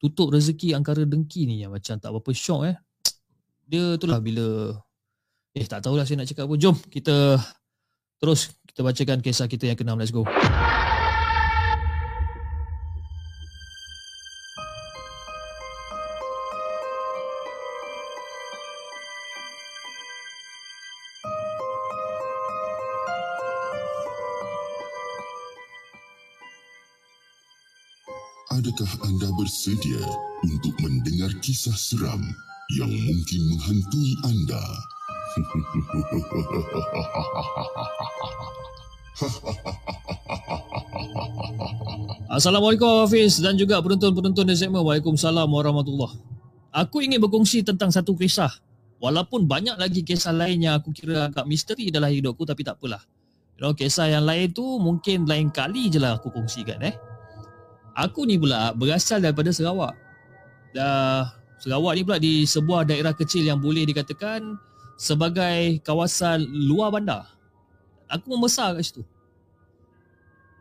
Tutup 0.00 0.34
Rezeki 0.34 0.74
Angkara 0.74 1.06
Dengki 1.06 1.46
ni 1.46 1.62
yang 1.62 1.70
macam 1.70 2.00
tak 2.00 2.10
apa 2.10 2.30
syok 2.34 2.62
eh. 2.66 2.76
Dia 3.66 3.94
tu 4.00 4.10
lah 4.10 4.18
bila 4.18 4.74
eh 5.54 5.66
tak 5.66 5.86
tahulah 5.86 6.02
saya 6.02 6.24
nak 6.24 6.28
cakap 6.28 6.50
apa. 6.50 6.54
Jom 6.58 6.74
kita 6.90 7.38
terus 8.18 8.56
kita 8.66 8.80
bacakan 8.82 9.22
kisah 9.22 9.46
kita 9.46 9.70
yang 9.70 9.78
keenam. 9.78 10.00
Let's 10.00 10.10
go. 10.10 10.26
Adakah 28.86 29.10
anda 29.10 29.26
bersedia 29.34 29.98
untuk 30.46 30.70
mendengar 30.78 31.34
kisah 31.42 31.74
seram 31.74 32.22
yang 32.70 32.86
mungkin 32.86 33.40
menghantui 33.50 34.14
anda? 34.22 34.62
Assalamualaikum 42.38 43.02
Hafiz 43.02 43.42
dan 43.42 43.58
juga 43.58 43.82
penonton-penonton 43.82 44.46
di 44.46 44.54
segmen 44.54 44.86
Waalaikumsalam 44.86 45.50
warahmatullahi 45.50 46.22
Aku 46.70 47.02
ingin 47.02 47.18
berkongsi 47.18 47.66
tentang 47.66 47.90
satu 47.90 48.14
kisah. 48.14 48.54
Walaupun 49.02 49.50
banyak 49.50 49.82
lagi 49.82 50.06
kisah 50.06 50.30
lain 50.30 50.62
yang 50.62 50.78
aku 50.78 50.94
kira 50.94 51.26
agak 51.26 51.42
misteri 51.50 51.90
dalam 51.90 52.14
hidupku 52.14 52.46
tapi 52.46 52.62
tak 52.62 52.78
apalah. 52.78 53.02
You 53.58 53.66
know, 53.66 53.74
kisah 53.74 54.14
yang 54.14 54.22
lain 54.22 54.54
tu 54.54 54.62
mungkin 54.78 55.26
lain 55.26 55.50
kali 55.50 55.90
je 55.90 55.98
lah 55.98 56.22
aku 56.22 56.30
kongsikan 56.30 56.78
eh. 56.86 56.94
Aku 57.96 58.28
ni 58.28 58.36
pula 58.36 58.76
berasal 58.76 59.24
daripada 59.24 59.48
Sarawak. 59.48 59.96
Dah 60.76 61.32
Sarawak 61.56 61.96
ni 61.96 62.02
pula 62.04 62.20
di 62.20 62.44
sebuah 62.44 62.84
daerah 62.84 63.16
kecil 63.16 63.48
yang 63.48 63.56
boleh 63.56 63.88
dikatakan 63.88 64.60
sebagai 65.00 65.80
kawasan 65.80 66.44
luar 66.44 66.92
bandar. 66.92 67.24
Aku 68.12 68.36
membesar 68.36 68.76
kat 68.76 68.84
situ. 68.84 69.02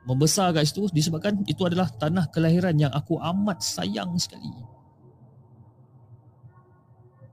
Membesar 0.08 0.56
kat 0.56 0.64
situ 0.64 0.88
disebabkan 0.96 1.44
itu 1.44 1.60
adalah 1.68 1.92
tanah 1.92 2.32
kelahiran 2.32 2.74
yang 2.80 2.92
aku 2.96 3.20
amat 3.20 3.60
sayang 3.60 4.16
sekali. 4.16 4.48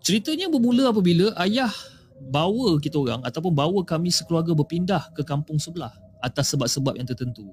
Ceritanya 0.02 0.50
bermula 0.50 0.90
apabila 0.90 1.30
ayah 1.46 1.70
bawa 2.18 2.74
kita 2.82 2.98
orang 2.98 3.22
ataupun 3.22 3.54
bawa 3.54 3.86
kami 3.86 4.10
sekeluarga 4.10 4.50
berpindah 4.50 5.14
ke 5.14 5.22
kampung 5.22 5.62
sebelah 5.62 5.94
atas 6.18 6.50
sebab-sebab 6.50 6.98
yang 6.98 7.06
tertentu. 7.06 7.46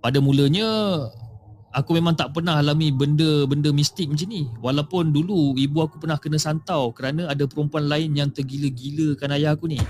Pada 0.00 0.16
mulanya 0.20 0.64
aku 1.72 1.96
memang 1.96 2.14
tak 2.14 2.32
pernah 2.32 2.60
alami 2.60 2.94
benda-benda 2.94 3.70
mistik 3.74 4.06
macam 4.08 4.28
ni. 4.30 4.46
Walaupun 4.62 5.10
dulu 5.10 5.56
ibu 5.58 5.82
aku 5.82 6.00
pernah 6.02 6.16
kena 6.16 6.38
santau 6.38 6.94
kerana 6.94 7.28
ada 7.30 7.44
perempuan 7.48 7.90
lain 7.90 8.14
yang 8.16 8.28
tergila-gilakan 8.30 9.34
ayah 9.36 9.54
aku 9.56 9.70
ni. 9.70 9.80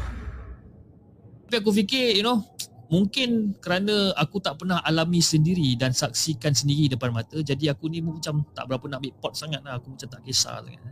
Tapi 1.46 1.54
aku 1.62 1.70
fikir, 1.70 2.18
you 2.18 2.26
know, 2.26 2.42
mungkin 2.90 3.54
kerana 3.62 4.10
aku 4.18 4.42
tak 4.42 4.58
pernah 4.58 4.82
alami 4.82 5.22
sendiri 5.22 5.78
dan 5.78 5.94
saksikan 5.94 6.50
sendiri 6.50 6.90
depan 6.90 7.14
mata, 7.14 7.38
jadi 7.38 7.70
aku 7.70 7.86
ni 7.86 8.02
macam 8.02 8.42
tak 8.50 8.66
berapa 8.66 8.82
nak 8.90 8.98
ambil 9.02 9.14
pot 9.22 9.34
sangat 9.38 9.62
lah. 9.62 9.78
Aku 9.78 9.94
macam 9.94 10.10
tak 10.10 10.22
kisah 10.26 10.58
sangat. 10.62 10.82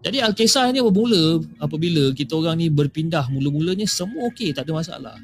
Jadi 0.00 0.16
kisah 0.32 0.64
ni 0.72 0.80
bermula 0.80 1.38
apabila 1.60 2.10
kita 2.16 2.32
orang 2.34 2.56
ni 2.56 2.66
berpindah 2.72 3.28
mula-mulanya 3.28 3.84
semua 3.84 4.26
okey, 4.32 4.50
tak 4.56 4.64
ada 4.64 4.72
masalah 4.72 5.16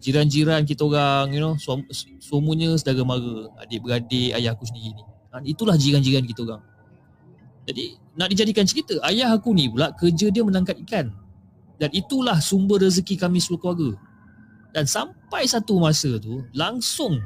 jiran-jiran 0.00 0.64
kita 0.64 0.82
orang 0.88 1.36
you 1.36 1.40
know 1.40 1.54
semuanya 2.18 2.74
saudara 2.80 3.04
mara. 3.04 3.52
Adik-beradik 3.62 4.32
ayah 4.34 4.56
aku 4.56 4.64
sendiri 4.66 4.96
ni. 4.96 5.04
Ha, 5.30 5.44
itulah 5.44 5.76
jiran-jiran 5.76 6.24
kita 6.24 6.42
orang. 6.48 6.64
Jadi 7.68 8.00
nak 8.16 8.28
dijadikan 8.32 8.64
cerita 8.66 8.98
ayah 9.06 9.30
aku 9.30 9.52
ni 9.54 9.70
pula 9.70 9.92
kerja 9.94 10.32
dia 10.32 10.42
menangkap 10.42 10.74
ikan. 10.88 11.12
Dan 11.80 11.88
itulah 11.96 12.36
sumber 12.40 12.82
rezeki 12.82 13.16
kami 13.16 13.40
seluruh 13.40 13.60
keluarga. 13.60 13.90
Dan 14.74 14.84
sampai 14.84 15.48
satu 15.48 15.80
masa 15.80 16.16
tu 16.20 16.44
langsung 16.52 17.20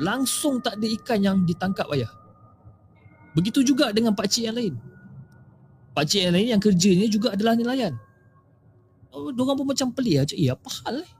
langsung 0.00 0.58
tak 0.58 0.80
ada 0.80 0.86
ikan 1.02 1.20
yang 1.20 1.36
ditangkap 1.44 1.86
ayah. 1.92 2.10
Begitu 3.36 3.64
juga 3.64 3.92
dengan 3.92 4.12
pak 4.16 4.28
cik 4.28 4.44
yang 4.48 4.56
lain. 4.56 4.74
Pak 5.92 6.04
cik 6.08 6.20
yang 6.28 6.34
lain 6.34 6.48
yang 6.56 6.62
kerjanya 6.62 7.06
juga 7.08 7.36
adalah 7.36 7.56
nelayan. 7.56 7.94
Oh, 9.12 9.28
Diorang 9.28 9.60
pun 9.60 9.68
macam 9.68 9.92
pelik 9.92 10.16
lah. 10.24 10.26
Eh 10.32 10.48
apa 10.48 10.68
hal 10.82 11.04
eh? 11.04 11.10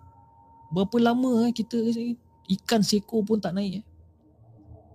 Berapa 0.73 0.97
lama 0.99 1.47
eh, 1.47 1.53
kita 1.53 1.77
ikan 2.59 2.81
seko 2.81 3.21
pun 3.23 3.39
tak 3.39 3.53
naik 3.55 3.81
eh. 3.81 3.85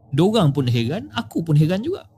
Diorang 0.09 0.49
pun 0.49 0.65
heran, 0.65 1.11
aku 1.13 1.45
pun 1.45 1.53
heran 1.53 1.83
juga. 1.83 2.09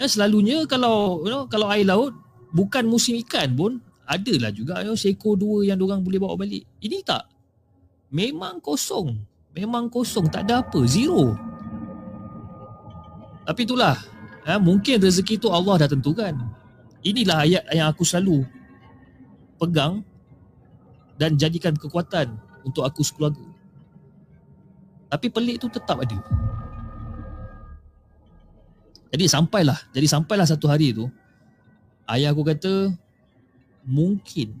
Ya, 0.00 0.08
selalunya 0.08 0.64
kalau 0.64 1.22
you 1.22 1.30
know, 1.30 1.44
kalau 1.46 1.68
air 1.68 1.84
laut 1.84 2.16
bukan 2.50 2.88
musim 2.88 3.14
ikan 3.22 3.52
pun 3.52 3.78
adalah 4.08 4.50
juga 4.50 4.82
you 4.82 4.90
know, 4.90 4.98
seko 4.98 5.38
dua 5.38 5.68
yang 5.70 5.78
diorang 5.78 6.02
boleh 6.02 6.18
bawa 6.18 6.34
balik. 6.34 6.66
Ini 6.82 7.04
tak. 7.06 7.28
Memang 8.10 8.58
kosong. 8.58 9.14
Memang 9.54 9.86
kosong, 9.90 10.30
tak 10.30 10.46
ada 10.46 10.62
apa, 10.62 10.78
zero. 10.86 11.34
Tapi 13.46 13.66
itulah, 13.66 13.98
ya, 14.46 14.62
mungkin 14.62 15.02
rezeki 15.02 15.42
tu 15.42 15.50
Allah 15.50 15.86
dah 15.86 15.90
tentukan. 15.90 16.38
Inilah 17.02 17.42
ayat 17.42 17.64
yang 17.74 17.90
aku 17.90 18.06
selalu 18.06 18.46
pegang 19.58 20.06
dan 21.20 21.36
jadikan 21.36 21.76
kekuatan 21.76 22.40
untuk 22.64 22.88
aku 22.88 23.04
sekeluarga. 23.04 23.44
Tapi 25.12 25.28
pelik 25.28 25.60
tu 25.60 25.68
tetap 25.68 26.00
ada. 26.00 26.16
Jadi 29.12 29.28
sampailah, 29.28 29.76
jadi 29.92 30.06
sampailah 30.08 30.48
satu 30.48 30.64
hari 30.70 30.96
tu 30.96 31.12
ayah 32.08 32.32
aku 32.32 32.46
kata 32.46 32.94
mungkin 33.84 34.54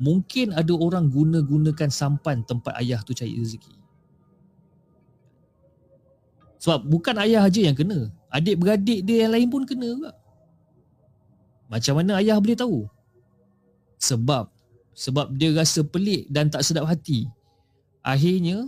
mungkin 0.00 0.56
ada 0.56 0.72
orang 0.72 1.06
guna-gunakan 1.08 1.88
sampan 1.92 2.42
tempat 2.42 2.74
ayah 2.80 2.98
tu 3.04 3.12
cari 3.14 3.36
rezeki. 3.36 3.76
Sebab 6.58 6.88
bukan 6.88 7.14
ayah 7.22 7.44
aja 7.44 7.60
yang 7.60 7.76
kena, 7.76 8.08
adik-beradik 8.32 9.04
dia 9.04 9.28
yang 9.28 9.32
lain 9.36 9.48
pun 9.52 9.62
kena 9.68 9.86
juga. 9.86 10.12
Macam 11.68 12.00
mana 12.00 12.18
ayah 12.18 12.40
boleh 12.40 12.56
tahu? 12.56 12.88
Sebab 14.00 14.55
sebab 14.96 15.28
dia 15.36 15.52
rasa 15.52 15.84
pelik 15.84 16.24
dan 16.32 16.48
tak 16.48 16.64
sedap 16.64 16.88
hati. 16.88 17.28
Akhirnya 18.00 18.64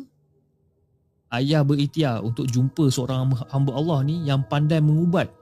ayah 1.33 1.65
berikhtiar 1.65 2.21
untuk 2.21 2.45
jumpa 2.45 2.93
seorang 2.93 3.33
hamba 3.49 3.73
Allah 3.73 4.05
ni 4.05 4.29
yang 4.29 4.45
pandai 4.45 4.85
mengubat. 4.85 5.33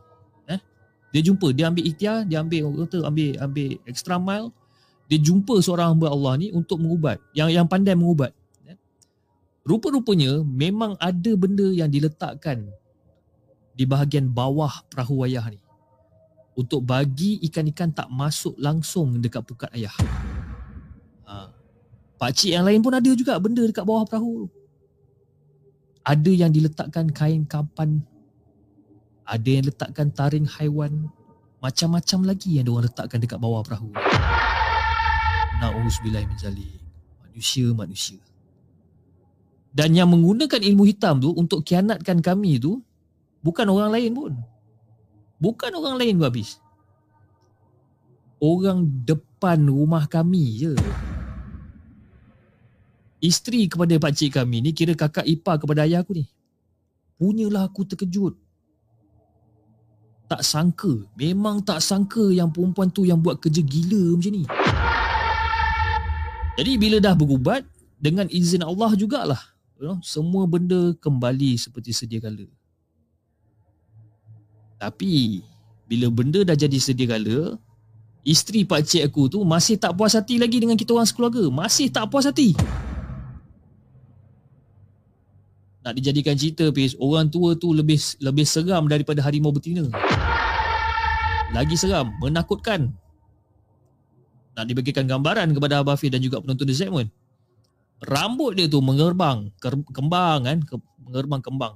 Eh? 0.47 0.63
Dia 1.11 1.27
jumpa, 1.27 1.51
dia 1.51 1.67
ambil 1.67 1.85
ikhtiar, 1.91 2.23
dia 2.31 2.39
ambil 2.39 2.87
kata 2.87 3.03
ambil 3.03 3.35
ambil 3.43 3.69
extra 3.83 4.15
mile, 4.15 4.55
dia 5.11 5.19
jumpa 5.19 5.59
seorang 5.59 5.99
hamba 5.99 6.15
Allah 6.15 6.33
ni 6.39 6.55
untuk 6.55 6.79
mengubat, 6.79 7.19
yang 7.35 7.51
yang 7.51 7.67
pandai 7.67 7.99
mengubat. 7.99 8.31
Eh? 8.71 8.79
Rupa-rupanya 9.67 10.47
memang 10.47 10.95
ada 11.03 11.33
benda 11.35 11.67
yang 11.75 11.91
diletakkan 11.91 12.63
di 13.75 13.83
bahagian 13.83 14.31
bawah 14.31 14.87
perahu 14.87 15.27
ayah 15.27 15.51
ni 15.51 15.59
untuk 16.57 16.81
bagi 16.87 17.37
ikan-ikan 17.51 17.93
tak 17.93 18.09
masuk 18.09 18.57
langsung 18.57 19.19
dekat 19.21 19.45
pukat 19.45 19.69
ayah. 19.77 19.93
Pakcik 22.17 22.57
yang 22.57 22.65
lain 22.65 22.81
pun 22.81 22.97
ada 22.97 23.11
juga 23.13 23.37
benda 23.37 23.61
dekat 23.61 23.85
bawah 23.85 24.09
perahu 24.09 24.49
tu. 24.49 24.49
Ada 26.07 26.33
yang 26.33 26.51
diletakkan 26.55 27.13
kain 27.13 27.45
kapan. 27.45 28.01
Ada 29.27 29.49
yang 29.61 29.65
letakkan 29.69 30.09
taring 30.15 30.49
haiwan. 30.49 31.13
Macam-macam 31.61 32.33
lagi 32.33 32.57
yang 32.57 32.71
diorang 32.71 32.89
letakkan 32.89 33.19
dekat 33.21 33.37
bawah 33.37 33.61
perahu. 33.61 33.91
Na'udzubillah 35.61 36.25
min 36.25 36.39
zalik. 36.39 36.79
Manusia, 37.27 37.67
manusia. 37.75 38.21
Dan 39.77 39.93
yang 39.93 40.09
menggunakan 40.09 40.63
ilmu 40.63 40.89
hitam 40.89 41.21
tu 41.21 41.37
untuk 41.37 41.61
kianatkan 41.61 42.25
kami 42.25 42.57
tu 42.57 42.81
bukan 43.45 43.69
orang 43.69 43.93
lain 43.93 44.11
pun. 44.17 44.33
Bukan 45.37 45.69
orang 45.77 46.01
lain 46.01 46.17
pun 46.17 46.33
habis. 46.33 46.57
Orang 48.41 49.05
depan 49.05 49.69
rumah 49.69 50.09
kami 50.09 50.65
je. 50.65 50.73
Isteri 53.21 53.67
kepada 53.67 53.97
pakcik 53.97 54.37
kami 54.37 54.61
ni 54.61 54.71
kira 54.77 54.93
kakak 54.93 55.25
ipar 55.25 55.57
kepada 55.57 55.89
ayah 55.89 56.05
aku 56.05 56.17
ni. 56.17 56.25
Punyalah 57.17 57.65
aku 57.65 57.89
terkejut. 57.89 58.37
Tak 60.27 60.43
sangka, 60.43 61.07
memang 61.15 61.63
tak 61.63 61.79
sangka 61.81 62.35
yang 62.35 62.51
perempuan 62.51 62.91
tu 62.91 63.07
yang 63.07 63.17
buat 63.23 63.39
kerja 63.39 63.63
gila 63.63 64.19
macam 64.19 64.33
ni. 64.35 64.45
Jadi 66.57 66.73
bila 66.77 66.97
dah 66.99 67.15
berubat, 67.15 67.63
dengan 67.97 68.29
izin 68.29 68.61
Allah 68.61 68.93
jugalah, 68.93 69.41
you 69.81 69.89
know, 69.89 69.99
semua 70.05 70.45
benda 70.45 70.93
kembali 71.01 71.57
seperti 71.57 71.97
sedia 71.97 72.21
kala. 72.21 72.45
Tapi, 74.77 75.41
bila 75.89 76.13
benda 76.13 76.45
dah 76.45 76.53
jadi 76.53 76.77
sedia 76.77 77.09
kala, 77.09 77.57
isteri 78.21 78.69
pakcik 78.69 79.09
aku 79.09 79.33
tu 79.33 79.41
masih 79.49 79.81
tak 79.81 79.97
puas 79.97 80.13
hati 80.13 80.37
lagi 80.37 80.61
dengan 80.61 80.77
kita 80.77 80.93
orang 80.93 81.09
sekeluarga. 81.09 81.49
Masih 81.49 81.89
tak 81.89 82.05
puas 82.13 82.29
hati. 82.29 82.53
Nak 85.87 85.95
dijadikan 85.95 86.35
cerita, 86.35 86.67
Pis, 86.75 86.99
orang 86.99 87.31
tua 87.31 87.55
tu 87.55 87.71
lebih 87.71 87.95
lebih 88.19 88.43
seram 88.43 88.91
daripada 88.91 89.23
harimau 89.23 89.55
betina. 89.55 89.87
Lagi 91.55 91.79
seram, 91.79 92.11
menakutkan. 92.19 92.91
Nak 94.59 94.67
dibagikan 94.67 95.07
gambaran 95.07 95.55
kepada 95.55 95.87
Abah 95.87 95.95
Hafiz 95.95 96.11
dan 96.11 96.19
juga 96.19 96.43
penonton 96.43 96.67
The 96.67 96.75
Segment. 96.75 97.07
Rambut 98.03 98.59
dia 98.59 98.67
tu 98.67 98.83
mengerbang, 98.83 99.49
ker- 99.63 99.87
kembang 99.95 100.45
kan, 100.45 100.59
ke, 100.67 100.75
mengerbang 101.07 101.41
kembang. 101.41 101.75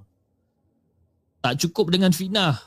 Tak 1.39 1.62
cukup 1.62 1.95
dengan 1.95 2.11
fitnah, 2.11 2.59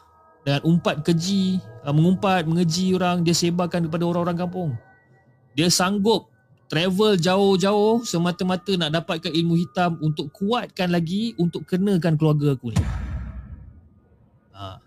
dengan 0.48 0.64
umpat 0.66 1.06
keji, 1.06 1.60
uh, 1.86 1.94
mengumpat, 1.94 2.48
mengeji 2.48 2.96
orang, 2.98 3.22
dia 3.22 3.36
sebarkan 3.36 3.92
kepada 3.92 4.08
orang-orang 4.08 4.38
kampung. 4.48 4.70
Dia 5.54 5.70
sanggup 5.70 6.33
travel 6.74 7.22
jauh-jauh 7.22 8.02
semata-mata 8.02 8.74
nak 8.74 8.90
dapatkan 8.98 9.30
ilmu 9.30 9.62
hitam 9.62 9.94
untuk 10.02 10.34
kuatkan 10.34 10.90
lagi 10.90 11.38
untuk 11.38 11.70
kenakan 11.70 12.18
keluarga 12.18 12.58
aku 12.58 12.74
ni. 12.74 12.82
Ha. 14.58 14.82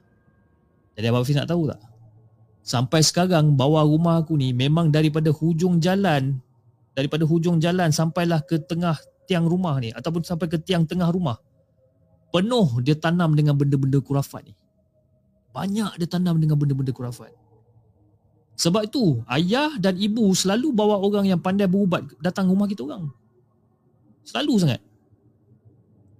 Jadi 0.98 1.06
Abang 1.06 1.22
Hafiz 1.22 1.38
nak 1.38 1.46
tahu 1.46 1.70
tak? 1.70 1.78
Sampai 2.66 3.06
sekarang 3.06 3.54
bawah 3.54 3.86
rumah 3.86 4.18
aku 4.18 4.34
ni 4.34 4.50
memang 4.50 4.90
daripada 4.90 5.30
hujung 5.30 5.78
jalan 5.78 6.42
daripada 6.90 7.22
hujung 7.22 7.62
jalan 7.62 7.94
sampailah 7.94 8.42
ke 8.42 8.58
tengah 8.66 8.98
tiang 9.30 9.46
rumah 9.46 9.78
ni 9.78 9.94
ataupun 9.94 10.26
sampai 10.26 10.50
ke 10.50 10.58
tiang 10.58 10.82
tengah 10.90 11.06
rumah. 11.06 11.38
Penuh 12.34 12.82
dia 12.82 12.98
tanam 12.98 13.38
dengan 13.38 13.54
benda-benda 13.54 14.02
kurafat 14.02 14.42
ni. 14.50 14.58
Banyak 15.54 16.02
dia 16.02 16.08
tanam 16.10 16.42
dengan 16.42 16.58
benda-benda 16.58 16.90
kurafat. 16.90 17.30
Sebab 18.56 18.88
itu, 18.88 19.20
ayah 19.28 19.76
dan 19.76 20.00
ibu 20.00 20.32
selalu 20.32 20.72
bawa 20.72 20.96
orang 20.96 21.28
yang 21.28 21.36
pandai 21.36 21.68
berubat 21.68 22.08
datang 22.24 22.48
rumah 22.48 22.64
kita 22.64 22.88
orang. 22.88 23.12
Selalu 24.24 24.54
sangat. 24.64 24.80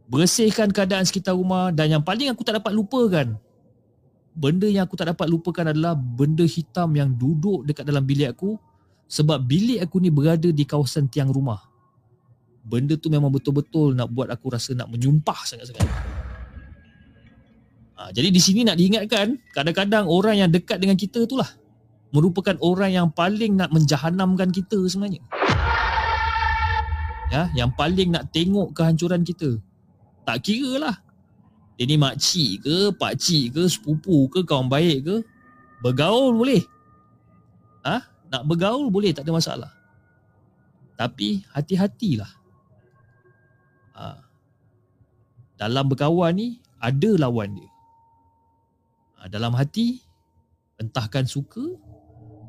Bersihkan 0.06 0.68
keadaan 0.70 1.08
sekitar 1.08 1.32
rumah 1.32 1.72
dan 1.72 1.96
yang 1.96 2.04
paling 2.04 2.28
aku 2.30 2.44
tak 2.44 2.60
dapat 2.60 2.76
lupakan, 2.76 3.40
benda 4.36 4.68
yang 4.68 4.84
aku 4.84 4.94
tak 5.00 5.16
dapat 5.16 5.26
lupakan 5.32 5.72
adalah 5.72 5.96
benda 5.96 6.44
hitam 6.44 6.92
yang 6.92 7.10
duduk 7.16 7.64
dekat 7.64 7.88
dalam 7.88 8.04
bilik 8.04 8.36
aku 8.36 8.60
sebab 9.08 9.40
bilik 9.40 9.80
aku 9.80 9.96
ni 9.98 10.12
berada 10.12 10.52
di 10.52 10.62
kawasan 10.68 11.08
tiang 11.08 11.32
rumah. 11.32 11.64
Benda 12.62 13.00
tu 13.00 13.08
memang 13.08 13.32
betul-betul 13.32 13.96
nak 13.96 14.12
buat 14.12 14.28
aku 14.28 14.52
rasa 14.52 14.76
nak 14.76 14.92
menyumpah 14.92 15.40
sangat-sangat. 15.48 15.88
Ha, 17.96 18.12
jadi 18.12 18.28
di 18.28 18.40
sini 18.44 18.60
nak 18.60 18.76
diingatkan, 18.76 19.40
kadang-kadang 19.56 20.04
orang 20.04 20.36
yang 20.36 20.50
dekat 20.52 20.76
dengan 20.76 21.00
kita 21.00 21.24
tu 21.24 21.40
lah 21.40 21.48
merupakan 22.16 22.56
orang 22.64 22.96
yang 22.96 23.08
paling 23.12 23.60
nak 23.60 23.68
menjahanamkan 23.68 24.48
kita 24.48 24.80
sebenarnya. 24.88 25.20
Ya, 27.28 27.52
yang 27.52 27.68
paling 27.76 28.16
nak 28.16 28.32
tengok 28.32 28.72
kehancuran 28.72 29.20
kita. 29.20 29.60
Tak 30.24 30.40
kira 30.48 30.80
lah. 30.80 30.96
Dia 31.76 31.84
ni 31.84 32.00
makcik 32.00 32.64
ke, 32.64 32.76
pakcik 32.96 33.52
ke, 33.52 33.62
sepupu 33.68 34.32
ke, 34.32 34.40
kawan 34.48 34.72
baik 34.72 35.04
ke. 35.04 35.16
Bergaul 35.84 36.32
boleh. 36.32 36.64
Ha? 37.84 38.00
Nak 38.32 38.42
bergaul 38.48 38.88
boleh, 38.88 39.12
tak 39.12 39.28
ada 39.28 39.36
masalah. 39.36 39.70
Tapi 40.96 41.44
hati-hatilah. 41.52 42.32
Ha. 43.92 44.24
Dalam 45.60 45.84
berkawan 45.84 46.32
ni, 46.32 46.64
ada 46.80 47.10
lawan 47.20 47.52
dia. 47.52 47.70
Ha, 49.20 49.28
dalam 49.28 49.52
hati, 49.52 50.00
entahkan 50.80 51.28
suka, 51.28 51.76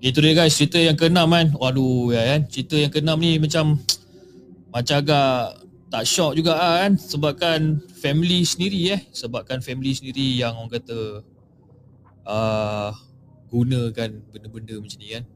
Itu 0.00 0.18
dia 0.24 0.32
guys, 0.32 0.56
cerita 0.56 0.80
yang 0.80 0.96
keenam 0.96 1.28
kan. 1.30 1.52
Waduh 1.54 2.12
ya 2.12 2.22
kan. 2.36 2.40
Cerita 2.48 2.76
yang 2.76 2.92
keenam 2.92 3.16
ni 3.20 3.36
macam 3.36 3.76
macam 4.74 4.94
agak 5.02 5.60
tak 5.90 6.06
shock 6.06 6.38
juga 6.38 6.54
ah, 6.54 6.86
kan 6.86 6.94
sebabkan 6.94 7.82
family 7.98 8.46
sendiri 8.46 8.94
eh 8.94 9.00
sebabkan 9.10 9.58
family 9.58 9.90
sendiri 9.90 10.38
yang 10.38 10.54
orang 10.54 10.78
kata 10.78 11.26
uh, 12.22 12.94
gunakan 13.50 14.22
benda-benda 14.30 14.78
macam 14.78 14.98
ni 15.02 15.18
kan 15.18 15.26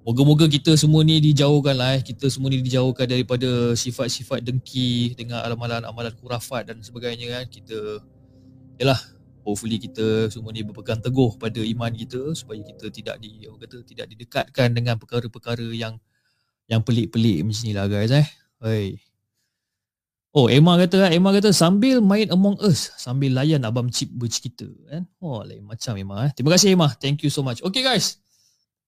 Moga-moga 0.00 0.48
kita 0.48 0.72
semua 0.80 1.04
ni 1.04 1.20
dijauhkan 1.20 1.76
lah 1.76 1.92
eh. 1.94 2.00
Kita 2.00 2.24
semua 2.32 2.48
ni 2.48 2.64
dijauhkan 2.64 3.04
daripada 3.04 3.76
sifat-sifat 3.76 4.40
dengki 4.40 5.12
dengan 5.12 5.44
amalan-amalan 5.44 6.16
kurafat 6.16 6.72
dan 6.72 6.80
sebagainya 6.80 7.28
kan. 7.28 7.44
Kita, 7.44 8.00
yalah, 8.80 8.96
hopefully 9.44 9.80
kita 9.80 10.28
semua 10.28 10.52
ni 10.52 10.64
berpegang 10.64 11.00
teguh 11.00 11.36
pada 11.36 11.60
iman 11.60 11.92
kita 11.92 12.32
supaya 12.36 12.60
kita 12.60 12.92
tidak 12.92 13.16
di, 13.20 13.44
orang 13.48 13.60
kata, 13.66 13.76
tidak 13.84 14.06
didekatkan 14.12 14.68
dengan 14.72 14.94
perkara-perkara 15.00 15.66
yang 15.72 15.96
yang 16.70 16.80
pelik-pelik 16.86 17.42
macam 17.42 17.62
ni 17.66 17.72
lah 17.74 17.86
guys 17.90 18.12
eh. 18.14 18.26
Hey. 18.60 19.00
Oh, 20.30 20.46
Emma 20.46 20.78
kata, 20.78 21.10
Emma 21.10 21.34
kata 21.34 21.50
sambil 21.50 21.98
main 21.98 22.30
Among 22.30 22.54
Us, 22.62 22.94
sambil 22.94 23.34
layan 23.34 23.66
Abang 23.66 23.90
Cip 23.90 24.14
bercerita 24.14 24.70
kan. 24.86 25.02
Oh, 25.18 25.42
lain 25.42 25.66
macam 25.66 25.98
Emma 25.98 26.28
eh. 26.28 26.30
Terima 26.30 26.54
kasih 26.54 26.78
Emma. 26.78 26.86
Thank 26.94 27.26
you 27.26 27.34
so 27.34 27.42
much. 27.42 27.58
Okay 27.66 27.82
guys. 27.82 28.22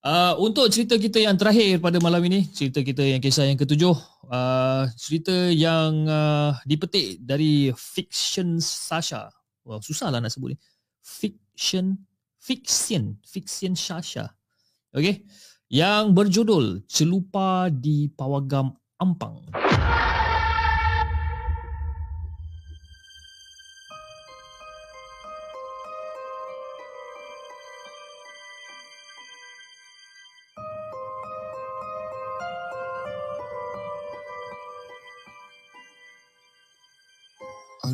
Uh, 0.02 0.34
untuk 0.42 0.66
cerita 0.70 0.98
kita 0.98 1.22
yang 1.22 1.38
terakhir 1.38 1.78
pada 1.78 1.98
malam 2.02 2.22
ini, 2.26 2.46
cerita 2.50 2.82
kita 2.82 3.06
yang 3.06 3.22
kisah 3.22 3.46
yang 3.46 3.58
ketujuh, 3.58 3.94
uh, 4.30 4.90
cerita 4.98 5.30
yang 5.50 6.10
uh, 6.10 6.58
dipetik 6.66 7.22
dari 7.22 7.70
Fiction 7.74 8.58
Sasha. 8.58 9.30
Wah, 9.62 9.78
susah 9.78 10.10
lah 10.10 10.18
nak 10.18 10.34
sebut 10.34 10.54
ni. 10.54 10.58
Fiction, 11.02 11.98
Fiction, 12.38 13.18
Fiction 13.22 13.72
Sasha. 13.78 14.30
Okay. 14.90 15.22
Yang 15.72 16.04
berjudul 16.12 16.64
Celupa 16.84 17.72
di 17.72 18.10
Pawagam 18.12 18.76
Ampang. 19.00 19.40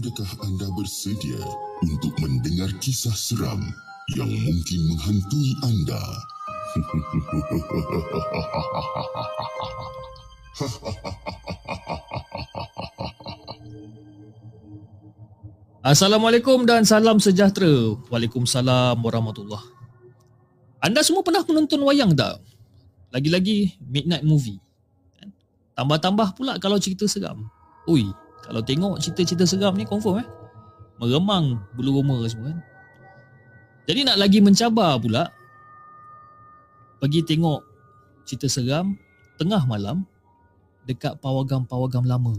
Adakah 0.08 0.40
anda 0.40 0.64
bersedia 0.72 1.36
untuk 1.84 2.16
mendengar 2.16 2.72
kisah 2.80 3.12
seram 3.12 3.60
yang 4.16 4.24
mungkin 4.24 4.80
menghantui 4.88 5.52
anda? 5.60 6.00
Assalamualaikum 15.92 16.64
dan 16.64 16.88
salam 16.88 17.20
sejahtera. 17.20 17.92
Waalaikumsalam 18.08 18.96
warahmatullahi. 19.04 19.68
Anda 20.80 21.04
semua 21.04 21.20
pernah 21.20 21.44
menonton 21.44 21.84
wayang 21.84 22.16
tak? 22.16 22.40
Lagi-lagi 23.12 23.76
midnight 23.84 24.24
movie. 24.24 24.56
Kan? 25.20 25.36
Tambah-tambah 25.76 26.32
pula 26.32 26.56
kalau 26.56 26.80
cerita 26.80 27.04
seram. 27.04 27.44
Ui, 27.84 28.08
kalau 28.48 28.64
tengok 28.64 28.96
cerita-cerita 28.96 29.44
seram 29.44 29.76
ni 29.76 29.84
confirm 29.84 30.24
eh. 30.24 30.28
Meremang 30.96 31.60
bulu 31.76 32.00
roma 32.00 32.24
semua 32.32 32.56
kan. 32.56 32.58
Jadi 33.84 34.08
nak 34.08 34.16
lagi 34.16 34.40
mencabar 34.40 34.96
pula 34.96 35.28
pergi 36.98 37.20
tengok 37.28 37.60
cerita 38.24 38.48
seram 38.48 38.96
tengah 39.36 39.62
malam 39.68 40.02
dekat 40.88 41.20
pawagam-pawagam 41.20 42.08
lama. 42.08 42.34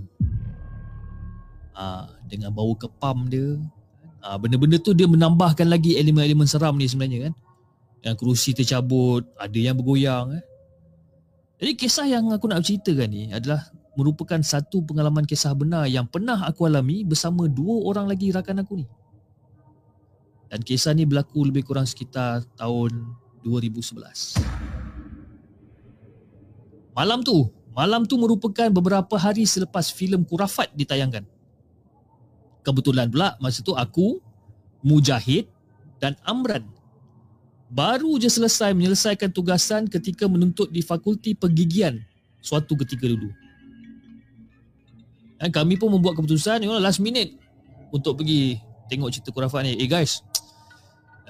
Ah, 1.77 2.09
dengan 2.25 2.51
bau 2.51 2.73
kepam 2.73 3.29
dia. 3.29 3.61
Ah, 4.19 4.35
benda-benda 4.41 4.81
tu 4.81 4.97
dia 4.97 5.05
menambahkan 5.05 5.69
lagi 5.69 5.95
elemen-elemen 5.95 6.49
seram 6.49 6.73
ni 6.73 6.89
sebenarnya 6.89 7.29
kan. 7.29 7.33
Yang 8.01 8.15
kerusi 8.17 8.51
tercabut, 8.57 9.29
ada 9.37 9.55
yang 9.61 9.77
bergoyang 9.77 10.41
eh. 10.41 10.43
Jadi 11.61 11.71
kisah 11.77 12.07
yang 12.09 12.33
aku 12.33 12.49
nak 12.49 12.65
ceritakan 12.65 13.07
ni 13.13 13.29
adalah 13.29 13.69
merupakan 13.99 14.39
satu 14.39 14.79
pengalaman 14.79 15.27
kisah 15.27 15.51
benar 15.51 15.83
yang 15.91 16.07
pernah 16.07 16.47
aku 16.47 16.63
alami 16.63 17.03
bersama 17.03 17.51
dua 17.51 17.83
orang 17.83 18.07
lagi 18.07 18.31
rakan 18.31 18.63
aku 18.63 18.79
ni. 18.79 18.87
Dan 20.47 20.63
kisah 20.63 20.95
ni 20.95 21.03
berlaku 21.03 21.43
lebih 21.43 21.67
kurang 21.67 21.83
sekitar 21.83 22.47
tahun 22.55 23.11
2011. 23.43 24.39
Malam 26.95 27.19
tu, 27.21 27.51
malam 27.75 28.07
tu 28.07 28.15
merupakan 28.15 28.71
beberapa 28.71 29.19
hari 29.19 29.43
selepas 29.43 29.91
filem 29.91 30.23
Kurafat 30.23 30.71
ditayangkan. 30.73 31.27
Kebetulan 32.63 33.11
pula 33.11 33.35
masa 33.37 33.59
tu 33.61 33.75
aku, 33.75 34.23
Mujahid 34.79 35.51
dan 35.99 36.15
Amran 36.23 36.79
baru 37.69 38.17
je 38.17 38.27
selesai 38.27 38.73
menyelesaikan 38.73 39.29
tugasan 39.29 39.85
ketika 39.85 40.25
menuntut 40.25 40.73
di 40.73 40.81
Fakulti 40.81 41.37
Pergigian 41.37 42.01
suatu 42.41 42.73
ketika 42.73 43.05
dulu. 43.05 43.29
Dan 45.39 45.55
kami 45.55 45.79
pun 45.79 45.87
membuat 45.87 46.19
keputusan 46.19 46.67
you 46.67 46.67
know, 46.67 46.83
last 46.83 46.99
minute 46.99 47.31
untuk 47.95 48.19
pergi 48.19 48.59
tengok 48.91 49.09
cerita 49.09 49.31
Kurafat 49.31 49.63
ni. 49.63 49.79
Eh 49.79 49.87
guys, 49.87 50.19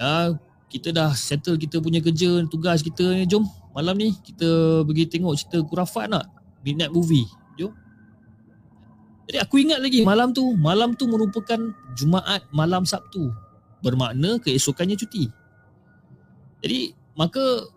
uh, 0.02 0.34
kita 0.66 0.90
dah 0.90 1.14
settle 1.14 1.54
kita 1.54 1.78
punya 1.78 2.02
kerja, 2.02 2.42
tugas 2.50 2.82
kita 2.82 3.06
ni. 3.14 3.24
Jom 3.30 3.46
malam 3.70 3.94
ni 3.94 4.10
kita 4.26 4.82
pergi 4.82 5.06
tengok 5.06 5.34
cerita 5.38 5.58
Kurafat 5.62 6.10
nak. 6.10 6.26
Midnight 6.66 6.90
movie. 6.90 7.24
Jom. 7.54 7.70
Jadi 9.30 9.38
aku 9.38 9.62
ingat 9.62 9.78
lagi 9.78 10.02
malam 10.02 10.34
tu, 10.34 10.58
malam 10.58 10.98
tu 10.98 11.06
merupakan 11.06 11.60
Jumaat 11.94 12.42
malam 12.50 12.82
Sabtu. 12.82 13.30
Bermakna 13.78 14.42
keesokannya 14.42 14.98
cuti. 14.98 15.30
Jadi 16.60 16.92
maka 17.14 17.70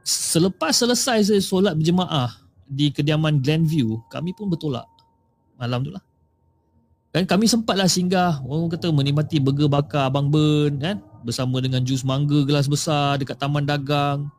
selepas 0.00 0.74
selesai 0.74 1.28
saya 1.28 1.42
solat 1.44 1.76
berjemaah 1.76 2.32
di 2.64 2.88
kediaman 2.88 3.42
Glenview, 3.44 4.00
kami 4.08 4.32
pun 4.32 4.48
bertolak 4.48 4.88
malam 5.60 5.84
tu 5.84 5.92
lah. 5.92 6.00
Dan 7.10 7.26
kami 7.26 7.50
sempatlah 7.50 7.90
singgah, 7.90 8.38
orang 8.46 8.70
kata 8.70 8.88
menikmati 8.94 9.42
burger 9.42 9.66
bakar 9.66 10.08
Abang 10.08 10.30
Ben 10.30 10.78
kan 10.78 10.96
bersama 11.26 11.58
dengan 11.58 11.82
jus 11.82 12.06
mangga 12.06 12.46
gelas 12.46 12.70
besar 12.70 13.18
dekat 13.18 13.34
taman 13.36 13.66
dagang. 13.66 14.30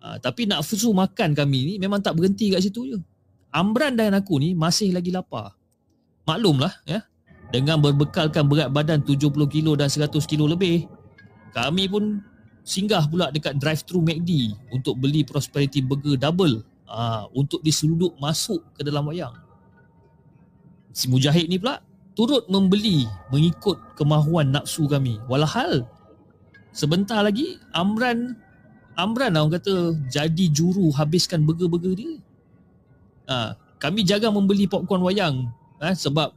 Ha, 0.00 0.16
tapi 0.18 0.48
nak 0.48 0.64
fusu 0.64 0.90
makan 0.96 1.36
kami 1.36 1.58
ni 1.62 1.74
memang 1.76 2.00
tak 2.00 2.16
berhenti 2.16 2.50
kat 2.50 2.64
situ 2.64 2.88
je. 2.88 2.98
Amran 3.52 3.94
dan 3.94 4.16
aku 4.16 4.40
ni 4.40 4.56
masih 4.56 4.96
lagi 4.96 5.12
lapar. 5.12 5.52
Maklumlah 6.24 6.72
ya. 6.88 7.04
Dengan 7.52 7.78
berbekalkan 7.78 8.48
berat 8.48 8.74
badan 8.74 9.04
70 9.06 9.30
kilo 9.46 9.78
dan 9.78 9.86
100 9.86 10.10
kilo 10.26 10.50
lebih, 10.50 10.90
kami 11.54 11.86
pun 11.86 12.18
singgah 12.66 13.06
pula 13.06 13.30
dekat 13.30 13.54
drive-thru 13.60 14.02
McD 14.02 14.50
untuk 14.74 14.98
beli 14.98 15.22
Prosperity 15.22 15.78
Burger 15.78 16.18
double 16.18 16.66
uh, 16.90 17.30
untuk 17.30 17.62
diseluduk 17.62 18.18
masuk 18.18 18.58
ke 18.74 18.82
dalam 18.82 19.06
wayang. 19.06 19.45
Si 20.96 21.12
Mujahid 21.12 21.52
ni 21.52 21.60
pula 21.60 21.84
turut 22.16 22.48
membeli 22.48 23.04
mengikut 23.28 23.76
kemahuan 24.00 24.48
nafsu 24.48 24.88
kami. 24.88 25.20
Walhal 25.28 25.84
sebentar 26.72 27.20
lagi 27.20 27.60
Amran 27.76 28.32
Amran 28.96 29.36
lah 29.36 29.44
orang 29.44 29.60
kata 29.60 29.92
jadi 30.08 30.48
juru 30.48 30.88
habiskan 30.96 31.44
burger-burger 31.44 31.92
dia. 31.92 32.16
Uh, 33.28 33.52
kami 33.76 34.08
jaga 34.08 34.32
membeli 34.32 34.64
popcorn 34.64 35.04
wayang 35.04 35.52
uh, 35.84 35.92
sebab 35.92 36.32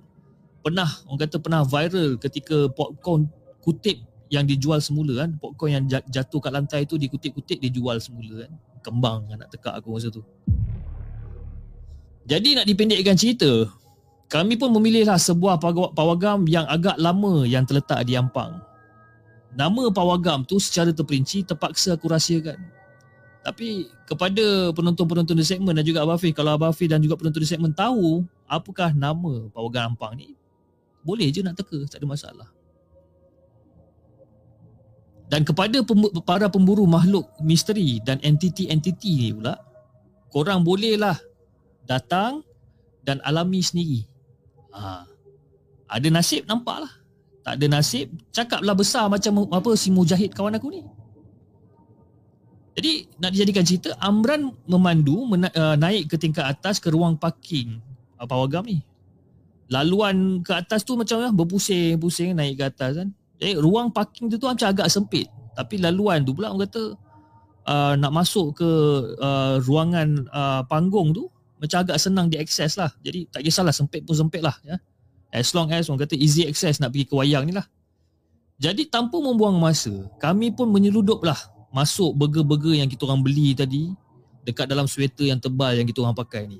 pernah 0.59 0.91
orang 1.07 1.23
kata 1.23 1.39
pernah 1.39 1.63
viral 1.63 2.19
ketika 2.19 2.67
popcorn 2.75 3.31
kutip 3.63 3.95
yang 4.27 4.43
dijual 4.43 4.83
semula 4.83 5.23
kan 5.23 5.39
popcorn 5.39 5.71
yang 5.71 5.85
jatuh 5.87 6.43
kat 6.43 6.51
lantai 6.51 6.83
tu 6.83 6.99
dikutip-kutip 6.99 7.63
dijual 7.63 7.95
semula 8.03 8.43
kan 8.43 8.51
kembang 8.83 9.23
nak 9.39 9.47
tekak 9.55 9.71
aku 9.79 9.95
masa 9.95 10.11
tu 10.11 10.19
jadi 12.27 12.59
nak 12.59 12.65
dipendekkan 12.67 13.15
cerita 13.15 13.71
kami 14.29 14.61
pun 14.61 14.69
memilihlah 14.69 15.17
sebuah 15.17 15.57
pawagam 15.97 16.45
yang 16.45 16.69
agak 16.69 17.01
lama 17.01 17.49
yang 17.49 17.65
terletak 17.65 18.05
di 18.05 18.13
Ampang. 18.13 18.61
Nama 19.57 19.89
pawagam 19.89 20.45
tu 20.45 20.61
secara 20.61 20.93
terperinci 20.93 21.41
terpaksa 21.41 21.97
aku 21.97 22.05
rahsiakan. 22.05 22.61
Tapi 23.41 23.89
kepada 24.05 24.69
penonton-penonton 24.77 25.33
di 25.33 25.41
segmen 25.41 25.73
dan 25.73 25.81
juga 25.81 26.05
Abah 26.05 26.21
Fih 26.21 26.29
kalau 26.29 26.53
Abah 26.53 26.69
Fih 26.69 26.85
dan 26.85 27.01
juga 27.01 27.17
penonton 27.17 27.41
di 27.41 27.49
segmen 27.49 27.73
tahu 27.73 28.21
apakah 28.45 28.93
nama 28.93 29.49
pawagam 29.49 29.97
Ampang 29.97 30.13
ni 30.13 30.37
boleh 31.01 31.33
je 31.33 31.41
nak 31.41 31.57
teka 31.57 31.89
tak 31.89 32.03
ada 32.03 32.07
masalah. 32.07 32.49
Dan 35.29 35.45
kepada 35.45 35.85
para 36.25 36.49
pemburu 36.49 36.89
makhluk 36.89 37.29
misteri 37.41 38.01
dan 38.01 38.17
entiti-entiti 38.21 39.29
ni 39.29 39.29
pula, 39.29 39.61
korang 40.33 40.65
bolehlah 40.65 41.17
datang 41.85 42.41
dan 43.05 43.21
alami 43.21 43.61
sendiri. 43.61 44.09
Ha. 44.73 45.05
Ada 45.89 46.07
nasib 46.13 46.45
nampaklah. 46.45 46.91
Tak 47.39 47.57
ada 47.57 47.65
nasib, 47.79 48.13
cakaplah 48.29 48.75
besar 48.77 49.09
macam 49.09 49.49
apa 49.49 49.71
si 49.73 49.89
Mujahid 49.89 50.35
kawan 50.35 50.59
aku 50.59 50.69
ni. 50.69 50.81
Jadi 52.77 53.09
nak 53.19 53.31
dijadikan 53.33 53.65
cerita, 53.65 53.89
Amran 53.99 54.55
memandu 54.69 55.25
mena- 55.27 55.51
uh, 55.51 55.75
naik 55.75 56.13
ke 56.13 56.15
tingkat 56.15 56.45
atas 56.45 56.77
ke 56.79 56.87
ruang 56.93 57.17
parking 57.17 57.81
uh, 58.21 58.27
pawagam 58.29 58.63
ni. 58.63 58.79
Laluan 59.67 60.39
ke 60.45 60.53
atas 60.55 60.85
tu 60.85 60.95
macam 60.95 61.19
ya, 61.19 61.29
berpusing-pusing 61.33 62.37
naik 62.37 62.55
ke 62.61 62.63
atas 62.69 63.03
kan. 63.03 63.09
Eh, 63.39 63.55
ruang 63.55 63.91
parking 63.91 64.31
tu, 64.31 64.39
tu 64.39 64.47
macam 64.47 64.69
agak 64.69 64.87
sempit. 64.87 65.27
Tapi 65.57 65.75
laluan 65.79 66.23
tu 66.23 66.31
pula 66.35 66.53
orang 66.53 66.69
kata 66.69 66.83
uh, 67.67 67.93
nak 67.99 68.11
masuk 68.13 68.61
ke 68.61 68.69
uh, 69.19 69.59
ruangan 69.63 70.27
uh, 70.31 70.61
panggung 70.67 71.11
tu 71.11 71.27
macam 71.59 71.77
agak 71.83 71.97
senang 71.99 72.31
diakses 72.31 72.79
lah. 72.79 72.89
Jadi 73.03 73.27
tak 73.27 73.43
kisahlah 73.43 73.75
sempit 73.75 74.07
pun 74.07 74.15
sempit 74.15 74.39
lah. 74.39 74.55
Ya. 74.63 74.79
As 75.29 75.51
long 75.53 75.69
as 75.69 75.91
orang 75.91 76.07
kata 76.07 76.15
easy 76.17 76.47
access 76.47 76.79
nak 76.79 76.95
pergi 76.95 77.05
ke 77.05 77.13
wayang 77.13 77.45
ni 77.45 77.53
lah. 77.53 77.67
Jadi 78.59 78.87
tanpa 78.87 79.15
membuang 79.19 79.55
masa, 79.55 79.91
kami 80.19 80.51
pun 80.51 80.67
menyeludup 80.67 81.23
lah 81.23 81.37
masuk 81.69 82.17
burger-burger 82.17 82.75
yang 82.81 82.89
kita 82.89 83.05
orang 83.05 83.21
beli 83.21 83.53
tadi 83.53 83.93
dekat 84.43 84.65
dalam 84.65 84.89
sweater 84.89 85.29
yang 85.29 85.37
tebal 85.37 85.77
yang 85.77 85.85
kita 85.85 86.01
orang 86.01 86.17
pakai 86.17 86.49
ni. 86.49 86.59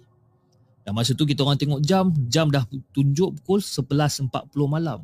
Dan 0.85 0.95
masa 0.95 1.11
tu 1.11 1.27
kita 1.27 1.43
orang 1.43 1.59
tengok 1.59 1.81
jam, 1.83 2.13
jam 2.29 2.47
dah 2.47 2.63
tunjuk 2.93 3.41
pukul 3.41 3.59
11.40 3.59 4.31
malam. 4.69 4.99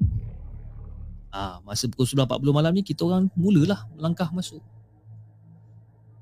Ha, 1.35 1.59
masa 1.65 1.89
pukul 1.91 2.07
11.40 2.07 2.53
malam 2.55 2.71
ni 2.71 2.81
kita 2.85 3.03
orang 3.03 3.27
mulalah 3.35 3.83
melangkah 3.97 4.29
masuk. 4.31 4.63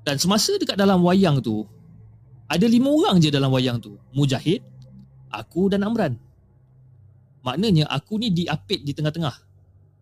Dan 0.04 0.20
semasa 0.20 0.52
dekat 0.60 0.76
dalam 0.76 1.00
wayang 1.00 1.40
tu, 1.40 1.64
ada 2.48 2.66
lima 2.68 2.92
orang 2.92 3.18
je 3.20 3.32
dalam 3.32 3.50
wayang 3.50 3.80
tu. 3.80 3.96
Mujahid, 4.12 4.60
aku 5.32 5.72
dan 5.72 5.82
Amran. 5.82 6.14
Maknanya 7.44 7.88
aku 7.88 8.16
ni 8.20 8.32
diapit 8.32 8.84
di 8.84 8.92
tengah-tengah. 8.96 9.36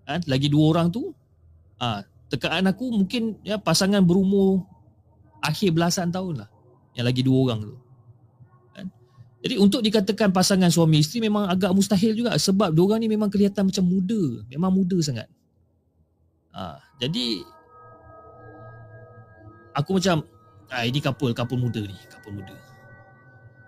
Ha, 0.07 0.19
lagi 0.27 0.51
dua 0.51 0.75
orang 0.75 0.91
tu, 0.91 1.15
ha, 1.79 2.03
tekaan 2.31 2.67
aku 2.71 2.91
mungkin 2.91 3.39
ya 3.43 3.59
pasangan 3.59 4.03
berumur 4.03 4.63
akhir 5.43 5.75
belasan 5.75 6.11
tahun 6.11 6.47
lah. 6.47 6.49
Yang 6.95 7.07
lagi 7.07 7.23
dua 7.23 7.39
orang 7.47 7.61
tu. 7.67 7.75
Jadi 9.43 9.59
untuk 9.59 9.83
dikatakan 9.83 10.31
pasangan 10.31 10.71
suami 10.71 11.03
isteri 11.03 11.27
memang 11.27 11.51
agak 11.51 11.75
mustahil 11.75 12.15
juga 12.15 12.39
sebab 12.39 12.71
dua 12.71 12.95
orang 12.95 13.03
ni 13.03 13.11
memang 13.11 13.27
kelihatan 13.27 13.67
macam 13.67 13.83
muda, 13.83 14.47
memang 14.47 14.71
muda 14.71 15.03
sangat. 15.03 15.27
Ha, 16.55 16.79
jadi 17.03 17.43
aku 19.75 19.99
macam 19.99 20.23
ah 20.73 20.83
ini 20.89 20.99
couple, 20.99 21.37
couple 21.37 21.61
muda 21.61 21.85
ni, 21.85 21.97
couple 22.09 22.33
muda. 22.41 22.57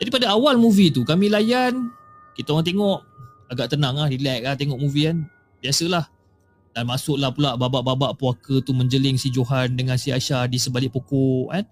Jadi 0.01 0.11
pada 0.11 0.33
awal 0.33 0.57
movie 0.57 0.91
tu 0.91 1.05
kami 1.05 1.29
layan, 1.29 1.93
kita 2.35 2.51
orang 2.51 2.67
tengok 2.67 2.99
agak 3.53 3.77
tenang 3.77 3.95
lah, 3.95 4.09
relax 4.11 4.41
lah 4.43 4.55
tengok 4.57 4.79
movie 4.81 5.07
kan. 5.13 5.19
Biasalah. 5.63 6.05
Dan 6.75 6.91
masuklah 6.91 7.31
pula 7.31 7.55
babak-babak 7.55 8.19
puaka 8.19 8.59
tu 8.67 8.75
menjeling 8.75 9.15
si 9.15 9.31
Johan 9.31 9.79
dengan 9.79 9.95
si 9.95 10.11
Aisyah 10.11 10.51
di 10.51 10.59
sebalik 10.59 10.91
pokok 10.91 11.55
kan. 11.55 11.65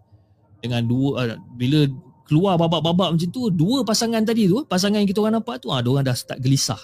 Dengan 0.62 0.86
dua, 0.86 1.08
uh, 1.18 1.36
bila 1.58 1.90
keluar 2.22 2.54
babak-babak 2.54 3.18
macam 3.18 3.28
tu 3.34 3.50
dua 3.50 3.82
pasangan 3.82 4.22
tadi 4.22 4.46
tu 4.46 4.62
pasangan 4.62 5.02
yang 5.02 5.10
kita 5.10 5.18
orang 5.18 5.42
nampak 5.42 5.58
tu 5.58 5.74
ah 5.74 5.82
ha, 5.82 5.84
orang 5.84 6.06
dah 6.06 6.14
start 6.14 6.38
gelisah. 6.38 6.78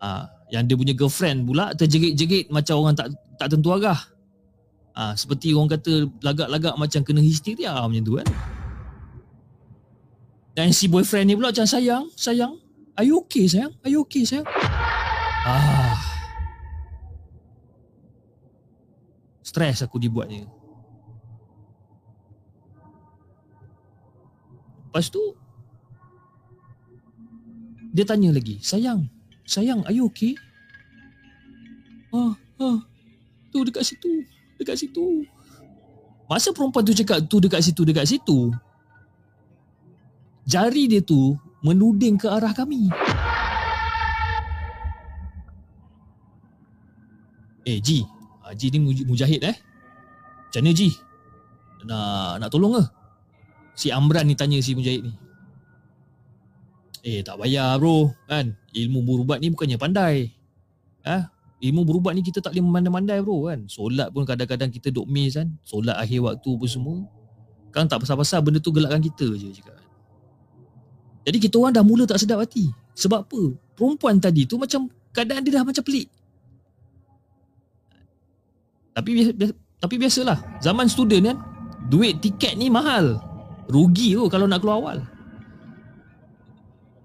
Ah, 0.00 0.30
yang 0.48 0.64
dia 0.64 0.78
punya 0.78 0.96
girlfriend 0.96 1.44
pula 1.44 1.76
terjerit-jerit 1.76 2.48
macam 2.48 2.80
orang 2.80 2.96
tak 2.96 3.12
tak 3.36 3.52
tentu 3.52 3.68
arah. 3.70 4.00
Ah, 4.98 5.14
seperti 5.14 5.54
orang 5.54 5.78
kata 5.78 6.10
lagak-lagak 6.18 6.74
macam 6.74 7.06
kena 7.06 7.22
histeria 7.22 7.70
macam 7.70 8.02
tu 8.02 8.18
kan. 8.18 8.26
Dan 10.58 10.74
si 10.74 10.90
boyfriend 10.90 11.30
ni 11.30 11.38
pula 11.38 11.54
macam 11.54 11.70
sayang, 11.70 12.10
sayang. 12.18 12.58
Are 12.98 13.06
you 13.06 13.22
okay 13.22 13.46
sayang? 13.46 13.70
Are 13.86 13.90
you 13.94 14.02
okay 14.02 14.26
sayang? 14.26 14.42
Ah. 15.46 15.94
Stres 19.46 19.86
aku 19.86 20.02
dibuatnya. 20.02 20.50
Lepas 24.90 25.14
tu 25.14 25.22
dia 27.94 28.02
tanya 28.02 28.34
lagi, 28.34 28.58
sayang, 28.58 29.06
sayang, 29.46 29.86
are 29.86 29.94
you 29.94 30.10
okay? 30.10 30.34
Ah, 32.10 32.34
ah, 32.58 32.78
tu 33.54 33.62
dekat 33.62 33.86
situ, 33.86 34.26
dekat 34.58 34.76
situ. 34.76 35.24
Masa 36.28 36.52
perempuan 36.52 36.84
tu 36.84 36.92
cakap 36.92 37.24
tu 37.24 37.40
dekat 37.40 37.64
situ, 37.64 37.82
dekat 37.88 38.04
situ, 38.04 38.52
jari 40.44 40.84
dia 40.90 41.00
tu 41.00 41.38
menuding 41.64 42.20
ke 42.20 42.28
arah 42.28 42.52
kami. 42.52 42.92
Eh, 47.64 47.78
Ji. 47.80 48.04
Ah, 48.40 48.56
Ji 48.56 48.72
ni 48.72 48.80
muj- 48.80 49.04
mujahid 49.04 49.44
eh. 49.44 49.56
Macam 50.48 50.60
mana 50.64 50.72
Ji? 50.72 50.88
Nak, 51.84 52.40
nak 52.40 52.48
tolong 52.48 52.80
ke? 52.80 52.84
Si 53.76 53.92
Amran 53.92 54.24
ni 54.24 54.34
tanya 54.34 54.56
si 54.64 54.72
mujahid 54.72 55.04
ni. 55.04 55.12
Eh, 57.04 57.20
tak 57.20 57.36
payah 57.38 57.76
bro. 57.76 58.10
Kan? 58.24 58.56
Ilmu 58.72 59.04
berubat 59.04 59.38
ni 59.38 59.52
bukannya 59.52 59.76
pandai. 59.76 60.32
Ha? 61.04 61.28
Ilmu 61.58 61.82
berubat 61.82 62.14
ni 62.14 62.22
kita 62.22 62.38
tak 62.38 62.54
boleh 62.54 62.64
memandai-mandai 62.70 63.18
bro 63.18 63.50
kan. 63.50 63.66
Solat 63.66 64.14
pun 64.14 64.22
kadang-kadang 64.22 64.70
kita 64.70 64.94
duk 64.94 65.10
miss 65.10 65.34
kan. 65.34 65.50
Solat 65.66 65.98
akhir 65.98 66.22
waktu 66.22 66.50
pun 66.54 66.68
semua. 66.70 66.98
Kan 67.74 67.90
tak 67.90 67.98
pasal-pasal 68.06 68.46
benda 68.46 68.62
tu 68.62 68.70
gelakkan 68.70 69.02
kita 69.02 69.26
je 69.34 69.50
cakap. 69.50 69.74
kan. 69.74 69.86
Jadi 71.26 71.38
kita 71.42 71.58
orang 71.58 71.74
dah 71.74 71.84
mula 71.84 72.06
tak 72.06 72.22
sedap 72.22 72.38
hati. 72.38 72.70
Sebab 72.94 73.26
apa? 73.26 73.42
Perempuan 73.74 74.22
tadi 74.22 74.46
tu 74.46 74.54
macam 74.54 74.86
keadaan 75.10 75.42
dia 75.42 75.58
dah 75.58 75.66
macam 75.66 75.82
pelik. 75.82 76.06
Tapi 78.94 79.10
biasa, 79.18 79.30
biasa, 79.34 79.52
tapi 79.82 79.94
biasalah. 79.98 80.38
Zaman 80.62 80.86
student 80.86 81.22
kan, 81.26 81.38
duit 81.90 82.22
tiket 82.22 82.54
ni 82.54 82.70
mahal. 82.70 83.18
Rugi 83.66 84.14
tu 84.14 84.30
kalau 84.30 84.46
nak 84.46 84.62
keluar 84.62 84.78
awal. 84.78 84.98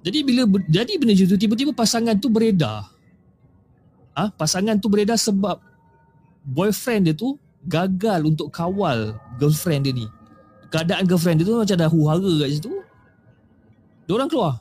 Jadi 0.05 0.19
bila 0.21 0.45
jadi 0.69 0.93
benda 1.01 1.15
tu 1.15 1.37
tiba-tiba 1.41 1.73
pasangan 1.73 2.15
tu 2.21 2.29
beredar. 2.29 2.92
Ah, 4.13 4.29
ha? 4.29 4.33
pasangan 4.33 4.77
tu 4.77 4.89
beredar 4.93 5.17
sebab 5.17 5.57
boyfriend 6.45 7.09
dia 7.09 7.15
tu 7.17 7.37
gagal 7.65 8.27
untuk 8.27 8.51
kawal 8.51 9.15
girlfriend 9.39 9.89
dia 9.89 9.93
ni. 9.95 10.07
Keadaan 10.69 11.07
girlfriend 11.07 11.41
dia 11.41 11.47
tu 11.47 11.55
macam 11.57 11.77
dah 11.79 11.89
huru-hara 11.89 12.33
kat 12.45 12.49
situ. 12.59 12.73
Diorang 14.05 14.29
keluar. 14.29 14.59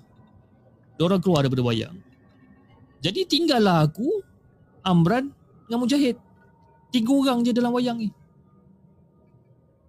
Diorang 0.96 1.20
keluar 1.20 1.42
daripada 1.42 1.62
wayang. 1.66 1.96
Jadi 3.02 3.26
tinggallah 3.26 3.90
aku, 3.90 4.22
Amran 4.86 5.34
dengan 5.66 5.78
Mujahid. 5.82 6.16
Tiga 6.94 7.10
orang 7.10 7.42
je 7.42 7.50
dalam 7.50 7.74
wayang 7.74 7.98
ni. 7.98 8.10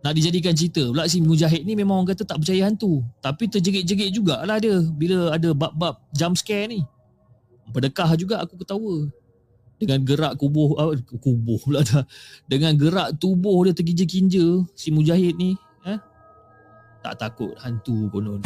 Nak 0.03 0.13
dijadikan 0.19 0.51
cerita 0.51 0.83
pula 0.83 1.07
si 1.07 1.23
Mujahid 1.23 1.63
ni 1.63 1.79
memang 1.79 2.03
orang 2.03 2.11
kata 2.11 2.27
tak 2.27 2.41
percaya 2.41 2.67
hantu. 2.67 2.99
Tapi 3.23 3.47
terjerit-jerit 3.47 4.11
jugalah 4.11 4.59
dia 4.59 4.81
bila 4.83 5.31
ada 5.31 5.55
bab-bab 5.55 6.01
jump 6.11 6.35
scare 6.35 6.67
ni. 6.67 6.83
Berdekah 7.71 8.11
juga 8.19 8.43
aku 8.43 8.59
ketawa. 8.59 9.07
Dengan 9.81 9.99
gerak 10.05 10.39
kubuh, 10.39 10.79
uh, 10.79 10.95
kubuh 11.19 11.59
pula 11.59 11.83
dah. 11.83 12.05
Dengan 12.47 12.77
gerak 12.77 13.19
tubuh 13.19 13.67
dia 13.67 13.75
terkinja-kinja 13.75 14.63
si 14.73 14.93
Mujahid 14.93 15.35
ni. 15.35 15.57
Eh? 15.83 15.99
Tak 17.03 17.19
takut 17.19 17.51
hantu 17.59 18.07
konon. 18.13 18.39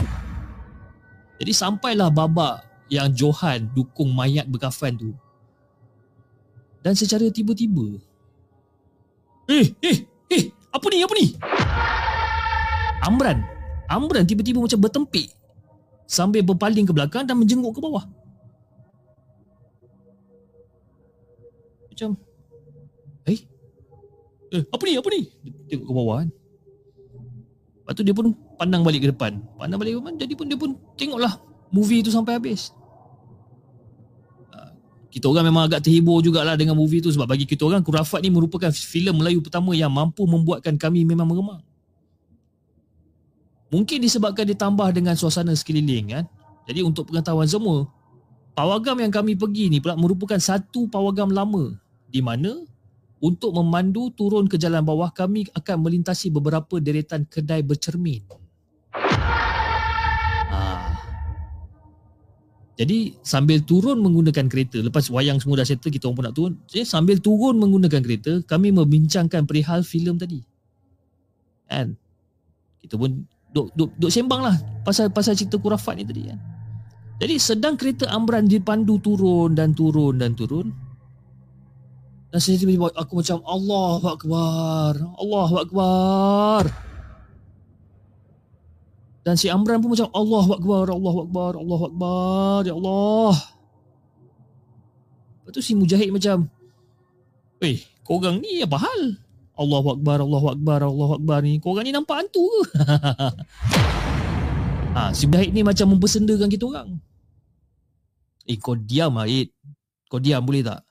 Jadi 1.38 1.54
sampailah 1.54 2.10
babak 2.10 2.66
yang 2.90 3.14
Johan 3.14 3.70
dukung 3.76 4.10
mayat 4.16 4.50
berkafan 4.50 4.98
tu. 4.98 5.14
Dan 6.82 6.98
secara 6.98 7.28
tiba-tiba. 7.30 8.00
Eh, 9.48 9.76
eh, 9.84 9.98
eh, 10.32 10.44
apa 10.72 10.86
ni, 10.90 11.04
apa 11.04 11.14
ni? 11.16 11.26
Amran. 13.04 13.44
Amran 13.88 14.24
tiba-tiba 14.28 14.60
macam 14.60 14.80
bertempik. 14.80 15.32
Sambil 16.08 16.42
berpaling 16.44 16.88
ke 16.88 16.94
belakang 16.96 17.28
dan 17.28 17.36
menjenguk 17.36 17.76
ke 17.76 17.80
bawah. 17.84 18.08
Macam, 21.98 22.14
eh, 23.26 23.42
eh, 24.54 24.64
apa 24.70 24.84
ni, 24.86 24.94
apa 25.02 25.10
ni? 25.10 25.22
Dia 25.42 25.74
tengok 25.74 25.86
ke 25.90 25.94
bawah 25.98 26.16
kan. 26.22 26.30
Lepas 26.30 27.94
tu 27.98 28.04
dia 28.06 28.14
pun 28.14 28.38
pandang 28.54 28.86
balik 28.86 29.02
ke 29.02 29.10
depan. 29.10 29.42
Pandang 29.58 29.82
balik 29.82 29.98
ke 29.98 30.00
depan, 30.06 30.14
jadi 30.14 30.34
pun 30.38 30.46
dia 30.46 30.60
pun 30.62 30.78
tengoklah 30.94 31.42
movie 31.74 32.06
tu 32.06 32.14
sampai 32.14 32.38
habis. 32.38 32.70
Ah, 34.54 34.78
Kita 35.10 35.26
orang 35.26 35.50
memang 35.50 35.66
agak 35.66 35.90
terhibur 35.90 36.22
jugalah 36.22 36.54
dengan 36.54 36.78
movie 36.78 37.02
tu 37.02 37.10
sebab 37.10 37.26
bagi 37.26 37.50
kita 37.50 37.66
orang 37.66 37.82
Kurafat 37.82 38.22
ni 38.22 38.30
merupakan 38.30 38.70
filem 38.70 39.18
Melayu 39.18 39.42
pertama 39.42 39.74
yang 39.74 39.90
mampu 39.90 40.22
membuatkan 40.30 40.78
kami 40.78 41.02
memang 41.02 41.26
meremang. 41.26 41.66
Mungkin 43.74 44.06
disebabkan 44.06 44.46
ditambah 44.46 44.94
dengan 44.94 45.18
suasana 45.18 45.50
sekeliling 45.58 46.14
kan. 46.14 46.30
Jadi 46.70 46.86
untuk 46.86 47.10
pengetahuan 47.10 47.50
semua, 47.50 47.90
pawagam 48.54 49.02
yang 49.02 49.10
kami 49.10 49.34
pergi 49.34 49.74
ni 49.74 49.82
pula 49.82 49.98
merupakan 49.98 50.38
satu 50.38 50.86
pawagam 50.86 51.34
lama 51.34 51.87
di 52.08 52.24
mana 52.24 52.56
untuk 53.18 53.50
memandu 53.50 54.14
turun 54.14 54.46
ke 54.46 54.62
jalan 54.62 54.86
bawah 54.86 55.10
kami 55.10 55.50
akan 55.58 55.78
melintasi 55.82 56.30
beberapa 56.30 56.78
deretan 56.78 57.26
kedai 57.26 57.66
bercermin. 57.66 58.22
Ah. 60.54 60.94
Jadi 62.78 63.18
sambil 63.26 63.66
turun 63.66 64.00
menggunakan 64.06 64.46
kereta 64.46 64.80
Lepas 64.86 65.10
wayang 65.10 65.42
semua 65.42 65.60
dah 65.60 65.68
settle 65.68 65.90
Kita 65.90 66.08
orang 66.08 66.18
pun 66.18 66.24
nak 66.30 66.36
turun 66.38 66.54
Jadi 66.70 66.86
sambil 66.86 67.18
turun 67.18 67.58
menggunakan 67.58 68.02
kereta 68.06 68.46
Kami 68.46 68.70
membincangkan 68.70 69.50
perihal 69.50 69.82
filem 69.82 70.16
tadi 70.22 70.46
Kan 71.66 71.98
Kita 72.80 73.02
pun 73.02 73.26
duk, 73.50 73.74
duk, 73.74 73.90
duk 73.98 74.14
sembang 74.14 74.46
lah 74.46 74.56
Pasal, 74.86 75.10
pasal 75.10 75.34
cerita 75.34 75.58
kurafat 75.58 75.98
ni 75.98 76.06
tadi 76.06 76.30
kan 76.30 76.40
Jadi 77.18 77.36
sedang 77.42 77.76
kereta 77.76 78.08
Amran 78.14 78.46
dipandu 78.46 79.02
turun 79.02 79.58
dan 79.58 79.74
turun 79.74 80.22
dan 80.22 80.38
turun 80.38 80.70
Dan 82.38 82.46
saya 82.46 82.62
tiba-tiba 82.62 82.94
aku 82.94 83.18
macam 83.18 83.42
Allah 83.50 84.02
Akbar 84.14 84.94
Allah 85.18 85.52
Akbar 85.58 86.64
dan 89.26 89.36
si 89.36 89.50
Amran 89.50 89.82
pun 89.84 89.92
macam 89.92 90.08
Allah 90.16 90.46
Akbar, 90.56 90.88
Allah 90.88 91.16
Akbar, 91.20 91.52
Allah 91.60 91.82
Akbar, 91.84 92.60
Ya 92.64 92.74
Allah. 92.80 93.36
Lepas 95.44 95.52
tu 95.52 95.60
si 95.60 95.76
Mujahid 95.76 96.16
macam, 96.16 96.48
Eh, 97.60 97.84
korang 98.08 98.40
ni 98.40 98.64
apa 98.64 98.80
hal? 98.80 99.20
Allah 99.60 99.84
Akbar, 99.84 100.24
Allah 100.24 100.44
Akbar, 100.56 100.80
Allah 100.80 101.10
Akbar 101.20 101.44
ni. 101.44 101.60
Korang 101.60 101.84
ni 101.84 101.92
nampak 101.92 102.24
hantu 102.24 102.48
ke? 102.48 102.62
ha, 104.96 105.12
si 105.12 105.28
Mujahid 105.28 105.52
ni 105.52 105.60
macam 105.60 105.92
mempersendakan 105.92 106.48
kita 106.48 106.64
orang. 106.64 106.96
Eh, 108.48 108.56
kau 108.56 108.80
diam 108.80 109.20
lah, 109.20 109.28
Id. 109.28 109.52
Kau 110.08 110.24
diam 110.24 110.40
boleh 110.40 110.64
tak? 110.64 110.87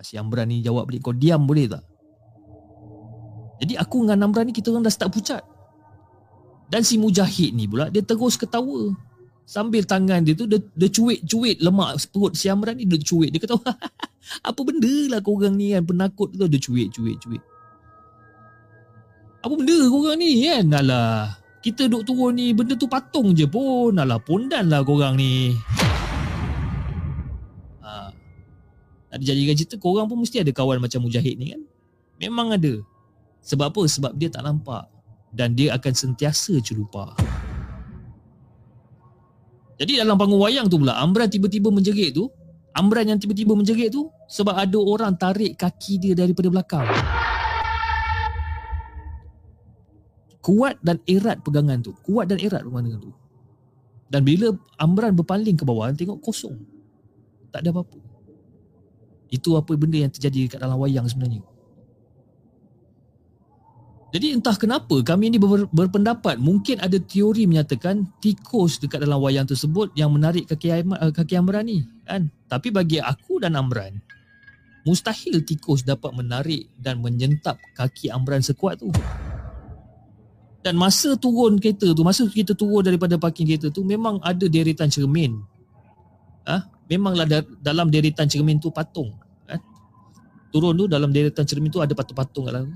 Si 0.00 0.16
Amran 0.16 0.48
ni 0.48 0.64
jawab 0.64 0.88
balik, 0.88 1.04
kau 1.04 1.14
diam 1.16 1.44
boleh 1.44 1.68
tak? 1.68 1.84
Jadi 3.60 3.76
aku 3.76 4.08
dengan 4.08 4.28
Amran 4.28 4.48
ni 4.48 4.52
kita 4.56 4.72
orang 4.72 4.88
dah 4.88 4.92
start 4.92 5.12
pucat. 5.12 5.42
Dan 6.70 6.80
si 6.86 6.96
Mujahid 6.96 7.52
ni 7.52 7.68
pula 7.68 7.92
dia 7.92 8.00
terus 8.00 8.40
ketawa. 8.40 8.94
Sambil 9.44 9.82
tangan 9.82 10.22
dia 10.22 10.38
tu 10.38 10.46
dia, 10.46 10.62
dia 10.78 10.88
cuit-cuit 10.88 11.58
lemak 11.58 11.98
perut 12.14 12.32
si 12.38 12.46
Amran 12.46 12.78
ni 12.78 12.86
dia 12.86 13.02
cuit. 13.02 13.34
Dia 13.34 13.42
kata 13.42 13.58
apa 14.48 14.60
benda 14.62 14.94
lah 15.10 15.20
korang 15.20 15.58
ni 15.58 15.74
kan 15.74 15.82
penakut 15.84 16.30
tu 16.30 16.38
dia 16.46 16.60
cuit-cuit-cuit. 16.62 17.42
Apa 19.42 19.52
benda 19.52 19.76
korang 19.90 20.16
ni 20.22 20.46
kan? 20.46 20.64
Alah, 20.70 21.34
kita 21.60 21.90
duk 21.90 22.06
turun 22.06 22.38
ni 22.38 22.54
benda 22.54 22.78
tu 22.78 22.86
patung 22.86 23.34
je 23.34 23.44
pun. 23.50 23.92
Alah, 23.92 24.22
pondan 24.22 24.70
lah 24.70 24.86
korang 24.86 25.18
ni. 25.18 25.52
Nak 29.10 29.18
dijadikan 29.18 29.54
cerita 29.58 29.76
korang 29.76 30.06
pun 30.06 30.22
mesti 30.22 30.38
ada 30.38 30.54
kawan 30.54 30.78
macam 30.78 31.02
Mujahid 31.02 31.34
ni 31.34 31.50
kan? 31.50 31.62
Memang 32.22 32.54
ada. 32.54 32.78
Sebab 33.42 33.74
apa? 33.74 33.82
Sebab 33.90 34.14
dia 34.14 34.30
tak 34.30 34.46
nampak 34.46 34.86
dan 35.34 35.58
dia 35.58 35.74
akan 35.74 35.90
sentiasa 35.90 36.62
celupa. 36.62 37.18
Jadi 39.80 39.96
dalam 39.96 40.14
panggung 40.20 40.38
wayang 40.38 40.68
tu 40.68 40.76
pula 40.76 41.00
Amran 41.00 41.32
tiba-tiba 41.32 41.72
menjerit 41.72 42.12
tu 42.12 42.28
Amran 42.76 43.08
yang 43.08 43.16
tiba-tiba 43.16 43.56
menjerit 43.56 43.88
tu 43.88 44.12
Sebab 44.28 44.52
ada 44.52 44.76
orang 44.76 45.16
tarik 45.16 45.56
kaki 45.56 45.96
dia 45.96 46.12
daripada 46.12 46.52
belakang 46.52 46.84
Kuat 50.44 50.76
dan 50.84 51.00
erat 51.08 51.40
pegangan 51.40 51.80
tu 51.80 51.96
Kuat 52.04 52.28
dan 52.28 52.36
erat 52.44 52.60
pegangan 52.60 53.00
tu 53.00 53.08
Dan 54.12 54.20
bila 54.20 54.52
Amran 54.76 55.16
berpaling 55.16 55.56
ke 55.56 55.64
bawah 55.64 55.88
Tengok 55.96 56.20
kosong 56.20 56.60
Tak 57.48 57.64
ada 57.64 57.72
apa-apa 57.72 58.09
Itu 59.30 59.54
apa 59.54 59.72
benda 59.78 59.96
yang 60.02 60.12
terjadi 60.12 60.50
dekat 60.50 60.60
dalam 60.60 60.76
wayang 60.76 61.06
sebenarnya. 61.06 61.42
Jadi 64.10 64.34
entah 64.34 64.58
kenapa 64.58 64.98
kami 65.06 65.30
ini 65.30 65.38
ber, 65.38 65.70
berpendapat 65.70 66.34
mungkin 66.42 66.82
ada 66.82 66.98
teori 66.98 67.46
menyatakan 67.46 68.10
tikus 68.18 68.82
dekat 68.82 69.06
dalam 69.06 69.22
wayang 69.22 69.46
tersebut 69.46 69.94
yang 69.94 70.10
menarik 70.10 70.50
kaki, 70.50 70.82
uh, 70.82 71.14
kaki 71.14 71.38
Amran 71.38 71.70
ni 71.70 71.86
kan. 72.02 72.26
Tapi 72.50 72.74
bagi 72.74 72.98
aku 72.98 73.38
dan 73.38 73.54
Amran 73.54 74.02
mustahil 74.82 75.46
tikus 75.46 75.86
dapat 75.86 76.10
menarik 76.10 76.66
dan 76.74 76.98
menyentap 76.98 77.62
kaki 77.78 78.10
Amran 78.10 78.42
sekuat 78.42 78.82
tu. 78.82 78.90
Dan 80.60 80.76
masa 80.76 81.16
turun 81.16 81.56
kereta 81.56 81.94
tu, 81.94 82.02
masa 82.04 82.26
kita 82.28 82.52
turun 82.52 82.84
daripada 82.84 83.16
parking 83.16 83.48
kereta 83.48 83.72
tu 83.72 83.80
memang 83.80 84.20
ada 84.20 84.44
deretan 84.44 84.92
cermin. 84.92 85.40
Ah, 86.44 86.60
ha? 86.60 86.68
memanglah 86.90 87.24
da- 87.24 87.48
dalam 87.62 87.88
deretan 87.88 88.28
cermin 88.28 88.58
tu 88.58 88.68
patung. 88.74 89.14
Turun 90.50 90.74
tu 90.74 90.84
dalam 90.90 91.14
deretan 91.14 91.46
cermin 91.46 91.70
tu 91.70 91.78
ada 91.78 91.94
patung-patung 91.94 92.50
kat 92.50 92.52
dalam. 92.58 92.74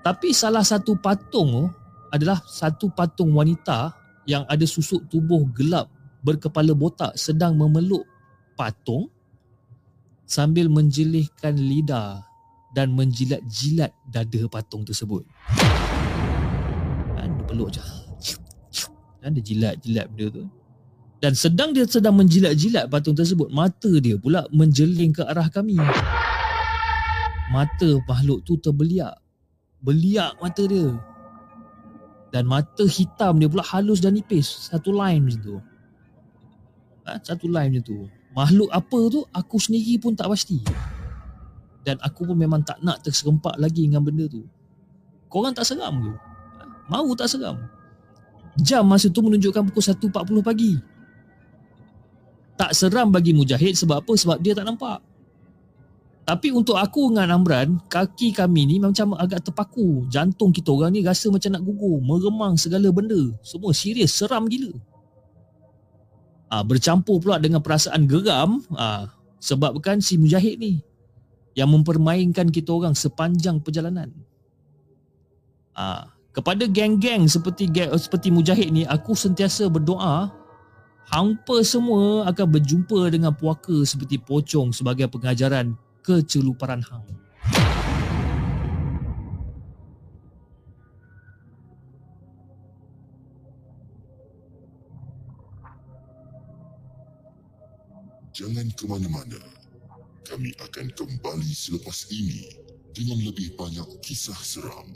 Tapi 0.00 0.32
salah 0.32 0.64
satu 0.64 0.96
patung 0.96 1.50
tu 1.50 1.64
adalah 2.10 2.40
satu 2.46 2.90
patung 2.90 3.34
wanita 3.34 3.94
yang 4.26 4.46
ada 4.46 4.62
susuk 4.66 5.06
tubuh 5.10 5.46
gelap 5.54 5.90
berkepala 6.22 6.76
botak 6.76 7.16
sedang 7.16 7.56
memeluk 7.56 8.06
patung 8.54 9.08
sambil 10.28 10.70
menjelihkan 10.70 11.58
lidah 11.58 12.22
dan 12.70 12.94
menjilat-jilat 12.94 13.90
dada 14.06 14.40
patung 14.46 14.86
tersebut. 14.86 15.26
Kan 17.18 17.28
dia 17.34 17.44
peluk 17.50 17.74
je. 17.74 17.82
Dan 19.20 19.34
dia 19.36 19.42
jilat-jilat 19.42 20.06
benda 20.14 20.26
tu. 20.30 20.44
Dan 21.20 21.36
sedang 21.36 21.76
dia 21.76 21.84
sedang 21.84 22.16
menjilat-jilat 22.16 22.88
patung 22.88 23.12
tersebut, 23.12 23.52
mata 23.52 23.92
dia 24.00 24.16
pula 24.16 24.48
menjeling 24.54 25.12
ke 25.12 25.20
arah 25.26 25.52
kami. 25.52 25.76
Mata 27.50 27.98
makhluk 28.06 28.46
tu 28.46 28.54
terbeliak. 28.62 29.18
Beliak 29.82 30.38
mata 30.38 30.62
dia. 30.70 30.94
Dan 32.30 32.46
mata 32.46 32.86
hitam 32.86 33.42
dia 33.42 33.50
pula 33.50 33.66
halus 33.66 33.98
dan 33.98 34.14
nipis. 34.14 34.70
Satu 34.70 34.94
line 34.94 35.26
macam 35.26 35.42
tu. 35.42 35.56
Ha, 37.10 37.18
Satu 37.26 37.50
line 37.50 37.74
macam 37.74 37.84
tu. 37.90 37.98
Makhluk 38.30 38.70
apa 38.70 38.98
tu 39.10 39.20
aku 39.34 39.58
sendiri 39.58 39.98
pun 39.98 40.14
tak 40.14 40.30
pasti. 40.30 40.62
Dan 41.82 41.98
aku 41.98 42.22
pun 42.22 42.38
memang 42.38 42.62
tak 42.62 42.78
nak 42.86 43.02
terserempak 43.02 43.58
lagi 43.58 43.82
dengan 43.82 44.06
benda 44.06 44.30
tu. 44.30 44.46
Korang 45.26 45.50
tak 45.50 45.66
seram 45.66 45.98
ke? 45.98 46.12
Ha, 46.62 46.62
mau 46.86 47.10
tak 47.18 47.34
seram? 47.34 47.58
Jam 48.62 48.86
masa 48.86 49.10
tu 49.10 49.26
menunjukkan 49.26 49.66
pukul 49.66 49.82
1.40 49.82 50.46
pagi. 50.46 50.78
Tak 52.54 52.78
seram 52.78 53.10
bagi 53.10 53.34
Mujahid 53.34 53.74
sebab 53.74 54.06
apa? 54.06 54.12
Sebab 54.14 54.38
dia 54.38 54.54
tak 54.54 54.70
nampak 54.70 55.09
tapi 56.30 56.54
untuk 56.54 56.78
aku 56.78 57.10
dengan 57.10 57.42
Amran, 57.42 57.82
kaki 57.90 58.30
kami 58.30 58.62
ni 58.62 58.78
macam 58.78 59.18
agak 59.18 59.50
terpaku. 59.50 60.06
Jantung 60.06 60.54
kita 60.54 60.70
orang 60.70 60.94
ni 60.94 61.02
rasa 61.02 61.26
macam 61.26 61.50
nak 61.58 61.66
gugur. 61.66 61.98
Meremang 61.98 62.54
segala 62.54 62.86
benda. 62.94 63.34
Semua 63.42 63.74
serius, 63.74 64.14
seram 64.14 64.46
gila. 64.46 64.70
Ah 66.46 66.62
bercampur 66.62 67.18
pula 67.18 67.42
dengan 67.42 67.58
perasaan 67.58 68.06
geram 68.06 68.62
ah 68.78 69.10
sebabkan 69.42 69.98
si 69.98 70.22
Mujahid 70.22 70.62
ni 70.62 70.78
yang 71.58 71.66
mempermainkan 71.66 72.46
kita 72.46 72.78
orang 72.78 72.94
sepanjang 72.94 73.58
perjalanan. 73.58 74.14
Ah 75.74 76.14
kepada 76.30 76.62
geng-geng 76.70 77.26
seperti 77.26 77.74
seperti 77.74 78.30
Mujahid 78.30 78.70
ni 78.70 78.86
aku 78.86 79.18
sentiasa 79.18 79.66
berdoa 79.66 80.30
hampa 81.10 81.58
semua 81.66 82.22
akan 82.30 82.46
berjumpa 82.54 83.10
dengan 83.10 83.34
puaka 83.34 83.82
seperti 83.82 84.22
pocong 84.22 84.70
sebagai 84.70 85.10
pengajaran 85.10 85.74
keceluparan 86.02 86.82
hang. 86.84 87.04
Jangan 98.40 98.72
ke 98.72 98.84
mana-mana. 98.88 99.36
Kami 100.24 100.54
akan 100.64 100.86
kembali 100.96 101.52
selepas 101.52 102.08
ini 102.08 102.48
dengan 102.96 103.20
lebih 103.20 103.52
banyak 103.58 104.00
kisah 104.00 104.38
seram. 104.40 104.88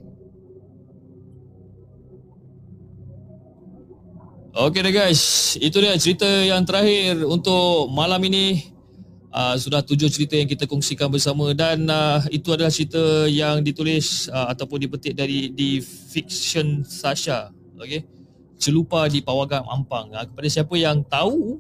Okey 4.55 4.87
dah 4.87 4.95
guys, 4.95 5.59
itu 5.59 5.77
dia 5.83 5.99
cerita 5.99 6.25
yang 6.25 6.63
terakhir 6.63 7.27
untuk 7.27 7.91
malam 7.91 8.23
ini 8.23 8.74
uh, 9.35 9.55
sudah 9.59 9.83
tujuh 9.83 10.07
cerita 10.07 10.39
yang 10.39 10.47
kita 10.47 10.71
kongsikan 10.71 11.11
bersama 11.11 11.51
dan 11.51 11.91
uh, 11.91 12.23
itu 12.31 12.55
adalah 12.55 12.71
cerita 12.71 13.27
yang 13.27 13.61
ditulis 13.67 14.31
uh, 14.31 14.55
ataupun 14.55 14.87
dipetik 14.87 15.19
dari 15.19 15.51
di 15.51 15.83
fiction 15.83 16.87
Sasha. 16.87 17.51
Okey? 17.75 18.07
Celupa 18.55 19.11
di 19.11 19.19
Pawagam 19.19 19.67
Ampang. 19.67 20.15
Uh, 20.15 20.25
kepada 20.25 20.47
siapa 20.47 20.73
yang 20.79 21.03
tahu 21.03 21.59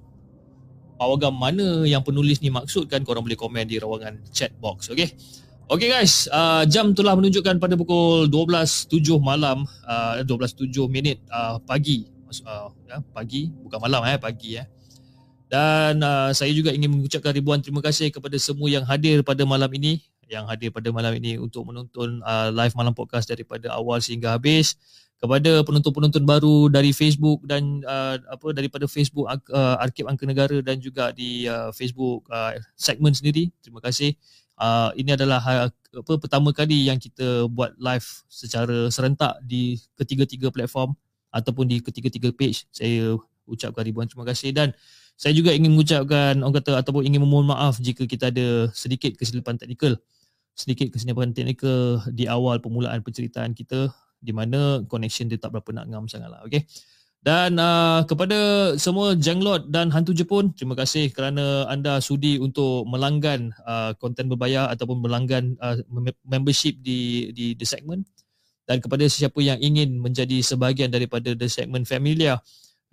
Pawagam 0.94 1.34
mana 1.34 1.82
yang 1.82 2.06
penulis 2.06 2.38
ni 2.38 2.54
maksudkan 2.54 3.02
korang 3.02 3.26
boleh 3.26 3.34
komen 3.34 3.66
di 3.66 3.82
rawangan 3.82 4.22
chat 4.30 4.54
box. 4.62 4.94
Okey? 4.94 5.10
Okey 5.64 5.88
guys, 5.88 6.28
uh, 6.28 6.62
jam 6.68 6.92
telah 6.92 7.16
menunjukkan 7.16 7.56
pada 7.56 7.72
pukul 7.72 8.28
12.07 8.28 9.00
malam, 9.16 9.64
uh, 9.88 10.20
12.07 10.20 10.68
minit 10.92 11.18
uh, 11.32 11.56
pagi. 11.64 12.04
Uh, 12.44 12.68
ya, 12.84 13.00
pagi, 13.14 13.48
bukan 13.48 13.78
malam 13.80 14.04
eh, 14.04 14.20
pagi 14.20 14.60
eh. 14.60 14.66
Dan 15.48 16.00
uh, 16.00 16.32
saya 16.32 16.50
juga 16.50 16.72
ingin 16.72 16.90
mengucapkan 16.90 17.30
ribuan 17.30 17.60
terima 17.60 17.84
kasih 17.84 18.10
kepada 18.10 18.34
semua 18.40 18.68
yang 18.72 18.84
hadir 18.84 19.20
pada 19.20 19.44
malam 19.44 19.68
ini, 19.76 20.00
yang 20.26 20.48
hadir 20.48 20.72
pada 20.72 20.88
malam 20.90 21.12
ini 21.14 21.36
untuk 21.36 21.68
menonton 21.68 22.24
uh, 22.24 22.48
live 22.50 22.74
malam 22.74 22.96
podcast 22.96 23.28
daripada 23.28 23.70
awal 23.72 24.00
sehingga 24.00 24.34
habis. 24.34 24.76
Kepada 25.14 25.64
penonton-penonton 25.64 26.26
baru 26.26 26.68
dari 26.68 26.92
Facebook 26.92 27.48
dan 27.48 27.80
uh, 27.86 28.20
apa 28.28 28.52
daripada 28.52 28.84
Facebook 28.84 29.24
uh, 29.30 29.80
Arkib 29.80 30.04
Angka 30.04 30.28
Negara 30.28 30.58
dan 30.60 30.76
juga 30.82 31.16
di 31.16 31.48
uh, 31.48 31.72
Facebook 31.72 32.28
uh, 32.28 32.52
segmen 32.76 33.14
sendiri. 33.14 33.48
Terima 33.64 33.80
kasih. 33.80 34.12
Uh, 34.60 34.92
ini 35.00 35.16
adalah 35.16 35.40
uh, 35.40 35.70
apa 35.72 36.12
pertama 36.20 36.52
kali 36.52 36.92
yang 36.92 36.98
kita 37.00 37.48
buat 37.48 37.72
live 37.78 38.04
secara 38.28 38.90
serentak 38.92 39.38
di 39.46 39.80
ketiga-tiga 39.96 40.52
platform 40.52 40.92
ataupun 41.32 41.72
di 41.72 41.80
ketiga-tiga 41.80 42.28
page. 42.34 42.68
Saya 42.68 43.16
ucapkan 43.48 43.82
ribuan 43.86 44.06
terima 44.06 44.28
kasih 44.28 44.52
dan 44.52 44.76
saya 45.14 45.32
juga 45.32 45.54
ingin 45.54 45.72
mengucapkan 45.72 46.34
orang 46.42 46.58
kata 46.58 46.82
ataupun 46.82 47.06
ingin 47.06 47.22
memohon 47.22 47.46
maaf 47.46 47.78
jika 47.78 48.04
kita 48.04 48.34
ada 48.34 48.68
sedikit 48.74 49.14
kesilapan 49.14 49.58
teknikal 49.58 49.94
sedikit 50.54 50.90
kesilapan 50.94 51.34
teknikal 51.34 52.02
di 52.10 52.26
awal 52.26 52.58
permulaan 52.58 53.02
penceritaan 53.02 53.54
kita 53.54 53.90
di 54.18 54.32
mana 54.34 54.82
connection 54.86 55.30
dia 55.30 55.38
tak 55.38 55.54
berapa 55.54 55.70
nak 55.70 55.86
ngam 55.90 56.04
sangatlah 56.10 56.42
okey 56.46 56.66
dan 57.24 57.56
uh, 57.56 58.04
kepada 58.04 58.36
semua 58.76 59.16
Jenglot 59.16 59.72
dan 59.72 59.88
Hantu 59.88 60.12
Jepun, 60.12 60.52
terima 60.52 60.76
kasih 60.76 61.08
kerana 61.08 61.64
anda 61.72 61.96
sudi 62.04 62.36
untuk 62.36 62.84
melanggan 62.84 63.48
uh, 63.64 63.96
konten 63.96 64.28
berbayar 64.28 64.68
ataupun 64.68 65.00
melanggan 65.00 65.56
uh, 65.56 65.80
membership 66.20 66.76
di 66.84 67.32
di 67.32 67.56
The 67.56 67.64
Segment. 67.64 68.04
Dan 68.68 68.84
kepada 68.84 69.08
sesiapa 69.08 69.40
yang 69.40 69.56
ingin 69.56 70.04
menjadi 70.04 70.44
sebahagian 70.44 70.92
daripada 70.92 71.32
The 71.32 71.48
Segment 71.48 71.88
Familia, 71.88 72.44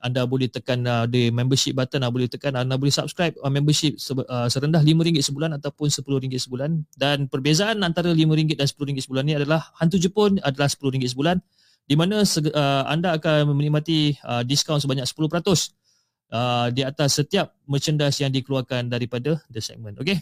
anda 0.02 0.26
boleh 0.26 0.50
tekan 0.50 0.82
uh, 0.84 1.06
di 1.06 1.30
membership 1.30 1.78
button 1.78 2.02
anda 2.02 2.12
boleh 2.12 2.28
tekan 2.28 2.58
anda 2.58 2.76
boleh 2.76 2.92
subscribe 2.92 3.38
uh, 3.40 3.54
membership 3.54 4.02
se- 4.02 4.18
uh, 4.18 4.50
serendah 4.50 4.82
RM5 4.82 5.22
sebulan 5.22 5.56
ataupun 5.62 5.88
RM10 5.94 6.50
sebulan. 6.50 6.84
Dan 6.98 7.30
perbezaan 7.30 7.86
antara 7.86 8.12
RM5 8.12 8.58
dan 8.58 8.66
RM10 8.66 9.06
sebulan 9.06 9.24
ni 9.24 9.34
adalah 9.38 9.70
hantu 9.78 10.02
Jepun 10.02 10.42
adalah 10.42 10.68
RM10 10.68 11.14
sebulan 11.14 11.38
di 11.86 11.96
mana 12.00 12.24
uh, 12.26 12.84
anda 12.90 13.18
akan 13.18 13.54
menikmati 13.54 14.18
uh, 14.26 14.42
diskaun 14.48 14.82
sebanyak 14.82 15.06
10% 15.06 15.18
uh, 15.22 16.68
di 16.72 16.82
atas 16.88 17.20
setiap 17.20 17.54
merchandise 17.68 18.22
yang 18.22 18.32
dikeluarkan 18.32 18.88
daripada 18.90 19.38
the 19.52 19.62
segment. 19.62 19.98
Okay 20.02 20.22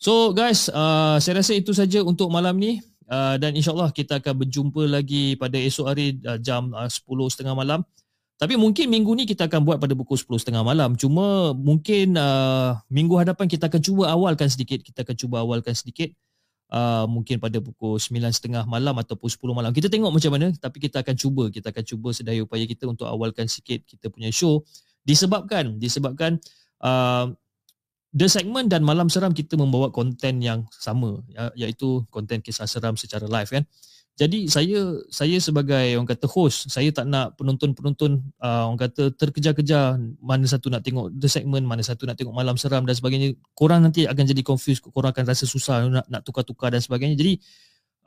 so 0.00 0.32
guys 0.36 0.68
uh, 0.72 1.16
saya 1.20 1.40
rasa 1.40 1.56
itu 1.56 1.74
saja 1.74 2.00
untuk 2.06 2.30
malam 2.30 2.56
ni. 2.56 2.80
Uh, 3.10 3.34
dan 3.42 3.50
insyaallah 3.58 3.90
kita 3.90 4.22
akan 4.22 4.46
berjumpa 4.46 4.86
lagi 4.86 5.34
pada 5.34 5.58
esok 5.58 5.86
hari 5.90 6.22
uh, 6.30 6.38
jam 6.38 6.70
uh, 6.70 6.86
10.30 6.86 7.42
malam 7.58 7.82
tapi 8.40 8.56
mungkin 8.56 8.88
minggu 8.88 9.12
ni 9.20 9.28
kita 9.28 9.52
akan 9.52 9.68
buat 9.68 9.76
pada 9.76 9.92
pukul 9.92 10.16
10.30 10.16 10.64
malam. 10.64 10.96
Cuma 10.96 11.52
mungkin 11.52 12.16
uh, 12.16 12.72
minggu 12.88 13.12
hadapan 13.20 13.44
kita 13.44 13.68
akan 13.68 13.84
cuba 13.84 14.08
awalkan 14.08 14.48
sedikit. 14.48 14.80
Kita 14.80 15.04
akan 15.04 15.12
cuba 15.12 15.44
awalkan 15.44 15.76
sedikit. 15.76 16.08
Uh, 16.72 17.04
mungkin 17.04 17.36
pada 17.36 17.60
pukul 17.60 18.00
9.30 18.00 18.64
malam 18.64 18.96
ataupun 18.96 19.28
10 19.28 19.44
malam. 19.52 19.76
Kita 19.76 19.92
tengok 19.92 20.08
macam 20.08 20.32
mana. 20.32 20.56
Tapi 20.56 20.76
kita 20.80 21.04
akan 21.04 21.14
cuba. 21.20 21.52
Kita 21.52 21.68
akan 21.68 21.84
cuba 21.84 22.08
sedaya 22.16 22.40
upaya 22.40 22.64
kita 22.64 22.88
untuk 22.88 23.04
awalkan 23.12 23.44
sikit 23.44 23.84
kita 23.84 24.08
punya 24.08 24.32
show. 24.32 24.64
Disebabkan, 25.04 25.76
disebabkan 25.76 26.40
uh, 26.80 27.28
The 28.16 28.24
Segment 28.24 28.72
dan 28.72 28.88
Malam 28.88 29.12
Seram 29.12 29.36
kita 29.36 29.60
membawa 29.60 29.92
konten 29.92 30.40
yang 30.40 30.64
sama. 30.72 31.20
Ya, 31.28 31.68
iaitu 31.68 32.08
konten 32.08 32.40
kisah 32.40 32.64
seram 32.64 32.96
secara 32.96 33.28
live 33.28 33.52
kan. 33.52 33.68
Jadi 34.20 34.52
saya 34.52 35.00
saya 35.08 35.40
sebagai 35.40 35.96
orang 35.96 36.04
kata 36.04 36.28
host, 36.28 36.68
saya 36.68 36.92
tak 36.92 37.08
nak 37.08 37.40
penonton-penonton 37.40 38.20
uh, 38.44 38.68
orang 38.68 38.76
kata 38.76 39.16
terkejar-kejar 39.16 39.96
mana 40.20 40.44
satu 40.44 40.68
nak 40.68 40.84
tengok 40.84 41.08
the 41.16 41.24
segment, 41.24 41.64
mana 41.64 41.80
satu 41.80 42.04
nak 42.04 42.20
tengok 42.20 42.36
malam 42.36 42.52
seram 42.60 42.84
dan 42.84 42.92
sebagainya. 42.92 43.32
Korang 43.56 43.80
nanti 43.80 44.04
akan 44.04 44.20
jadi 44.28 44.44
confused, 44.44 44.84
korang 44.92 45.16
akan 45.16 45.24
rasa 45.24 45.48
susah 45.48 45.88
nak 45.88 46.04
nak 46.04 46.20
tukar-tukar 46.20 46.68
dan 46.68 46.84
sebagainya. 46.84 47.16
Jadi 47.16 47.40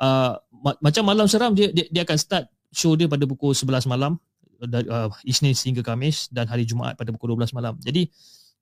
uh, 0.05 0.37
ma- 0.53 0.77
macam 0.85 1.01
malam 1.01 1.25
seram 1.25 1.57
dia, 1.57 1.73
dia 1.73 1.89
dia 1.89 2.05
akan 2.05 2.17
start 2.21 2.45
show 2.69 2.93
dia 2.93 3.09
pada 3.09 3.25
pukul 3.25 3.57
11 3.57 3.89
malam 3.89 4.21
dari 4.61 4.85
uh, 4.85 5.09
Isnin 5.25 5.57
hingga 5.57 5.81
Khamis 5.81 6.29
dan 6.29 6.45
hari 6.45 6.69
Jumaat 6.69 6.93
pada 6.93 7.09
pukul 7.09 7.33
12 7.33 7.57
malam. 7.57 7.73
Jadi 7.81 8.05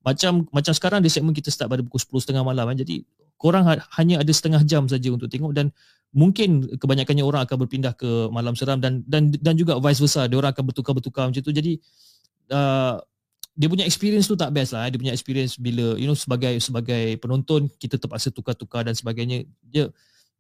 macam 0.08 0.48
macam 0.56 0.72
sekarang 0.72 1.04
di 1.04 1.12
segmen 1.12 1.36
kita 1.36 1.52
start 1.52 1.68
pada 1.68 1.84
pukul 1.84 2.00
10.30 2.00 2.48
malam 2.48 2.64
kan. 2.72 2.80
Jadi 2.80 3.04
korang 3.42 3.66
ha- 3.66 3.82
hanya 3.98 4.22
ada 4.22 4.30
setengah 4.30 4.62
jam 4.62 4.86
saja 4.86 5.10
untuk 5.10 5.26
tengok 5.26 5.58
dan 5.58 5.74
mungkin 6.14 6.70
kebanyakannya 6.78 7.26
orang 7.26 7.42
akan 7.50 7.58
berpindah 7.66 7.98
ke 7.98 8.30
malam 8.30 8.54
seram 8.54 8.78
dan 8.78 9.02
dan 9.10 9.34
dan 9.34 9.58
juga 9.58 9.82
vice 9.82 9.98
versa. 9.98 10.30
Dia 10.30 10.38
orang 10.38 10.54
akan 10.54 10.70
bertukar-bertukar 10.70 11.26
macam 11.26 11.42
tu. 11.42 11.50
Jadi 11.50 11.82
uh, 12.54 13.02
dia 13.58 13.68
punya 13.68 13.84
experience 13.84 14.30
tu 14.30 14.38
tak 14.38 14.54
best 14.56 14.72
lah 14.72 14.88
eh. 14.88 14.96
dia 14.96 15.00
punya 15.02 15.12
experience 15.12 15.60
bila 15.60 16.00
you 16.00 16.08
know 16.08 16.16
sebagai 16.16 16.56
sebagai 16.64 17.20
penonton 17.20 17.68
kita 17.76 18.00
terpaksa 18.00 18.32
tukar-tukar 18.32 18.88
dan 18.88 18.96
sebagainya 18.96 19.44
dia 19.68 19.92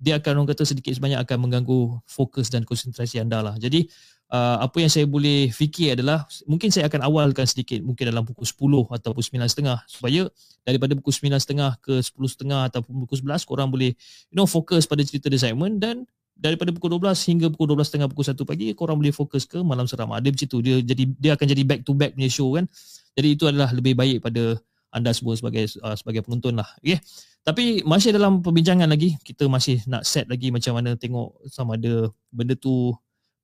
dia 0.02 0.18
akan 0.18 0.42
orang 0.42 0.50
kata 0.56 0.66
sedikit 0.66 0.96
sebanyak 0.96 1.20
akan 1.22 1.38
mengganggu 1.46 2.02
fokus 2.10 2.50
dan 2.50 2.66
konsentrasi 2.66 3.22
anda 3.22 3.44
lah. 3.46 3.56
Jadi 3.62 3.86
uh, 4.32 4.58
apa 4.64 4.78
yang 4.80 4.92
saya 4.92 5.06
boleh 5.06 5.52
fikir 5.52 6.00
adalah 6.00 6.26
mungkin 6.48 6.72
saya 6.72 6.88
akan 6.88 7.04
awalkan 7.06 7.44
sedikit 7.44 7.84
mungkin 7.84 8.10
dalam 8.10 8.24
pukul 8.24 8.48
10 8.48 8.96
ataupun 8.98 9.22
9.30 9.22 9.92
supaya 9.92 10.22
daripada 10.64 10.96
pukul 10.96 11.14
9.30 11.14 11.84
ke 11.84 11.94
10.30 12.00 12.72
ataupun 12.72 12.94
pukul 13.06 13.18
11 13.20 13.44
korang 13.44 13.70
boleh 13.70 13.92
you 14.32 14.36
know 14.36 14.48
fokus 14.48 14.88
pada 14.88 15.04
cerita 15.04 15.28
The 15.28 15.38
Simon 15.38 15.78
dan 15.78 16.08
daripada 16.42 16.74
pukul 16.74 16.98
12 16.98 17.14
hingga 17.30 17.48
pukul 17.54 17.78
12.30 17.78 18.10
pukul 18.10 18.26
1 18.26 18.50
pagi 18.50 18.66
korang 18.74 18.98
boleh 18.98 19.14
fokus 19.14 19.44
ke 19.46 19.60
malam 19.62 19.86
seram 19.86 20.10
ada 20.16 20.26
macam 20.26 20.48
tu 20.48 20.58
dia 20.64 20.80
jadi 20.82 21.04
dia 21.20 21.32
akan 21.38 21.46
jadi 21.46 21.64
back 21.68 21.82
to 21.86 21.94
back 21.94 22.16
punya 22.16 22.32
show 22.32 22.56
kan 22.56 22.66
jadi 23.14 23.28
itu 23.36 23.46
adalah 23.46 23.70
lebih 23.76 23.94
baik 23.94 24.24
pada 24.24 24.58
anda 24.92 25.12
semua 25.16 25.38
sebagai 25.38 25.70
uh, 25.84 25.96
sebagai 25.96 26.26
penonton 26.26 26.58
lah 26.58 26.68
okay. 26.82 27.00
tapi 27.46 27.86
masih 27.86 28.12
dalam 28.16 28.42
perbincangan 28.42 28.90
lagi 28.90 29.16
kita 29.22 29.46
masih 29.48 29.80
nak 29.88 30.04
set 30.04 30.28
lagi 30.28 30.50
macam 30.50 30.76
mana 30.76 30.98
tengok 30.98 31.46
sama 31.48 31.78
ada 31.78 32.10
benda 32.34 32.58
tu 32.58 32.92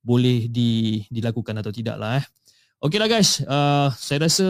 boleh 0.02 0.48
di, 0.48 1.02
dilakukan 1.10 1.58
atau 1.60 1.70
tidak 1.74 1.98
lah 1.98 2.22
eh 2.22 2.26
Okey 2.78 2.94
lah 3.02 3.10
guys, 3.10 3.42
uh, 3.42 3.90
saya 3.98 4.30
rasa 4.30 4.46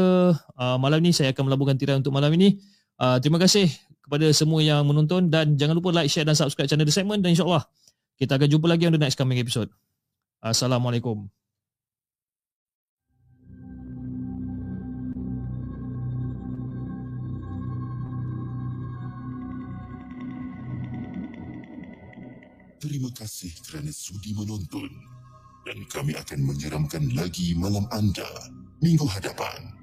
uh, 0.52 0.76
malam 0.76 1.00
ni 1.00 1.16
saya 1.16 1.32
akan 1.32 1.48
melabuhkan 1.48 1.80
tirai 1.80 1.96
untuk 1.96 2.12
malam 2.12 2.28
ini. 2.36 2.60
Uh, 3.00 3.16
terima 3.24 3.40
kasih 3.40 3.72
kepada 4.04 4.28
semua 4.36 4.60
yang 4.60 4.84
menonton 4.84 5.32
dan 5.32 5.56
jangan 5.56 5.72
lupa 5.72 5.96
like, 5.96 6.12
share 6.12 6.28
dan 6.28 6.36
subscribe 6.36 6.68
channel 6.68 6.84
The 6.84 6.92
Segment 6.92 7.24
dan 7.24 7.32
insyaAllah 7.32 7.64
kita 8.20 8.36
akan 8.36 8.48
jumpa 8.52 8.68
lagi 8.68 8.84
on 8.84 8.92
the 8.92 9.00
next 9.00 9.16
coming 9.16 9.40
episode. 9.40 9.72
Assalamualaikum. 10.44 11.24
Terima 22.76 23.08
kasih 23.16 23.56
kerana 23.64 23.88
sudi 23.88 24.36
menonton 24.36 25.17
dan 25.68 25.84
kami 25.84 26.16
akan 26.16 26.48
menyeramkan 26.48 27.12
lagi 27.12 27.52
malam 27.52 27.84
anda 27.92 28.24
minggu 28.80 29.04
hadapan. 29.04 29.77